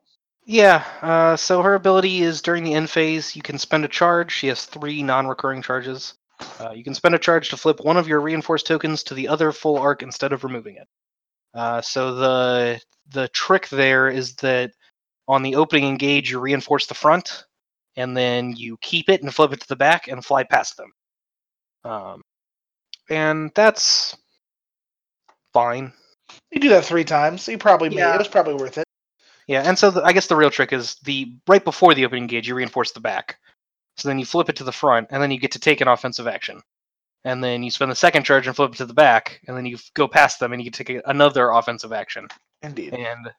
Yeah, 0.45 0.86
uh, 1.02 1.36
so 1.36 1.62
her 1.62 1.74
ability 1.74 2.22
is 2.22 2.41
during 2.41 2.64
the 2.64 2.74
end 2.74 2.89
phase, 2.89 3.36
you 3.36 3.41
can 3.41 3.58
spend 3.58 3.84
a 3.84 3.89
charge. 3.89 4.32
She 4.32 4.48
has 4.48 4.64
three 4.64 5.04
non 5.04 5.28
recurring 5.28 5.62
charges. 5.62 6.14
Uh, 6.60 6.72
you 6.72 6.84
can 6.84 6.94
spend 6.94 7.16
a 7.16 7.20
charge 7.20 7.50
to 7.50 7.58
flip 7.58 7.80
one 7.82 7.98
of 7.98 8.08
your 8.08 8.20
reinforced 8.22 8.68
tokens 8.68 9.04
to 9.04 9.14
the 9.14 9.28
other 9.28 9.52
full 9.52 9.78
arc 9.78 10.04
instead 10.04 10.34
of 10.34 10.44
removing 10.44 10.76
it. 10.76 10.88
Uh, 11.54 11.82
so 11.82 12.14
the 12.16 12.80
the 13.10 13.28
trick 13.30 13.68
there 13.70 14.10
is 14.10 14.36
that 14.36 14.72
on 15.28 15.42
the 15.42 15.56
opening 15.56 15.86
engage, 15.86 16.30
you 16.30 16.40
reinforce 16.40 16.86
the 16.86 16.94
front, 16.94 17.46
and 17.96 18.16
then 18.16 18.56
you 18.56 18.78
keep 18.82 19.10
it 19.10 19.24
and 19.24 19.34
flip 19.34 19.54
it 19.54 19.62
to 19.62 19.68
the 19.68 19.76
back 19.76 20.08
and 20.08 20.24
fly 20.24 20.44
past 20.44 20.78
them. 20.78 20.92
Um, 21.84 22.22
and 23.10 23.52
that's 23.56 24.16
fine. 25.54 25.92
You 26.52 26.60
do 26.60 26.70
that 26.70 26.86
three 26.86 27.04
times. 27.06 27.44
So 27.44 27.52
you 27.52 27.58
probably 27.58 27.90
made 27.90 27.98
Yeah. 27.98 28.16
it 28.16 28.20
was 28.20 28.28
probably 28.28 28.54
worth 28.56 28.78
it. 28.78 28.86
Yeah, 29.48 29.64
and 29.66 29.80
so 29.80 29.92
the, 29.92 30.04
I 30.04 30.12
guess 30.12 30.28
the 30.28 30.36
real 30.36 30.50
trick 30.52 30.74
is 30.74 30.96
the 31.06 31.34
right 31.48 31.64
before 31.64 31.94
the 31.94 32.06
opening 32.06 32.24
engage, 32.24 32.50
you 32.50 32.56
reinforce 32.56 32.92
the 32.92 33.00
back. 33.00 33.40
So 33.98 34.08
then 34.08 34.20
you 34.20 34.26
flip 34.26 34.50
it 34.50 34.56
to 34.58 34.64
the 34.64 34.72
front, 34.72 35.08
and 35.12 35.22
then 35.22 35.32
you 35.32 35.39
get 35.39 35.52
to 35.54 35.60
take 35.60 35.82
an 35.82 35.88
offensive 35.88 36.28
action. 36.28 36.62
And 37.26 37.43
then 37.43 37.64
you 37.64 37.72
spend 37.72 37.91
the 37.91 37.95
second 37.95 38.24
charge 38.24 38.48
and 38.48 38.56
flip 38.56 38.74
it 38.74 38.78
to 38.78 38.86
the 38.86 38.93
back, 38.93 39.41
and 39.48 39.58
then 39.58 39.66
you 39.66 39.78
go 39.95 40.08
past 40.08 40.39
them 40.39 40.54
and 40.54 40.62
you 40.64 40.72
can 40.72 40.86
take 40.86 41.02
another 41.06 41.50
offensive 41.50 41.91
action. 41.91 42.28
Indeed. 42.62 42.93
And 42.93 43.30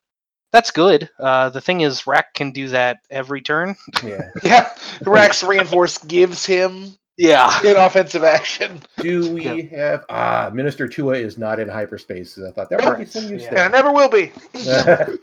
that's 0.52 0.70
good. 0.70 1.08
Uh, 1.18 1.48
the 1.50 1.60
thing 1.60 1.82
is, 1.82 2.06
Rack 2.06 2.34
can 2.34 2.50
do 2.50 2.68
that 2.68 2.98
every 3.10 3.40
turn. 3.40 3.76
Yeah. 4.04 4.30
Yeah. 4.42 4.70
Rex 5.06 5.42
reinforce 5.44 5.98
gives 5.98 6.44
him 6.44 6.96
Yeah. 7.16 7.50
an 7.64 7.76
offensive 7.76 8.24
action. 8.24 8.82
Do 8.98 9.32
we 9.34 9.62
have 9.68 10.04
ah 10.08 10.50
Minister 10.52 10.88
Tua 10.88 11.14
is 11.16 11.38
not 11.38 11.60
in 11.60 11.68
hyperspace? 11.68 12.38
I 12.38 12.50
thought 12.50 12.68
there 12.70 12.80
might 12.80 12.98
be 12.98 13.04
some 13.06 13.28
use 13.28 13.44
Yeah. 13.44 13.64
And 13.64 13.74
it 13.74 13.76
never 13.76 13.92
will 13.92 14.08
be. 14.08 14.32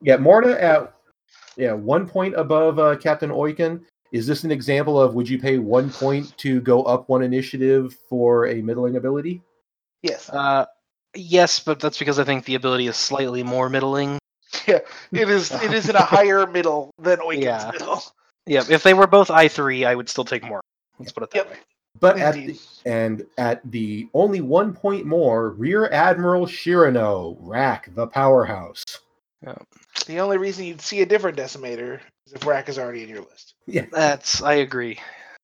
yeah, 0.00 0.16
Morna 0.16 0.52
at 0.52 0.95
yeah 1.56 1.72
one 1.72 2.06
point 2.08 2.34
above 2.36 2.78
uh, 2.78 2.96
Captain 2.96 3.30
Oicunn. 3.30 3.82
Is 4.12 4.26
this 4.26 4.44
an 4.44 4.52
example 4.52 5.00
of 5.00 5.14
would 5.14 5.28
you 5.28 5.38
pay 5.38 5.58
one 5.58 5.90
point 5.90 6.36
to 6.38 6.60
go 6.60 6.82
up 6.84 7.08
one 7.08 7.22
initiative 7.22 7.94
for 8.08 8.46
a 8.46 8.62
middling 8.62 8.96
ability? 8.96 9.42
Yes. 10.02 10.30
Uh, 10.30 10.66
yes, 11.14 11.58
but 11.60 11.80
that's 11.80 11.98
because 11.98 12.18
I 12.18 12.24
think 12.24 12.44
the 12.44 12.54
ability 12.54 12.86
is 12.86 12.96
slightly 12.96 13.42
more 13.42 13.68
middling. 13.68 14.18
Yeah, 14.66 14.78
it 15.12 15.28
is 15.28 15.50
it 15.52 15.72
is 15.72 15.88
in 15.88 15.96
a 15.96 16.02
higher 16.02 16.46
middle 16.50 16.90
than 16.98 17.18
Oicunn's 17.18 17.42
Yeah. 17.42 17.70
middle. 17.72 18.02
Yeah, 18.46 18.62
if 18.70 18.82
they 18.84 18.94
were 18.94 19.06
both 19.06 19.30
I 19.30 19.48
three, 19.48 19.84
I 19.84 19.94
would 19.94 20.08
still 20.08 20.24
take 20.24 20.44
more. 20.44 20.60
Let's 20.98 21.12
put 21.12 21.24
it 21.24 21.30
that 21.32 21.36
Yep. 21.36 21.50
way. 21.50 21.56
But 22.00 22.18
at 22.18 22.34
the, 22.34 22.58
and 22.84 23.26
at 23.38 23.60
the 23.70 24.08
only 24.14 24.40
one 24.40 24.72
point 24.72 25.04
more, 25.06 25.50
Rear 25.50 25.88
Admiral 25.92 26.46
Chiraneau, 26.46 27.36
Rack, 27.40 27.94
the 27.94 28.06
powerhouse. 28.06 28.84
The 30.06 30.20
only 30.20 30.38
reason 30.38 30.64
you'd 30.64 30.80
see 30.80 31.02
a 31.02 31.06
different 31.06 31.36
decimator 31.36 32.00
is 32.26 32.32
if 32.32 32.46
Rack 32.46 32.68
is 32.68 32.78
already 32.78 33.02
in 33.02 33.08
your 33.08 33.20
list. 33.20 33.54
Yeah, 33.66 33.86
That's 33.90 34.42
I 34.42 34.54
agree, 34.54 34.98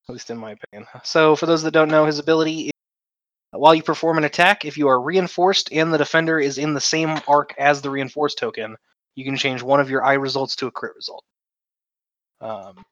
at 0.09 0.13
least 0.13 0.31
in 0.31 0.39
my 0.39 0.53
opinion. 0.53 0.89
So 1.05 1.37
for 1.37 1.47
those 1.47 1.63
that 1.63 1.73
don't 1.73 1.91
know, 1.91 2.07
his 2.07 2.19
ability 2.19 2.67
is, 2.67 2.73
while 3.51 3.75
you 3.75 3.83
perform 3.83 4.19
an 4.19 4.25
attack, 4.25 4.65
if 4.65 4.79
you 4.79 4.89
are 4.89 5.01
reinforced 5.01 5.73
and 5.73 5.93
the 5.93 5.99
defender 5.99 6.39
is 6.39 6.59
in 6.59 6.75
the 6.75 6.81
same 6.81 7.19
arc 7.29 7.55
as 7.59 7.83
the 7.83 7.91
reinforced 7.91 8.39
token, 8.39 8.77
you 9.15 9.25
can 9.25 9.37
change 9.37 9.63
one 9.63 9.81
of 9.81 9.91
your 9.91 10.05
eye 10.05 10.15
results 10.15 10.57
to 10.57 10.67
a 10.67 10.71
crit 10.71 10.95
result. 10.97 11.25
Um, 12.41 12.83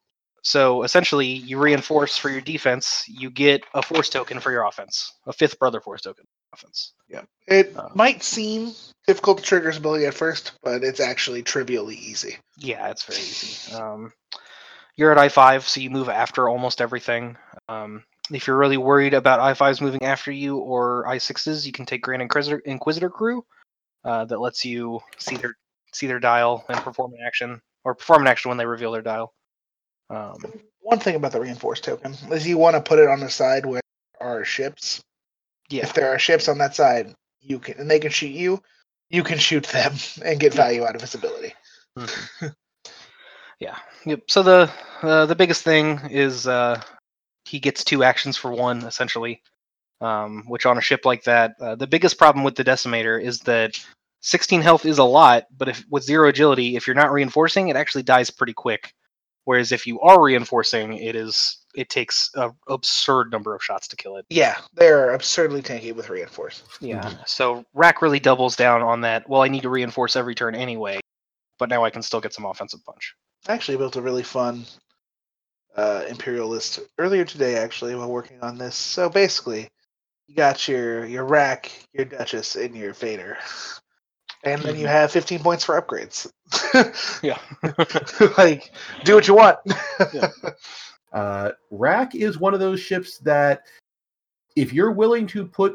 so 0.43 0.83
essentially, 0.83 1.27
you 1.27 1.59
reinforce 1.59 2.17
for 2.17 2.31
your 2.31 2.41
defense, 2.41 3.05
you 3.09 3.31
get 3.31 3.63
a 3.75 3.83
force 3.83 4.09
token 4.09 4.39
for 4.41 4.53
your 4.53 4.65
offense, 4.65 5.13
a 5.27 5.33
fifth 5.33 5.59
brother 5.59 5.81
force 5.81 6.03
token 6.03 6.25
offense. 6.53 6.93
It 7.47 7.77
Uh. 7.77 7.89
might 7.95 8.23
seem 8.23 8.73
difficult 9.09 9.39
to 9.39 9.45
trigger 9.45 9.69
his 9.69 9.79
ability 9.79 10.07
at 10.07 10.15
first, 10.15 10.53
but 10.63 10.85
it's 10.85 11.01
actually 11.01 11.43
trivially 11.43 11.97
easy. 11.97 12.37
Yeah, 12.59 12.89
it's 12.91 13.03
very 13.03 13.19
easy. 13.19 13.73
Um, 13.75 14.13
you're 14.95 15.11
at 15.11 15.19
I 15.19 15.29
five, 15.29 15.67
so 15.67 15.81
you 15.81 15.91
move 15.91 16.09
after 16.09 16.49
almost 16.49 16.81
everything. 16.81 17.37
Um, 17.69 18.05
if 18.31 18.47
you're 18.47 18.57
really 18.57 18.77
worried 18.77 19.15
about 19.15 19.41
I 19.41 19.55
fives 19.55 19.81
moving 19.81 20.05
after 20.05 20.31
you 20.31 20.59
or 20.59 21.09
I 21.09 21.19
sixes, 21.19 21.67
you 21.67 21.73
can 21.73 21.87
take 21.87 22.03
Grand 22.03 22.23
Inquisitor, 22.23 22.61
Inquisitor 22.61 23.11
Crew, 23.11 23.45
uh, 24.05 24.27
that 24.27 24.39
lets 24.39 24.65
you 24.65 25.01
see 25.19 25.37
their 25.37 25.57
see 25.93 26.07
their 26.07 26.21
dial 26.21 26.65
and 26.69 26.79
perform 26.79 27.13
an 27.15 27.27
action, 27.27 27.61
or 27.85 27.97
perform 27.97 28.23
an 28.23 28.29
action 28.29 28.49
when 28.51 28.59
they 28.59 28.67
reveal 28.67 28.93
their 28.93 29.03
dial. 29.03 29.35
Um, 30.09 30.37
One 30.83 31.01
thing 31.01 31.17
about 31.17 31.33
the 31.33 31.41
reinforced 31.41 31.83
token 31.83 32.17
is 32.31 32.47
you 32.47 32.59
want 32.59 32.77
to 32.77 32.81
put 32.83 33.01
it 33.01 33.09
on 33.09 33.19
the 33.19 33.31
side 33.31 33.67
where 33.67 33.81
are 34.21 34.45
ships. 34.45 35.01
Yeah, 35.71 35.85
If 35.85 35.95
there 35.95 36.13
are 36.13 36.19
ships 36.19 36.49
on 36.49 36.59
that 36.59 36.75
side, 36.75 37.15
you 37.41 37.59
can, 37.59 37.79
and 37.79 37.91
they 37.91 37.99
can 38.01 38.11
shoot 38.11 38.33
you. 38.33 38.63
You 39.09 39.23
can 39.23 39.39
shoot 39.39 39.65
them 39.67 39.95
and 40.25 40.41
get 40.41 40.55
value 40.55 40.85
out 40.85 40.95
of 40.95 41.01
his 41.01 41.15
ability. 41.15 41.55
Mhm. 41.99 42.55
yeah. 43.61 43.77
Yep. 44.07 44.23
So 44.29 44.43
the 44.43 44.71
uh, 45.03 45.27
the 45.27 45.35
biggest 45.35 45.63
thing 45.63 46.01
is 46.11 46.47
uh, 46.47 46.81
he 47.45 47.59
gets 47.59 47.85
two 47.85 48.05
actions 48.05 48.37
for 48.37 48.53
one 48.53 48.85
essentially. 48.85 49.43
Um, 50.03 50.45
which 50.47 50.65
on 50.65 50.79
a 50.79 50.81
ship 50.81 51.05
like 51.05 51.25
that, 51.25 51.57
uh, 51.61 51.75
the 51.75 51.87
biggest 51.87 52.17
problem 52.17 52.43
with 52.43 52.55
the 52.55 52.65
decimator 52.65 53.23
is 53.23 53.41
that 53.41 53.79
16 54.23 54.63
health 54.63 54.87
is 54.87 54.97
a 54.97 55.05
lot, 55.05 55.45
but 55.55 55.69
if 55.69 55.85
with 55.91 56.05
zero 56.05 56.31
agility, 56.31 56.75
if 56.77 56.87
you're 56.87 56.97
not 56.97 57.13
reinforcing, 57.13 57.69
it 57.69 57.77
actually 57.77 58.05
dies 58.05 58.31
pretty 58.31 58.55
quick. 58.55 58.95
Whereas 59.45 59.73
if 59.73 59.87
you 59.87 60.01
are 60.01 60.23
reinforcing, 60.23 60.95
it 60.95 61.17
is 61.17 61.59
it 61.75 61.89
takes 61.89 62.31
an 62.35 62.53
absurd 62.69 63.31
number 63.31 63.55
of 63.55 63.63
shots 63.63 63.89
to 63.89 63.97
kill 63.97 64.17
it. 64.17 64.27
Yeah, 64.29 64.57
they're 64.75 65.11
absurdly 65.15 65.63
tanky 65.63 65.95
with 65.95 66.11
reinforce. 66.11 66.63
Yeah. 66.81 67.13
So 67.27 67.65
Rack 67.75 68.03
really 68.03 68.21
doubles 68.21 68.57
down 68.57 68.83
on 68.83 69.01
that. 69.03 69.29
Well, 69.29 69.43
I 69.43 69.49
need 69.49 69.63
to 69.63 69.69
reinforce 69.69 70.17
every 70.17 70.35
turn 70.35 70.55
anyway, 70.55 71.01
but 71.59 71.69
now 71.69 71.85
I 71.85 71.91
can 71.91 72.03
still 72.03 72.21
get 72.21 72.35
some 72.35 72.45
offensive 72.45 72.85
punch. 72.85 73.15
I 73.49 73.55
actually 73.55 73.79
built 73.79 73.97
a 73.97 74.03
really 74.03 74.23
fun 74.23 74.67
uh, 75.77 76.05
Imperial 76.09 76.49
list 76.49 76.81
earlier 76.99 77.25
today, 77.25 77.57
actually, 77.57 77.95
while 77.95 78.11
working 78.11 78.41
on 78.43 78.59
this. 78.59 78.75
So 78.75 79.09
basically, 79.09 79.69
you 80.27 80.35
got 80.35 80.69
your 80.69 81.07
your 81.07 81.25
Rack, 81.25 81.73
your 81.93 82.05
Duchess, 82.05 82.57
and 82.57 82.77
your 82.77 82.93
Vader. 82.93 83.39
And 84.45 84.63
then 84.63 84.77
you 84.79 84.87
have 84.87 85.13
15 85.13 85.41
points 85.41 85.65
for 85.65 85.81
upgrades. 85.81 86.27
Yeah. 87.23 87.39
like, 88.39 88.71
do 89.05 89.15
what 89.15 89.29
you 89.29 89.35
want. 89.35 89.59
Uh, 91.13 91.51
Rack 91.73 92.15
is 92.15 92.39
one 92.39 92.55
of 92.55 92.61
those 92.61 92.79
ships 92.79 93.19
that, 93.19 93.63
if 94.55 94.73
you're 94.73 94.93
willing 94.93 95.27
to 95.27 95.45
put, 95.45 95.75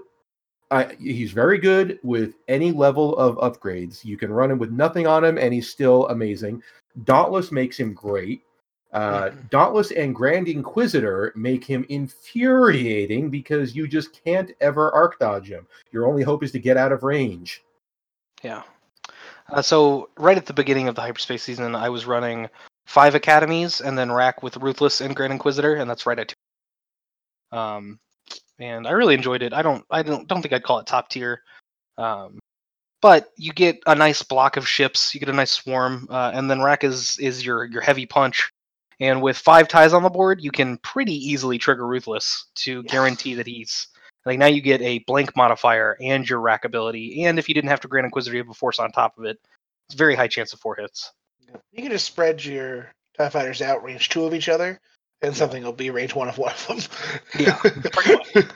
uh, 0.72 0.86
he's 0.98 1.32
very 1.34 1.58
good 1.58 2.00
with 2.04 2.36
any 2.48 2.72
level 2.72 3.18
of 3.18 3.36
upgrades. 3.40 4.06
You 4.06 4.16
can 4.18 4.32
run 4.32 4.50
him 4.50 4.60
with 4.60 4.72
nothing 4.72 5.08
on 5.08 5.26
him, 5.26 5.38
and 5.38 5.54
he's 5.54 5.70
still 5.70 6.08
amazing. 6.08 6.64
Dauntless 7.04 7.52
makes 7.52 7.78
him 7.78 7.94
great. 7.94 8.44
Uh, 8.94 9.24
Mhm. 9.30 9.50
Dauntless 9.50 9.92
and 9.92 10.16
Grand 10.16 10.48
Inquisitor 10.48 11.34
make 11.36 11.66
him 11.66 11.86
infuriating 11.90 13.30
because 13.30 13.76
you 13.76 13.90
just 13.90 14.24
can't 14.24 14.52
ever 14.62 14.90
arc 14.94 15.20
dodge 15.20 15.50
him. 15.52 15.68
Your 15.92 16.08
only 16.08 16.24
hope 16.24 16.44
is 16.44 16.52
to 16.54 16.60
get 16.60 16.78
out 16.78 16.94
of 16.94 17.04
range. 17.04 17.62
Yeah. 18.46 18.62
Uh, 19.50 19.64
so 19.64 20.10
right 20.18 20.38
at 20.38 20.46
the 20.46 20.54
beginning 20.54 20.88
of 20.88 20.94
the 20.94 21.02
hyperspace 21.02 21.42
season, 21.42 21.74
I 21.74 21.90
was 21.90 22.06
running 22.06 22.48
five 22.86 23.16
academies 23.16 23.82
and 23.82 23.98
then 23.98 24.12
rack 24.12 24.44
with 24.44 24.58
Ruthless 24.58 25.02
and 25.02 25.16
Grand 25.16 25.34
Inquisitor, 25.34 25.76
and 25.76 25.90
that's 25.90 26.06
right 26.06 26.20
at 26.20 26.28
two. 26.28 27.58
Um, 27.58 28.00
and 28.60 28.86
I 28.86 28.92
really 28.92 29.16
enjoyed 29.16 29.42
it. 29.42 29.52
I 29.52 29.64
don't, 29.64 29.84
I 29.90 30.04
don't, 30.04 30.28
don't 30.28 30.44
think 30.44 30.54
I'd 30.54 30.64
call 30.64 30.78
it 30.78 30.86
top 30.86 31.10
tier. 31.10 31.42
Um, 31.98 32.38
but 33.02 33.32
you 33.36 33.52
get 33.52 33.80
a 33.88 33.96
nice 33.96 34.22
block 34.22 34.58
of 34.58 34.70
ships, 34.70 35.16
you 35.16 35.20
get 35.20 35.30
a 35.30 35.34
nice 35.34 35.52
swarm, 35.52 36.08
uh, 36.12 36.32
and 36.34 36.50
then 36.50 36.62
rack 36.62 36.84
is 36.84 37.18
is 37.20 37.44
your 37.44 37.66
your 37.66 37.82
heavy 37.82 38.06
punch. 38.06 38.52
And 39.00 39.22
with 39.22 39.38
five 39.38 39.68
ties 39.68 39.94
on 39.94 40.04
the 40.04 40.10
board, 40.10 40.42
you 40.42 40.52
can 40.52 40.78
pretty 40.78 41.14
easily 41.14 41.58
trigger 41.58 41.88
Ruthless 41.88 42.46
to 42.56 42.84
Yeah. 42.86 42.92
guarantee 42.92 43.34
that 43.36 43.48
he's 43.48 43.88
like 44.26 44.40
now 44.40 44.48
you 44.48 44.62
get 44.62 44.82
a 44.82 45.00
blank 45.00 45.36
modifier 45.36 45.98
and 46.02 46.28
your 46.28 46.40
rack 46.40 46.66
ability, 46.66 47.24
and 47.26 47.38
if 47.40 47.48
you 47.48 47.54
didn't 47.56 47.70
have 47.70 47.82
to 47.82 47.88
Grand 47.88 48.06
Inquisitor, 48.06 48.36
you 48.36 48.42
have 48.44 48.50
a 48.50 48.54
force 48.54 48.80
on 48.80 48.92
top 48.92 49.18
of 49.18 49.26
it. 49.26 49.38
It's 49.88 49.96
a 49.96 49.98
very 49.98 50.16
high 50.16 50.28
chance 50.28 50.52
of 50.54 50.60
four 50.60 50.76
hits. 50.76 51.12
You 51.72 51.84
can 51.84 51.92
just 51.92 52.06
spread 52.08 52.44
your 52.44 52.92
TIE 53.18 53.30
fighters 53.30 53.62
out 53.62 53.84
range 53.84 54.10
two 54.10 54.26
of 54.26 54.34
each 54.34 54.50
other, 54.50 54.80
and 55.22 55.36
something 55.36 55.64
will 55.64 55.72
be 55.74 55.90
range 55.92 56.16
one 56.16 56.28
of 56.28 56.38
one 56.38 56.52
of 56.54 56.68
them. 56.68 56.80
Yeah, 57.40 57.56
pretty 57.56 58.16
much. 58.16 58.46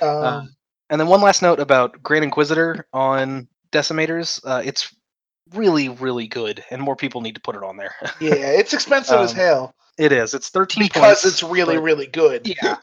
Um, 0.00 0.08
Uh, 0.24 0.42
And 0.90 1.00
then 1.00 1.08
one 1.08 1.20
last 1.20 1.42
note 1.42 1.58
about 1.60 2.00
Grand 2.02 2.22
Inquisitor 2.24 2.86
on 2.92 3.48
Decimators. 3.72 4.40
Uh, 4.44 4.62
it's 4.64 4.94
really, 5.54 5.88
really 5.88 6.26
good, 6.28 6.64
and 6.70 6.80
more 6.80 6.94
people 6.96 7.20
need 7.20 7.34
to 7.34 7.40
put 7.40 7.56
it 7.56 7.62
on 7.64 7.76
there. 7.76 7.94
yeah, 8.20 8.34
it's 8.34 8.72
expensive 8.74 9.18
as 9.18 9.30
um, 9.32 9.36
hell 9.36 9.74
it 9.98 10.12
is. 10.12 10.34
It's 10.34 10.50
13 10.50 10.84
because 10.84 11.02
points, 11.02 11.24
it's 11.24 11.42
really, 11.42 11.76
but- 11.76 11.82
really 11.82 12.06
good. 12.06 12.46
Yeah. 12.46 12.76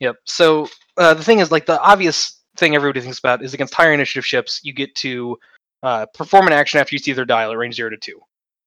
Yep. 0.00 0.16
So 0.24 0.68
uh, 0.96 1.14
the 1.14 1.22
thing 1.22 1.38
is, 1.38 1.52
like, 1.52 1.66
the 1.66 1.80
obvious 1.80 2.40
thing 2.56 2.74
everybody 2.74 3.00
thinks 3.00 3.18
about 3.18 3.42
is 3.42 3.54
against 3.54 3.74
higher 3.74 3.92
initiative 3.92 4.26
ships, 4.26 4.60
you 4.62 4.72
get 4.72 4.94
to 4.96 5.38
uh, 5.82 6.06
perform 6.14 6.46
an 6.46 6.52
action 6.52 6.80
after 6.80 6.94
you 6.94 6.98
see 6.98 7.12
their 7.12 7.24
dial 7.24 7.52
at 7.52 7.56
range 7.56 7.76
zero 7.76 7.90
to 7.90 7.96
two. 7.96 8.20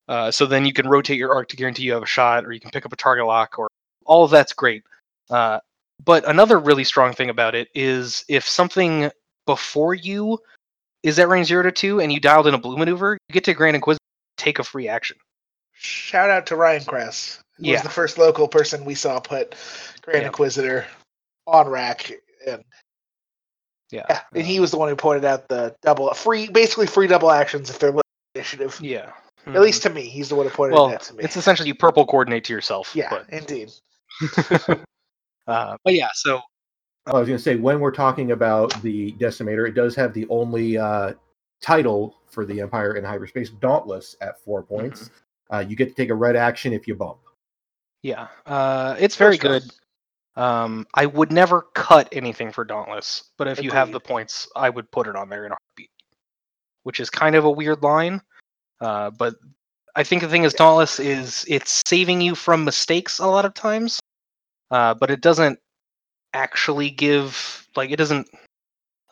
Uh, 0.08 0.32
so 0.32 0.46
then 0.46 0.66
you 0.66 0.74
can 0.74 0.88
rotate 0.88 1.18
your 1.18 1.34
arc 1.34 1.48
to 1.50 1.56
guarantee 1.56 1.84
you 1.84 1.94
have 1.94 2.04
a 2.04 2.08
shot, 2.08 2.46
or 2.46 2.52
you 2.52 2.60
can 2.60 2.72
pick 2.72 2.86
up 2.86 2.94
a 2.94 2.96
target 2.96 3.26
lock, 3.26 3.58
or 3.58 3.68
all 4.06 4.24
of 4.24 4.32
that's 4.32 4.54
great. 4.54 4.84
Uh, 5.30 5.60
but 6.04 6.28
another 6.28 6.60
really 6.60 6.84
strong 6.84 7.14
thing 7.14 7.30
about 7.30 7.56
it 7.56 7.68
is 7.74 8.26
if 8.28 8.48
something 8.48 9.10
before 9.46 9.94
you 9.94 10.40
is 11.04 11.20
at 11.20 11.30
range 11.30 11.48
zero 11.48 11.64
to 11.64 11.72
two 11.72 12.00
and 12.02 12.12
you 12.12 12.20
dialed 12.20 12.48
in 12.48 12.54
a 12.54 12.58
blue 12.58 12.78
maneuver, 12.78 13.18
you 13.28 13.34
get 13.34 13.44
to 13.46 13.54
Grand 13.54 13.76
Inquisitor 13.76 14.00
take 14.38 14.60
a 14.60 14.64
free 14.64 14.88
action. 14.88 15.18
Shout 15.74 16.30
out 16.30 16.46
to 16.48 16.56
Ryan 16.56 16.84
Kress. 16.84 17.40
Who 17.58 17.68
Yeah. 17.68 17.74
was 17.74 17.84
the 17.84 17.90
first 17.90 18.18
local 18.18 18.48
person 18.48 18.84
we 18.84 18.96
saw 18.96 19.20
put 19.20 19.56
Grand 20.02 20.22
Yeah. 20.22 20.28
Inquisitor 20.28 20.86
on 21.48 21.68
rack. 21.68 22.12
And 22.48 22.64
Yeah. 23.92 24.06
yeah, 24.10 24.22
and 24.34 24.46
he 24.46 24.60
was 24.60 24.72
the 24.72 24.78
one 24.78 24.90
who 24.90 24.96
pointed 24.96 25.26
out 25.26 25.48
the 25.48 25.76
double 25.82 26.12
free, 26.14 26.48
basically 26.50 26.88
free 26.88 27.08
double 27.08 27.32
actions 27.32 27.70
if 27.70 27.80
they're 27.80 27.94
initiative. 28.36 28.78
Yeah. 28.82 29.12
At 29.46 29.62
least 29.62 29.84
to 29.84 29.90
me, 29.90 30.04
he's 30.04 30.30
the 30.30 30.36
one 30.36 30.46
who 30.48 30.52
pointed 30.54 30.74
well, 30.76 30.88
that 30.88 31.02
to 31.04 31.14
me. 31.16 31.24
it's 31.24 31.36
essentially 31.36 31.68
you 31.68 31.76
purple 31.76 32.06
coordinate 32.06 32.46
to 32.46 32.54
yourself. 32.54 32.92
yeah, 32.96 33.10
But, 33.10 33.30
indeed. 33.30 33.72
uh, 35.48 35.78
but 35.84 35.94
yeah, 35.94 36.08
so 36.14 36.40
I 37.06 37.20
was 37.20 37.28
going 37.28 37.38
to 37.38 37.44
say 37.44 37.56
when 37.56 37.82
we're 37.82 37.92
talking 37.92 38.32
about 38.32 38.82
the 38.82 39.12
Decimator, 39.14 39.68
it 39.68 39.74
does 39.74 39.96
have 39.96 40.14
the 40.14 40.26
only 40.30 40.78
uh, 40.78 41.14
title 41.62 42.16
for 42.30 42.46
the 42.46 42.62
Empire 42.62 42.96
in 42.96 43.04
hyperspace, 43.04 43.50
Dauntless, 43.50 44.16
at 44.22 44.40
four 44.40 44.64
points. 44.64 45.12
Uh, 45.52 45.60
you 45.68 45.76
get 45.76 45.90
to 45.90 45.94
take 45.94 46.10
a 46.10 46.16
red 46.16 46.38
action 46.38 46.72
if 46.72 46.88
you 46.88 46.96
bump. 46.96 47.18
yeah, 48.02 48.28
uh, 48.46 48.96
it's 48.98 49.18
very 49.18 49.36
strong. 49.36 49.60
good. 49.60 49.64
Um, 50.36 50.88
I 50.94 51.06
would 51.06 51.32
never 51.32 51.62
cut 51.74 52.10
anything 52.12 52.52
for 52.52 52.66
Dauntless, 52.66 53.30
but 53.38 53.48
if 53.48 53.62
you 53.62 53.70
have 53.72 53.92
the 53.92 54.00
points, 54.00 54.48
I 54.56 54.70
would 54.70 54.90
put 54.90 55.08
it 55.08 55.16
on 55.16 55.30
there 55.30 55.46
in 55.46 55.52
a 55.52 55.56
heartbeat. 55.56 55.92
Which 56.84 57.00
is 57.00 57.10
kind 57.10 57.36
of 57.36 57.46
a 57.46 57.52
weird 57.52 57.82
line, 57.84 58.22
uh, 58.82 59.12
but 59.12 59.36
I 59.96 60.04
think 60.04 60.22
the 60.22 60.28
thing 60.28 60.44
is 60.44 60.54
Dauntless 60.54 61.00
is 61.00 61.46
it's 61.48 61.82
saving 61.88 62.20
you 62.20 62.36
from 62.36 62.66
mistakes 62.66 63.20
a 63.20 63.28
lot 63.28 63.46
of 63.46 63.54
times, 63.54 64.00
uh, 64.72 64.94
but 64.96 65.12
it 65.12 65.22
doesn't 65.22 65.60
actually 66.34 66.90
give 66.90 67.68
like 67.76 67.92
it 67.92 67.98
doesn't. 67.98 68.28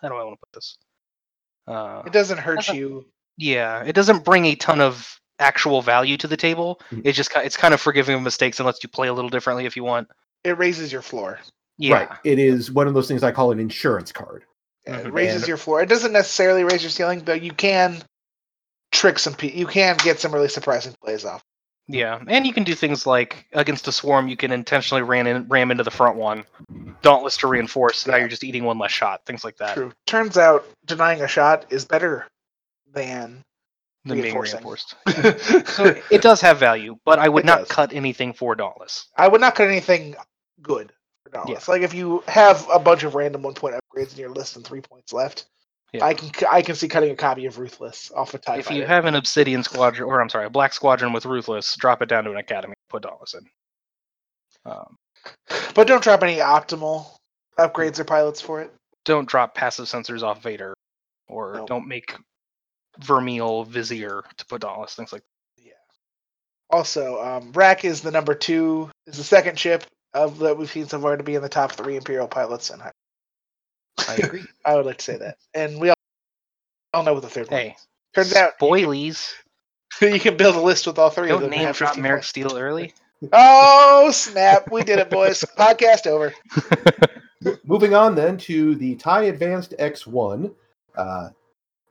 How 0.02 0.10
do 0.10 0.16
I 0.16 0.24
want 0.24 0.40
to 0.40 0.46
put 0.48 0.54
this? 0.54 0.78
Uh, 1.68 2.02
It 2.06 2.12
doesn't 2.14 2.40
hurt 2.40 2.68
you. 2.70 3.06
Yeah, 3.38 3.84
it 3.84 3.94
doesn't 3.94 4.26
bring 4.26 4.46
a 4.46 4.56
ton 4.56 4.82
of 4.82 5.20
actual 5.40 5.82
value 5.82 6.18
to 6.18 6.28
the 6.28 6.38
table. 6.38 6.82
Mhm. 6.92 7.02
It's 7.06 7.16
just 7.16 7.32
it's 7.36 7.56
kind 7.58 7.74
of 7.74 7.80
forgiving 7.80 8.16
of 8.16 8.22
mistakes 8.24 8.60
and 8.60 8.66
lets 8.66 8.84
you 8.84 8.90
play 8.90 9.08
a 9.08 9.14
little 9.14 9.30
differently 9.30 9.66
if 9.66 9.78
you 9.78 9.84
want. 9.84 10.10
It 10.44 10.58
raises 10.58 10.92
your 10.92 11.02
floor. 11.02 11.40
Yeah, 11.78 11.94
Right. 11.96 12.10
It 12.24 12.40
is 12.40 12.72
one 12.72 12.88
of 12.88 12.94
those 12.94 13.08
things 13.08 13.24
I 13.24 13.32
call 13.32 13.52
an 13.52 13.60
insurance 13.60 14.12
card. 14.12 14.44
Yeah, 14.86 14.98
It 14.98 15.08
Mhm. 15.08 15.14
raises 15.14 15.42
And- 15.44 15.48
your 15.48 15.58
floor. 15.58 15.82
It 15.82 15.90
doesn't 15.90 16.12
necessarily 16.12 16.64
raise 16.64 16.82
your 16.84 16.90
ceiling, 16.92 17.22
but 17.22 17.42
you 17.42 17.52
can 17.54 18.04
trick 18.92 19.20
some 19.20 19.34
people. 19.34 19.60
You 19.60 19.68
can 19.68 19.98
get 19.98 20.20
some 20.20 20.34
really 20.34 20.50
surprising 20.50 20.94
plays 21.04 21.26
off. 21.26 21.42
yeah, 21.88 22.20
and 22.28 22.46
you 22.48 22.54
can 22.54 22.64
do 22.64 22.74
things 22.76 23.06
like 23.06 23.46
against 23.54 23.88
a 23.88 23.92
swarm, 23.92 24.28
you 24.28 24.38
can 24.38 24.52
intentionally 24.52 25.02
ran 25.02 25.28
in, 25.28 25.48
ram 25.50 25.72
into 25.72 25.84
the 25.84 25.92
front 25.92 26.16
one, 26.18 26.46
dauntless 27.02 27.38
to 27.38 27.48
reinforce. 27.48 28.06
Now 28.08 28.14
Yeah. 28.16 28.20
you're 28.22 28.30
just 28.30 28.44
eating 28.44 28.64
one 28.64 28.78
less 28.80 28.92
shot, 28.92 29.26
things 29.26 29.44
like 29.44 29.58
that. 29.58 29.74
True. 29.76 29.92
Turns 30.08 30.38
out 30.38 30.66
denying 30.86 31.22
a 31.22 31.28
shot 31.28 31.66
is 31.70 31.84
better 31.86 32.28
than 32.94 33.44
Than 34.06 34.22
being 34.22 34.38
reinforced. 34.38 34.96
So 35.68 35.86
it- 35.86 36.04
it 36.10 36.22
does 36.22 36.42
have 36.42 36.58
value, 36.60 36.98
but 37.06 37.20
I 37.20 37.28
would 37.30 37.44
It 37.44 37.48
not 37.48 37.60
does. 37.60 37.68
cut 37.70 37.94
anything 37.94 38.34
for 38.34 38.56
dauntless. 38.56 39.08
I 39.18 39.28
would 39.28 39.42
not 39.42 39.56
cut 39.56 39.68
anything 39.68 40.16
good 40.62 40.92
for 41.24 41.30
Dauntless. 41.32 41.68
Like 41.68 41.82
if 41.82 41.94
you 41.94 42.24
have 42.28 42.68
a 42.72 42.80
bunch 42.80 43.04
of 43.04 43.16
random 43.16 43.44
one 43.44 43.54
point 43.54 43.76
upgrades 43.76 44.14
in 44.14 44.20
your 44.20 44.30
list 44.32 44.56
and 44.56 44.66
three 44.66 44.82
points 44.82 45.14
left, 45.14 45.46
Yeah. 45.94 46.06
I 46.06 46.14
can 46.14 46.32
I 46.50 46.62
can 46.62 46.76
see 46.76 46.88
cutting 46.88 47.12
a 47.12 47.16
copy 47.16 47.46
of 47.46 47.58
Ruthless 47.60 48.12
off 48.12 48.34
a 48.34 48.38
TIE 48.38 48.58
if 48.60 48.72
you 48.72 48.86
have 48.86 49.06
an 49.06 49.16
obsidian 49.16 49.64
squadron, 49.64 50.08
or 50.10 50.22
I'm 50.22 50.30
sorry, 50.30 50.46
a 50.46 50.50
black 50.50 50.74
squadron 50.74 51.14
with 51.14 51.26
ruthless, 51.26 51.76
drop 51.76 52.02
it 52.02 52.08
down 52.10 52.24
to 52.26 52.32
an 52.32 52.38
academy, 52.38 52.74
put 52.90 53.04
dauntless 53.04 53.34
in. 53.34 53.46
Um, 54.66 54.96
But 55.76 55.88
don't 55.88 56.04
drop 56.04 56.24
any 56.24 56.38
optimal 56.38 57.06
upgrades 57.60 58.00
or 58.00 58.04
pilots 58.06 58.42
for 58.42 58.62
it. 58.62 58.74
don't 59.06 59.28
drop 59.28 59.54
passive 59.56 59.86
sensors 59.86 60.22
off 60.24 60.42
Vader, 60.44 60.74
or 61.28 61.64
don't 61.68 61.88
make 61.88 62.16
Vermeil 63.00 63.64
Vizier 63.64 64.24
to 64.38 64.46
put 64.46 64.62
Dauntless, 64.62 64.96
things 64.96 65.12
like 65.14 65.22
that. 65.58 65.64
Yeah. 65.66 65.74
Also, 66.70 67.22
um, 67.22 67.52
Rack 67.54 67.84
is 67.86 68.02
the 68.02 68.12
number 68.12 68.34
two, 68.36 68.90
is 69.08 69.18
the 69.18 69.24
second 69.24 69.58
ship 69.60 69.84
of 70.14 70.40
that 70.40 70.58
we've 70.58 70.70
seen 70.70 70.88
so 70.88 71.00
far 71.00 71.18
to 71.18 71.24
be 71.24 71.36
in 71.36 71.42
the 71.42 71.50
top 71.50 71.72
three 71.74 71.98
Imperial 71.98 72.28
pilots. 72.28 72.70
And 72.70 72.82
I. 72.82 72.92
I 74.08 74.16
agree. 74.16 74.44
I 74.66 74.76
would 74.76 74.86
like 74.86 74.98
to 74.98 75.04
say 75.04 75.18
that. 75.18 75.38
And 75.54 75.80
we 75.80 75.90
all, 75.90 75.96
all 76.94 77.04
know 77.04 77.14
what 77.14 77.24
the 77.24 77.30
third 77.30 77.50
one 77.52 77.62
is. 77.62 77.88
Turns 78.14 78.36
out 78.36 78.58
spoilies. 78.60 79.32
you 80.02 80.20
can 80.20 80.38
build 80.38 80.56
a 80.56 80.62
list 80.62 80.88
with 80.88 80.98
all 80.98 81.10
three 81.10 81.30
of 81.30 81.40
Don't 81.40 81.42
them. 81.42 81.52
and 81.52 81.60
name 81.60 81.68
have 81.68 81.78
drop 81.78 81.96
15 81.96 82.04
Maarek. 82.12 82.24
Stele 82.24 82.58
early. 82.58 82.94
Oh, 83.34 84.10
snap. 84.12 84.72
We 84.72 84.84
did 84.84 84.98
it, 84.98 85.12
boys. 85.12 85.46
Podcast 85.56 86.08
over. 86.08 86.34
Moving 87.64 87.94
on 87.94 88.16
then 88.16 88.36
to 88.40 88.74
the 88.74 88.96
TIE 88.96 89.26
Advanced 89.26 89.76
X1. 89.78 90.52
Uh, 90.96 91.30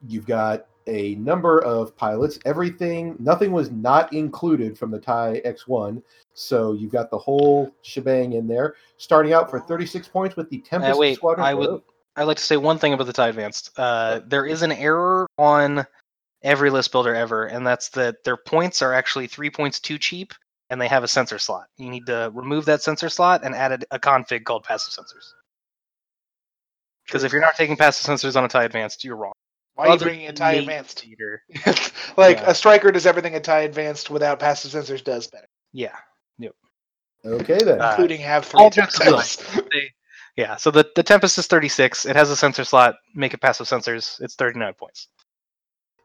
you've 0.09 0.25
got 0.25 0.65
a 0.87 1.15
number 1.15 1.63
of 1.63 1.95
pilots. 1.95 2.39
Everything, 2.45 3.15
nothing 3.19 3.51
was 3.51 3.71
not 3.71 4.11
included 4.13 4.77
from 4.77 4.91
the 4.91 4.99
TIE 4.99 5.41
X1. 5.45 6.01
So 6.33 6.73
you've 6.73 6.91
got 6.91 7.09
the 7.09 7.17
whole 7.17 7.73
shebang 7.81 8.33
in 8.33 8.47
there. 8.47 8.75
Starting 8.97 9.33
out 9.33 9.49
for 9.49 9.59
36 9.59 10.07
points 10.07 10.35
with 10.35 10.49
the 10.49 10.59
Tempest 10.59 10.95
Uh, 10.95 10.99
wait, 10.99 11.15
Squadron. 11.15 11.45
I 11.45 11.53
would. 11.53 11.81
I'd 12.15 12.23
like 12.23 12.37
to 12.37 12.43
say 12.43 12.57
one 12.57 12.77
thing 12.77 12.93
about 12.93 13.05
the 13.05 13.13
TIE 13.13 13.29
Advanced. 13.29 13.71
Uh, 13.77 14.19
there 14.25 14.45
is 14.45 14.61
an 14.63 14.71
error 14.71 15.27
on 15.37 15.85
every 16.43 16.69
list 16.69 16.91
builder 16.91 17.15
ever, 17.15 17.45
and 17.45 17.65
that's 17.65 17.89
that 17.89 18.23
their 18.23 18.37
points 18.37 18.81
are 18.81 18.93
actually 18.93 19.27
three 19.27 19.49
points 19.49 19.79
too 19.79 19.97
cheap, 19.97 20.33
and 20.69 20.81
they 20.81 20.87
have 20.87 21.03
a 21.03 21.07
sensor 21.07 21.39
slot. 21.39 21.67
You 21.77 21.89
need 21.89 22.05
to 22.07 22.31
remove 22.33 22.65
that 22.65 22.81
sensor 22.81 23.09
slot 23.09 23.41
and 23.43 23.55
add 23.55 23.71
a, 23.71 23.95
a 23.95 23.99
config 23.99 24.43
called 24.43 24.63
passive 24.63 24.93
sensors. 24.93 25.31
Because 27.05 27.23
if 27.23 27.31
you're 27.31 27.41
not 27.41 27.55
taking 27.55 27.77
passive 27.77 28.09
sensors 28.09 28.35
on 28.35 28.43
a 28.45 28.47
TIE 28.47 28.63
Advanced, 28.63 29.03
you're 29.03 29.15
wrong. 29.15 29.33
Why 29.81 29.87
are 29.87 29.93
you 29.93 29.99
bringing 29.99 30.27
a 30.27 30.33
tie 30.33 30.51
than 30.53 30.61
advanced? 30.61 31.03
Cheater. 31.03 31.41
like 32.17 32.37
Yeah. 32.37 32.49
a 32.51 32.55
striker 32.55 32.91
does 32.91 33.05
everything 33.05 33.35
a 33.35 33.39
tie 33.39 33.61
advanced 33.61 34.09
without 34.09 34.39
passive 34.39 34.71
sensors 34.71 35.03
does 35.03 35.27
better, 35.27 35.47
Yeah. 35.73 35.95
Yep. 36.37 36.55
Okay 37.25 37.57
then. 37.59 37.81
Uh, 37.81 37.89
including 37.89 38.21
have 38.21 38.45
three 38.45 38.59
all 38.61 38.67
attack 38.67 38.85
jokes 38.91 38.99
aside, 38.99 39.05
cells. 39.49 39.61
they- 39.71 39.91
yeah. 40.37 40.55
So 40.55 40.71
the 40.71 40.89
the 40.95 41.03
Tempest 41.03 41.37
is 41.37 41.47
36. 41.47 42.05
It 42.05 42.15
has 42.15 42.29
a 42.29 42.35
sensor 42.35 42.63
slot. 42.63 42.95
Make 43.15 43.33
it 43.33 43.41
passive 43.41 43.67
sensors. 43.67 44.19
It's 44.21 44.35
39 44.35 44.73
points. 44.75 45.07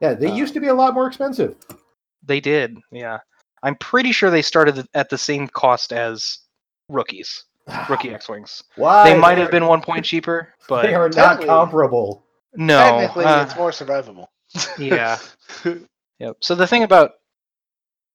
yeah, 0.01 0.15
they 0.15 0.29
uh, 0.31 0.35
used 0.35 0.53
to 0.55 0.61
be 0.61 0.67
a 0.69 0.75
lot 0.75 0.95
more 0.95 1.07
expensive. 1.07 1.55
They 2.25 2.41
did. 2.41 2.77
Yeah. 2.91 3.19
I'm 3.63 3.77
pretty 3.77 4.11
sure 4.13 4.31
they 4.31 4.43
started 4.43 4.87
at 4.95 5.09
the 5.11 5.17
same 5.19 5.47
cost 5.49 5.93
as 5.93 6.39
rookies, 6.89 7.45
rookie 7.89 8.11
X-wings. 8.11 8.63
Why? 8.75 9.11
They 9.11 9.19
might 9.19 9.39
have 9.39 9.51
been 9.51 9.67
one 9.67 9.81
point 9.81 10.05
cheaper, 10.05 10.53
but 10.69 10.83
They 10.83 10.95
are 10.95 11.09
not 11.09 11.15
Technically- 11.15 11.47
comparable. 11.47 12.26
No. 12.57 12.79
Technically, 12.79 13.25
uh, 13.25 13.45
it's 13.45 13.57
more 13.57 13.71
survivable. 13.71 14.27
yeah. 14.79 15.19
Yep. 16.19 16.37
So 16.41 16.55
the 16.55 16.67
thing 16.67 16.83
about 16.83 17.13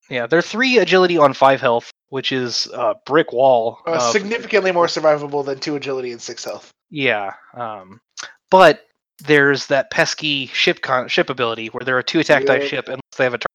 yeah, 0.10 0.28
they're 0.28 0.42
three 0.42 0.78
agility 0.80 1.18
on 1.18 1.34
five 1.34 1.62
health, 1.62 1.92
which 2.10 2.32
is 2.32 2.68
a 2.74 2.96
brick 3.06 3.32
wall. 3.32 3.80
Uh, 3.88 3.92
of- 3.94 4.12
significantly 4.12 4.72
more 4.72 4.88
survivable 4.88 5.46
than 5.46 5.60
two 5.60 5.76
agility 5.76 6.12
and 6.12 6.22
six 6.22 6.44
health. 6.44 6.72
Yeah. 6.90 7.34
Um, 7.54 8.02
but 8.50 8.86
there's 9.20 9.68
that 9.68 9.92
pesky 9.92 10.48
ship 10.48 10.82
con- 10.82 11.08
ship 11.08 11.30
ability 11.30 11.68
where 11.68 11.86
they're 11.86 12.00
a 12.00 12.04
two 12.04 12.20
attack 12.20 12.46
type 12.46 12.64
Yeah. 12.64 12.68
ship 12.68 12.88
unless 12.88 13.02
they 13.18 13.24
have 13.24 13.34
a. 13.36 13.38
Tar- 13.38 13.46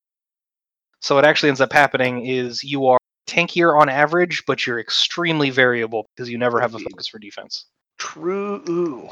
so 1.00 1.14
what 1.14 1.24
actually 1.26 1.50
ends 1.50 1.60
up 1.60 1.72
happening 1.72 2.24
is 2.24 2.64
you 2.64 2.86
are 2.86 2.98
tankier 3.28 3.78
on 3.78 3.88
average, 3.88 4.44
but 4.46 4.66
you're 4.66 4.80
extremely 4.80 5.50
variable 5.50 6.06
because 6.14 6.30
you 6.30 6.38
never 6.38 6.60
have 6.60 6.74
a 6.74 6.78
focus 6.78 7.08
for 7.08 7.18
defense. 7.18 7.66
True. 7.98 9.10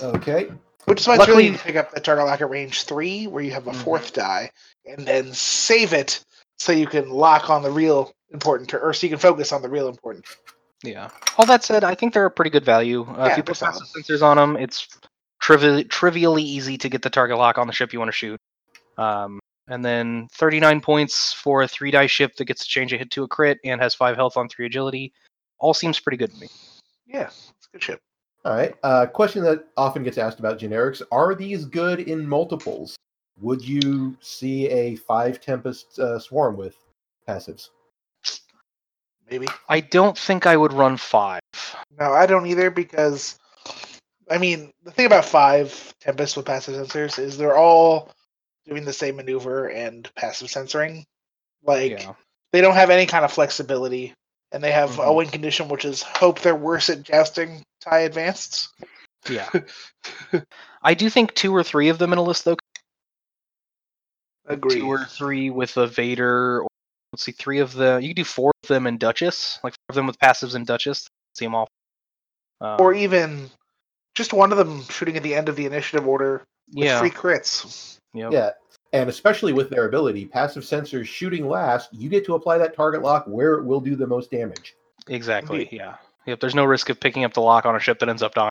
Okay. 0.00 0.50
Which 0.86 1.00
is 1.00 1.06
why 1.06 1.14
it's 1.14 1.28
really 1.28 1.44
Luckily- 1.44 1.46
easy 1.48 1.56
to 1.58 1.64
pick 1.64 1.76
up 1.76 1.92
the 1.92 2.00
target 2.00 2.26
lock 2.26 2.40
at 2.40 2.50
range 2.50 2.84
three, 2.84 3.26
where 3.26 3.42
you 3.42 3.52
have 3.52 3.68
a 3.68 3.72
fourth 3.72 4.12
die, 4.12 4.50
and 4.84 5.06
then 5.06 5.32
save 5.32 5.92
it 5.92 6.24
so 6.58 6.72
you 6.72 6.86
can 6.86 7.08
lock 7.10 7.50
on 7.50 7.62
the 7.62 7.70
real 7.70 8.12
important, 8.32 8.74
or 8.74 8.92
so 8.92 9.06
you 9.06 9.10
can 9.10 9.18
focus 9.18 9.52
on 9.52 9.62
the 9.62 9.68
real 9.68 9.88
important. 9.88 10.24
Yeah. 10.82 11.10
All 11.38 11.46
that 11.46 11.62
said, 11.62 11.84
I 11.84 11.94
think 11.94 12.12
they're 12.14 12.26
a 12.26 12.30
pretty 12.30 12.50
good 12.50 12.64
value. 12.64 13.02
Uh, 13.02 13.14
Yeah, 13.26 13.30
if 13.32 13.36
you 13.36 13.42
put 13.44 13.58
passive 13.60 13.86
sensors 13.96 14.22
on 14.22 14.36
them, 14.36 14.56
it's 14.56 14.88
trivially 15.40 15.84
trivially 15.84 16.42
easy 16.42 16.78
to 16.78 16.88
get 16.88 17.02
the 17.02 17.10
target 17.10 17.36
lock 17.38 17.58
on 17.58 17.66
the 17.66 17.72
ship 17.72 17.92
you 17.92 17.98
want 18.00 18.08
to 18.08 18.12
shoot. 18.16 18.40
Um, 18.98 19.38
and 19.68 19.84
then 19.84 20.28
39 20.32 20.80
points 20.80 21.32
for 21.32 21.62
a 21.62 21.68
three 21.68 21.92
die 21.92 22.06
ship 22.06 22.34
that 22.36 22.46
gets 22.46 22.62
to 22.64 22.68
change 22.68 22.92
a 22.92 22.98
hit 22.98 23.10
to 23.12 23.22
a 23.22 23.28
crit 23.28 23.58
and 23.64 23.80
has 23.80 23.94
five 23.94 24.16
health 24.16 24.36
on 24.36 24.48
three 24.48 24.66
agility. 24.66 25.12
All 25.58 25.74
seems 25.74 26.00
pretty 26.00 26.16
good 26.16 26.32
to 26.32 26.40
me. 26.40 26.48
Yeah, 27.06 27.26
it's 27.26 27.52
a 27.68 27.72
good 27.72 27.82
ship. 27.82 28.00
All 28.44 28.54
right. 28.54 28.74
Uh, 28.82 29.06
question 29.06 29.44
that 29.44 29.66
often 29.76 30.02
gets 30.02 30.18
asked 30.18 30.40
about 30.40 30.58
generics: 30.58 31.02
Are 31.12 31.34
these 31.34 31.64
good 31.64 32.00
in 32.00 32.28
multiples? 32.28 32.96
Would 33.40 33.66
you 33.66 34.16
see 34.20 34.68
a 34.68 34.96
five 34.96 35.40
Tempest 35.40 35.98
uh, 35.98 36.18
swarm 36.18 36.56
with 36.56 36.76
passives? 37.28 37.70
Maybe. 39.30 39.46
I 39.68 39.80
don't 39.80 40.18
think 40.18 40.46
I 40.46 40.56
would 40.56 40.72
run 40.72 40.96
five. 40.96 41.40
No, 41.98 42.12
I 42.12 42.26
don't 42.26 42.46
either 42.46 42.70
because, 42.70 43.38
I 44.30 44.38
mean, 44.38 44.70
the 44.84 44.90
thing 44.90 45.06
about 45.06 45.24
five 45.24 45.94
Tempest 46.00 46.36
with 46.36 46.46
passive 46.46 46.74
sensors 46.74 47.18
is 47.18 47.38
they're 47.38 47.56
all 47.56 48.10
doing 48.66 48.84
the 48.84 48.92
same 48.92 49.16
maneuver 49.16 49.68
and 49.68 50.08
passive 50.16 50.50
censoring. 50.50 51.04
Like, 51.64 51.92
yeah. 51.92 52.12
they 52.52 52.60
don't 52.60 52.74
have 52.74 52.90
any 52.90 53.06
kind 53.06 53.24
of 53.24 53.32
flexibility, 53.32 54.14
and 54.52 54.62
they 54.62 54.72
have 54.72 54.98
a 54.98 55.02
Mhm. 55.04 55.14
win 55.16 55.28
condition, 55.28 55.68
which 55.68 55.84
is 55.84 56.02
hope 56.02 56.40
they're 56.40 56.54
worse 56.54 56.88
at 56.90 57.02
jousting 57.02 57.62
tie 57.80 58.00
advanced. 58.00 58.68
Yeah. 59.28 59.48
I 60.82 60.94
do 60.94 61.08
think 61.08 61.34
two 61.34 61.54
or 61.54 61.62
three 61.62 61.88
of 61.88 61.98
them 61.98 62.12
in 62.12 62.18
a 62.18 62.22
list 62.22 62.44
though. 62.44 62.56
Agree. 64.46 64.80
Two 64.80 64.88
or 64.88 65.04
three 65.04 65.50
with 65.50 65.76
a 65.76 65.86
Vader. 65.86 66.62
Or, 66.62 66.68
let's 67.12 67.22
see, 67.22 67.32
three 67.32 67.60
of 67.60 67.72
the. 67.72 67.98
You 68.02 68.08
could 68.08 68.16
do 68.16 68.24
four 68.24 68.50
of 68.64 68.68
them 68.68 68.86
in 68.86 68.98
Duchess, 68.98 69.60
like 69.62 69.74
four 69.74 69.90
of 69.90 69.94
them 69.94 70.06
with 70.06 70.18
passives 70.18 70.54
in 70.56 70.64
Duchess. 70.64 71.06
Seem 71.34 71.54
awful. 71.54 71.68
Um, 72.60 72.76
Or 72.80 72.92
even 72.94 73.50
just 74.14 74.32
one 74.32 74.50
of 74.52 74.58
them 74.58 74.82
shooting 74.84 75.16
at 75.16 75.22
the 75.22 75.34
end 75.34 75.48
of 75.48 75.56
the 75.56 75.66
initiative 75.66 76.06
order 76.06 76.42
with 76.74 76.84
yeah, 76.86 76.98
free 76.98 77.10
crits. 77.10 77.96
yep. 78.14 78.32
Yeah. 78.32 78.50
And 78.92 79.08
especially 79.08 79.52
with 79.52 79.70
their 79.70 79.86
ability, 79.86 80.26
passive 80.26 80.64
sensors 80.64 81.06
shooting 81.06 81.48
last, 81.48 81.88
you 81.92 82.08
get 82.10 82.26
to 82.26 82.34
apply 82.34 82.58
that 82.58 82.76
target 82.76 83.02
lock 83.02 83.24
where 83.26 83.54
it 83.54 83.64
will 83.64 83.80
do 83.80 83.96
the 83.96 84.06
most 84.06 84.30
damage. 84.30 84.74
Exactly. 85.08 85.62
Indeed. 85.62 85.76
Yeah. 85.76 85.96
Yep. 86.26 86.40
There's 86.40 86.54
no 86.54 86.64
risk 86.64 86.90
of 86.90 87.00
picking 87.00 87.24
up 87.24 87.32
the 87.32 87.40
lock 87.40 87.64
on 87.64 87.74
a 87.74 87.80
ship 87.80 87.98
that 88.00 88.08
ends 88.08 88.22
up 88.22 88.34
dying, 88.34 88.50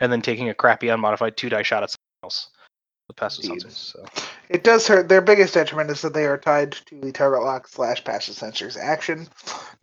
and 0.00 0.10
then 0.10 0.20
taking 0.20 0.48
a 0.48 0.54
crappy 0.54 0.88
unmodified 0.88 1.36
two 1.36 1.48
die 1.48 1.62
shot 1.62 1.82
at 1.82 1.90
something 1.90 2.24
else 2.24 2.50
with 3.06 3.16
passive 3.16 3.44
Indeed. 3.44 3.62
sensors. 3.62 3.72
So. 3.72 4.04
It 4.48 4.64
does 4.64 4.86
hurt. 4.86 5.08
Their 5.08 5.22
biggest 5.22 5.54
detriment 5.54 5.90
is 5.90 6.02
that 6.02 6.12
they 6.12 6.26
are 6.26 6.38
tied 6.38 6.72
to 6.72 7.00
the 7.00 7.12
target 7.12 7.42
lock 7.42 7.68
slash 7.68 8.02
passive 8.04 8.34
sensors 8.34 8.76
action, 8.76 9.28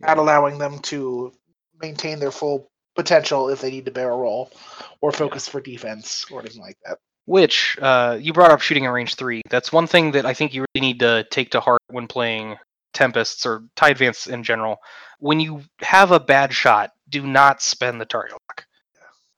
not 0.00 0.18
allowing 0.18 0.58
them 0.58 0.78
to 0.80 1.32
maintain 1.80 2.18
their 2.18 2.30
full 2.30 2.68
potential 2.94 3.48
if 3.48 3.60
they 3.60 3.70
need 3.70 3.84
to 3.86 3.90
barrel 3.90 4.18
roll 4.18 4.50
or 5.00 5.12
focus 5.12 5.48
for 5.48 5.60
defense 5.60 6.26
or 6.30 6.40
anything 6.40 6.62
like 6.62 6.78
that. 6.84 6.98
Which 7.26 7.76
uh, 7.82 8.18
you 8.20 8.32
brought 8.32 8.52
up 8.52 8.60
shooting 8.60 8.86
at 8.86 8.90
range 8.90 9.16
three. 9.16 9.42
That's 9.50 9.72
one 9.72 9.86
thing 9.86 10.12
that 10.12 10.24
I 10.24 10.32
think 10.32 10.54
you 10.54 10.64
really 10.74 10.86
need 10.86 11.00
to 11.00 11.26
take 11.30 11.50
to 11.50 11.60
heart 11.60 11.82
when 11.88 12.06
playing 12.06 12.56
Tempests 12.94 13.44
or 13.44 13.64
TIE 13.74 13.90
Advance 13.90 14.26
in 14.26 14.42
general. 14.42 14.78
When 15.18 15.40
you 15.40 15.62
have 15.80 16.12
a 16.12 16.20
bad 16.20 16.52
shot, 16.52 16.90
do 17.08 17.26
not 17.26 17.60
spend 17.62 18.00
the 18.00 18.04
target 18.06 18.32
lock. 18.32 18.66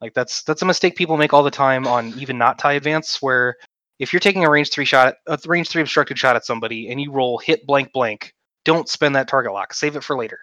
Like 0.00 0.14
that's 0.14 0.42
that's 0.42 0.62
a 0.62 0.66
mistake 0.66 0.96
people 0.96 1.16
make 1.16 1.32
all 1.32 1.42
the 1.42 1.50
time 1.50 1.86
on 1.86 2.12
even 2.18 2.38
not 2.38 2.58
TIE 2.58 2.74
Advance, 2.74 3.20
where 3.20 3.56
if 3.98 4.12
you're 4.12 4.20
taking 4.20 4.44
a 4.44 4.50
range 4.50 4.70
three 4.70 4.84
shot, 4.84 5.14
a 5.26 5.38
range 5.46 5.68
three 5.68 5.82
obstructed 5.82 6.18
shot 6.18 6.36
at 6.36 6.44
somebody, 6.44 6.90
and 6.90 7.00
you 7.00 7.10
roll 7.10 7.38
hit 7.38 7.66
blank 7.66 7.92
blank, 7.92 8.32
don't 8.64 8.88
spend 8.88 9.16
that 9.16 9.28
target 9.28 9.52
lock. 9.52 9.72
Save 9.74 9.96
it 9.96 10.04
for 10.04 10.16
later. 10.16 10.38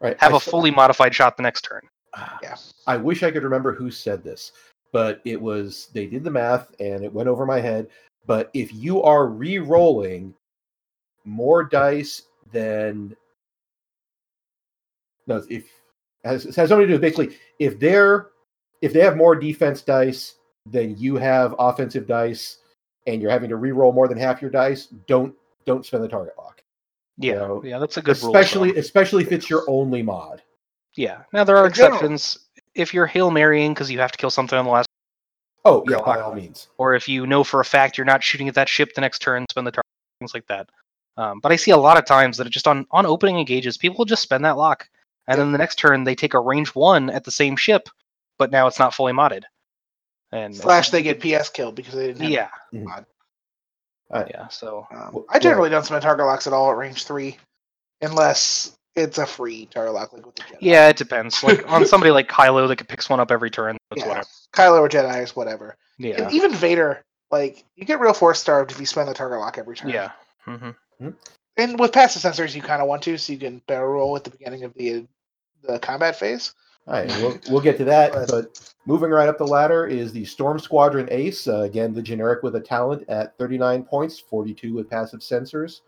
Right. 0.00 0.18
Have 0.20 0.34
I 0.34 0.36
a 0.36 0.40
saw- 0.40 0.50
fully 0.50 0.70
modified 0.70 1.14
shot 1.14 1.36
the 1.36 1.42
next 1.42 1.62
turn. 1.62 1.82
Yeah. 2.42 2.56
I 2.86 2.96
wish 2.96 3.22
I 3.22 3.30
could 3.30 3.44
remember 3.44 3.72
who 3.72 3.90
said 3.90 4.24
this, 4.24 4.52
but 4.92 5.20
it 5.24 5.40
was 5.40 5.88
they 5.92 6.06
did 6.06 6.24
the 6.24 6.30
math 6.30 6.68
and 6.80 7.04
it 7.04 7.12
went 7.12 7.28
over 7.28 7.44
my 7.46 7.60
head. 7.60 7.88
But 8.26 8.50
if 8.54 8.72
you 8.74 9.02
are 9.02 9.26
re-rolling 9.26 10.34
more 11.24 11.64
dice 11.64 12.22
than 12.52 13.14
no, 15.26 15.42
if 15.50 15.66
has 16.24 16.44
has 16.44 16.54
something 16.54 16.78
to 16.80 16.86
do 16.86 16.92
with 16.94 17.00
basically 17.02 17.36
if 17.58 17.78
they're 17.78 18.28
if 18.82 18.92
they 18.92 19.00
have 19.00 19.16
more 19.16 19.34
defense 19.34 19.82
dice 19.82 20.34
than 20.66 20.96
you 20.96 21.16
have 21.16 21.54
offensive 21.58 22.06
dice, 22.06 22.58
and 23.06 23.20
you're 23.22 23.30
having 23.30 23.48
to 23.48 23.56
re-roll 23.56 23.92
more 23.92 24.06
than 24.08 24.18
half 24.18 24.40
your 24.42 24.50
dice, 24.50 24.86
don't 25.06 25.34
don't 25.66 25.84
spend 25.84 26.02
the 26.04 26.08
target 26.08 26.34
lock. 26.38 26.62
Yeah, 27.18 27.34
know, 27.34 27.62
yeah, 27.64 27.78
that's 27.78 27.96
a 27.96 28.02
good 28.02 28.16
especially 28.16 28.70
thumb. 28.70 28.78
especially 28.78 29.22
if 29.24 29.32
it's 29.32 29.50
your 29.50 29.64
only 29.68 30.02
mod. 30.02 30.42
yeah. 30.94 31.22
Now 31.32 31.44
there 31.44 31.56
are 31.56 31.66
In 31.66 31.72
general- 31.72 31.96
exceptions. 31.96 32.38
If 32.74 32.94
you're 32.94 33.06
hail 33.06 33.32
marrying 33.32 33.74
because 33.74 33.90
you 33.90 33.98
have 33.98 34.12
to 34.12 34.18
kill 34.18 34.30
something 34.30 34.56
on 34.56 34.64
the 34.64 34.70
last, 34.70 34.87
Oh 35.64 35.84
yeah, 35.88 36.00
by 36.00 36.20
all 36.20 36.34
means. 36.34 36.68
or 36.78 36.94
if 36.94 37.08
you 37.08 37.26
know 37.26 37.44
for 37.44 37.60
a 37.60 37.64
fact 37.64 37.98
you're 37.98 38.04
not 38.04 38.22
shooting 38.22 38.48
at 38.48 38.54
that 38.54 38.68
ship 38.68 38.94
the 38.94 39.00
next 39.00 39.20
turn, 39.20 39.44
spend 39.50 39.66
the 39.66 39.70
target, 39.72 39.86
things 40.20 40.32
like 40.34 40.46
that. 40.46 40.68
Um, 41.16 41.40
but 41.40 41.50
I 41.52 41.56
see 41.56 41.72
a 41.72 41.76
lot 41.76 41.98
of 41.98 42.04
times 42.06 42.36
that 42.36 42.46
it 42.46 42.50
just 42.50 42.68
on 42.68 42.86
on 42.90 43.04
opening 43.06 43.38
engages, 43.38 43.76
people 43.76 43.98
will 43.98 44.04
just 44.04 44.22
spend 44.22 44.44
that 44.44 44.56
lock, 44.56 44.88
and 45.26 45.38
then 45.38 45.52
the 45.52 45.58
next 45.58 45.76
turn 45.76 46.04
they 46.04 46.14
take 46.14 46.34
a 46.34 46.40
range 46.40 46.68
one 46.74 47.10
at 47.10 47.24
the 47.24 47.30
same 47.30 47.56
ship, 47.56 47.88
but 48.38 48.50
now 48.52 48.66
it's 48.66 48.78
not 48.78 48.94
fully 48.94 49.12
modded. 49.12 49.42
And 50.30 50.52
it's- 50.54 50.62
Slash, 50.62 50.90
they 50.90 51.02
get 51.02 51.20
PS 51.20 51.48
killed 51.50 51.74
because 51.74 51.94
they 51.94 52.06
didn't 52.08 52.22
have 52.22 52.30
yeah, 52.30 52.48
mod. 52.72 53.06
yeah. 54.30 54.46
So 54.48 54.86
Um, 54.92 55.24
I 55.28 55.38
generally 55.38 55.70
don't 55.70 55.84
spend 55.84 56.02
target 56.02 56.24
locks 56.26 56.46
at 56.46 56.52
all 56.52 56.70
at 56.70 56.76
range 56.76 57.04
three, 57.04 57.36
unless 58.00 58.76
it's 58.98 59.18
a 59.18 59.26
free 59.26 59.66
target 59.66 59.94
lock, 59.94 60.12
like 60.12 60.26
with 60.26 60.34
the 60.36 60.42
Jedi. 60.42 60.56
yeah, 60.60 60.88
it 60.88 60.96
depends. 60.96 61.42
Like 61.42 61.70
on 61.70 61.86
somebody 61.86 62.10
like 62.10 62.28
Kylo 62.28 62.66
that 62.68 62.76
could 62.76 62.88
picks 62.88 63.08
one 63.08 63.20
up 63.20 63.30
every 63.30 63.50
turn, 63.50 63.76
it's 63.92 64.02
Yeah. 64.02 64.08
whatever. 64.08 64.26
Kylo 64.52 64.80
or 64.80 64.88
Jedi 64.88 65.22
is 65.22 65.34
whatever. 65.36 65.76
Yeah, 65.98 66.22
And 66.24 66.32
even 66.32 66.52
Vader, 66.54 67.04
like 67.30 67.64
you 67.76 67.84
get 67.84 68.00
real 68.00 68.12
force 68.14 68.40
starved 68.40 68.70
if 68.70 68.80
you 68.80 68.86
spend 68.86 69.08
the 69.08 69.14
target 69.14 69.38
lock 69.38 69.58
every 69.58 69.76
turn. 69.76 69.90
yeah. 69.90 70.10
Mm-hmm. 70.46 71.10
And 71.56 71.78
with 71.80 71.92
passive 71.92 72.22
sensors, 72.22 72.54
you 72.54 72.62
kind 72.62 72.80
of 72.80 72.88
want 72.88 73.02
to, 73.02 73.18
so 73.18 73.32
you 73.32 73.38
can 73.38 73.60
barrel 73.66 73.92
roll 73.94 74.16
at 74.16 74.24
the 74.24 74.30
beginning 74.30 74.64
of 74.64 74.74
the 74.74 75.06
the 75.64 75.78
combat 75.80 76.16
phase. 76.16 76.54
All 76.86 76.94
right, 76.94 77.08
we'll, 77.18 77.38
we'll 77.50 77.60
get 77.60 77.76
to 77.78 77.84
that. 77.84 78.12
But- 78.12 78.28
But 78.30 78.72
moving 78.86 79.10
right 79.10 79.28
up 79.28 79.36
the 79.38 79.46
ladder 79.46 79.86
is 79.86 80.12
the 80.12 80.24
Storm 80.24 80.58
Squadron 80.58 81.08
Ace. 81.10 81.46
Uh, 81.48 81.62
again, 81.62 81.92
the 81.92 82.00
generic 82.00 82.42
with 82.42 82.54
a 82.56 82.60
talent 82.60 83.04
at 83.08 83.36
39 83.36 83.82
points, 83.82 84.18
42 84.20 84.72
with 84.72 84.88
passive 84.88 85.20
sensors. 85.20 85.80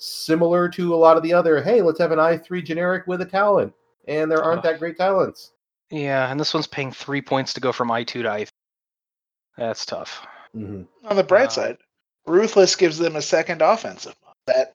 Similar 0.00 0.68
to 0.70 0.94
a 0.94 0.96
lot 0.96 1.16
of 1.18 1.22
the 1.22 1.32
other, 1.34 1.62
hey, 1.62 1.82
let's 1.82 1.98
have 1.98 2.10
an 2.10 2.18
I3 2.18 2.64
generic 2.64 3.06
with 3.06 3.20
a 3.20 3.26
talent. 3.26 3.72
And 4.08 4.30
there 4.30 4.42
aren't 4.42 4.58
Ugh. 4.60 4.64
that 4.64 4.78
great 4.78 4.96
talents. 4.96 5.52
Yeah, 5.90 6.30
and 6.30 6.40
this 6.40 6.54
one's 6.54 6.66
paying 6.66 6.90
three 6.90 7.20
points 7.20 7.52
to 7.54 7.60
go 7.60 7.70
from 7.70 7.90
I 7.90 8.02
two 8.04 8.22
to 8.22 8.28
i3. 8.30 8.48
That's 9.58 9.84
tough. 9.84 10.26
Mhm. 10.56 10.86
On 11.04 11.16
the 11.16 11.22
bright 11.22 11.48
Wow. 11.48 11.48
side, 11.48 11.78
Ruthless 12.26 12.76
gives 12.76 12.96
them 12.98 13.16
a 13.16 13.22
second 13.22 13.60
offensive. 13.60 14.14
That 14.46 14.74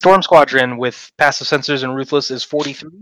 Storm 0.00 0.22
Squadron 0.22 0.78
with 0.78 1.10
passive 1.18 1.46
sensors 1.46 1.82
and 1.82 1.94
ruthless 1.94 2.30
is 2.30 2.42
43, 2.44 3.00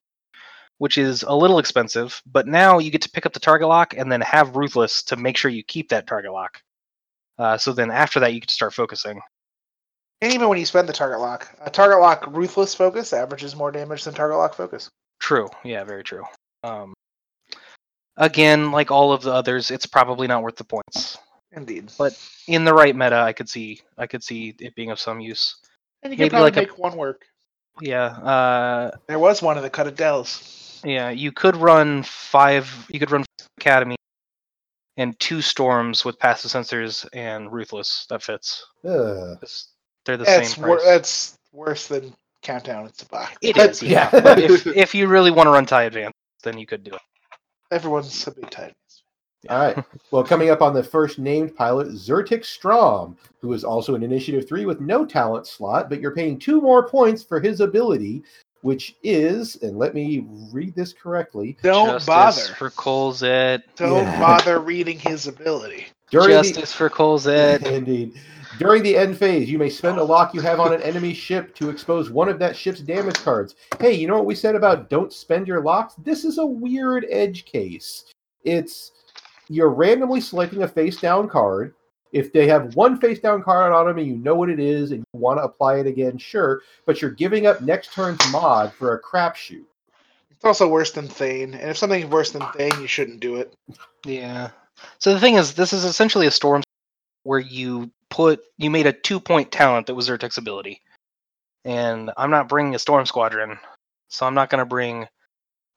which 0.79 0.99
is 0.99 1.23
a 1.23 1.33
little 1.35 1.59
expensive, 1.59 2.21
but 2.27 2.47
now 2.49 2.79
you 2.79 2.91
get 2.91 3.03
to 3.03 3.11
pick 3.11 3.27
up 3.27 3.33
the 3.33 3.41
target 3.41 3.69
lock 3.69 3.95
and 3.97 4.11
then 4.11 4.21
have 4.23 4.57
ruthless 4.57 5.03
to 5.05 5.17
make 5.17 5.37
sure 5.37 5.51
you 5.51 5.63
keep 5.63 5.89
that 5.91 6.07
target 6.09 6.33
lock. 6.33 6.63
Uh, 7.39 7.57
so 7.59 7.73
then 7.73 7.91
after 7.91 8.19
that, 8.21 8.33
you 8.35 8.41
can 8.41 8.49
start 8.49 8.75
focusing. 8.75 9.21
And 10.21 10.33
even 10.33 10.49
when 10.49 10.59
you 10.59 10.67
spend 10.67 10.89
the 10.89 10.93
target 10.93 11.21
lock, 11.21 11.49
a 11.61 11.71
target 11.71 12.01
lock 12.01 12.27
Ruthless 12.29 12.75
focus 12.75 13.13
averages 13.13 13.55
more 13.57 13.71
damage 13.71 14.05
than 14.05 14.15
target 14.15 14.39
lock 14.39 14.55
focus. 14.55 14.89
True. 15.21 15.49
Yeah, 15.65 15.85
very 15.85 16.05
true. 16.05 16.25
Um, 16.65 16.95
again, 18.17 18.71
like 18.73 18.91
all 18.91 19.13
of 19.13 19.23
the 19.23 19.33
others, 19.33 19.71
it's 19.71 19.87
probably 19.87 20.27
not 20.27 20.43
worth 20.43 20.57
the 20.57 20.65
points. 20.65 21.19
Indeed. 21.53 21.91
But- 21.99 22.19
In 22.47 22.65
the 22.65 22.75
right 22.75 22.95
meta, 22.95 23.17
I 23.17 23.33
could 23.33 23.49
see 23.49 23.81
I 23.97 24.07
could 24.07 24.23
see 24.23 24.55
it 24.61 24.75
being 24.75 24.91
of 24.91 25.01
some 25.01 25.21
use. 25.21 25.57
and 26.03 26.13
you 26.13 26.17
can 26.17 26.25
maybe 26.25 26.31
probably 26.31 26.51
like 26.67 26.79
a- 26.79 26.81
one 26.81 26.97
work. 26.97 27.25
Yeah. 27.81 28.07
Uh, 28.07 28.91
There 29.07 29.19
was 29.19 29.41
one 29.43 29.57
of 29.57 29.63
the 29.63 29.71
cut 29.71 29.87
of 29.87 29.95
Dells. 29.97 30.81
Yeah, 30.85 31.11
you 31.11 31.33
could 31.33 31.57
run 31.57 32.03
five. 32.05 32.69
You 32.89 32.99
could 33.01 33.11
run 33.11 33.25
Academy 33.59 33.97
and 34.97 35.19
two 35.19 35.41
storms 35.43 36.05
with 36.05 36.19
passive 36.19 36.51
sensors 36.51 37.07
and 37.13 37.53
ruthless. 37.53 38.07
That 38.11 38.23
fits. 38.23 38.65
Ugh. 38.85 39.37
It's- 39.43 39.69
They're 40.09 40.17
the 40.17 40.25
That's 40.25 40.55
same 40.55 40.67
wor- 40.67 40.81
that's 40.83 41.37
worse 41.53 41.87
than 41.87 42.15
Countdown 42.41 42.85
and 42.87 42.93
Sabacc. 42.95 43.29
It 43.43 43.57
But 43.57 43.71
is, 43.73 43.83
yeah. 43.83 44.09
Yeah. 44.11 44.21
but 44.23 44.39
if 44.39 44.67
if 44.67 44.95
you 44.95 45.07
really 45.07 45.31
want 45.31 45.49
to 45.49 45.51
run 45.51 45.67
tie 45.67 45.83
advance, 45.83 46.15
then 46.43 46.57
you 46.57 46.65
could 46.67 46.83
do 46.83 46.93
it. 46.93 47.01
Everyone's 47.71 48.27
a 48.27 48.31
big 48.31 48.49
tight. 48.51 48.73
All 49.51 49.59
right. 49.59 49.85
Well, 50.11 50.25
coming 50.25 50.49
up 50.49 50.63
on 50.63 50.73
the 50.73 50.83
first 50.83 51.19
named 51.19 51.55
pilot, 51.55 51.89
Zertik 51.89 52.43
Strom, 52.43 53.19
who 53.43 53.53
is 53.53 53.65
also 53.65 53.95
an 53.95 54.03
Initiative 54.03 54.49
3 54.49 54.65
with 54.65 54.81
no 54.81 55.05
talent 55.05 55.47
slot, 55.47 55.91
but 55.91 56.01
you're 56.01 56.15
paying 56.15 56.39
two 56.39 56.63
more 56.63 56.89
points 56.89 57.23
for 57.23 57.39
his 57.39 57.61
ability, 57.61 58.23
which 58.63 58.97
is, 59.03 59.57
and 59.57 59.79
let 59.79 59.93
me 59.93 60.27
read 60.51 60.75
this 60.75 60.95
correctly, 60.95 61.59
Don't 61.63 61.89
Justice 61.89 62.07
bother. 62.07 62.55
for 62.55 62.71
Colzet. 62.71 63.63
Don't 63.77 64.05
Yeah. 64.07 64.19
bother 64.19 64.61
reading 64.61 64.99
his 64.99 65.27
ability. 65.27 65.87
during 66.11 66.31
Justice 66.31 66.73
for 66.73 66.89
Colzet. 66.89 67.61
the, 67.63 67.75
indeed. 67.77 68.15
During 68.59 68.83
the 68.83 68.97
end 68.97 69.17
phase, 69.17 69.49
you 69.49 69.57
may 69.57 69.71
spend 69.71 69.99
a 69.99 70.03
lock 70.03 70.35
you 70.35 70.41
have 70.41 70.59
on 70.59 70.73
an 70.73 70.83
enemy 70.83 71.15
ship 71.15 71.55
to 71.55 71.71
expose 71.71 72.11
one 72.11 72.29
of 72.29 72.41
that 72.41 72.57
ship's 72.57 72.81
damage 72.81 73.23
cards. 73.23 73.55
Hey, 73.79 73.93
you 73.93 74.09
know 74.09 74.17
what 74.17 74.27
we 74.27 74.35
said 74.35 74.57
about 74.57 74.91
don't 74.91 75.13
spend 75.13 75.47
your 75.47 75.63
locks? 75.63 75.95
This 75.95 76.25
is 76.25 76.39
a 76.39 76.45
weird 76.45 77.07
edge 77.09 77.45
case. 77.45 78.13
It's 78.43 78.91
you're 79.49 79.71
randomly 79.71 80.21
selecting 80.21 80.65
a 80.65 80.69
face 80.69 80.97
down 80.97 81.29
card. 81.29 81.73
If 82.11 82.33
they 82.33 82.49
have 82.49 82.75
one 82.75 82.99
face 82.99 83.21
down 83.21 83.45
card 83.45 83.73
on 83.73 83.87
them 83.87 83.99
and 83.99 84.09
you 84.09 84.17
know 84.17 84.35
what 84.35 84.51
it 84.51 84.59
is 84.59 84.91
and 84.91 85.01
you 85.01 85.21
want 85.21 85.39
to 85.39 85.45
apply 85.45 85.77
it 85.77 85.87
again, 85.87 86.19
sure, 86.19 86.63
but 86.85 87.01
you're 87.01 87.13
giving 87.13 87.47
up 87.47 87.61
next 87.61 87.93
turn's 87.93 88.19
mod 88.33 88.73
for 88.73 88.95
a 88.95 89.01
crapshoot. 89.01 89.67
It's 90.33 90.45
also 90.45 90.69
worse 90.69 90.91
than 90.91 91.07
Thane, 91.07 91.55
and 91.55 91.71
if 91.71 91.77
something's 91.77 92.07
worse 92.07 92.33
than 92.33 92.43
Thane, 92.57 92.81
you 92.81 92.89
shouldn't 92.89 93.21
do 93.21 93.37
it. 93.37 93.55
Yeah. 94.05 94.51
So 94.99 95.15
the 95.15 95.21
thing 95.21 95.35
is, 95.35 95.55
this 95.55 95.73
is 95.73 95.85
essentially 95.85 96.27
a 96.27 96.31
storm 96.33 96.63
where 97.23 97.41
you 97.41 97.91
put 98.11 98.41
you 98.57 98.71
made 98.71 98.87
a 98.87 98.93
two 98.93 99.21
point 99.21 99.53
talent 99.53 99.87
that 99.87 99.95
was 99.95 100.09
Zertik's 100.09 100.39
ability, 100.39 100.81
and 101.65 102.11
I'm 102.17 102.31
not 102.31 102.49
bringing 102.49 102.75
a 102.75 102.79
storm 102.79 103.07
squadron, 103.07 103.59
so 104.09 104.27
I'm 104.27 104.35
not 104.35 104.51
going 104.51 104.61
to 104.61 104.67
bring 104.67 105.07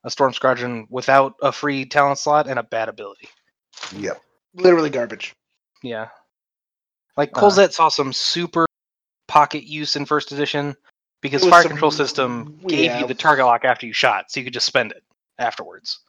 a 0.04 0.10
storm 0.10 0.32
squadron 0.32 0.86
without 0.90 1.34
a 1.42 1.52
free 1.52 1.84
talent 1.84 2.18
slot 2.18 2.48
and 2.48 2.58
a 2.58 2.62
bad 2.62 2.88
ability. 2.88 3.28
Yep. 3.96 4.20
Literally 4.54 4.90
garbage. 4.90 5.32
Yeah. 5.82 6.08
Like 7.16 7.30
Uh, 7.34 7.68
saw 7.68 7.88
some 7.88 8.12
super 8.12 8.66
pocket 9.28 9.64
use 9.64 9.96
in 9.96 10.04
first 10.04 10.32
edition 10.32 10.76
because 11.20 11.44
fire 11.44 11.62
some- 11.62 11.70
control 11.70 11.90
system 11.90 12.58
gave 12.66 12.84
yeah. 12.86 13.00
you 13.00 13.06
the 13.06 13.14
target 13.14 13.44
lock 13.44 13.64
after 13.64 13.86
you 13.86 13.92
shot, 13.92 14.30
so 14.30 14.40
you 14.40 14.44
could 14.44 14.52
just 14.52 14.66
spend 14.66 14.92
it 14.92 15.02
afterwards. 15.38 16.00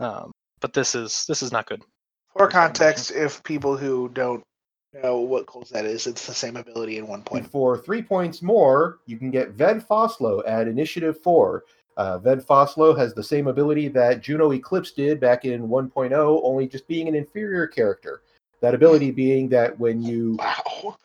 Um, 0.00 0.32
but 0.60 0.72
this 0.72 0.94
is 0.94 1.24
this 1.26 1.42
is 1.42 1.52
not 1.52 1.66
good. 1.66 1.82
For 2.36 2.48
context, 2.48 3.10
if 3.10 3.42
people 3.42 3.76
who 3.76 4.08
don't 4.10 4.42
know 5.02 5.18
what 5.18 5.46
that 5.70 5.84
is, 5.84 6.06
it's 6.06 6.26
the 6.26 6.34
same 6.34 6.56
ability 6.56 6.98
in 6.98 7.06
one 7.06 7.20
And 7.20 7.26
point. 7.26 7.50
for 7.50 7.78
three 7.78 8.02
points 8.02 8.42
more, 8.42 8.98
you 9.06 9.16
can 9.18 9.30
get 9.30 9.50
Ved 9.50 9.86
Foslo 9.88 10.42
at 10.46 10.68
Initiative 10.68 11.20
4. 11.20 11.64
Uh, 11.96 12.18
Ved 12.18 12.40
Foslo 12.46 12.96
has 12.96 13.12
the 13.14 13.22
same 13.22 13.48
ability 13.48 13.88
that 13.88 14.22
Juno 14.22 14.52
Eclipse 14.52 14.92
did 14.92 15.18
back 15.20 15.44
in 15.44 15.68
1.0, 15.68 16.40
only 16.44 16.66
just 16.68 16.86
being 16.86 17.08
an 17.08 17.14
inferior 17.14 17.66
character. 17.66 18.22
That 18.60 18.74
ability 18.74 19.12
being 19.12 19.48
that 19.50 19.78
when 19.78 20.02
you 20.02 20.36
Wow. 20.40 20.96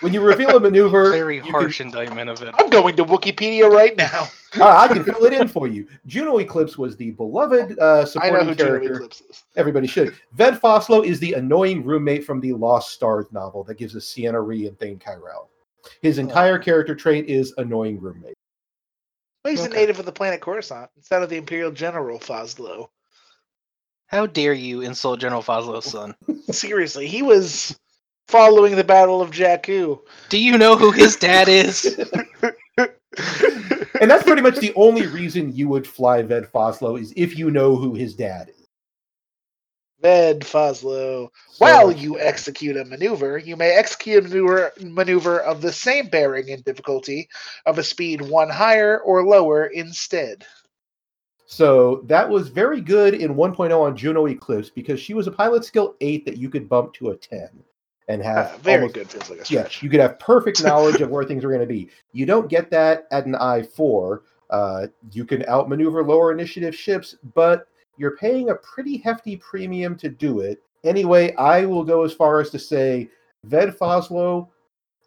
when 0.00 0.12
you 0.12 0.20
reveal 0.20 0.56
a 0.56 0.60
maneuver, 0.60 1.10
Very 1.12 1.36
you 1.36 1.42
can- 1.42 1.50
harsh 1.50 1.80
indictment 1.80 2.30
of 2.30 2.42
it. 2.42 2.54
I'm 2.58 2.70
going 2.70 2.94
to 2.96 3.04
Wikipedia 3.04 3.68
right 3.68 3.96
now. 3.96 4.28
I 4.60 4.88
can 4.88 5.04
fill 5.04 5.24
it 5.24 5.32
in 5.32 5.48
for 5.48 5.68
you. 5.68 5.86
Juno 6.06 6.38
Eclipse 6.38 6.78
was 6.78 6.96
the 6.96 7.12
beloved 7.12 7.78
uh, 7.78 7.84
I 7.84 7.98
know 7.98 8.04
supporting 8.04 8.48
who 8.48 8.54
Juno 8.54 8.70
character. 8.70 8.94
Eclipse 8.94 9.20
is. 9.22 9.44
Everybody 9.56 9.86
should. 9.86 10.14
Ved 10.32 10.54
Foslo 10.54 11.04
is 11.04 11.20
the 11.20 11.34
annoying 11.34 11.84
roommate 11.84 12.24
from 12.24 12.40
the 12.40 12.52
Lost 12.52 12.92
Stars 12.92 13.26
novel 13.32 13.64
that 13.64 13.78
gives 13.78 13.96
us 13.96 14.04
Ciena 14.04 14.44
Ree 14.44 14.66
and 14.66 14.78
Thane 14.78 14.98
Kyrell. 14.98 15.48
His 16.02 16.18
entire 16.18 16.58
character 16.58 16.94
trait 16.94 17.26
is 17.26 17.54
annoying 17.58 18.00
roommate. 18.00 18.34
Well, 19.44 19.52
he's 19.52 19.64
a 19.64 19.68
native 19.68 20.00
of 20.00 20.06
the 20.06 20.12
planet 20.12 20.40
Coruscant 20.40 20.90
instead 20.96 21.22
of 21.22 21.30
the 21.30 21.36
Imperial 21.36 21.70
General 21.70 22.18
Foslo. 22.18 22.88
How 24.08 24.26
dare 24.26 24.52
you 24.52 24.82
insult 24.82 25.20
General 25.20 25.42
Foslo's 25.42 25.84
son? 25.84 26.14
Seriously, 26.50 27.06
he 27.06 27.22
was 27.22 27.78
following 28.28 28.76
the 28.76 28.84
Battle 28.84 29.20
of 29.20 29.30
Jakku. 29.30 30.00
Do 30.28 30.38
you 30.38 30.58
know 30.58 30.76
who 30.76 30.90
his 30.90 31.16
dad 31.16 31.48
is? 31.48 31.96
and 34.00 34.10
that's 34.10 34.24
pretty 34.24 34.42
much 34.42 34.56
the 34.56 34.72
only 34.76 35.06
reason 35.06 35.54
you 35.54 35.68
would 35.68 35.86
fly 35.86 36.22
Ved 36.22 36.44
Foslo 36.52 37.00
is 37.00 37.12
if 37.16 37.38
you 37.38 37.50
know 37.50 37.76
who 37.76 37.94
his 37.94 38.14
dad 38.14 38.48
is. 38.48 38.66
Ved 40.00 40.40
Foslo. 40.40 41.28
So- 41.30 41.30
While 41.58 41.90
you 41.92 42.18
execute 42.20 42.76
a 42.76 42.84
maneuver, 42.84 43.38
you 43.38 43.56
may 43.56 43.70
execute 43.70 44.24
a 44.24 44.28
maneuver, 44.28 44.72
maneuver 44.80 45.40
of 45.40 45.62
the 45.62 45.72
same 45.72 46.08
bearing 46.08 46.50
and 46.50 46.62
difficulty 46.64 47.28
of 47.64 47.78
a 47.78 47.82
speed 47.82 48.20
one 48.22 48.50
higher 48.50 49.00
or 49.00 49.24
lower 49.24 49.66
instead. 49.66 50.46
So 51.46 52.02
that 52.06 52.28
was 52.28 52.48
very 52.48 52.80
good 52.80 53.14
in 53.14 53.34
1.0 53.36 53.80
on 53.80 53.96
Juno 53.96 54.26
Eclipse 54.26 54.68
because 54.68 55.00
she 55.00 55.14
was 55.14 55.28
a 55.28 55.32
pilot 55.32 55.64
skill 55.64 55.94
8 56.00 56.24
that 56.26 56.36
you 56.38 56.50
could 56.50 56.68
bump 56.68 56.92
to 56.94 57.10
a 57.10 57.16
10 57.16 57.48
and 58.08 58.22
have 58.22 58.54
Uh, 58.54 58.58
very 58.58 58.76
almost- 58.82 58.94
good 58.94 59.10
feels 59.10 59.30
like 59.30 59.40
a 59.40 59.52
Yeah, 59.52 59.68
you 59.80 59.90
could 59.90 60.00
have 60.00 60.18
perfect 60.18 60.62
knowledge 60.64 61.00
of 61.00 61.10
where 61.10 61.24
things 61.24 61.44
are 61.44 61.48
going 61.48 61.60
to 61.60 61.66
be. 61.66 61.90
You 62.12 62.26
don't 62.26 62.48
get 62.48 62.70
that 62.70 63.06
at 63.10 63.26
an 63.26 63.34
I4. 63.34 64.20
Uh, 64.50 64.86
you 65.12 65.24
can 65.24 65.44
outmaneuver 65.48 66.04
lower 66.04 66.30
initiative 66.32 66.74
ships, 66.74 67.16
but 67.34 67.66
you're 67.96 68.16
paying 68.16 68.50
a 68.50 68.54
pretty 68.56 68.98
hefty 68.98 69.36
premium 69.36 69.96
to 69.96 70.08
do 70.08 70.40
it. 70.40 70.62
Anyway, 70.84 71.34
I 71.34 71.66
will 71.66 71.82
go 71.82 72.04
as 72.04 72.12
far 72.12 72.40
as 72.40 72.50
to 72.50 72.58
say, 72.58 73.08
Ved 73.44 73.70
Foslo, 73.76 74.48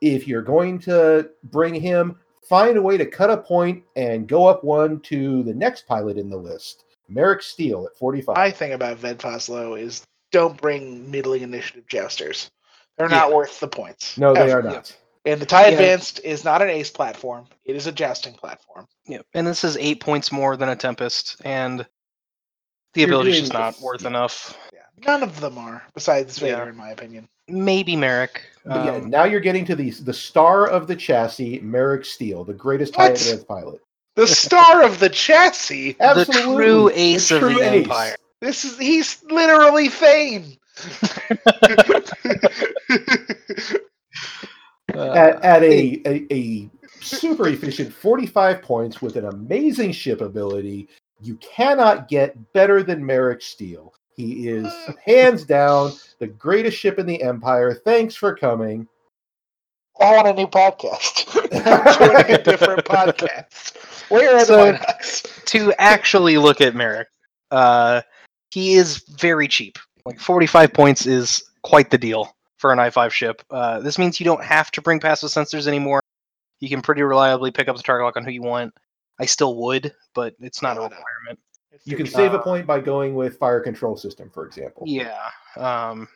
if 0.02 0.28
you're 0.28 0.42
going 0.42 0.80
to 0.80 1.30
bring 1.46 1.74
him, 1.74 2.18
find 2.44 2.76
a 2.78 2.82
way 2.82 2.98
to 2.98 3.06
cut 3.06 3.30
a 3.30 3.38
point 3.38 3.84
and 3.96 4.28
go 4.28 4.46
up 4.48 4.64
one 4.64 5.00
to 5.02 5.44
the 5.44 5.54
next 5.54 5.88
pilot 5.88 6.18
in 6.18 6.30
the 6.30 6.38
list, 6.38 6.84
Maarek 7.10 7.42
Stele 7.42 7.86
at 7.86 7.96
45. 7.98 8.36
My 8.36 8.52
thing 8.52 8.74
about 8.74 8.98
Ved 8.98 9.20
Foslo 9.20 9.80
is 9.80 10.04
don't 10.32 10.60
bring 10.60 11.10
middling 11.10 11.44
initiative 11.44 11.88
jousters. 11.88 12.50
They're 13.00 13.08
not 13.10 13.30
Yeah. 13.30 13.36
worth 13.36 13.60
the 13.62 13.68
points. 13.68 14.18
no, 14.18 14.34
they 14.36 14.52
are 14.52 14.62
not. 14.62 14.96
And 15.26 15.42
the 15.42 15.46
TIE 15.46 15.68
Yeah. 15.68 15.74
Advanced 15.74 16.20
is 16.24 16.44
not 16.44 16.62
an 16.62 16.70
ace 16.70 16.92
platform. 16.92 17.48
It 17.66 17.76
is 17.76 17.88
a 17.88 17.92
jousting 17.92 18.34
platform. 18.34 18.88
Yep. 19.08 19.26
And 19.34 19.48
this 19.48 19.64
is 19.64 19.78
eight 19.78 20.00
points 20.02 20.32
more 20.32 20.56
than 20.58 20.70
a 20.70 20.76
Tempest, 20.76 21.38
and 21.46 21.86
the 22.94 23.02
You're 23.02 23.10
ability's 23.10 23.40
just 23.42 23.54
not 23.54 23.80
worth 23.82 24.02
yeah. 24.02 24.08
enough. 24.10 24.58
Yeah. 24.74 24.80
None 25.06 25.24
of 25.24 25.40
them 25.40 25.58
are, 25.58 25.82
besides 25.94 26.38
Vader, 26.40 26.58
Yeah. 26.64 26.70
in 26.70 26.76
my 26.76 26.90
opinion. 26.90 27.28
Maybe 27.48 27.96
Maarek. 27.96 28.38
But 28.66 28.86
yeah, 28.86 28.92
Um, 28.96 29.10
now 29.10 29.24
you're 29.24 29.40
getting 29.40 29.66
to 29.66 29.76
the 29.76 29.90
the 29.92 30.14
star 30.14 30.68
of 30.68 30.88
the 30.88 30.96
chassis, 30.96 31.60
Maarek 31.62 32.06
Stele, 32.06 32.44
the 32.44 32.54
greatest 32.54 32.94
TIE 32.94 33.10
What? 33.10 33.20
Advanced 33.22 33.48
pilot. 33.48 33.82
The 34.16 34.28
star 34.28 34.84
of 34.84 35.00
the 35.00 35.10
chassis. 35.10 35.94
the 35.94 36.26
true 36.30 36.92
ace 36.94 37.32
of 37.32 37.40
true 37.40 37.54
the 37.56 37.62
ace. 37.74 37.84
Empire. 37.84 38.16
This 38.42 38.66
is 38.66 38.78
he's 38.78 39.24
literally 39.24 39.88
Thane. 39.90 40.58
Uh, 44.96 45.12
At, 45.14 45.44
at 45.46 45.64
a, 45.64 46.02
a, 46.06 46.26
a 46.34 46.70
super 47.00 47.48
efficient 47.50 47.94
45 47.94 48.62
points 48.64 49.02
with 49.02 49.18
an 49.18 49.26
amazing 49.26 49.92
ship 49.92 50.20
ability, 50.22 50.90
You 51.22 51.36
cannot 51.38 52.08
get 52.08 52.54
better 52.54 52.82
than 52.82 53.04
Maarek 53.04 53.42
Stele. 53.42 53.94
He 54.16 54.48
is 54.50 54.68
hands 55.06 55.46
down 55.46 55.92
the 56.20 56.28
greatest 56.28 56.78
ship 56.78 56.98
in 57.00 57.06
the 57.06 57.22
Empire. 57.22 57.74
Thanks 57.74 58.16
for 58.16 58.36
coming. 58.36 58.88
I 60.02 60.12
want 60.16 60.28
a 60.28 60.34
new 60.34 60.48
podcast. 60.48 61.28
I'm 61.66 61.98
joining 62.26 62.36
a 62.36 62.44
different 62.44 62.84
podcast. 62.86 63.76
Where 64.10 64.38
are 64.38 64.46
So- 64.46 64.72
the 64.72 65.30
to 65.46 65.74
actually 65.78 66.38
look 66.38 66.62
at 66.62 66.74
Maarek, 66.74 67.06
uh, 67.52 68.02
he 68.52 68.74
is 68.74 68.98
very 69.20 69.48
cheap. 69.48 69.78
Like 70.10 70.20
45 70.20 70.74
points 70.74 71.06
is 71.06 71.44
quite 71.62 71.92
the 71.92 71.98
deal 71.98 72.36
for 72.58 72.74
an 72.74 72.80
i5 72.80 73.12
ship. 73.12 73.44
Uh, 73.52 73.80
this 73.80 74.00
means 74.00 74.20
you 74.20 74.24
don't 74.24 74.44
have 74.44 74.72
to 74.72 74.82
bring 74.82 75.00
passive 75.00 75.30
sensors 75.30 75.68
anymore. 75.68 76.02
You 76.60 76.68
can 76.68 76.82
pretty 76.82 77.04
reliably 77.04 77.52
pick 77.52 77.68
up 77.68 77.78
the 77.78 77.84
target 77.84 78.06
lock 78.06 78.18
on 78.18 78.24
who 78.26 78.32
you 78.32 78.42
want. 78.42 78.74
I 79.20 79.26
still 79.26 79.56
would, 79.58 79.94
but 80.16 80.34
it's 80.40 80.64
not 80.64 80.78
a 80.78 80.80
No, 80.80 80.88
no. 80.88 80.96
requirement. 80.96 81.40
You 81.84 81.96
can 81.96 82.08
It's 82.08 82.16
save 82.16 82.34
a 82.34 82.40
point 82.40 82.66
by 82.66 82.80
going 82.80 83.14
with 83.14 83.38
fire 83.38 83.60
control 83.60 83.96
system, 83.96 84.32
for 84.32 84.48
example. 84.48 84.84
Yeah. 84.88 85.30
Um, 85.58 86.08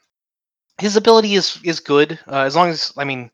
his 0.79 0.97
ability 0.97 1.35
is 1.35 1.59
is 1.63 1.79
good 1.79 2.19
uh, 2.27 2.41
as 2.41 2.55
long 2.55 2.69
as 2.69 2.91
I 2.97 3.03
mean, 3.03 3.29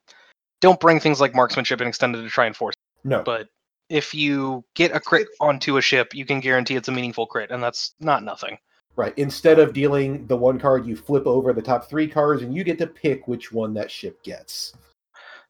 don't 0.59 0.79
bring 0.79 0.99
things 0.99 1.21
like 1.21 1.33
marksmanship 1.33 1.79
and 1.79 1.87
extended 1.87 2.21
to 2.21 2.29
try 2.29 2.45
and 2.47 2.55
force. 2.55 2.75
No, 3.05 3.23
But 3.23 3.47
if 3.87 4.13
you 4.13 4.65
get 4.75 4.93
a 4.93 4.99
crit 4.99 5.29
onto 5.39 5.77
a 5.77 5.81
ship, 5.81 6.13
you 6.13 6.25
can 6.25 6.41
guarantee 6.41 6.75
it's 6.75 6.89
a 6.89 6.91
meaningful 6.91 7.25
crit, 7.27 7.49
and 7.49 7.63
that's 7.63 7.95
not 8.01 8.23
nothing. 8.23 8.57
Right. 8.99 9.13
Instead 9.17 9.59
of 9.59 9.71
dealing 9.71 10.27
the 10.27 10.35
one 10.35 10.59
card, 10.59 10.85
you 10.85 10.97
flip 10.97 11.25
over 11.25 11.53
the 11.53 11.61
top 11.61 11.89
three 11.89 12.05
cards, 12.05 12.41
and 12.41 12.53
you 12.53 12.65
get 12.65 12.77
to 12.79 12.85
pick 12.87 13.29
which 13.29 13.49
one 13.49 13.73
that 13.75 13.89
ship 13.89 14.21
gets. 14.23 14.73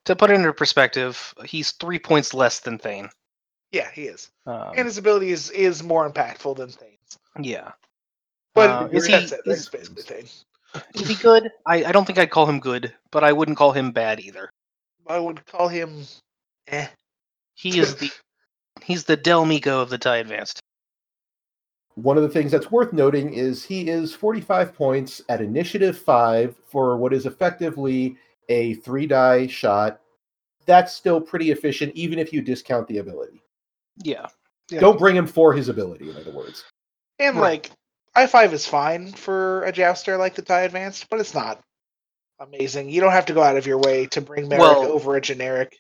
To 0.06 0.16
put 0.16 0.30
it 0.30 0.36
into 0.36 0.54
perspective, 0.54 1.34
he's 1.46 1.72
three 1.72 1.98
points 1.98 2.36
less 2.36 2.60
than 2.60 2.78
Thane. 2.78 3.10
yeah, 3.72 3.90
he 3.92 4.04
is, 4.04 4.30
Um, 4.46 4.74
and 4.78 4.86
his 4.86 5.00
ability 5.00 5.32
is 5.32 5.50
is 5.50 5.82
more 5.82 6.08
impactful 6.08 6.58
than 6.58 6.70
Thane's. 6.70 7.18
yeah. 7.42 7.72
But 8.54 8.70
Uh, 8.70 8.90
is 8.92 9.08
he- 9.08 9.14
it. 9.16 9.34
Is- 9.48 9.68
basically 9.70 10.04
Thane. 10.04 10.30
Is 10.94 11.08
he 11.08 11.16
good? 11.16 11.50
I, 11.66 11.86
I 11.86 11.92
don't 11.92 12.06
think 12.06 12.20
I'd 12.20 12.30
call 12.30 12.46
him 12.46 12.60
good, 12.60 12.94
but 13.10 13.24
I 13.24 13.34
wouldn't 13.34 13.58
call 13.58 13.72
him 13.72 13.92
bad 13.92 14.20
either. 14.20 14.52
I 15.08 15.18
would 15.18 15.44
call 15.48 15.68
him. 15.70 16.06
Eh. 16.68 16.88
He 17.56 17.80
is 17.80 17.96
the 17.96 18.12
he's 18.84 19.06
the 19.06 19.18
Del 19.18 19.46
Meeko 19.46 19.82
of 19.82 19.90
the 19.90 19.98
TIE 19.98 20.18
Advanced. 20.18 20.62
One 22.02 22.18
of 22.18 22.24
the 22.24 22.30
things 22.30 22.52
that's 22.52 22.72
worth 22.72 22.94
noting 22.94 23.34
is 23.34 23.64
he 23.64 23.90
is 23.90 24.14
45 24.14 24.74
points 24.74 25.22
at 25.30 25.42
initiative 25.42 25.98
five 25.98 26.56
for 26.66 26.98
what 26.98 27.14
is 27.14 27.26
effectively 27.26 28.18
a 28.48 28.76
three 28.76 29.06
die 29.08 29.48
shot. 29.48 30.00
That's 30.66 30.94
still 30.94 31.20
pretty 31.20 31.52
efficient, 31.52 31.94
even 31.96 32.20
if 32.20 32.32
you 32.32 32.42
discount 32.42 32.88
the 32.88 33.00
ability. 33.00 33.42
Yeah. 33.98 34.28
Yeah. 34.70 34.80
Don't 34.80 35.00
bring 35.00 35.16
him 35.16 35.28
for 35.28 35.52
his 35.54 35.68
ability, 35.68 36.10
in 36.10 36.16
other 36.16 36.32
words. 36.32 36.64
And 37.18 37.38
Right. 37.38 37.42
like 37.68 37.72
I 38.16 38.28
five 38.28 38.54
is 38.54 38.66
fine 38.66 39.12
for 39.12 39.64
a 39.64 39.72
jouster 39.72 40.18
like 40.18 40.36
the 40.36 40.42
tie 40.42 40.62
advanced, 40.62 41.10
but 41.10 41.20
it's 41.20 41.34
not 41.34 41.62
amazing. 42.40 42.90
You 42.90 43.02
don't 43.02 43.12
have 43.12 43.26
to 43.28 43.34
go 43.34 43.42
out 43.44 43.58
of 43.58 43.68
your 43.68 43.80
way 43.80 44.06
to 44.08 44.22
bring 44.22 44.46
Maarek 44.50 44.60
Well, 44.60 44.92
over 44.92 45.16
a 45.16 45.22
generic. 45.22 45.78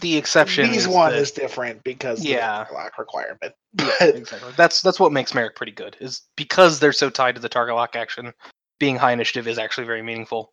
The 0.00 0.16
exception 0.16 0.70
These 0.70 0.82
is 0.82 0.88
one 0.88 1.12
that- 1.12 1.18
is 1.18 1.30
different 1.30 1.84
because 1.84 2.24
Yeah. 2.24 2.62
of 2.62 2.68
the 2.68 2.74
lock 2.74 2.98
requirement. 2.98 3.54
Yeah, 3.78 4.04
exactly. 4.06 4.52
That's 4.56 4.82
that's 4.82 4.98
what 4.98 5.12
makes 5.12 5.32
Maarek 5.32 5.54
pretty 5.54 5.72
good. 5.72 5.96
Is 6.00 6.22
because 6.36 6.80
they're 6.80 6.92
so 6.92 7.08
tied 7.10 7.36
to 7.36 7.40
the 7.40 7.48
target 7.48 7.74
lock 7.76 7.94
action. 7.96 8.32
Being 8.80 8.96
high 8.96 9.12
initiative 9.12 9.46
is 9.46 9.58
actually 9.58 9.86
very 9.86 10.02
meaningful. 10.02 10.52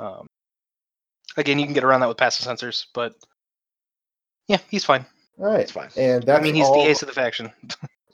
Um, 0.00 0.26
again, 1.36 1.58
you 1.58 1.64
can 1.66 1.74
get 1.74 1.84
around 1.84 2.00
that 2.00 2.08
with 2.08 2.16
passive 2.18 2.46
sensors, 2.46 2.86
but 2.94 3.14
yeah, 4.48 4.58
he's 4.68 4.84
fine. 4.84 5.06
All 5.38 5.46
right. 5.46 5.60
it's 5.60 5.72
fine. 5.72 5.88
And 5.96 6.22
that's 6.24 6.40
I 6.40 6.42
mean, 6.42 6.54
he's 6.54 6.66
all, 6.66 6.82
the 6.82 6.88
ace 6.90 7.02
of 7.02 7.08
the 7.08 7.14
faction. 7.14 7.50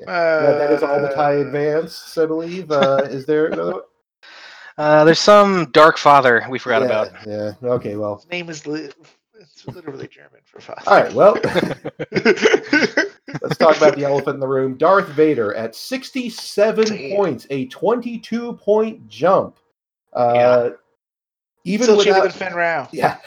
that, 0.01 0.07
that 0.07 0.71
is 0.73 0.83
all 0.83 1.01
the 1.01 1.09
tie 1.09 1.37
Uh, 1.37 1.41
advance, 1.41 2.17
I 2.19 2.27
believe. 2.27 2.71
Uh, 2.71 3.03
is 3.05 3.27
there 3.27 3.47
another? 3.47 3.83
Uh, 4.79 5.05
there's 5.05 5.19
some 5.19 5.71
Dark 5.73 5.99
Father 5.99 6.47
we 6.49 6.59
forgot 6.59 6.83
yeah, 6.83 6.87
about. 6.87 7.27
Yeah. 7.27 7.53
Okay. 7.71 7.97
Well. 7.97 8.17
His 8.17 8.31
name 8.31 8.49
is 8.49 8.67
li- 8.67 8.91
it's 9.67 9.77
literally 9.77 10.09
German 10.09 10.41
for 10.45 10.61
father. 10.61 10.83
All 10.87 11.03
right. 11.03 11.13
Well, 11.13 11.35
let's 13.43 13.57
talk 13.59 13.77
about 13.77 13.97
the 13.97 14.05
elephant 14.05 14.35
in 14.35 14.41
the 14.41 14.49
room. 14.49 14.77
Darth 14.77 15.09
Vader 15.09 15.55
at 15.55 15.75
67 15.75 16.85
Damn. 16.85 17.17
points, 17.17 17.47
a 17.51 17.67
22 17.67 18.55
point 18.55 19.09
jump. 19.09 19.59
Uh, 20.13 20.33
Yeah. 20.35 20.69
Even 21.65 21.85
Still 21.85 21.99
cheaper 21.99 22.13
than 22.15 22.23
without, 22.23 22.39
Fenn 22.39 22.55
Rau. 22.55 22.89
yeah, 22.91 23.19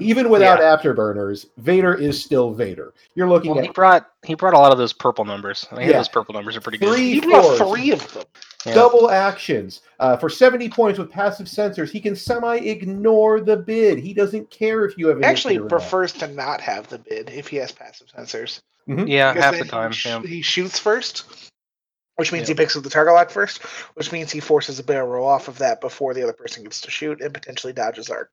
even 0.00 0.28
without 0.28 0.58
Yeah. 0.58 0.76
afterburners, 0.76 1.46
Vader 1.58 1.94
is 1.94 2.20
still 2.22 2.52
Vader. 2.52 2.92
You're 3.14 3.28
looking 3.28 3.52
Well, 3.52 3.62
he 3.62 3.68
at 3.68 3.74
brought 3.74 4.10
he 4.24 4.34
brought 4.34 4.54
a 4.54 4.58
lot 4.58 4.72
of 4.72 4.78
those 4.78 4.92
purple 4.92 5.24
numbers. 5.24 5.64
I 5.70 5.76
think 5.76 5.90
Yeah. 5.92 5.98
those 5.98 6.08
purple 6.08 6.34
numbers 6.34 6.56
are 6.56 6.60
pretty 6.60 6.78
good. 6.78 6.92
Three 6.92 7.12
He 7.14 7.20
brought 7.20 7.56
three 7.58 7.92
of 7.92 8.12
them. 8.12 8.24
Yeah. 8.64 8.74
double 8.74 9.08
actions 9.12 9.82
uh, 10.00 10.16
for 10.16 10.28
70 10.28 10.68
points 10.68 10.98
with 10.98 11.08
passive 11.12 11.46
sensors. 11.46 11.88
He 11.90 12.00
can 12.00 12.16
semi 12.16 12.56
ignore 12.56 13.40
the 13.40 13.56
bid. 13.56 13.98
He 13.98 14.12
doesn't 14.12 14.50
care 14.50 14.84
if 14.84 14.98
you 14.98 15.06
have 15.06 15.22
Actually 15.22 15.54
initiative 15.54 15.70
not. 15.70 15.78
prefers 15.80 16.12
to 16.14 16.26
not 16.26 16.60
have 16.60 16.88
the 16.88 16.98
bid 16.98 17.30
if 17.30 17.46
he 17.46 17.56
has 17.58 17.70
passive 17.70 18.08
sensors. 18.08 18.58
Yeah, 18.88 19.32
Because 19.32 19.44
half 19.44 19.58
the 19.58 19.64
time. 19.64 19.92
He, 19.92 19.96
sh- 19.96 20.06
yeah. 20.06 20.20
he 20.22 20.42
shoots 20.42 20.80
first, 20.80 21.24
which 22.16 22.32
means 22.32 22.48
Yeah. 22.48 22.54
he 22.54 22.56
picks 22.56 22.76
up 22.76 22.82
the 22.82 22.90
target 22.90 23.14
lock 23.14 23.30
first, 23.30 23.62
which 23.94 24.12
means 24.12 24.30
he 24.32 24.40
forces 24.40 24.78
a 24.78 24.82
barrel 24.82 25.08
roll 25.08 25.26
off 25.28 25.48
of 25.48 25.58
that 25.58 25.80
before 25.80 26.14
the 26.14 26.22
other 26.22 26.32
person 26.32 26.62
gets 26.64 26.80
to 26.82 26.90
shoot 26.90 27.20
and 27.20 27.32
potentially 27.32 27.72
dodges 27.72 28.10
arc. 28.10 28.30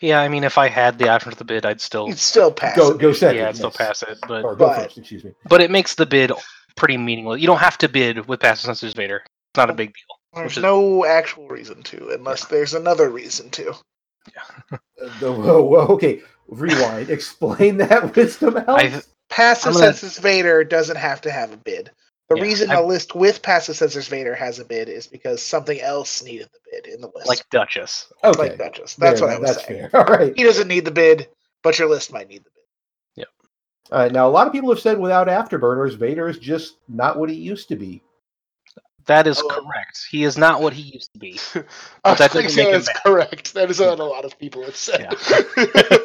Yeah, 0.00 0.20
I 0.20 0.28
mean, 0.28 0.44
if 0.44 0.58
I 0.58 0.68
had 0.68 0.98
the 0.98 1.08
option 1.08 1.30
for 1.30 1.36
the 1.36 1.44
bid, 1.44 1.64
I'd 1.64 1.80
still 1.80 2.06
He'd 2.06 2.18
still 2.18 2.52
pass. 2.52 2.76
Go 2.76 2.92
it. 2.92 2.98
go 2.98 3.12
second. 3.12 3.36
yeah, 3.40 3.48
I'd 3.48 3.56
still 3.56 3.70
pass 3.70 4.02
it. 4.02 4.18
But 4.28 4.44
Or 4.44 4.54
go 4.54 4.66
But- 4.66 4.82
first. 4.84 4.98
Excuse 4.98 5.24
me. 5.24 5.32
but 5.48 5.60
it 5.60 5.70
makes 5.70 5.94
the 5.94 6.06
bid 6.06 6.32
pretty 6.76 6.96
meaningless. 6.96 7.40
You 7.40 7.46
don't 7.46 7.58
have 7.58 7.78
to 7.78 7.88
bid 7.88 8.26
with 8.28 8.40
passive 8.40 8.70
sensors 8.70 8.94
Vader. 8.94 9.18
It's 9.18 9.56
not 9.56 9.70
a 9.70 9.74
big 9.74 9.94
deal. 9.94 10.18
There's 10.34 10.56
is- 10.56 10.62
no 10.62 11.04
actual 11.06 11.46
reason 11.48 11.82
to, 11.84 12.10
unless 12.10 12.44
there's 12.46 12.74
another 12.74 13.08
reason 13.08 13.48
to. 13.50 13.70
Uh, 13.70 14.76
the- 15.20 15.32
whoa, 15.32 15.62
whoa, 15.62 15.86
okay, 15.86 16.20
rewind. 16.48 17.08
Explain 17.08 17.76
that 17.78 18.14
wisdom 18.16 18.56
I 18.58 18.64
Alex. 18.66 19.08
Passive 19.30 19.74
I'm 19.74 19.80
gonna- 19.80 19.92
sensors 19.92 20.20
Vader 20.20 20.64
doesn't 20.64 20.96
have 20.96 21.20
to 21.22 21.30
have 21.30 21.52
a 21.52 21.56
bid. 21.56 21.90
The 22.34 22.40
Yeah, 22.40 22.44
reason 22.44 22.70
I- 22.70 22.74
a 22.76 22.82
list 22.84 23.14
with 23.14 23.42
passive 23.42 23.76
sensors 23.76 24.08
Vader 24.08 24.34
has 24.34 24.58
a 24.58 24.64
bid 24.64 24.88
is 24.88 25.06
because 25.06 25.42
something 25.42 25.80
else 25.80 26.22
needed 26.22 26.48
the 26.52 26.58
bid 26.70 26.86
in 26.92 27.00
the 27.00 27.10
list. 27.14 27.26
like 27.28 27.48
Duchess. 27.50 28.12
Okay, 28.22 28.38
like 28.38 28.58
Duchess. 28.58 28.94
That's 28.94 29.20
There, 29.20 29.28
what 29.28 29.36
I 29.36 29.38
was 29.40 29.54
that's 29.56 29.66
saying. 29.66 29.88
fair. 29.90 30.00
All 30.08 30.16
right. 30.16 30.32
He 30.36 30.42
doesn't 30.42 30.68
need 30.68 30.84
the 30.84 30.90
bid, 30.90 31.28
but 31.62 31.78
your 31.78 31.88
list 31.88 32.12
might 32.12 32.28
need 32.28 32.38
the 32.44 32.50
bid. 32.50 32.50
All 33.92 33.98
right. 33.98 34.10
Now, 34.10 34.26
a 34.26 34.30
lot 34.30 34.46
of 34.46 34.52
people 34.52 34.70
have 34.70 34.80
said 34.80 34.98
without 34.98 35.28
afterburners, 35.28 35.94
Vader 35.94 36.26
is 36.26 36.38
just 36.38 36.76
not 36.88 37.18
what 37.18 37.28
he 37.28 37.36
used 37.36 37.68
to 37.68 37.76
be. 37.76 38.00
That 39.04 39.26
is 39.26 39.38
Oh. 39.38 39.46
correct. 39.48 40.06
He 40.10 40.24
is 40.24 40.38
not 40.38 40.62
what 40.62 40.72
he 40.72 40.80
used 40.80 41.12
to 41.12 41.18
be. 41.18 41.38
I 42.04 42.14
that 42.14 42.30
think 42.32 42.46
doesn't 42.46 42.64
make 42.64 42.72
that's 42.72 42.88
correct. 43.04 43.52
That 43.52 43.68
is 43.70 43.78
what 43.80 44.00
a 44.00 44.04
lot 44.04 44.24
of 44.24 44.38
people 44.38 44.64
have 44.64 44.74
said. 44.74 45.00
Yeah. 45.02 45.10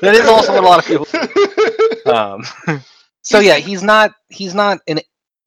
That 0.02 0.12
is 0.14 0.28
also 0.28 0.52
what 0.54 0.64
a 0.64 0.68
lot 0.68 0.80
of 0.80 0.86
people. 0.86 1.08
Um, 2.06 2.44
so 3.22 3.40
yeah, 3.40 3.56
he's 3.58 3.84
not. 3.84 4.12
He's 4.30 4.56
not 4.56 4.80
an 4.88 5.00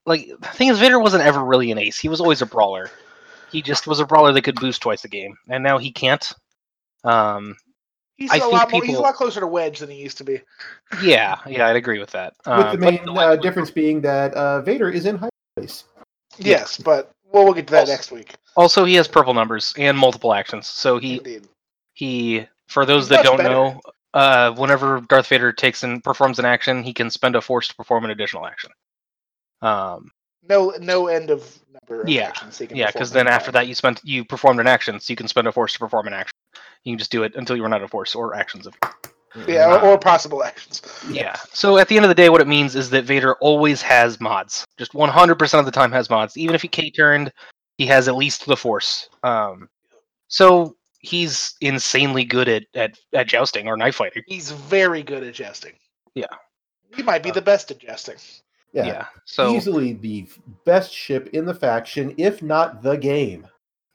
like. 0.07 0.29
The 0.41 0.49
thing 0.49 0.69
is, 0.69 0.79
Vader 0.79 0.99
wasn't 0.99 1.23
ever 1.24 1.43
really 1.45 1.70
an 1.73 1.79
ace. 1.79 1.99
He 1.99 2.09
was 2.09 2.20
always 2.20 2.43
a 2.43 2.47
brawler. 2.47 2.91
He 3.51 3.61
just 3.62 3.87
was 3.87 4.01
a 4.01 4.07
brawler 4.07 4.33
that 4.33 4.43
could 4.43 4.55
boost 4.61 4.83
twice 4.83 5.05
a 5.05 5.09
game, 5.09 5.37
and 5.49 5.62
now 5.62 5.79
he 5.79 5.91
can't. 5.93 6.33
Um, 7.05 7.57
he's 8.16 8.31
I 8.31 8.37
a 8.37 8.41
think 8.41 8.53
lot 8.53 8.73
more. 8.73 8.85
He's 8.85 8.97
a 8.97 9.01
lot 9.01 9.15
closer 9.15 9.41
to 9.41 9.47
Wedge 9.47 9.79
than 9.81 9.91
he 9.91 9.97
used 9.97 10.19
to 10.19 10.24
be. 10.24 10.41
yeah, 11.03 11.39
yeah, 11.47 11.66
I'd 11.69 11.77
agree 11.77 11.99
with 11.99 12.11
that. 12.12 12.35
With 12.47 12.55
Uh, 12.55 12.73
the 12.73 12.79
main 12.79 13.01
no, 13.05 13.15
uh, 13.16 13.37
difference 13.37 13.70
being 13.70 14.01
that 14.03 14.33
uh, 14.35 14.61
Vader 14.62 14.89
is 14.91 15.07
in 15.07 15.16
high 15.19 15.29
place. 15.57 15.85
Yeah. 16.39 16.59
Yes, 16.61 16.79
but 16.79 17.11
well, 17.31 17.45
we'll 17.45 17.55
get 17.55 17.66
to 17.66 17.73
that 17.73 17.81
Also- 17.81 17.93
next 17.93 18.11
week. 18.12 18.35
Also, 18.57 18.85
he 18.85 18.95
has 18.95 19.09
purple 19.09 19.33
numbers 19.35 19.73
and 19.79 19.97
multiple 19.99 20.35
actions. 20.35 20.66
So 20.66 20.99
he 20.99 21.16
Indeed. 21.16 21.49
he 21.95 22.47
for 22.69 22.85
those 22.87 23.09
that 23.09 23.16
much 23.16 23.24
don't 23.24 23.37
better. 23.39 23.49
know, 23.51 23.81
uh, 24.15 24.53
whenever 24.53 25.01
Darth 25.01 25.27
Vader 25.27 25.53
takes 25.53 25.83
and 25.83 26.03
performs 26.05 26.39
an 26.39 26.45
action, 26.45 26.83
he 26.83 26.93
can 26.93 27.11
spend 27.11 27.35
a 27.37 27.41
force 27.41 27.69
to 27.69 27.74
perform 27.74 28.05
an 28.05 28.11
additional 28.11 28.47
action. 28.47 28.70
Um, 29.62 30.10
No, 30.48 30.70
no 30.80 31.06
end 31.06 31.30
of 31.30 31.59
number. 31.72 32.02
Of 32.02 32.09
Yeah, 32.09 32.28
actions 32.28 32.59
he 32.59 32.66
can 32.66 32.76
yeah, 32.76 32.90
because 32.90 33.10
then 33.12 33.28
after 33.28 33.51
that 33.52 33.68
you 33.68 33.74
spent 33.74 34.01
you 34.05 34.24
performed 34.24 34.60
an 34.60 34.66
action, 34.66 34.98
so 35.01 35.10
you 35.12 35.16
can 35.16 35.28
spend 35.28 35.47
a 35.47 35.52
force 35.52 35.72
to 35.74 35.78
perform 35.78 36.06
an 36.09 36.12
action. 36.12 36.34
You 36.84 36.93
can 36.93 36.98
just 36.98 37.12
do 37.12 37.22
it 37.22 37.34
until 37.36 37.56
you 37.56 37.62
run 37.62 37.72
out 37.72 37.82
of 37.82 37.90
force 37.90 38.14
or 38.14 38.34
actions. 38.34 38.66
Of 38.66 38.74
yeah, 39.47 39.66
or, 39.72 39.80
or 39.93 39.98
possible 39.98 40.43
actions. 40.44 40.82
yeah. 41.10 41.36
So 41.52 41.78
at 41.78 41.89
the 41.89 41.97
end 41.97 42.05
of 42.05 42.09
the 42.09 42.14
day, 42.14 42.28
what 42.28 42.40
it 42.40 42.48
means 42.48 42.74
is 42.76 42.90
that 42.90 43.05
Vader 43.05 43.34
always 43.36 43.80
has 43.80 44.20
mods. 44.20 44.64
Just 44.78 44.93
100% 44.93 45.59
of 45.59 45.64
the 45.64 45.70
time 45.70 45.90
has 45.93 46.10
mods. 46.10 46.36
Even 46.36 46.55
if 46.55 46.60
he 46.60 46.68
K 46.68 46.90
turned, 46.90 47.32
he 47.78 47.86
has 47.86 48.09
at 48.09 48.16
least 48.16 48.44
the 48.47 48.56
force. 48.56 49.09
Um, 49.22 49.68
so 50.28 50.76
he's 50.98 51.55
insanely 51.60 52.24
good 52.24 52.48
at, 52.48 52.64
at 52.74 52.98
at 53.12 53.26
jousting 53.28 53.68
or 53.68 53.76
knife 53.76 53.94
fighting. 53.97 54.22
He's 54.26 54.51
very 54.51 55.02
good 55.02 55.22
at 55.22 55.34
jesting. 55.34 55.74
Yeah. 56.14 56.26
he 56.94 57.02
might 57.02 57.22
be 57.22 57.30
Uh, 57.30 57.34
the 57.34 57.43
best 57.43 57.70
at 57.70 57.78
jesting. 57.78 58.16
Yeah. 58.73 58.86
Yeah. 58.86 59.07
So 59.24 59.55
Easily 59.55 59.93
the 59.94 60.27
best 60.65 60.93
ship 60.93 61.28
in 61.32 61.44
the 61.44 61.55
faction, 61.55 62.15
if 62.19 62.43
not 62.43 62.82
the 62.82 62.97
game. 62.97 63.47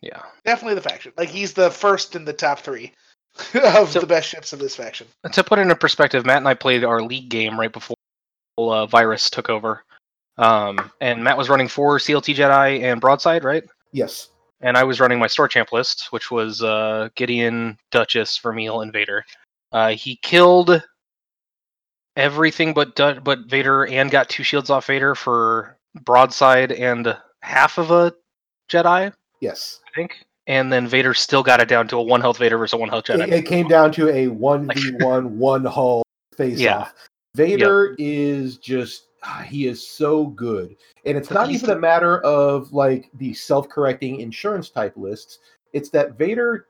yeah. 0.02 0.22
Definitely 0.45 0.76
the 0.76 0.82
faction. 0.90 1.12
Like 1.18 1.30
he's 1.30 1.54
the 1.54 1.72
first 1.72 2.16
in 2.16 2.26
the 2.26 2.34
top 2.34 2.60
three 2.60 2.91
of 3.56 3.90
So- 3.90 3.99
the 3.99 4.08
best 4.08 4.30
ships 4.30 4.54
of 4.54 4.60
this 4.60 4.76
faction. 4.76 5.08
to 5.32 5.44
put 5.44 5.60
it 5.60 5.64
into 5.64 5.76
perspective, 5.76 6.26
Matt 6.26 6.38
and 6.38 6.48
I 6.48 6.54
played 6.54 6.84
our 6.84 7.02
league 7.02 7.30
game 7.30 7.60
right 7.60 7.72
before 7.74 7.95
uh, 8.60 8.86
virus 8.88 9.30
took 9.30 9.49
over. 9.49 9.84
Um, 10.38 10.91
and 11.02 11.24
Matt 11.24 11.38
was 11.38 11.49
running 11.49 11.68
four 11.68 11.98
CLT 11.98 12.36
Jedi 12.36 12.84
and 12.84 13.02
Broadside, 13.02 13.44
right? 13.44 13.64
Yes. 13.91 14.30
And 14.62 14.78
I 14.78 14.84
was 14.84 14.99
running 14.99 15.20
my 15.20 15.28
store 15.28 15.48
champ 15.48 15.72
list, 15.72 16.08
which 16.12 16.30
was 16.32 16.62
uh, 16.64 17.10
Gideon, 17.16 17.78
Duchess, 17.91 18.38
Vermeil, 18.40 18.82
and 18.82 18.91
Vader. 18.94 19.24
Uh, 19.72 19.90
he 19.90 20.18
killed 20.22 20.84
everything 22.18 22.73
but 22.73 22.95
but 23.23 23.39
Vader 23.48 23.85
and 23.88 24.11
got 24.11 24.27
two 24.27 24.44
shields 24.44 24.69
off 24.69 24.88
Vader 24.88 25.15
for 25.15 25.77
Broadside 26.03 26.73
and 26.73 27.15
half 27.41 27.77
of 27.77 27.91
a 27.91 28.14
Jedi, 28.69 29.14
Yes. 29.39 29.80
I 29.88 29.95
think. 29.95 30.18
And 30.48 30.72
then 30.73 30.88
Vader 30.88 31.14
still 31.14 31.44
got 31.44 31.60
it 31.61 31.68
down 31.69 31.88
to 31.89 31.98
a 31.98 32.02
one 32.02 32.22
health 32.22 32.38
Vader 32.38 32.57
versus 32.57 32.73
a 32.73 32.77
one 32.77 32.89
health 32.89 33.06
Jedi. 33.06 33.27
It, 33.27 33.34
it 33.34 33.45
came 33.45 33.68
down 33.68 33.91
to 33.94 34.10
a 34.10 34.27
1v1, 34.27 35.26
one 35.30 35.65
hull 35.65 36.03
face 36.35 36.60
Yeah. 36.60 36.80
off. 36.80 36.94
Vader 37.35 37.95
is 37.99 38.57
just, 38.57 39.07
ah, 39.23 39.45
he 39.48 39.68
is 39.68 39.85
so 39.88 40.27
good. 40.27 40.76
And 41.06 41.18
it's 41.18 41.30
not 41.30 41.52
even 41.52 41.69
a 41.69 41.76
matter 41.80 42.19
of 42.22 42.73
like 42.73 43.10
the 43.15 43.34
self 43.34 43.69
correcting 43.69 44.22
insurance 44.22 44.69
type 44.69 44.94
lists. 44.95 45.39
It's 45.73 45.89
that 45.89 46.18
Vader, 46.18 46.65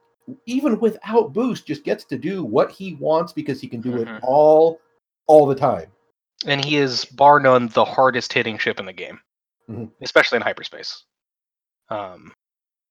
even 0.45 0.79
without 0.79 1.31
boost, 1.33 1.65
just 1.65 1.83
gets 1.83 2.03
to 2.05 2.17
do 2.17 2.43
what 2.43 2.69
he 2.71 2.95
wants 2.95 3.31
because 3.31 3.61
he 3.61 3.67
can 3.67 3.79
do 3.79 3.97
it 3.97 4.07
Mhm. 4.07 4.19
all, 4.23 4.79
all 5.27 5.45
the 5.45 5.55
time. 5.55 5.91
and 6.45 6.63
he 6.63 6.77
is 6.77 7.03
bar 7.05 7.39
none 7.39 7.67
the 7.69 7.83
hardest 7.83 8.31
hitting 8.31 8.57
ship 8.59 8.79
in 8.79 8.85
the 8.85 8.93
game, 8.93 9.19
Mhm. 9.69 9.91
especially 10.01 10.35
in 10.35 10.41
hyperspace. 10.43 11.03
Um, 11.89 12.31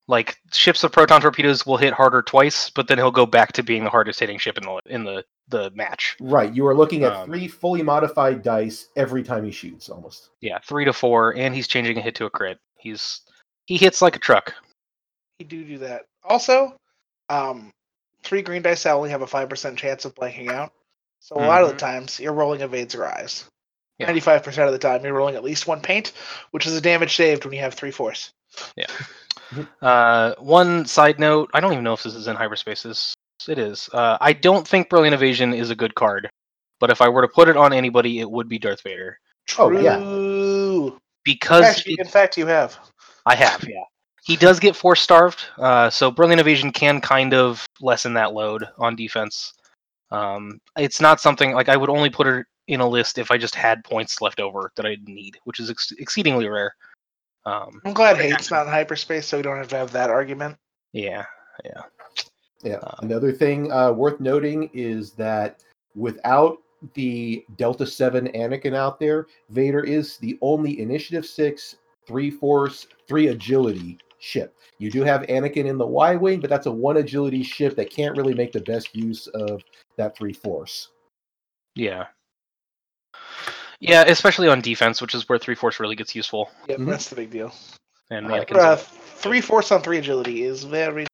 like 0.09 0.37
ships 0.51 0.83
of 0.83 0.91
proton 0.91 1.21
torpedoes 1.21 1.65
will 1.65 1.77
hit 1.77 1.93
harder 1.93 2.21
twice, 2.21 2.69
but 2.69 2.87
then 2.87 2.97
he'll 2.97 3.11
go 3.11 3.25
back 3.25 3.53
to 3.53 3.63
being 3.63 3.83
the 3.83 3.89
hardest 3.89 4.19
hitting 4.19 4.37
ship 4.37 4.57
in 4.57 4.63
the 4.63 4.81
in 4.85 5.03
the 5.05 5.23
the 5.49 5.71
match. 5.71 6.17
Right. 6.19 6.53
You 6.53 6.67
are 6.67 6.75
looking 6.75 7.03
at 7.05 7.13
Um, 7.13 7.29
three 7.29 7.47
fully 7.47 7.81
modified 7.83 8.41
dice 8.43 8.89
every 8.97 9.23
time 9.23 9.45
he 9.45 9.51
shoots 9.51 9.87
almost. 9.89 10.29
Yeah, 10.41 10.59
three 10.59 10.83
to 10.85 10.91
four, 10.93 11.33
and 11.35 11.55
he's 11.55 11.67
changing 11.69 11.97
a 11.97 12.01
hit 12.01 12.15
to 12.15 12.25
a 12.25 12.29
crit. 12.29 12.59
He's 12.77 13.21
he 13.65 13.77
hits 13.77 14.01
like 14.01 14.15
a 14.17 14.19
truck. 14.19 14.53
He 15.39 15.45
do 15.45 15.63
do 15.63 15.77
that. 15.79 16.03
Also, 16.23 16.75
um, 17.29 17.71
three 18.23 18.41
green 18.41 18.61
dice 18.61 18.85
I 18.85 18.91
only 18.91 19.09
have 19.09 19.21
a 19.21 19.27
five 19.27 19.47
percent 19.49 19.77
chance 19.79 20.03
of 20.05 20.15
blanking 20.15 20.51
out. 20.51 20.73
So 21.27 21.35
a 21.35 21.43
lot 21.45 21.61
of 21.61 21.67
the 21.67 21.75
Mhm. 21.75 21.79
times 21.79 22.19
you're 22.21 22.31
rolling 22.31 22.61
evades 22.61 22.95
or 22.95 23.05
eyes. 23.05 23.43
Yeah. 23.99 24.05
Ninety-five 24.05 24.43
percent 24.43 24.67
of 24.67 24.71
the 24.71 24.79
time 24.79 25.03
you're 25.03 25.13
rolling 25.13 25.35
at 25.35 25.43
least 25.43 25.67
one 25.67 25.81
paint, 25.81 26.13
which 26.51 26.65
is 26.65 26.73
a 26.73 26.79
damage 26.79 27.17
saved 27.17 27.43
when 27.43 27.53
you 27.53 27.59
have 27.59 27.73
three 27.73 27.91
force. 27.91 28.31
Yeah. 28.77 28.85
Uh, 29.81 30.35
one 30.39 30.85
side 30.85 31.19
note: 31.19 31.49
I 31.53 31.59
don't 31.59 31.73
even 31.73 31.83
know 31.83 31.91
if 31.93 32.03
this 32.03 32.15
is 32.15 32.27
in 32.27 32.37
hyperspaces. 32.37 33.11
It 33.45 33.59
is. 33.59 33.89
Uh, 33.91 34.17
I 34.21 34.31
don't 34.31 34.65
think 34.65 34.89
Brilliant 34.89 35.15
Evasion 35.15 35.53
is 35.53 35.69
a 35.69 35.75
good 35.75 35.95
card, 35.95 36.29
but 36.79 36.89
if 36.89 37.01
I 37.01 37.09
were 37.09 37.21
to 37.23 37.27
put 37.27 37.49
it 37.49 37.57
on 37.57 37.73
anybody, 37.73 38.19
it 38.19 38.29
would 38.31 38.47
be 38.47 38.57
Darth 38.57 38.81
Vader 38.83 39.19
Oh, 39.57 39.69
True. 39.69 39.81
yeah. 39.81 39.97
In 39.97 40.97
because 41.25 41.65
fact, 41.65 41.87
it- 41.87 41.99
in 41.99 42.07
fact, 42.07 42.37
you 42.37 42.45
have. 42.47 42.77
I 43.25 43.35
have, 43.35 43.63
yeah. 43.67 43.83
He 44.23 44.35
does 44.37 44.59
get 44.59 44.75
force 44.75 45.01
starved, 45.01 45.43
uh, 45.57 45.89
so 45.89 46.09
brilliant 46.11 46.39
evasion 46.41 46.71
can 46.71 46.99
kind 47.01 47.33
of 47.33 47.65
lessen 47.81 48.13
that 48.15 48.33
load 48.33 48.67
on 48.77 48.95
defense. 48.95 49.53
Um, 50.11 50.61
it's 50.77 51.01
not 51.01 51.19
something 51.19 51.53
like 51.53 51.69
I 51.69 51.77
would 51.77 51.89
only 51.89 52.09
put 52.09 52.27
it 52.27 52.45
in 52.67 52.79
a 52.79 52.87
list 52.87 53.17
if 53.17 53.31
I 53.31 53.37
just 53.37 53.55
had 53.55 53.83
points 53.83 54.21
left 54.21 54.39
over 54.39 54.71
that 54.75 54.85
I 54.85 54.97
need, 55.05 55.37
which 55.45 55.59
is 55.59 55.69
ex- 55.69 55.93
exceedingly 55.99 56.47
rare. 56.47 56.73
Um, 57.45 57.81
I'm 57.85 57.93
glad 57.93 58.17
hate's 58.17 58.51
not 58.51 58.65
in 58.65 58.71
hyperspace, 58.71 59.25
so 59.25 59.37
we 59.37 59.43
don't 59.43 59.57
have 59.57 59.69
to 59.69 59.77
have 59.77 59.91
that 59.93 60.09
argument. 60.09 60.57
yeah, 61.63 61.81
Yeah. 62.63 62.77
Um, 62.77 62.95
Another 63.03 63.31
thing 63.31 63.71
uh, 63.71 63.91
worth 63.91 64.19
noting 64.19 64.69
is 64.73 65.11
that 65.13 65.63
without 65.95 66.57
the 66.93 67.45
Delta 67.57 67.85
7 67.85 68.27
Anakin 68.29 68.75
out 68.75 68.99
there, 68.99 69.27
Vader 69.49 69.83
is 69.83 70.17
the 70.17 70.37
only 70.41 70.79
Initiative 70.81 71.25
6, 71.25 71.77
3 72.05 72.31
Force, 72.31 72.87
3 73.07 73.29
Agility 73.29 73.97
ship. 74.19 74.55
You 74.79 74.91
do 74.91 75.03
have 75.03 75.21
Anakin 75.23 75.65
in 75.65 75.77
the 75.77 75.87
Y 75.87 76.15
Wing, 76.15 76.39
but 76.39 76.49
that's 76.49 76.65
a 76.65 76.71
1 76.71 76.97
Agility 76.97 77.43
ship 77.43 77.75
that 77.75 77.89
can't 77.89 78.17
really 78.17 78.33
make 78.33 78.51
the 78.51 78.61
best 78.61 78.95
use 78.95 79.27
of 79.27 79.61
that 79.97 80.15
3 80.17 80.33
Force. 80.33 80.89
yeah, 81.75 82.05
yeah. 83.79 84.03
Especially 84.03 84.47
on 84.47 84.61
defense, 84.61 85.01
which 85.01 85.13
is 85.13 85.27
where 85.29 85.37
three 85.37 85.55
force 85.55 85.79
really 85.79 85.95
gets 85.95 86.15
useful. 86.15 86.49
Yep, 86.67 86.79
Mhm. 86.79 86.85
that's 86.89 87.09
the 87.09 87.15
big 87.15 87.29
deal. 87.31 87.53
And 88.09 88.31
Uh, 88.31 88.43
Uh, 88.55 88.75
three 88.75 89.41
force 89.41 89.71
on 89.71 89.81
three 89.81 89.97
agility 89.97 90.43
is 90.43 90.63
very. 90.63 91.05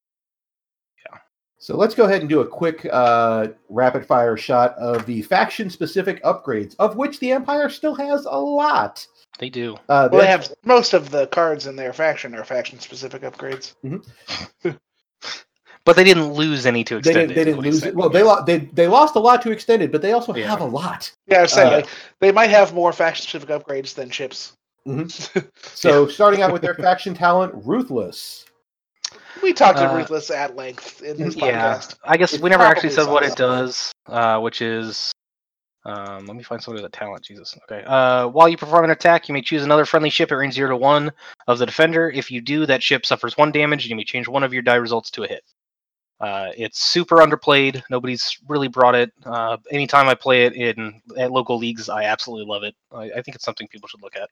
Yeah. 1.10 1.18
So 1.58 1.76
let's 1.76 1.96
go 1.96 2.04
ahead 2.06 2.22
and 2.22 2.30
do 2.30 2.42
a 2.42 2.48
quick 2.48 2.86
uh, 2.92 3.48
rapid 3.70 4.06
fire 4.06 4.38
shot 4.38 4.76
of 4.78 5.06
the 5.06 5.22
faction 5.24 5.70
specific 5.70 6.22
upgrades, 6.24 6.76
of 6.80 6.96
which 6.96 7.20
the 7.20 7.32
Empire 7.32 7.70
still 7.70 7.96
has 7.96 8.26
a 8.26 8.38
lot. 8.38 9.06
they 9.40 9.50
do. 9.50 9.76
Uh, 9.90 10.08
Well, 10.12 10.22
they 10.22 10.28
have 10.28 10.54
most 10.64 10.94
of 10.94 11.10
the 11.10 11.26
cards 11.28 11.66
in 11.66 11.76
their 11.76 11.92
faction 11.92 12.36
are 12.36 12.44
faction 12.46 12.80
specific 12.80 13.24
upgrades. 13.24 13.74
But 15.86 15.98
they 15.98 16.04
didn't 16.06 16.32
lose 16.34 16.66
any 16.66 16.84
to 16.86 16.94
they 16.96 16.98
extended. 17.00 17.28
didn't, 17.28 17.36
they 17.36 17.44
didn't 17.44 17.60
lose 17.62 17.78
it. 17.78 17.82
saying. 17.82 17.96
Well, 17.96 18.10
they, 18.10 18.24
lo- 18.24 18.44
they 18.46 18.60
they 18.60 18.88
lost 18.88 19.16
a 19.16 19.20
lot 19.20 19.42
to 19.42 19.52
extended, 19.52 19.92
but 19.92 20.02
they 20.02 20.14
also 20.14 20.34
Yeah. 20.34 20.48
have 20.48 20.62
a 20.62 20.66
lot. 20.66 21.12
Yeah, 21.28 21.40
I 21.40 21.42
was 21.42 21.52
saying 21.52 21.68
Uh, 21.74 21.78
like, 21.78 21.88
they 22.22 22.32
might 22.32 22.50
have 22.50 22.74
more 22.74 22.94
faction 22.94 23.24
specific 23.24 23.50
upgrades 23.50 23.94
than 23.94 24.10
chips. 24.10 24.54
So 25.76 26.08
starting 26.08 26.42
out 26.42 26.54
with 26.54 26.62
their 26.62 26.76
faction 26.76 27.14
talent, 27.14 27.54
ruthless. 27.66 28.46
we 29.42 29.52
talked 29.54 29.78
to 29.80 29.90
Uh, 29.90 29.96
Ruthless 29.98 30.30
at 30.32 30.56
length 30.56 31.02
in 31.02 31.18
this 31.18 31.36
Yeah, 31.36 31.76
podcast. 31.76 31.96
I 32.04 32.16
guess 32.18 32.34
It's 32.34 32.42
we 32.42 32.50
never 32.50 32.64
actually 32.64 32.90
said 32.92 33.08
what 33.08 33.24
it 33.24 33.36
does, 33.36 33.92
uh, 34.08 34.40
which 34.40 34.62
is. 34.62 35.12
Um, 35.86 36.26
let 36.28 36.38
me 36.38 36.44
find 36.44 36.64
some 36.64 36.78
of 36.78 36.82
the 36.82 36.88
talent. 36.88 37.24
Jesus. 37.26 37.58
Okay. 37.70 37.84
Uh, 37.86 38.28
while 38.28 38.48
you 38.48 38.56
perform 38.56 38.86
an 38.86 38.92
attack, 38.92 39.28
you 39.28 39.34
may 39.34 39.42
choose 39.42 39.64
another 39.64 39.84
friendly 39.86 40.10
ship 40.10 40.32
at 40.32 40.36
range 40.36 40.54
zero 40.54 40.70
to 40.70 40.78
one 40.78 41.12
of 41.50 41.60
the 41.60 41.66
defender. 41.66 42.10
If 42.10 42.32
you 42.32 42.40
do, 42.40 42.66
that 42.68 42.82
ship 42.82 43.06
suffers 43.06 43.36
one 43.38 43.52
damage, 43.52 43.84
and 43.84 43.90
you 43.90 43.96
may 43.98 44.06
change 44.06 44.30
one 44.30 44.44
of 44.44 44.54
your 44.54 44.62
die 44.62 44.76
results 44.76 45.12
to 45.12 45.24
a 45.24 45.28
hit. 45.28 45.44
Uh, 46.24 46.52
it's 46.56 46.80
super 46.80 47.18
underplayed. 47.18 47.84
Nobody's 47.90 48.38
really 48.48 48.70
brought 48.70 48.96
it. 48.96 49.12
Uh, 49.26 49.58
anytime 49.72 50.08
I 50.08 50.16
play 50.16 50.46
it 50.46 50.54
in 50.54 51.02
at 51.18 51.34
local 51.34 51.58
leagues, 51.58 51.90
I 51.90 52.04
absolutely 52.06 52.46
love 52.50 52.64
it. 52.64 52.76
I, 52.94 53.04
I 53.18 53.22
think 53.22 53.36
it's 53.36 53.44
something 53.44 53.68
people 53.68 53.90
should 53.90 54.02
look 54.02 54.16
at. 54.16 54.30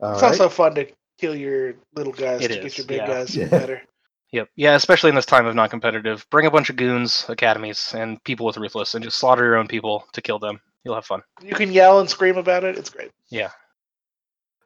All 0.00 0.12
It's 0.14 0.22
right. 0.22 0.28
also 0.28 0.48
fun 0.48 0.74
to 0.74 0.86
kill 1.16 1.36
your 1.36 1.74
little 1.94 2.12
guys 2.12 2.40
It 2.42 2.48
to 2.48 2.60
get 2.60 2.76
your 2.78 2.86
big 2.88 2.96
yeah. 2.98 3.06
guys 3.06 3.36
Yeah. 3.36 3.46
better. 3.48 3.82
Yep. 4.32 4.48
Yeah, 4.56 4.74
especially 4.74 5.08
in 5.08 5.14
this 5.14 5.24
time 5.24 5.46
of 5.46 5.54
non-competitive. 5.54 6.26
Bring 6.30 6.44
a 6.44 6.50
bunch 6.50 6.68
of 6.68 6.76
goons, 6.76 7.24
academies, 7.30 7.94
and 7.96 8.22
people 8.24 8.44
with 8.44 8.58
ruthless, 8.58 8.94
and 8.94 9.02
just 9.02 9.16
slaughter 9.18 9.42
your 9.44 9.56
own 9.56 9.66
people 9.66 10.06
to 10.12 10.20
kill 10.20 10.38
them. 10.38 10.60
You'll 10.84 10.96
have 10.96 11.06
fun. 11.06 11.22
You 11.42 11.54
can 11.54 11.72
yell 11.72 12.00
and 12.00 12.10
scream 12.10 12.36
about 12.36 12.62
it. 12.62 12.76
It's 12.76 12.90
great. 12.90 13.10
Yeah. 13.30 13.48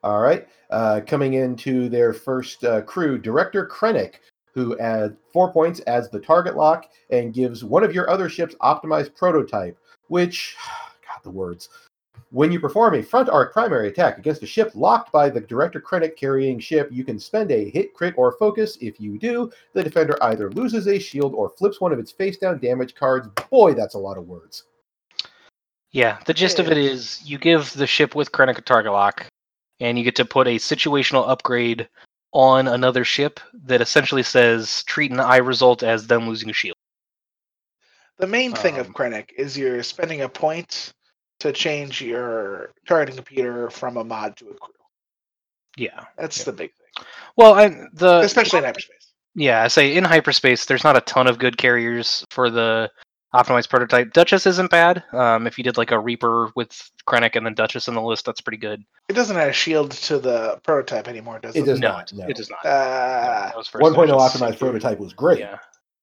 All 0.02 0.20
right. 0.20 0.48
Uh, 0.70 1.00
coming 1.06 1.34
into 1.34 1.88
their 1.88 2.12
first 2.12 2.64
uh, 2.64 2.82
crew, 2.82 3.18
Director 3.18 3.64
Krennic, 3.64 4.14
who 4.54 4.78
adds 4.78 5.16
four 5.32 5.52
points 5.52 5.80
as 5.80 6.10
the 6.10 6.20
target 6.20 6.56
lock 6.56 6.90
and 7.10 7.34
gives 7.34 7.64
one 7.64 7.82
of 7.82 7.94
your 7.94 8.08
other 8.10 8.28
ships 8.28 8.54
optimized 8.62 9.14
prototype, 9.14 9.78
which, 10.08 10.56
God, 11.06 11.22
the 11.22 11.30
words. 11.30 11.68
When 12.30 12.50
you 12.50 12.60
perform 12.60 12.94
a 12.94 13.02
front 13.02 13.28
arc 13.28 13.52
primary 13.52 13.88
attack 13.88 14.16
against 14.16 14.42
a 14.42 14.46
ship 14.46 14.70
locked 14.74 15.12
by 15.12 15.28
the 15.28 15.40
Director 15.40 15.82
Krennic 15.82 16.16
carrying 16.16 16.58
ship, 16.58 16.88
you 16.90 17.04
can 17.04 17.18
spend 17.18 17.50
a 17.50 17.68
hit, 17.68 17.92
crit, 17.92 18.14
or 18.16 18.32
focus. 18.32 18.78
If 18.80 18.98
you 18.98 19.18
do, 19.18 19.50
the 19.74 19.84
defender 19.84 20.16
either 20.22 20.50
loses 20.52 20.88
a 20.88 20.98
shield 20.98 21.34
or 21.34 21.50
flips 21.50 21.78
one 21.78 21.92
of 21.92 21.98
its 21.98 22.10
face 22.10 22.38
down 22.38 22.58
damage 22.58 22.94
cards. 22.94 23.28
Boy, 23.50 23.74
that's 23.74 23.96
a 23.96 23.98
lot 23.98 24.16
of 24.16 24.28
words. 24.28 24.64
Yeah, 25.90 26.20
the 26.24 26.32
gist 26.32 26.58
of 26.58 26.70
it 26.70 26.78
is 26.78 27.22
you 27.22 27.36
give 27.36 27.70
the 27.74 27.86
ship 27.86 28.14
with 28.14 28.32
Krennic 28.32 28.56
a 28.56 28.62
target 28.62 28.92
lock, 28.92 29.26
and 29.78 29.98
you 29.98 30.04
get 30.04 30.16
to 30.16 30.24
put 30.24 30.48
a 30.48 30.56
situational 30.56 31.28
upgrade 31.28 31.86
on 32.32 32.66
another 32.68 33.04
ship 33.04 33.40
that 33.64 33.80
essentially 33.80 34.22
says 34.22 34.82
treat 34.84 35.10
an 35.10 35.20
eye 35.20 35.36
result 35.36 35.82
as 35.82 36.06
them 36.06 36.28
losing 36.28 36.50
a 36.50 36.52
shield. 36.52 36.76
The 38.18 38.26
main 38.26 38.52
thing 38.52 38.78
of 38.78 38.86
Um, 38.86 38.94
Krennic 38.94 39.32
is 39.36 39.56
you're 39.56 39.82
spending 39.82 40.22
a 40.22 40.28
point 40.28 40.92
to 41.40 41.52
change 41.52 42.00
your 42.00 42.72
targeting 42.86 43.16
computer 43.16 43.68
from 43.70 43.96
a 43.96 44.04
mod 44.04 44.36
to 44.36 44.48
a 44.50 44.54
crew. 44.54 44.74
Yeah. 45.76 46.04
That's 46.16 46.38
Yeah. 46.38 46.44
the 46.44 46.52
big 46.52 46.70
thing, 46.74 47.04
Well, 47.36 47.58
and 47.58 47.88
the 47.92 48.20
especially 48.20 48.58
in 48.58 48.64
hyperspace. 48.64 49.12
yeah, 49.34 49.62
I 49.62 49.68
say 49.68 49.96
in 49.96 50.04
hyperspace, 50.04 50.66
there's 50.66 50.84
not 50.84 50.96
a 50.96 51.00
ton 51.00 51.26
of 51.26 51.38
good 51.38 51.56
carriers 51.58 52.24
for 52.30 52.48
the 52.50 52.90
optimized 53.34 53.68
prototype. 53.70 54.12
Duchess 54.12 54.46
isn't 54.46 54.70
bad. 54.70 55.02
Um, 55.12 55.46
if 55.46 55.56
you 55.58 55.64
did 55.64 55.76
like 55.76 55.90
a 55.90 55.98
Reaper 55.98 56.50
with 56.54 56.70
Krennic 57.06 57.36
and 57.36 57.44
then 57.46 57.54
Duchess 57.54 57.88
in 57.88 57.94
the 57.94 58.02
list, 58.02 58.24
that's 58.26 58.40
pretty 58.40 58.58
good. 58.58 58.82
It 59.08 59.14
doesn't 59.14 59.36
add 59.36 59.48
a 59.48 59.52
shield 59.52 59.92
to 59.92 60.18
the 60.18 60.60
prototype 60.64 61.08
anymore, 61.08 61.38
does 61.38 61.56
it? 61.56 61.60
It 61.60 61.66
does 61.66 61.80
no, 61.80 61.88
not. 61.88 62.12
No. 62.12 62.26
it 62.28 62.36
does 62.36 62.50
not. 62.50 62.64
Uh, 62.64 63.46
That 63.48 63.56
was 63.56 63.68
1.0 63.68 64.06
Duchess. 64.06 64.40
optimized 64.40 64.58
prototype 64.58 64.98
was 64.98 65.12
great. 65.12 65.38
Yeah. 65.40 65.58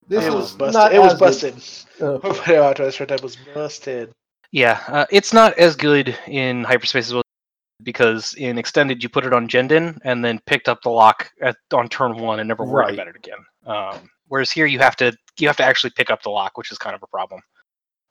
This 0.08 0.26
it 0.26 0.34
was, 0.34 0.56
was 0.60 0.74
busted. 0.74 0.96
It 0.96 1.00
was 1.00 1.14
as 1.14 1.20
good- 1.20 1.26
busted. 1.26 1.54
uh, 2.02 2.18
1.0 2.20 2.74
optimized 2.74 2.98
prototype 2.98 3.22
was 3.24 3.38
busted. 3.54 4.12
Yeah, 4.52 4.80
uh, 4.88 5.06
it's 5.12 5.32
not 5.32 5.56
as 5.60 5.76
good 5.76 6.18
in 6.26 6.64
hyperspace 6.64 7.08
as 7.10 7.14
well 7.14 7.22
because 7.84 8.34
in 8.34 8.58
extended 8.58 9.04
you 9.04 9.08
put 9.10 9.24
it 9.26 9.32
on 9.34 9.48
Jendon 9.48 10.00
and 10.04 10.26
then 10.26 10.40
picked 10.48 10.68
up 10.68 10.82
the 10.82 10.90
lock 10.90 11.32
at, 11.42 11.56
on 11.72 11.88
turn 11.88 12.18
one 12.18 12.40
and 12.40 12.48
never 12.48 12.66
worried 12.66 12.86
Right. 12.86 12.94
about 12.96 13.08
it 13.08 13.16
again. 13.16 13.38
Um, 13.68 14.10
whereas 14.30 14.50
here 14.50 14.66
you 14.66 14.80
have 14.80 14.96
to 14.96 15.16
you 15.38 15.48
have 15.48 15.58
to 15.58 15.64
actually 15.64 15.92
pick 15.92 16.10
up 16.10 16.24
the 16.24 16.30
lock, 16.30 16.58
which 16.58 16.72
is 16.72 16.78
kind 16.78 16.96
of 16.96 17.04
a 17.04 17.08
problem. 17.08 17.42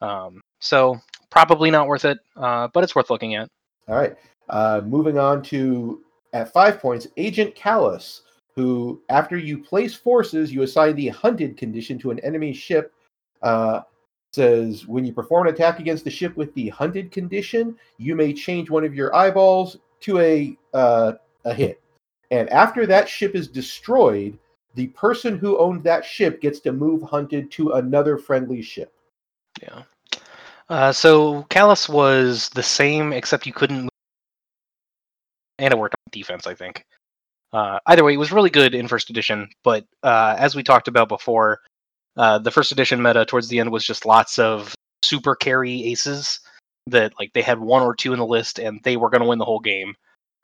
Um, 0.00 0.42
so 0.60 0.98
probably 1.30 1.70
not 1.70 1.88
worth 1.88 2.04
it, 2.04 2.18
uh, 2.36 2.68
but 2.72 2.84
it's 2.84 2.94
worth 2.94 3.10
looking 3.10 3.34
at. 3.34 3.48
All 3.88 3.96
right. 3.96 4.14
Uh, 4.48 4.80
moving 4.84 5.18
on 5.18 5.42
to 5.44 6.02
at 6.32 6.52
five 6.52 6.80
points, 6.80 7.06
Agent 7.16 7.54
Kallus, 7.54 8.22
who, 8.54 9.02
after 9.08 9.36
you 9.36 9.58
place 9.58 9.94
forces, 9.94 10.52
you 10.52 10.62
assign 10.62 10.94
the 10.96 11.08
hunted 11.08 11.56
condition 11.56 11.98
to 12.00 12.10
an 12.10 12.18
enemy 12.20 12.52
ship. 12.52 12.92
Uh, 13.42 13.82
says 14.34 14.86
when 14.86 15.06
you 15.06 15.12
perform 15.12 15.46
an 15.46 15.54
attack 15.54 15.80
against 15.80 16.04
the 16.04 16.10
ship 16.10 16.36
with 16.36 16.52
the 16.54 16.68
hunted 16.68 17.10
condition, 17.10 17.76
you 17.96 18.14
may 18.14 18.32
change 18.32 18.68
one 18.68 18.84
of 18.84 18.94
your 18.94 19.14
eyeballs 19.14 19.78
to 20.00 20.18
a 20.18 20.56
uh, 20.74 21.12
a 21.44 21.54
hit. 21.54 21.80
And 22.30 22.48
after 22.50 22.86
that 22.86 23.08
ship 23.08 23.34
is 23.34 23.48
destroyed, 23.48 24.38
the 24.74 24.88
person 24.88 25.38
who 25.38 25.58
owned 25.58 25.82
that 25.84 26.04
ship 26.04 26.40
gets 26.40 26.60
to 26.60 26.72
move 26.72 27.02
hunted 27.02 27.50
to 27.52 27.72
another 27.72 28.16
friendly 28.16 28.62
ship. 28.62 28.94
Yeah. 29.62 29.82
Uh, 30.68 30.92
so 30.92 31.44
Kallus 31.44 31.88
was 31.88 32.48
the 32.50 32.62
same, 32.62 33.12
except 33.12 33.46
you 33.46 33.52
couldn't 33.52 33.82
move. 33.82 33.88
And 35.58 35.72
it 35.72 35.78
worked 35.78 35.94
on 35.94 36.10
defense, 36.12 36.46
I 36.46 36.54
think. 36.54 36.84
Uh, 37.52 37.78
either 37.86 38.04
way, 38.04 38.12
it 38.12 38.18
was 38.18 38.30
really 38.30 38.50
good 38.50 38.74
in 38.74 38.86
first 38.86 39.10
edition, 39.10 39.48
but 39.64 39.84
uh, 40.02 40.36
as 40.38 40.54
we 40.54 40.62
talked 40.62 40.86
about 40.86 41.08
before, 41.08 41.60
uh, 42.16 42.38
the 42.38 42.50
first 42.50 42.72
edition 42.72 43.00
meta 43.00 43.24
towards 43.24 43.48
the 43.48 43.58
end 43.58 43.70
was 43.70 43.84
just 43.84 44.04
lots 44.04 44.38
of 44.38 44.74
super 45.02 45.34
carry 45.34 45.84
aces 45.84 46.40
that 46.88 47.12
like 47.18 47.32
they 47.32 47.42
had 47.42 47.58
one 47.58 47.82
or 47.82 47.94
two 47.94 48.12
in 48.12 48.18
the 48.18 48.26
list 48.26 48.58
and 48.58 48.80
they 48.82 48.96
were 48.96 49.08
going 49.08 49.22
to 49.22 49.28
win 49.28 49.38
the 49.38 49.44
whole 49.44 49.60
game. 49.60 49.94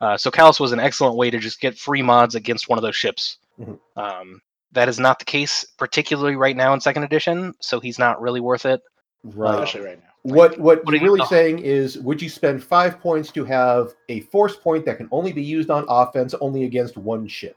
Uh, 0.01 0.17
so 0.17 0.31
Kallus 0.31 0.61
was 0.61 0.73
an 0.73 0.81
excellent 0.81 1.17
way 1.17 1.31
to 1.31 1.39
just 1.39 1.61
get 1.61 1.79
free 1.79 2.03
mods 2.03 2.35
against 2.35 2.69
one 2.69 2.79
of 2.79 2.83
those 2.83 2.97
ships. 2.97 3.39
Mhm. 3.59 3.79
Um, 3.97 4.41
that 4.73 4.89
is 4.89 4.99
not 4.99 5.19
the 5.19 5.25
case, 5.25 5.65
particularly 5.79 6.37
right 6.37 6.57
now 6.57 6.75
in 6.75 6.81
second 6.81 7.05
edition. 7.05 7.55
So 7.61 7.79
he's 7.81 7.99
not 7.99 8.21
really 8.21 8.41
worth 8.41 8.67
it. 8.67 8.81
Right. 9.23 9.55
Especially 9.55 9.87
right 9.87 9.99
now. 9.99 10.11
What 10.23 10.59
what 10.59 10.85
What 10.85 10.91
do 10.93 10.97
you're 10.97 11.03
you 11.05 11.07
really 11.13 11.19
know? 11.21 11.27
saying 11.27 11.59
is, 11.61 11.99
would 11.99 12.21
you 12.21 12.29
spend 12.29 12.63
five 12.65 12.99
points 13.01 13.31
to 13.33 13.45
have 13.45 13.95
a 14.09 14.21
force 14.21 14.57
point 14.57 14.85
that 14.87 14.97
can 14.97 15.09
only 15.13 15.33
be 15.33 15.43
used 15.43 15.71
on 15.71 15.85
offense, 15.89 16.35
only 16.41 16.65
against 16.65 16.97
one 16.97 17.27
ship? 17.29 17.57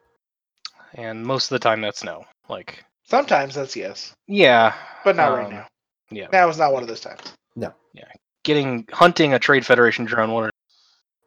And 0.94 1.26
most 1.26 1.46
of 1.46 1.56
the 1.56 1.60
time, 1.60 1.82
that's 1.82 2.04
no. 2.04 2.26
Like, 2.50 2.84
Sometimes 3.04 3.56
that's 3.56 3.76
yes, 3.76 4.14
yeah, 4.28 4.74
but 5.06 5.16
not 5.16 5.30
right 5.34 5.46
um, 5.46 5.52
now. 5.52 5.68
Yeah, 6.12 6.28
Now 6.32 6.50
is 6.50 6.58
not 6.58 6.74
one 6.74 6.84
of 6.84 6.90
those 6.90 7.00
times. 7.02 7.22
No. 7.56 7.74
Yeah, 7.94 8.04
getting 8.44 8.86
hunting 8.92 9.34
a 9.34 9.40
Trade 9.40 9.66
Federation 9.66 10.04
drone. 10.06 10.32
One 10.32 10.50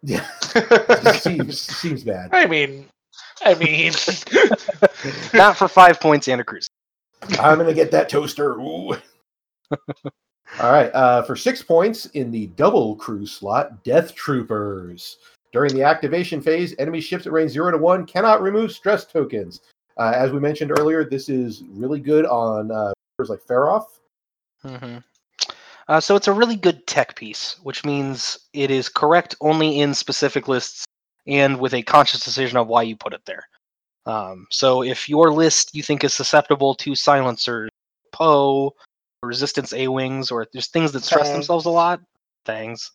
Yeah, 0.02 0.26
seems 1.12 1.58
seems 1.60 2.04
bad. 2.04 2.30
I 2.32 2.46
mean, 2.46 2.86
I 3.42 3.54
mean, 3.54 3.92
not 5.34 5.56
for 5.56 5.68
five 5.68 6.00
points 6.00 6.28
and 6.28 6.40
a 6.40 6.44
cruise. 6.44 6.68
I'm 7.38 7.58
gonna 7.58 7.74
get 7.74 7.90
that 7.90 8.08
toaster. 8.08 8.58
Ooh. 8.58 8.94
All 10.58 10.72
right, 10.72 10.90
uh, 10.94 11.22
for 11.22 11.36
six 11.36 11.62
points 11.62 12.06
in 12.06 12.30
the 12.30 12.48
double 12.48 12.96
crew 12.96 13.24
slot, 13.24 13.84
Death 13.84 14.14
Troopers. 14.14 15.18
During 15.52 15.74
the 15.74 15.82
activation 15.82 16.40
phase, 16.40 16.74
enemy 16.78 17.00
ships 17.00 17.26
at 17.26 17.32
range 17.32 17.52
zero 17.52 17.70
to 17.70 17.78
one 17.78 18.06
cannot 18.06 18.42
remove 18.42 18.72
stress 18.72 19.04
tokens. 19.04 19.60
Uh, 19.96 20.12
as 20.14 20.32
we 20.32 20.40
mentioned 20.40 20.72
earlier, 20.78 21.04
this 21.04 21.28
is 21.28 21.62
really 21.70 22.00
good 22.00 22.26
on 22.26 22.70
uh, 22.70 22.92
like 23.18 23.42
Feroph. 23.44 23.86
hmm 24.62 24.98
Uh, 25.88 26.00
so 26.00 26.16
it's 26.16 26.28
a 26.28 26.32
really 26.32 26.56
good 26.56 26.86
tech 26.86 27.16
piece, 27.16 27.56
which 27.62 27.84
means 27.84 28.48
it 28.52 28.70
is 28.70 28.88
correct 28.88 29.34
only 29.40 29.80
in 29.80 29.94
specific 29.94 30.48
lists 30.48 30.84
and 31.26 31.58
with 31.58 31.74
a 31.74 31.82
conscious 31.82 32.24
decision 32.24 32.58
of 32.58 32.68
why 32.68 32.82
you 32.82 32.96
put 32.96 33.14
it 33.14 33.24
there. 33.26 33.46
Um, 34.06 34.46
so 34.50 34.82
if 34.82 35.08
your 35.08 35.32
list 35.32 35.74
you 35.74 35.82
think 35.82 36.04
is 36.04 36.14
susceptible 36.14 36.74
to 36.76 36.94
silencers, 36.94 37.68
Poe, 38.12 38.74
resistance 39.22 39.72
A 39.72 39.88
wings, 39.88 40.30
or 40.30 40.46
just 40.54 40.72
things 40.72 40.92
that 40.92 41.04
stress 41.04 41.30
themselves 41.30 41.66
a 41.66 41.70
lot, 41.70 42.00
things, 42.44 42.90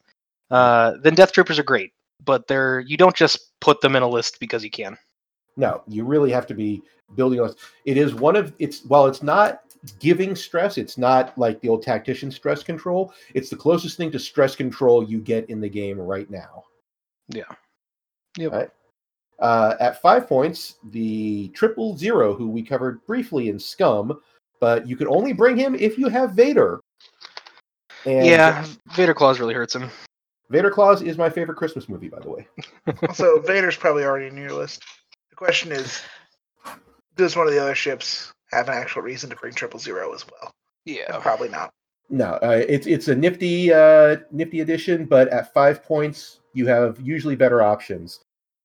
uh, 0.52 0.94
then 1.02 1.16
Death 1.16 1.32
Troopers 1.32 1.60
are 1.60 1.64
great. 1.64 1.92
But 2.24 2.48
they're 2.48 2.80
you 2.80 2.98
don't 2.98 3.16
just 3.16 3.52
put 3.62 3.82
them 3.82 3.96
in 3.96 4.04
a 4.04 4.08
list 4.08 4.40
because 4.40 4.64
you 4.64 4.72
can. 4.72 4.98
No, 5.58 5.84
you 5.88 6.04
really 6.04 6.32
have 6.32 6.48
to 6.48 6.54
be 6.54 6.82
building 7.16 7.40
on. 7.40 7.54
It 7.86 7.98
is 7.98 8.14
one 8.14 8.36
of 8.36 8.54
it's 8.60 8.84
while 8.86 9.06
it's 9.06 9.22
not 9.24 9.62
giving 10.00 10.36
stress, 10.36 10.78
it's 10.78 10.98
not 10.98 11.38
like 11.38 11.62
the 11.62 11.70
old 11.70 11.84
tactician 11.84 12.32
stress 12.32 12.64
control. 12.64 13.14
It's 13.34 13.50
the 13.50 13.56
closest 13.56 13.98
thing 13.98 14.12
to 14.12 14.20
stress 14.20 14.56
control 14.56 15.04
you 15.04 15.20
get 15.20 15.50
in 15.50 15.62
the 15.62 15.70
game 15.70 16.00
right 16.00 16.30
now. 16.30 16.64
Yeah. 17.30 17.44
Yep. 18.38 18.52
Right. 18.52 18.70
Uh, 19.40 19.76
at 19.80 20.02
five 20.02 20.28
points, 20.28 20.76
the 20.92 21.50
triple 21.50 21.98
zero, 21.98 22.34
who 22.34 22.50
we 22.50 22.62
covered 22.62 23.06
briefly 23.06 23.50
in 23.50 23.60
Scum, 23.60 24.20
but 24.62 24.88
you 24.88 24.96
can 24.96 25.08
only 25.08 25.34
bring 25.34 25.58
him 25.58 25.76
if 25.76 25.98
you 25.98 26.08
have 26.08 26.32
Vader. 26.32 26.80
And 28.06 28.26
yeah, 28.26 28.66
Vader 28.94 29.14
clause 29.14 29.40
really 29.40 29.54
hurts 29.54 29.76
him. 29.76 29.90
Vader 30.50 30.70
Claus 30.70 31.02
is 31.02 31.18
my 31.18 31.30
favorite 31.30 31.56
Christmas 31.56 31.90
movie, 31.90 32.08
by 32.08 32.20
the 32.20 32.30
way. 32.30 32.48
so 33.14 33.40
Vader's 33.40 33.76
probably 33.76 34.04
already 34.04 34.28
in 34.28 34.38
your 34.38 34.52
list. 34.52 34.84
The 35.32 35.36
question 35.36 35.72
is, 35.72 36.02
does 37.16 37.36
one 37.36 37.48
of 37.48 37.54
the 37.54 37.62
other 37.62 37.76
ships 37.76 38.32
have 38.52 38.70
an 38.70 38.76
actual 38.76 39.02
reason 39.02 39.30
to 39.32 39.36
bring 39.36 39.54
triple 39.54 39.80
zero 39.80 40.14
as 40.14 40.24
well? 40.28 40.52
Yeah. 40.86 41.18
Probably 41.20 41.50
not. 41.50 41.72
No, 42.10 42.34
uh, 42.44 42.64
it's 42.68 42.86
it's 42.86 43.08
a 43.08 43.16
nifty 43.16 43.74
uh, 43.74 44.18
nifty 44.32 44.60
addition, 44.60 45.06
but 45.06 45.28
at 45.30 45.52
five 45.56 45.84
points, 45.84 46.42
you 46.54 46.68
have 46.68 47.00
usually 47.02 47.36
better 47.36 47.64
options. 47.64 48.20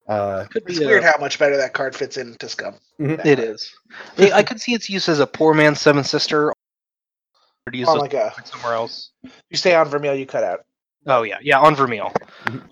Uh, 0.09 0.47
It's 0.55 0.79
be 0.79 0.85
a- 0.85 0.89
weird 0.89 1.05
how 1.05 1.15
much 1.21 1.39
better 1.39 1.57
that 1.57 1.73
card 1.73 1.95
fits 1.95 2.17
into 2.17 2.49
Scum. 2.49 2.75
Mhm. 3.01 3.25
It 3.25 3.39
is. 3.39 3.73
I 4.19 4.33
I 4.33 4.43
could 4.43 4.61
see 4.61 4.75
its 4.75 4.89
use 4.91 5.09
as 5.09 5.21
a 5.21 5.27
poor 5.27 5.55
man's 5.55 5.81
seven 5.81 6.03
sister. 6.05 6.51
Or 6.51 7.73
use 7.73 7.87
On 7.89 7.95
those 7.97 8.03
like 8.03 8.15
a, 8.15 8.33
somewhere 8.45 8.73
else. 8.75 9.11
you 9.23 9.57
stay 9.57 9.75
on 9.75 9.89
Vermeil, 9.89 10.15
you 10.15 10.27
cut 10.27 10.43
out. 10.45 10.65
Oh 11.07 11.23
yeah, 11.23 11.39
yeah, 11.43 11.59
on 11.61 11.75
Vermeil. 11.77 12.13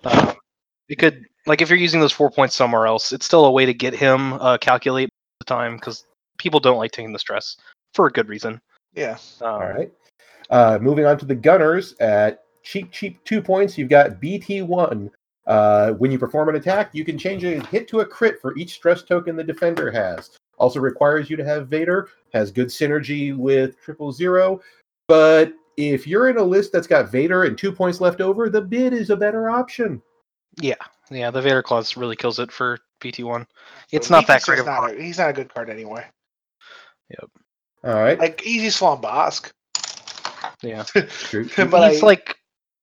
Um, 0.05 0.35
it 0.89 0.97
could 0.99 1.27
like 1.47 1.61
if 1.63 1.69
you're 1.69 1.79
using 1.79 2.01
those 2.01 2.13
four 2.13 2.31
points 2.31 2.57
somewhere 2.57 2.87
else, 2.87 3.13
it's 3.13 3.25
still 3.27 3.45
a 3.45 3.51
way 3.51 3.67
to 3.67 3.75
get 3.75 3.95
him 3.95 4.33
uh, 4.35 4.59
calculate 4.59 5.11
the 5.41 5.45
time 5.45 5.77
because 5.77 6.05
people 6.39 6.59
don't 6.61 6.79
like 6.79 6.91
taking 6.91 7.13
the 7.13 7.19
stress 7.19 7.57
for 7.95 8.07
a 8.07 8.11
good 8.11 8.29
reason. 8.29 8.61
Yeah. 8.95 9.19
Um, 9.41 9.49
all 9.53 9.59
right. 9.69 9.93
Uh, 10.51 10.79
moving 10.81 11.05
on 11.05 11.19
to 11.19 11.27
the 11.27 11.35
Gunners 11.35 11.95
at 12.01 12.43
cheap 12.63 12.91
cheap 12.91 13.23
two 13.25 13.41
points. 13.43 13.77
You've 13.79 13.91
got 13.91 14.19
BT 14.21 14.63
one. 14.63 15.11
Uh, 15.49 15.93
when 15.95 16.11
you 16.13 16.19
perform 16.19 16.49
an 16.51 16.57
attack, 16.57 16.91
you 16.93 17.05
can 17.05 17.17
change 17.19 17.43
a 17.43 17.59
hit 17.69 17.89
to 17.89 18.01
a 18.01 18.07
crit 18.07 18.41
for 18.41 18.57
each 18.57 18.75
stress 18.75 19.03
token 19.03 19.35
the 19.35 19.43
defender 19.43 19.91
has. 19.91 20.31
Also 20.59 20.79
requires 20.79 21.31
you 21.31 21.37
to 21.37 21.45
have 21.45 21.69
Vader. 21.69 22.09
Has 22.35 22.51
good 22.53 22.69
synergy 22.69 23.35
with 23.37 23.81
triple 23.81 24.13
zero. 24.13 24.61
But 25.09 25.55
if 25.79 26.07
you're 26.07 26.29
in 26.29 26.37
a 26.37 26.43
list 26.43 26.73
that's 26.73 26.87
got 26.87 27.11
Vader 27.11 27.45
and 27.45 27.57
two 27.57 27.73
points 27.73 28.01
left 28.01 28.21
over, 28.21 28.51
the 28.51 28.61
bid 28.61 28.93
is 28.93 29.09
a 29.11 29.17
better 29.17 29.49
option. 29.49 30.03
Yeah, 30.61 30.75
yeah, 31.11 31.31
the 31.31 31.41
Vader 31.41 31.63
clause 31.63 31.97
really 31.97 32.17
kills 32.17 32.39
it 32.39 32.53
for 32.53 32.79
PT 33.01 33.21
one. 33.23 33.47
It's 33.93 34.09
So 34.09 34.17
not 34.17 34.27
that 34.27 34.41
Beatrice 34.43 34.45
great 34.45 34.59
of 34.61 34.67
a 34.67 34.71
not 34.71 34.81
card. 34.81 34.99
a, 34.99 35.03
He's 35.03 35.19
not 35.19 35.31
a 35.31 35.33
good 35.33 35.55
card 35.55 35.71
anyway. 35.71 36.05
Yep. 37.11 37.31
All 37.85 37.95
right. 37.95 38.19
Like 38.19 38.45
easy 38.45 38.69
Swan 38.71 39.01
Bossk. 39.01 39.51
Yeah, 40.63 40.83
True, 41.09 41.47
true. 41.47 41.65
but 41.67 41.91
he's 41.93 42.03
I- 42.03 42.07
like 42.07 42.37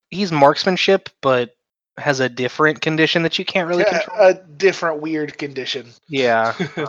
he's 0.10 0.32
marksmanship, 0.32 1.10
but 1.22 1.55
has 1.98 2.20
a 2.20 2.30
different 2.30 2.82
condition 2.82 3.24
that 3.24 3.40
you 3.40 3.46
can't 3.46 3.68
really 3.68 3.84
Yeah, 3.84 4.00
control. 4.00 4.28
a 4.28 4.34
different 4.58 5.02
weird 5.02 5.38
condition. 5.38 5.92
Yeah, 6.08 6.54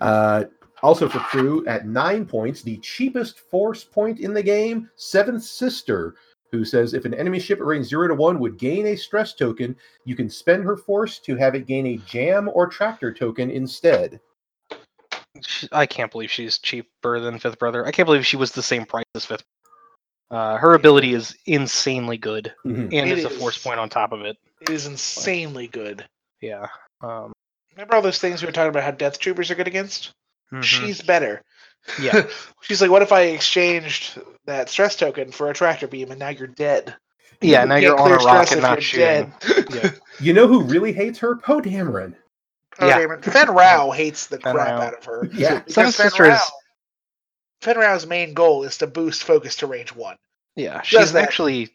Uh, 0.00 0.44
also 0.82 1.08
for 1.08 1.20
crew 1.20 1.64
at 1.66 1.86
nine 1.86 2.26
points, 2.26 2.62
the 2.62 2.76
cheapest 2.78 3.38
force 3.38 3.84
point 3.84 4.18
in 4.18 4.32
the 4.32 4.42
game, 4.42 4.90
Seventh 4.96 5.42
Sister, 5.44 6.14
who 6.50 6.64
says 6.64 6.92
if 6.94 7.04
an 7.04 7.14
enemy 7.14 7.38
ship 7.38 7.60
at 7.60 7.64
range 7.64 7.86
zero 7.86 8.08
to 8.08 8.14
one 8.14 8.40
would 8.40 8.58
gain 8.58 8.86
a 8.88 8.96
stress 8.96 9.34
token, 9.34 9.76
you 10.04 10.16
can 10.16 10.28
spend 10.28 10.64
her 10.64 10.76
force 10.76 11.18
to 11.20 11.36
have 11.36 11.54
it 11.54 11.66
gain 11.66 11.86
a 11.86 11.96
jam 11.98 12.50
or 12.52 12.66
tractor 12.66 13.12
token 13.12 13.50
instead. 13.50 14.20
I 15.70 15.86
can't 15.86 16.10
believe 16.10 16.30
she's 16.30 16.58
cheaper 16.58 17.20
than 17.20 17.38
Fifth 17.38 17.58
Brother. 17.60 17.86
I 17.86 17.92
can't 17.92 18.06
believe 18.06 18.26
she 18.26 18.36
was 18.36 18.52
the 18.52 18.62
same 18.62 18.84
price 18.86 19.04
as 19.14 19.24
Fifth. 19.24 19.44
Uh, 20.30 20.56
her 20.58 20.74
ability 20.74 21.14
is 21.14 21.34
insanely 21.46 22.18
good, 22.18 22.52
Mhm. 22.66 22.92
and 22.92 23.10
it's 23.10 23.24
a 23.24 23.30
force 23.30 23.56
point 23.56 23.80
on 23.80 23.88
top 23.88 24.12
of 24.12 24.22
it. 24.22 24.36
It 24.60 24.70
is 24.70 24.86
insanely 24.86 25.66
good. 25.68 26.04
Yeah. 26.40 26.66
Um, 27.00 27.32
Remember 27.74 27.94
all 27.96 28.02
those 28.02 28.18
things 28.18 28.42
we 28.42 28.46
were 28.46 28.52
talking 28.52 28.70
about 28.70 28.82
how 28.82 28.90
Death 28.90 29.18
Troopers 29.20 29.50
are 29.50 29.54
good 29.54 29.68
against? 29.68 30.10
mhm. 30.52 30.62
She's 30.62 31.00
better. 31.00 31.40
Yeah. 32.00 32.26
She's 32.60 32.82
like, 32.82 32.90
what 32.90 33.02
if 33.02 33.12
I 33.12 33.22
exchanged 33.22 34.20
that 34.46 34.68
stress 34.68 34.96
token 34.96 35.30
for 35.32 35.48
a 35.48 35.54
tractor 35.54 35.86
beam 35.86 36.10
and 36.10 36.18
now 36.18 36.28
you're 36.30 36.46
dead? 36.48 36.94
yeah. 37.40 37.62
You 37.62 37.68
Now 37.68 37.76
you're 37.76 37.98
on 37.98 38.12
a 38.12 38.18
stress 38.20 38.24
rocket, 38.50 38.56
if 38.56 38.62
not 38.62 38.72
you're 38.72 38.82
shooting. 38.82 39.32
dead. 39.40 39.66
Yeah. 39.74 39.90
You 40.20 40.32
know 40.32 40.48
who 40.48 40.62
really 40.64 40.92
hates 40.92 41.20
her? 41.20 41.36
Poe 41.36 41.60
Dameron. 41.60 42.16
Oh, 42.80 42.88
Yeah. 42.88 42.98
damn 42.98 43.12
it. 43.12 43.24
Fenn 43.24 43.48
Rau 43.50 43.92
hates 43.92 44.26
the 44.26 44.40
Fenn 44.40 44.54
crap 44.54 44.68
Rau. 44.68 44.80
out 44.88 44.94
of 44.94 45.04
her. 45.04 45.28
Yeah. 45.32 45.60
Because 45.60 45.74
Seven 45.74 45.92
Sister 45.92 46.22
Rau, 46.24 46.30
Fenn 46.30 46.38
Rau's 47.66 48.06
main 48.06 48.34
goal 48.34 48.64
is 48.64 48.78
to 48.78 48.86
boost 48.86 49.24
focus 49.24 49.56
to 49.56 49.66
range 49.66 49.94
one. 49.94 50.16
Yeah. 50.56 50.78
Does 50.78 50.86
She's 50.86 51.14
actually 51.14 51.70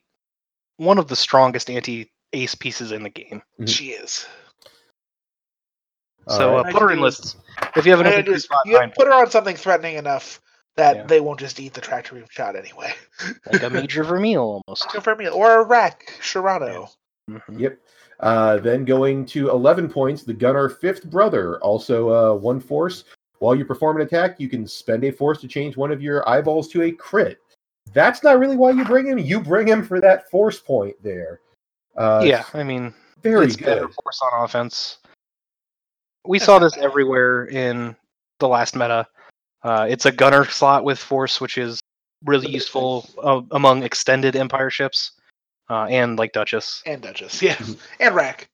one 0.78 0.98
of 0.98 1.08
the 1.08 1.16
strongest 1.16 1.70
anti-ace 1.70 2.56
pieces 2.56 2.92
in 2.92 3.04
the 3.04 3.10
game. 3.10 3.42
Mhm. 3.60 3.68
She 3.70 3.90
is. 3.92 4.26
All 6.28 6.38
so 6.38 6.56
right. 6.58 6.66
uh, 6.68 6.72
put 6.72 6.82
her 6.82 6.92
in 6.92 7.02
lists 7.02 7.36
if 7.76 7.86
you 7.86 7.92
have 7.92 8.00
And 8.00 8.08
anything. 8.08 8.34
it 8.34 8.36
is- 8.38 8.48
you 8.66 8.80
put 8.96 9.08
her 9.08 9.14
on 9.14 9.30
something 9.30 9.56
threatening 9.56 9.96
enough 9.98 10.40
that 10.76 10.96
Yeah. 10.96 11.04
they 11.04 11.20
won't 11.20 11.40
just 11.40 11.60
eat 11.60 11.74
the 11.74 11.82
tractor 11.82 12.16
beam 12.16 12.26
shot 12.30 12.56
anyway. 12.56 12.94
like 13.52 13.62
a 13.64 13.70
Major 13.70 14.04
Vermeil 14.04 14.62
almost. 14.66 14.92
Go 14.92 15.00
for 15.02 15.16
me. 15.16 15.28
Or 15.30 15.60
a 15.60 15.64
Rack, 15.64 16.14
Chiraneau. 16.22 16.90
Mhm. 17.30 17.60
Yep. 17.60 17.78
Uh, 18.20 18.58
then 18.58 18.86
going 18.86 19.26
to 19.26 19.50
11 19.50 19.90
points, 19.90 20.24
the 20.24 20.34
Gunner 20.34 20.70
Fifth 20.70 21.04
Brother, 21.10 21.60
also 21.60 22.10
uh, 22.10 22.36
one 22.38 22.60
force. 22.60 23.04
While 23.44 23.56
you 23.56 23.65
perform 23.65 23.98
an 23.98 24.07
attack, 24.07 24.40
you 24.40 24.48
can 24.48 24.65
spend 24.65 25.03
a 25.03 25.11
force 25.11 25.41
to 25.41 25.49
change 25.49 25.76
one 25.76 25.91
of 25.91 26.02
your 26.02 26.28
eyeballs 26.30 26.70
to 26.70 26.84
a 26.84 26.94
crit. 26.94 27.40
That's 27.91 28.24
not 28.24 28.40
really 28.40 28.56
why 28.56 28.72
you 28.72 28.86
bring 28.86 29.06
him. 29.06 29.18
You 29.18 29.41
bring 29.41 29.68
him 29.68 29.84
for 29.84 29.99
that 29.99 30.32
force 30.32 30.61
point 30.61 30.95
there. 31.03 31.41
Uh, 31.98 32.24
yeah, 32.24 32.45
I 32.53 32.64
mean, 32.64 32.94
very 33.22 33.48
it's 33.48 33.57
better 33.57 33.90
force 33.90 34.22
on 34.32 34.45
offense. 34.45 34.99
We 36.26 36.40
saw 36.40 36.57
this 36.57 36.78
everywhere 36.78 37.48
in 37.48 37.98
the 38.40 38.48
last 38.48 38.78
meta. 38.78 39.06
Uh, 39.61 39.88
it's 39.90 40.06
a 40.06 40.11
gunner 40.14 40.45
slot 40.45 40.86
with 40.86 40.98
force, 40.98 41.41
which 41.41 41.57
is 41.57 41.82
really 42.24 42.49
useful 42.49 43.10
uh, 43.22 43.41
among 43.52 43.84
extended 43.84 44.38
empire 44.38 44.70
ships 44.70 45.11
uh, 45.70 45.84
and 45.90 46.18
like 46.18 46.32
Duchess. 46.32 46.82
And 46.86 47.02
Duchess, 47.02 47.41
yeah. 47.41 47.61
And 47.99 48.15
Rack. 48.15 48.48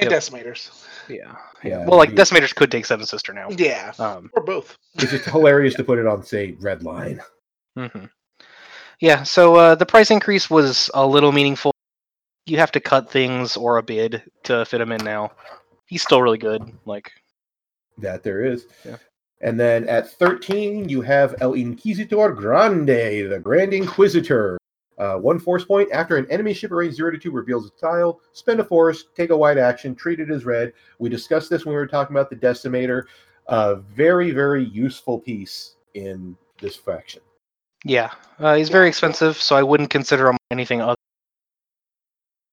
And 0.00 0.10
Yep. 0.10 0.20
Decimators. 0.22 0.86
Yeah. 1.08 1.34
Yeah, 1.64 1.84
Well, 1.84 1.98
like 1.98 2.10
indeed. 2.10 2.22
Decimators 2.22 2.54
could 2.54 2.70
take 2.70 2.86
Seven 2.86 3.04
Sister 3.04 3.32
now. 3.32 3.48
Yeah. 3.50 3.92
Um, 3.98 4.30
Or 4.34 4.42
both. 4.44 4.76
It's 4.94 5.10
just 5.10 5.24
hilarious 5.24 5.74
to 5.74 5.82
put 5.84 5.98
it 5.98 6.06
on, 6.06 6.22
say, 6.22 6.52
red 6.60 6.84
line. 6.84 7.20
hmm 7.76 8.04
Yeah, 9.00 9.24
so 9.24 9.56
uh, 9.56 9.74
the 9.74 9.86
price 9.86 10.10
increase 10.12 10.48
was 10.48 10.88
a 10.94 11.04
little 11.04 11.32
meaningful. 11.32 11.72
You 12.46 12.58
have 12.58 12.70
to 12.72 12.80
cut 12.80 13.10
things 13.10 13.56
or 13.56 13.78
a 13.78 13.82
bid 13.82 14.22
to 14.44 14.64
fit 14.66 14.80
him 14.80 14.92
in 14.92 15.04
now. 15.04 15.32
He's 15.86 16.02
still 16.02 16.22
really 16.22 16.38
good. 16.38 16.62
Like, 16.86 17.10
That 17.98 18.22
there 18.22 18.44
is. 18.44 18.66
Yeah. 18.84 18.96
And 19.40 19.58
then 19.58 19.88
at 19.88 20.10
13, 20.12 20.88
you 20.88 21.00
have 21.02 21.34
El 21.40 21.54
Inquisitor 21.54 22.30
Grande, 22.32 23.30
the 23.30 23.40
Grand 23.42 23.72
Inquisitor. 23.72 24.58
Uh, 24.98 25.16
one 25.16 25.38
force 25.38 25.64
point. 25.64 25.88
After 25.92 26.16
an 26.16 26.26
enemy 26.30 26.52
ship 26.52 26.72
at 26.72 26.74
range 26.74 26.94
0 26.94 27.12
to 27.12 27.18
2 27.18 27.30
reveals 27.30 27.66
its 27.66 27.80
tile, 27.80 28.20
spend 28.32 28.58
a 28.60 28.64
force, 28.64 29.04
take 29.14 29.30
a 29.30 29.36
white 29.36 29.56
action, 29.58 29.94
treat 29.94 30.18
it 30.20 30.30
as 30.30 30.44
red. 30.44 30.72
We 30.98 31.08
discussed 31.08 31.48
this 31.50 31.64
when 31.64 31.72
we 31.74 31.76
were 31.80 31.86
talking 31.86 32.16
about 32.16 32.30
the 32.30 32.36
Decimator. 32.36 33.04
A 33.46 33.76
very, 33.76 34.32
very 34.32 34.64
useful 34.64 35.18
piece 35.20 35.76
in 35.94 36.36
this 36.60 36.76
faction. 36.76 37.22
yeah, 37.84 38.10
uh, 38.40 38.54
he's 38.56 38.68
very 38.68 38.88
expensive, 38.88 39.36
so 39.40 39.54
I 39.56 39.62
wouldn't 39.62 39.88
consider 39.90 40.28
him 40.28 40.36
anything 40.50 40.80
other. 40.82 40.96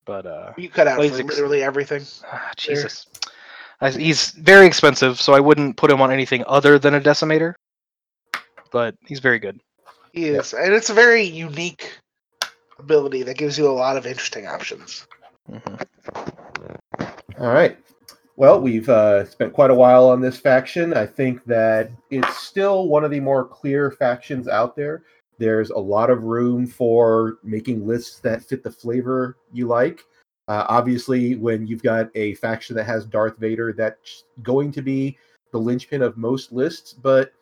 But 0.06 0.26
uh, 0.28 0.54
You 0.56 0.70
cut 0.70 0.88
out 0.88 1.00
Well, 1.00 1.08
ex- 1.08 1.24
literally 1.26 1.64
everything. 1.64 2.04
ah, 2.32 2.52
Jesus, 2.56 3.08
I, 3.82 3.90
he's 3.90 4.32
very 4.32 4.68
expensive, 4.68 5.20
so 5.20 5.34
I 5.34 5.40
wouldn't 5.40 5.78
put 5.78 5.90
him 5.92 6.00
on 6.00 6.12
anything 6.12 6.44
other 6.48 6.78
than 6.78 6.94
a 6.94 7.02
decimator. 7.02 7.56
But 8.72 8.96
he's 9.06 9.20
very 9.20 9.40
good. 9.40 9.60
He 10.14 10.28
is. 10.28 10.54
And 10.54 10.74
it's 10.74 10.90
a 10.90 10.94
very 10.94 11.24
unique 11.24 11.98
ability 12.86 13.24
that 13.24 13.38
gives 13.38 13.58
you 13.58 13.68
a 13.68 13.74
lot 13.74 13.98
of 13.98 14.06
interesting 14.06 14.46
options. 14.48 15.08
Mhm. 15.52 15.82
All 17.40 17.52
right. 17.52 17.78
Well, 18.38 18.62
we've 18.62 18.90
uh, 18.90 19.26
spent 19.26 19.54
quite 19.54 19.72
a 19.72 19.76
while 19.76 20.08
on 20.10 20.22
this 20.22 20.38
faction. 20.38 20.94
I 20.94 21.06
think 21.06 21.44
that 21.46 21.90
it's 22.12 22.38
still 22.38 22.88
one 22.88 23.04
of 23.04 23.12
the 23.12 23.20
more 23.20 23.46
clear 23.48 23.92
factions 23.92 24.48
out 24.48 24.76
there. 24.76 25.04
There's 25.38 25.70
a 25.70 25.78
lot 25.78 26.10
of 26.10 26.24
room 26.24 26.68
for 26.68 27.38
making 27.44 27.88
lists 27.88 28.20
that 28.20 28.44
fit 28.44 28.64
the 28.64 28.72
flavor 28.72 29.38
you 29.52 29.68
like. 29.68 30.02
Uh, 30.48 30.66
obviously, 30.70 31.36
when 31.36 31.66
you've 31.66 31.84
got 31.84 32.10
a 32.16 32.36
faction 32.36 32.76
that 32.76 32.84
has 32.84 33.06
Darth 33.06 33.38
Vader, 33.38 33.74
that's 33.74 34.26
going 34.44 34.72
to 34.74 34.82
be 34.82 35.18
the 35.52 35.58
linchpin 35.58 36.02
of 36.02 36.18
most 36.18 36.52
lists. 36.52 36.94
But 36.94 37.34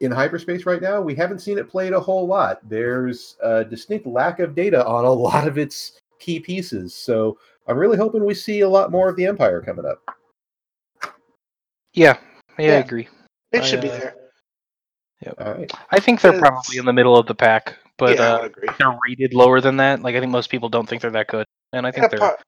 in 0.00 0.10
hyperspace 0.12 0.64
right 0.66 0.80
now, 0.80 1.00
we 1.00 1.14
haven't 1.14 1.40
seen 1.40 1.58
it 1.58 1.68
played 1.68 1.92
a 1.92 2.00
whole 2.00 2.26
lot. 2.26 2.60
There's 2.68 3.36
a 3.42 3.64
distinct 3.64 4.06
lack 4.06 4.38
of 4.40 4.54
data 4.54 4.86
on 4.86 5.04
a 5.04 5.12
lot 5.12 5.48
of 5.48 5.58
its 5.58 5.98
key 6.18 6.40
pieces. 6.40 6.94
So 6.94 7.38
I'm 7.66 7.76
really 7.76 7.96
hoping 7.96 8.24
we 8.24 8.34
see 8.34 8.60
a 8.60 8.68
lot 8.68 8.90
more 8.90 9.08
of 9.08 9.16
the 9.16 9.26
Empire 9.26 9.60
coming 9.60 9.84
up. 9.86 10.02
Yeah, 11.94 12.16
yeah, 12.58 12.58
I 12.58 12.62
Yeah. 12.62 12.78
agree. 12.78 13.08
It 13.52 13.62
I, 13.62 13.64
should 13.64 13.80
be 13.80 13.90
uh, 13.90 13.98
there. 13.98 14.14
All 15.38 15.54
right. 15.54 15.70
I 15.90 15.98
think 16.00 16.20
they're 16.20 16.32
It's- 16.34 16.40
probably 16.48 16.78
in 16.78 16.84
the 16.84 16.92
middle 16.92 17.16
of 17.18 17.26
the 17.26 17.34
pack, 17.34 17.76
but 17.96 18.16
yeah, 18.16 18.34
uh, 18.34 18.38
agree. 18.42 18.68
they're 18.78 18.96
rated 19.08 19.34
lower 19.34 19.60
than 19.60 19.76
that. 19.78 20.00
Like 20.02 20.14
I 20.14 20.20
think 20.20 20.30
most 20.30 20.48
people 20.50 20.68
don't 20.68 20.88
think 20.88 21.02
they're 21.02 21.10
that 21.10 21.26
good, 21.26 21.46
and 21.72 21.86
I 21.86 21.90
think 21.90 22.02
Yeah, 22.02 22.08
they're. 22.08 22.18
part- 22.20 22.42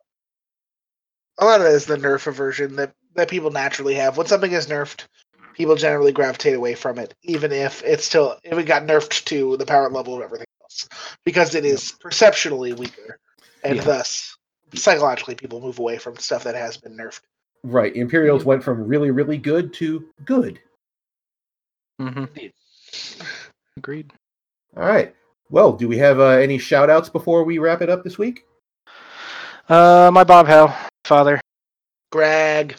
a 1.38 1.44
lot 1.44 1.60
of 1.60 1.66
it 1.66 1.72
is 1.72 1.86
the 1.86 1.96
nerf 1.96 2.26
aversion 2.26 2.76
that, 2.76 2.92
that 3.14 3.28
people 3.30 3.50
naturally 3.50 3.94
have. 3.94 4.16
When 4.18 4.26
something 4.26 4.52
is 4.52 4.66
nerfed, 4.66 5.06
people 5.54 5.76
generally 5.76 6.12
gravitate 6.12 6.54
away 6.54 6.74
from 6.74 6.98
it, 6.98 7.14
even 7.22 7.52
if 7.52 7.82
it's 7.82 8.04
still 8.04 8.38
if 8.44 8.56
it 8.58 8.64
got 8.64 8.82
nerfed 8.84 9.24
to 9.26 9.56
the 9.56 9.66
power 9.66 9.90
level 9.90 10.16
of 10.16 10.22
everything 10.22 10.46
else, 10.62 10.88
because 11.24 11.54
it 11.54 11.64
is 11.64 11.92
perceptually 12.00 12.72
weaker, 12.72 13.18
and 13.64 13.76
Yeah. 13.76 13.84
thus 13.84 14.36
psychologically 14.74 15.34
people 15.34 15.60
move 15.60 15.78
away 15.78 15.98
from 15.98 16.16
stuff 16.16 16.44
that 16.44 16.54
has 16.54 16.76
been 16.76 16.96
nerfed. 16.96 17.20
Right. 17.62 17.94
Imperials 17.94 18.44
went 18.44 18.62
from 18.62 18.86
really, 18.86 19.10
really 19.10 19.36
good 19.36 19.74
to 19.74 20.08
good. 20.24 20.60
Mhm. 22.00 22.52
Agreed. 23.76 24.12
All 24.76 24.84
right. 24.86 25.14
Well, 25.50 25.72
do 25.72 25.88
we 25.88 25.98
have 25.98 26.20
uh, 26.20 26.28
any 26.28 26.58
shout 26.58 26.88
outs 26.88 27.08
before 27.08 27.44
we 27.44 27.58
wrap 27.58 27.82
it 27.82 27.90
up 27.90 28.04
this 28.04 28.16
week? 28.16 28.44
Uh, 29.68 30.10
my 30.12 30.24
Bob 30.24 30.46
Howe 30.46 30.74
father, 31.04 31.40
Greg. 32.10 32.76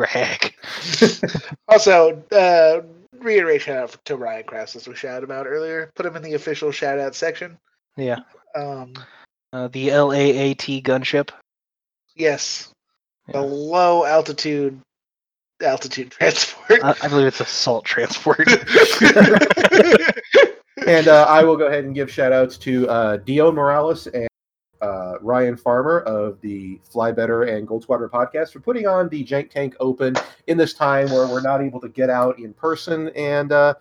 Greg. 0.00 0.54
Also, 1.68 2.22
uh, 2.32 2.80
reiterate 3.20 3.62
shout 3.62 3.76
out 3.76 4.04
to 4.06 4.16
Ryan 4.16 4.44
Krause 4.44 4.74
as 4.76 4.88
we 4.88 4.94
shouted 4.96 5.22
about 5.24 5.46
earlier. 5.46 5.90
Put 5.94 6.06
him 6.06 6.16
in 6.16 6.22
the 6.22 6.34
official 6.34 6.72
shout 6.72 6.98
out 6.98 7.14
section. 7.14 7.58
Yeah. 7.96 8.20
Um, 8.56 8.94
Uh, 9.52 9.68
the 9.68 9.90
LAAT 9.90 10.82
gunship. 10.82 11.30
yes, 12.16 12.72
the 13.28 13.40
low 13.40 14.04
altitude 14.04 14.80
altitude 15.62 16.10
transport. 16.18 16.82
I, 16.82 16.94
I 17.02 17.08
believe 17.08 17.26
it's 17.26 17.40
assault 17.40 17.84
transport. 17.84 18.48
And 20.86 21.08
uh, 21.08 21.26
I 21.28 21.44
will 21.44 21.58
go 21.58 21.66
ahead 21.66 21.84
and 21.84 21.94
give 21.94 22.10
shout 22.10 22.32
outs 22.32 22.56
to 22.58 22.88
uh, 22.88 23.16
Dion 23.18 23.54
Morales 23.54 24.06
and 24.06 24.28
uh, 24.82 25.14
Ryan 25.20 25.56
Farmer 25.56 26.00
of 26.00 26.40
the 26.40 26.80
Fly 26.84 27.12
Better 27.12 27.44
and 27.44 27.66
Gold 27.66 27.82
Squadron 27.82 28.10
podcast 28.10 28.52
for 28.52 28.60
putting 28.60 28.86
on 28.86 29.08
the 29.08 29.24
Jank 29.24 29.50
Tank 29.50 29.74
Open 29.80 30.14
in 30.46 30.56
this 30.56 30.72
time 30.74 31.10
where 31.10 31.26
we're 31.26 31.40
not 31.42 31.60
able 31.62 31.80
to 31.80 31.88
get 31.88 32.10
out 32.10 32.38
in 32.38 32.52
person 32.54 33.08
and 33.10 33.52
uh, 33.52 33.74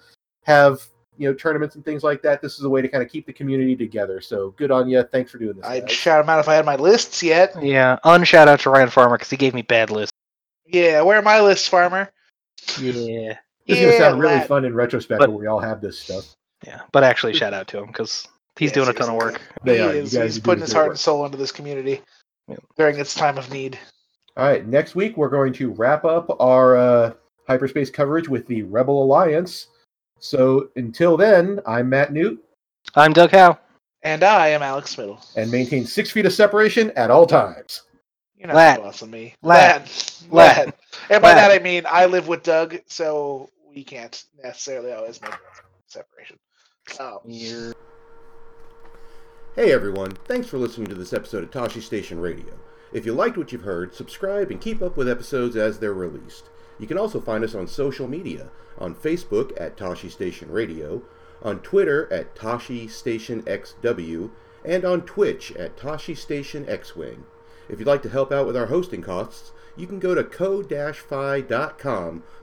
have 0.43 0.81
you 1.17 1.27
know 1.29 1.33
tournaments 1.33 1.75
and 1.75 1.83
things 1.85 2.03
like 2.03 2.21
that. 2.21 2.41
This 2.41 2.57
is 2.59 2.63
a 2.65 2.69
way 2.69 2.81
to 2.81 2.87
kind 2.87 3.03
of 3.03 3.09
keep 3.09 3.25
the 3.25 3.33
community 3.33 3.75
together. 3.75 4.21
So 4.21 4.51
good 4.57 4.71
on 4.71 4.87
you. 4.89 5.03
Thanks 5.03 5.31
for 5.31 5.37
doing 5.37 5.57
this. 5.57 5.65
I'd 5.65 5.81
guys. 5.87 5.91
shout 5.91 6.23
him 6.23 6.29
out 6.29 6.39
if 6.39 6.47
I 6.47 6.55
had 6.55 6.65
my 6.65 6.75
lists 6.75 7.21
yet. 7.23 7.53
yeah. 7.61 7.97
Unshout 8.05 8.47
out 8.47 8.59
to 8.61 8.69
Ryan 8.69 8.89
Farmer 8.89 9.17
because 9.17 9.29
he 9.29 9.37
gave 9.37 9.53
me 9.53 9.61
bad 9.61 9.89
lists. 9.91 10.13
Yeah, 10.65 11.01
where 11.01 11.17
are 11.17 11.21
my 11.23 11.41
lists, 11.41 11.67
Farmer? 11.67 12.11
Yeah. 12.79 13.35
This 13.67 13.77
is 13.79 13.85
gonna 13.85 13.97
sound 13.97 14.19
really 14.19 14.35
lad. 14.35 14.47
fun 14.47 14.65
in 14.65 14.73
retrospect 14.75 15.19
But- 15.19 15.29
when 15.29 15.39
we 15.39 15.47
all 15.47 15.59
have 15.59 15.81
this 15.81 15.99
stuff. 15.99 16.25
Yeah. 16.65 16.81
But 16.91 17.03
actually, 17.03 17.33
shout 17.35 17.53
out 17.53 17.67
to 17.69 17.79
him 17.79 17.87
because 17.87 18.27
he's 18.59 18.69
Yeah, 18.71 18.75
doing 18.75 18.89
a 18.89 18.93
ton 18.93 19.09
of 19.09 19.15
work. 19.15 19.41
They 19.63 19.77
he 19.77 19.83
are. 19.83 19.93
You 19.93 20.01
is, 20.01 20.13
guys 20.13 20.35
he's 20.35 20.43
putting 20.43 20.61
his 20.61 20.71
heart 20.73 20.87
work. 20.87 20.91
and 20.93 20.99
soul 20.99 21.25
into 21.25 21.37
this 21.37 21.51
community 21.51 22.01
Yeah. 22.47 22.57
during 22.77 22.99
its 22.99 23.15
time 23.15 23.37
of 23.37 23.51
need. 23.51 23.79
All 24.37 24.45
right, 24.45 24.65
next 24.67 24.95
week 24.95 25.17
we're 25.17 25.29
going 25.29 25.53
to 25.53 25.71
wrap 25.71 26.05
up 26.05 26.39
our 26.41 26.77
uh, 26.77 27.13
hyperspace 27.47 27.89
coverage 27.89 28.29
with 28.29 28.45
the 28.47 28.61
Rebel 28.63 29.03
Alliance. 29.03 29.67
So 30.19 30.69
until 30.75 31.17
then, 31.17 31.59
I'm 31.65 31.89
Matt 31.89 32.13
Newt, 32.13 32.43
I'm 32.95 33.13
Doug 33.13 33.31
Howe. 33.31 33.57
And 34.03 34.23
I 34.23 34.47
am 34.49 34.61
Alex 34.63 34.97
Middle. 34.97 35.19
and 35.35 35.51
maintain 35.51 35.85
six 35.85 36.09
feet 36.11 36.25
of 36.25 36.31
separation 36.33 36.91
at 36.91 37.11
all 37.11 37.25
times. 37.25 37.83
You're 38.37 38.47
not 38.47 38.55
Lad. 38.55 38.79
bossing 38.81 39.11
me. 39.11 39.33
Lad. 39.41 39.81
Lad. 39.81 40.31
Lad. 40.31 40.57
Lad. 40.67 40.73
And 41.09 41.21
by 41.21 41.33
Lad. 41.33 41.37
that 41.37 41.51
I 41.51 41.61
mean 41.61 41.83
I 41.85 42.05
live 42.05 42.29
with 42.29 42.41
Doug, 42.43 42.79
so 42.87 43.49
we 43.69 43.83
can't 43.83 44.23
necessarily 44.41 44.93
always 44.93 45.21
make 45.21 45.33
separation. 45.87 46.37
Um, 46.99 47.19
You're 47.25 47.73
Hey 49.55 49.71
everyone, 49.71 50.11
thanks 50.25 50.47
for 50.47 50.59
listening 50.59 50.89
to 50.89 50.95
this 50.95 51.11
episode 51.11 51.43
of 51.43 51.49
Tashi 51.49 51.81
Station 51.81 52.19
Radio. 52.19 52.59
If 52.93 53.03
you 53.03 53.13
liked 53.13 53.35
what 53.35 53.51
you've 53.51 53.63
heard, 53.63 53.95
subscribe 53.95 54.51
and 54.51 54.61
keep 54.61 54.79
up 54.79 54.95
with 54.95 55.09
episodes 55.09 55.55
as 55.55 55.79
they're 55.79 55.91
released. 55.91 56.51
You 56.77 56.85
can 56.85 56.99
also 56.99 57.19
find 57.19 57.43
us 57.43 57.55
on 57.55 57.67
social 57.67 58.07
media 58.07 58.51
on 58.77 58.93
Facebook 58.93 59.59
at 59.59 59.75
Tashi 59.75 60.07
Station 60.07 60.51
Radio, 60.51 61.01
on 61.41 61.61
Twitter 61.61 62.07
at 62.13 62.35
Tashi 62.35 62.87
Station 62.87 63.41
XW, 63.41 64.29
and 64.63 64.85
on 64.85 65.01
Twitch 65.01 65.51
at 65.53 65.75
Tashi 65.75 66.13
Station 66.13 66.69
X-Wing. 66.69 67.25
If 67.67 67.79
you'd 67.79 67.87
like 67.87 68.03
to 68.03 68.09
help 68.09 68.31
out 68.31 68.45
with 68.45 68.55
our 68.55 68.67
hosting 68.67 69.01
costs, 69.01 69.51
you 69.75 69.87
can 69.87 69.97
go 69.97 70.13
to 70.13 70.23
ko-fi.com 70.23 70.63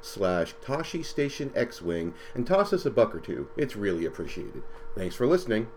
slash 0.03 0.55
Tashi 0.61 1.05
Station 1.05 1.53
X-Wing 1.55 2.15
and 2.35 2.45
toss 2.45 2.73
us 2.73 2.85
a 2.85 2.91
buck 2.91 3.15
or 3.15 3.21
two. 3.21 3.49
It's 3.57 3.77
really 3.77 4.05
appreciated. 4.05 4.65
Thanks 4.97 5.15
for 5.15 5.29
listening. 5.29 5.69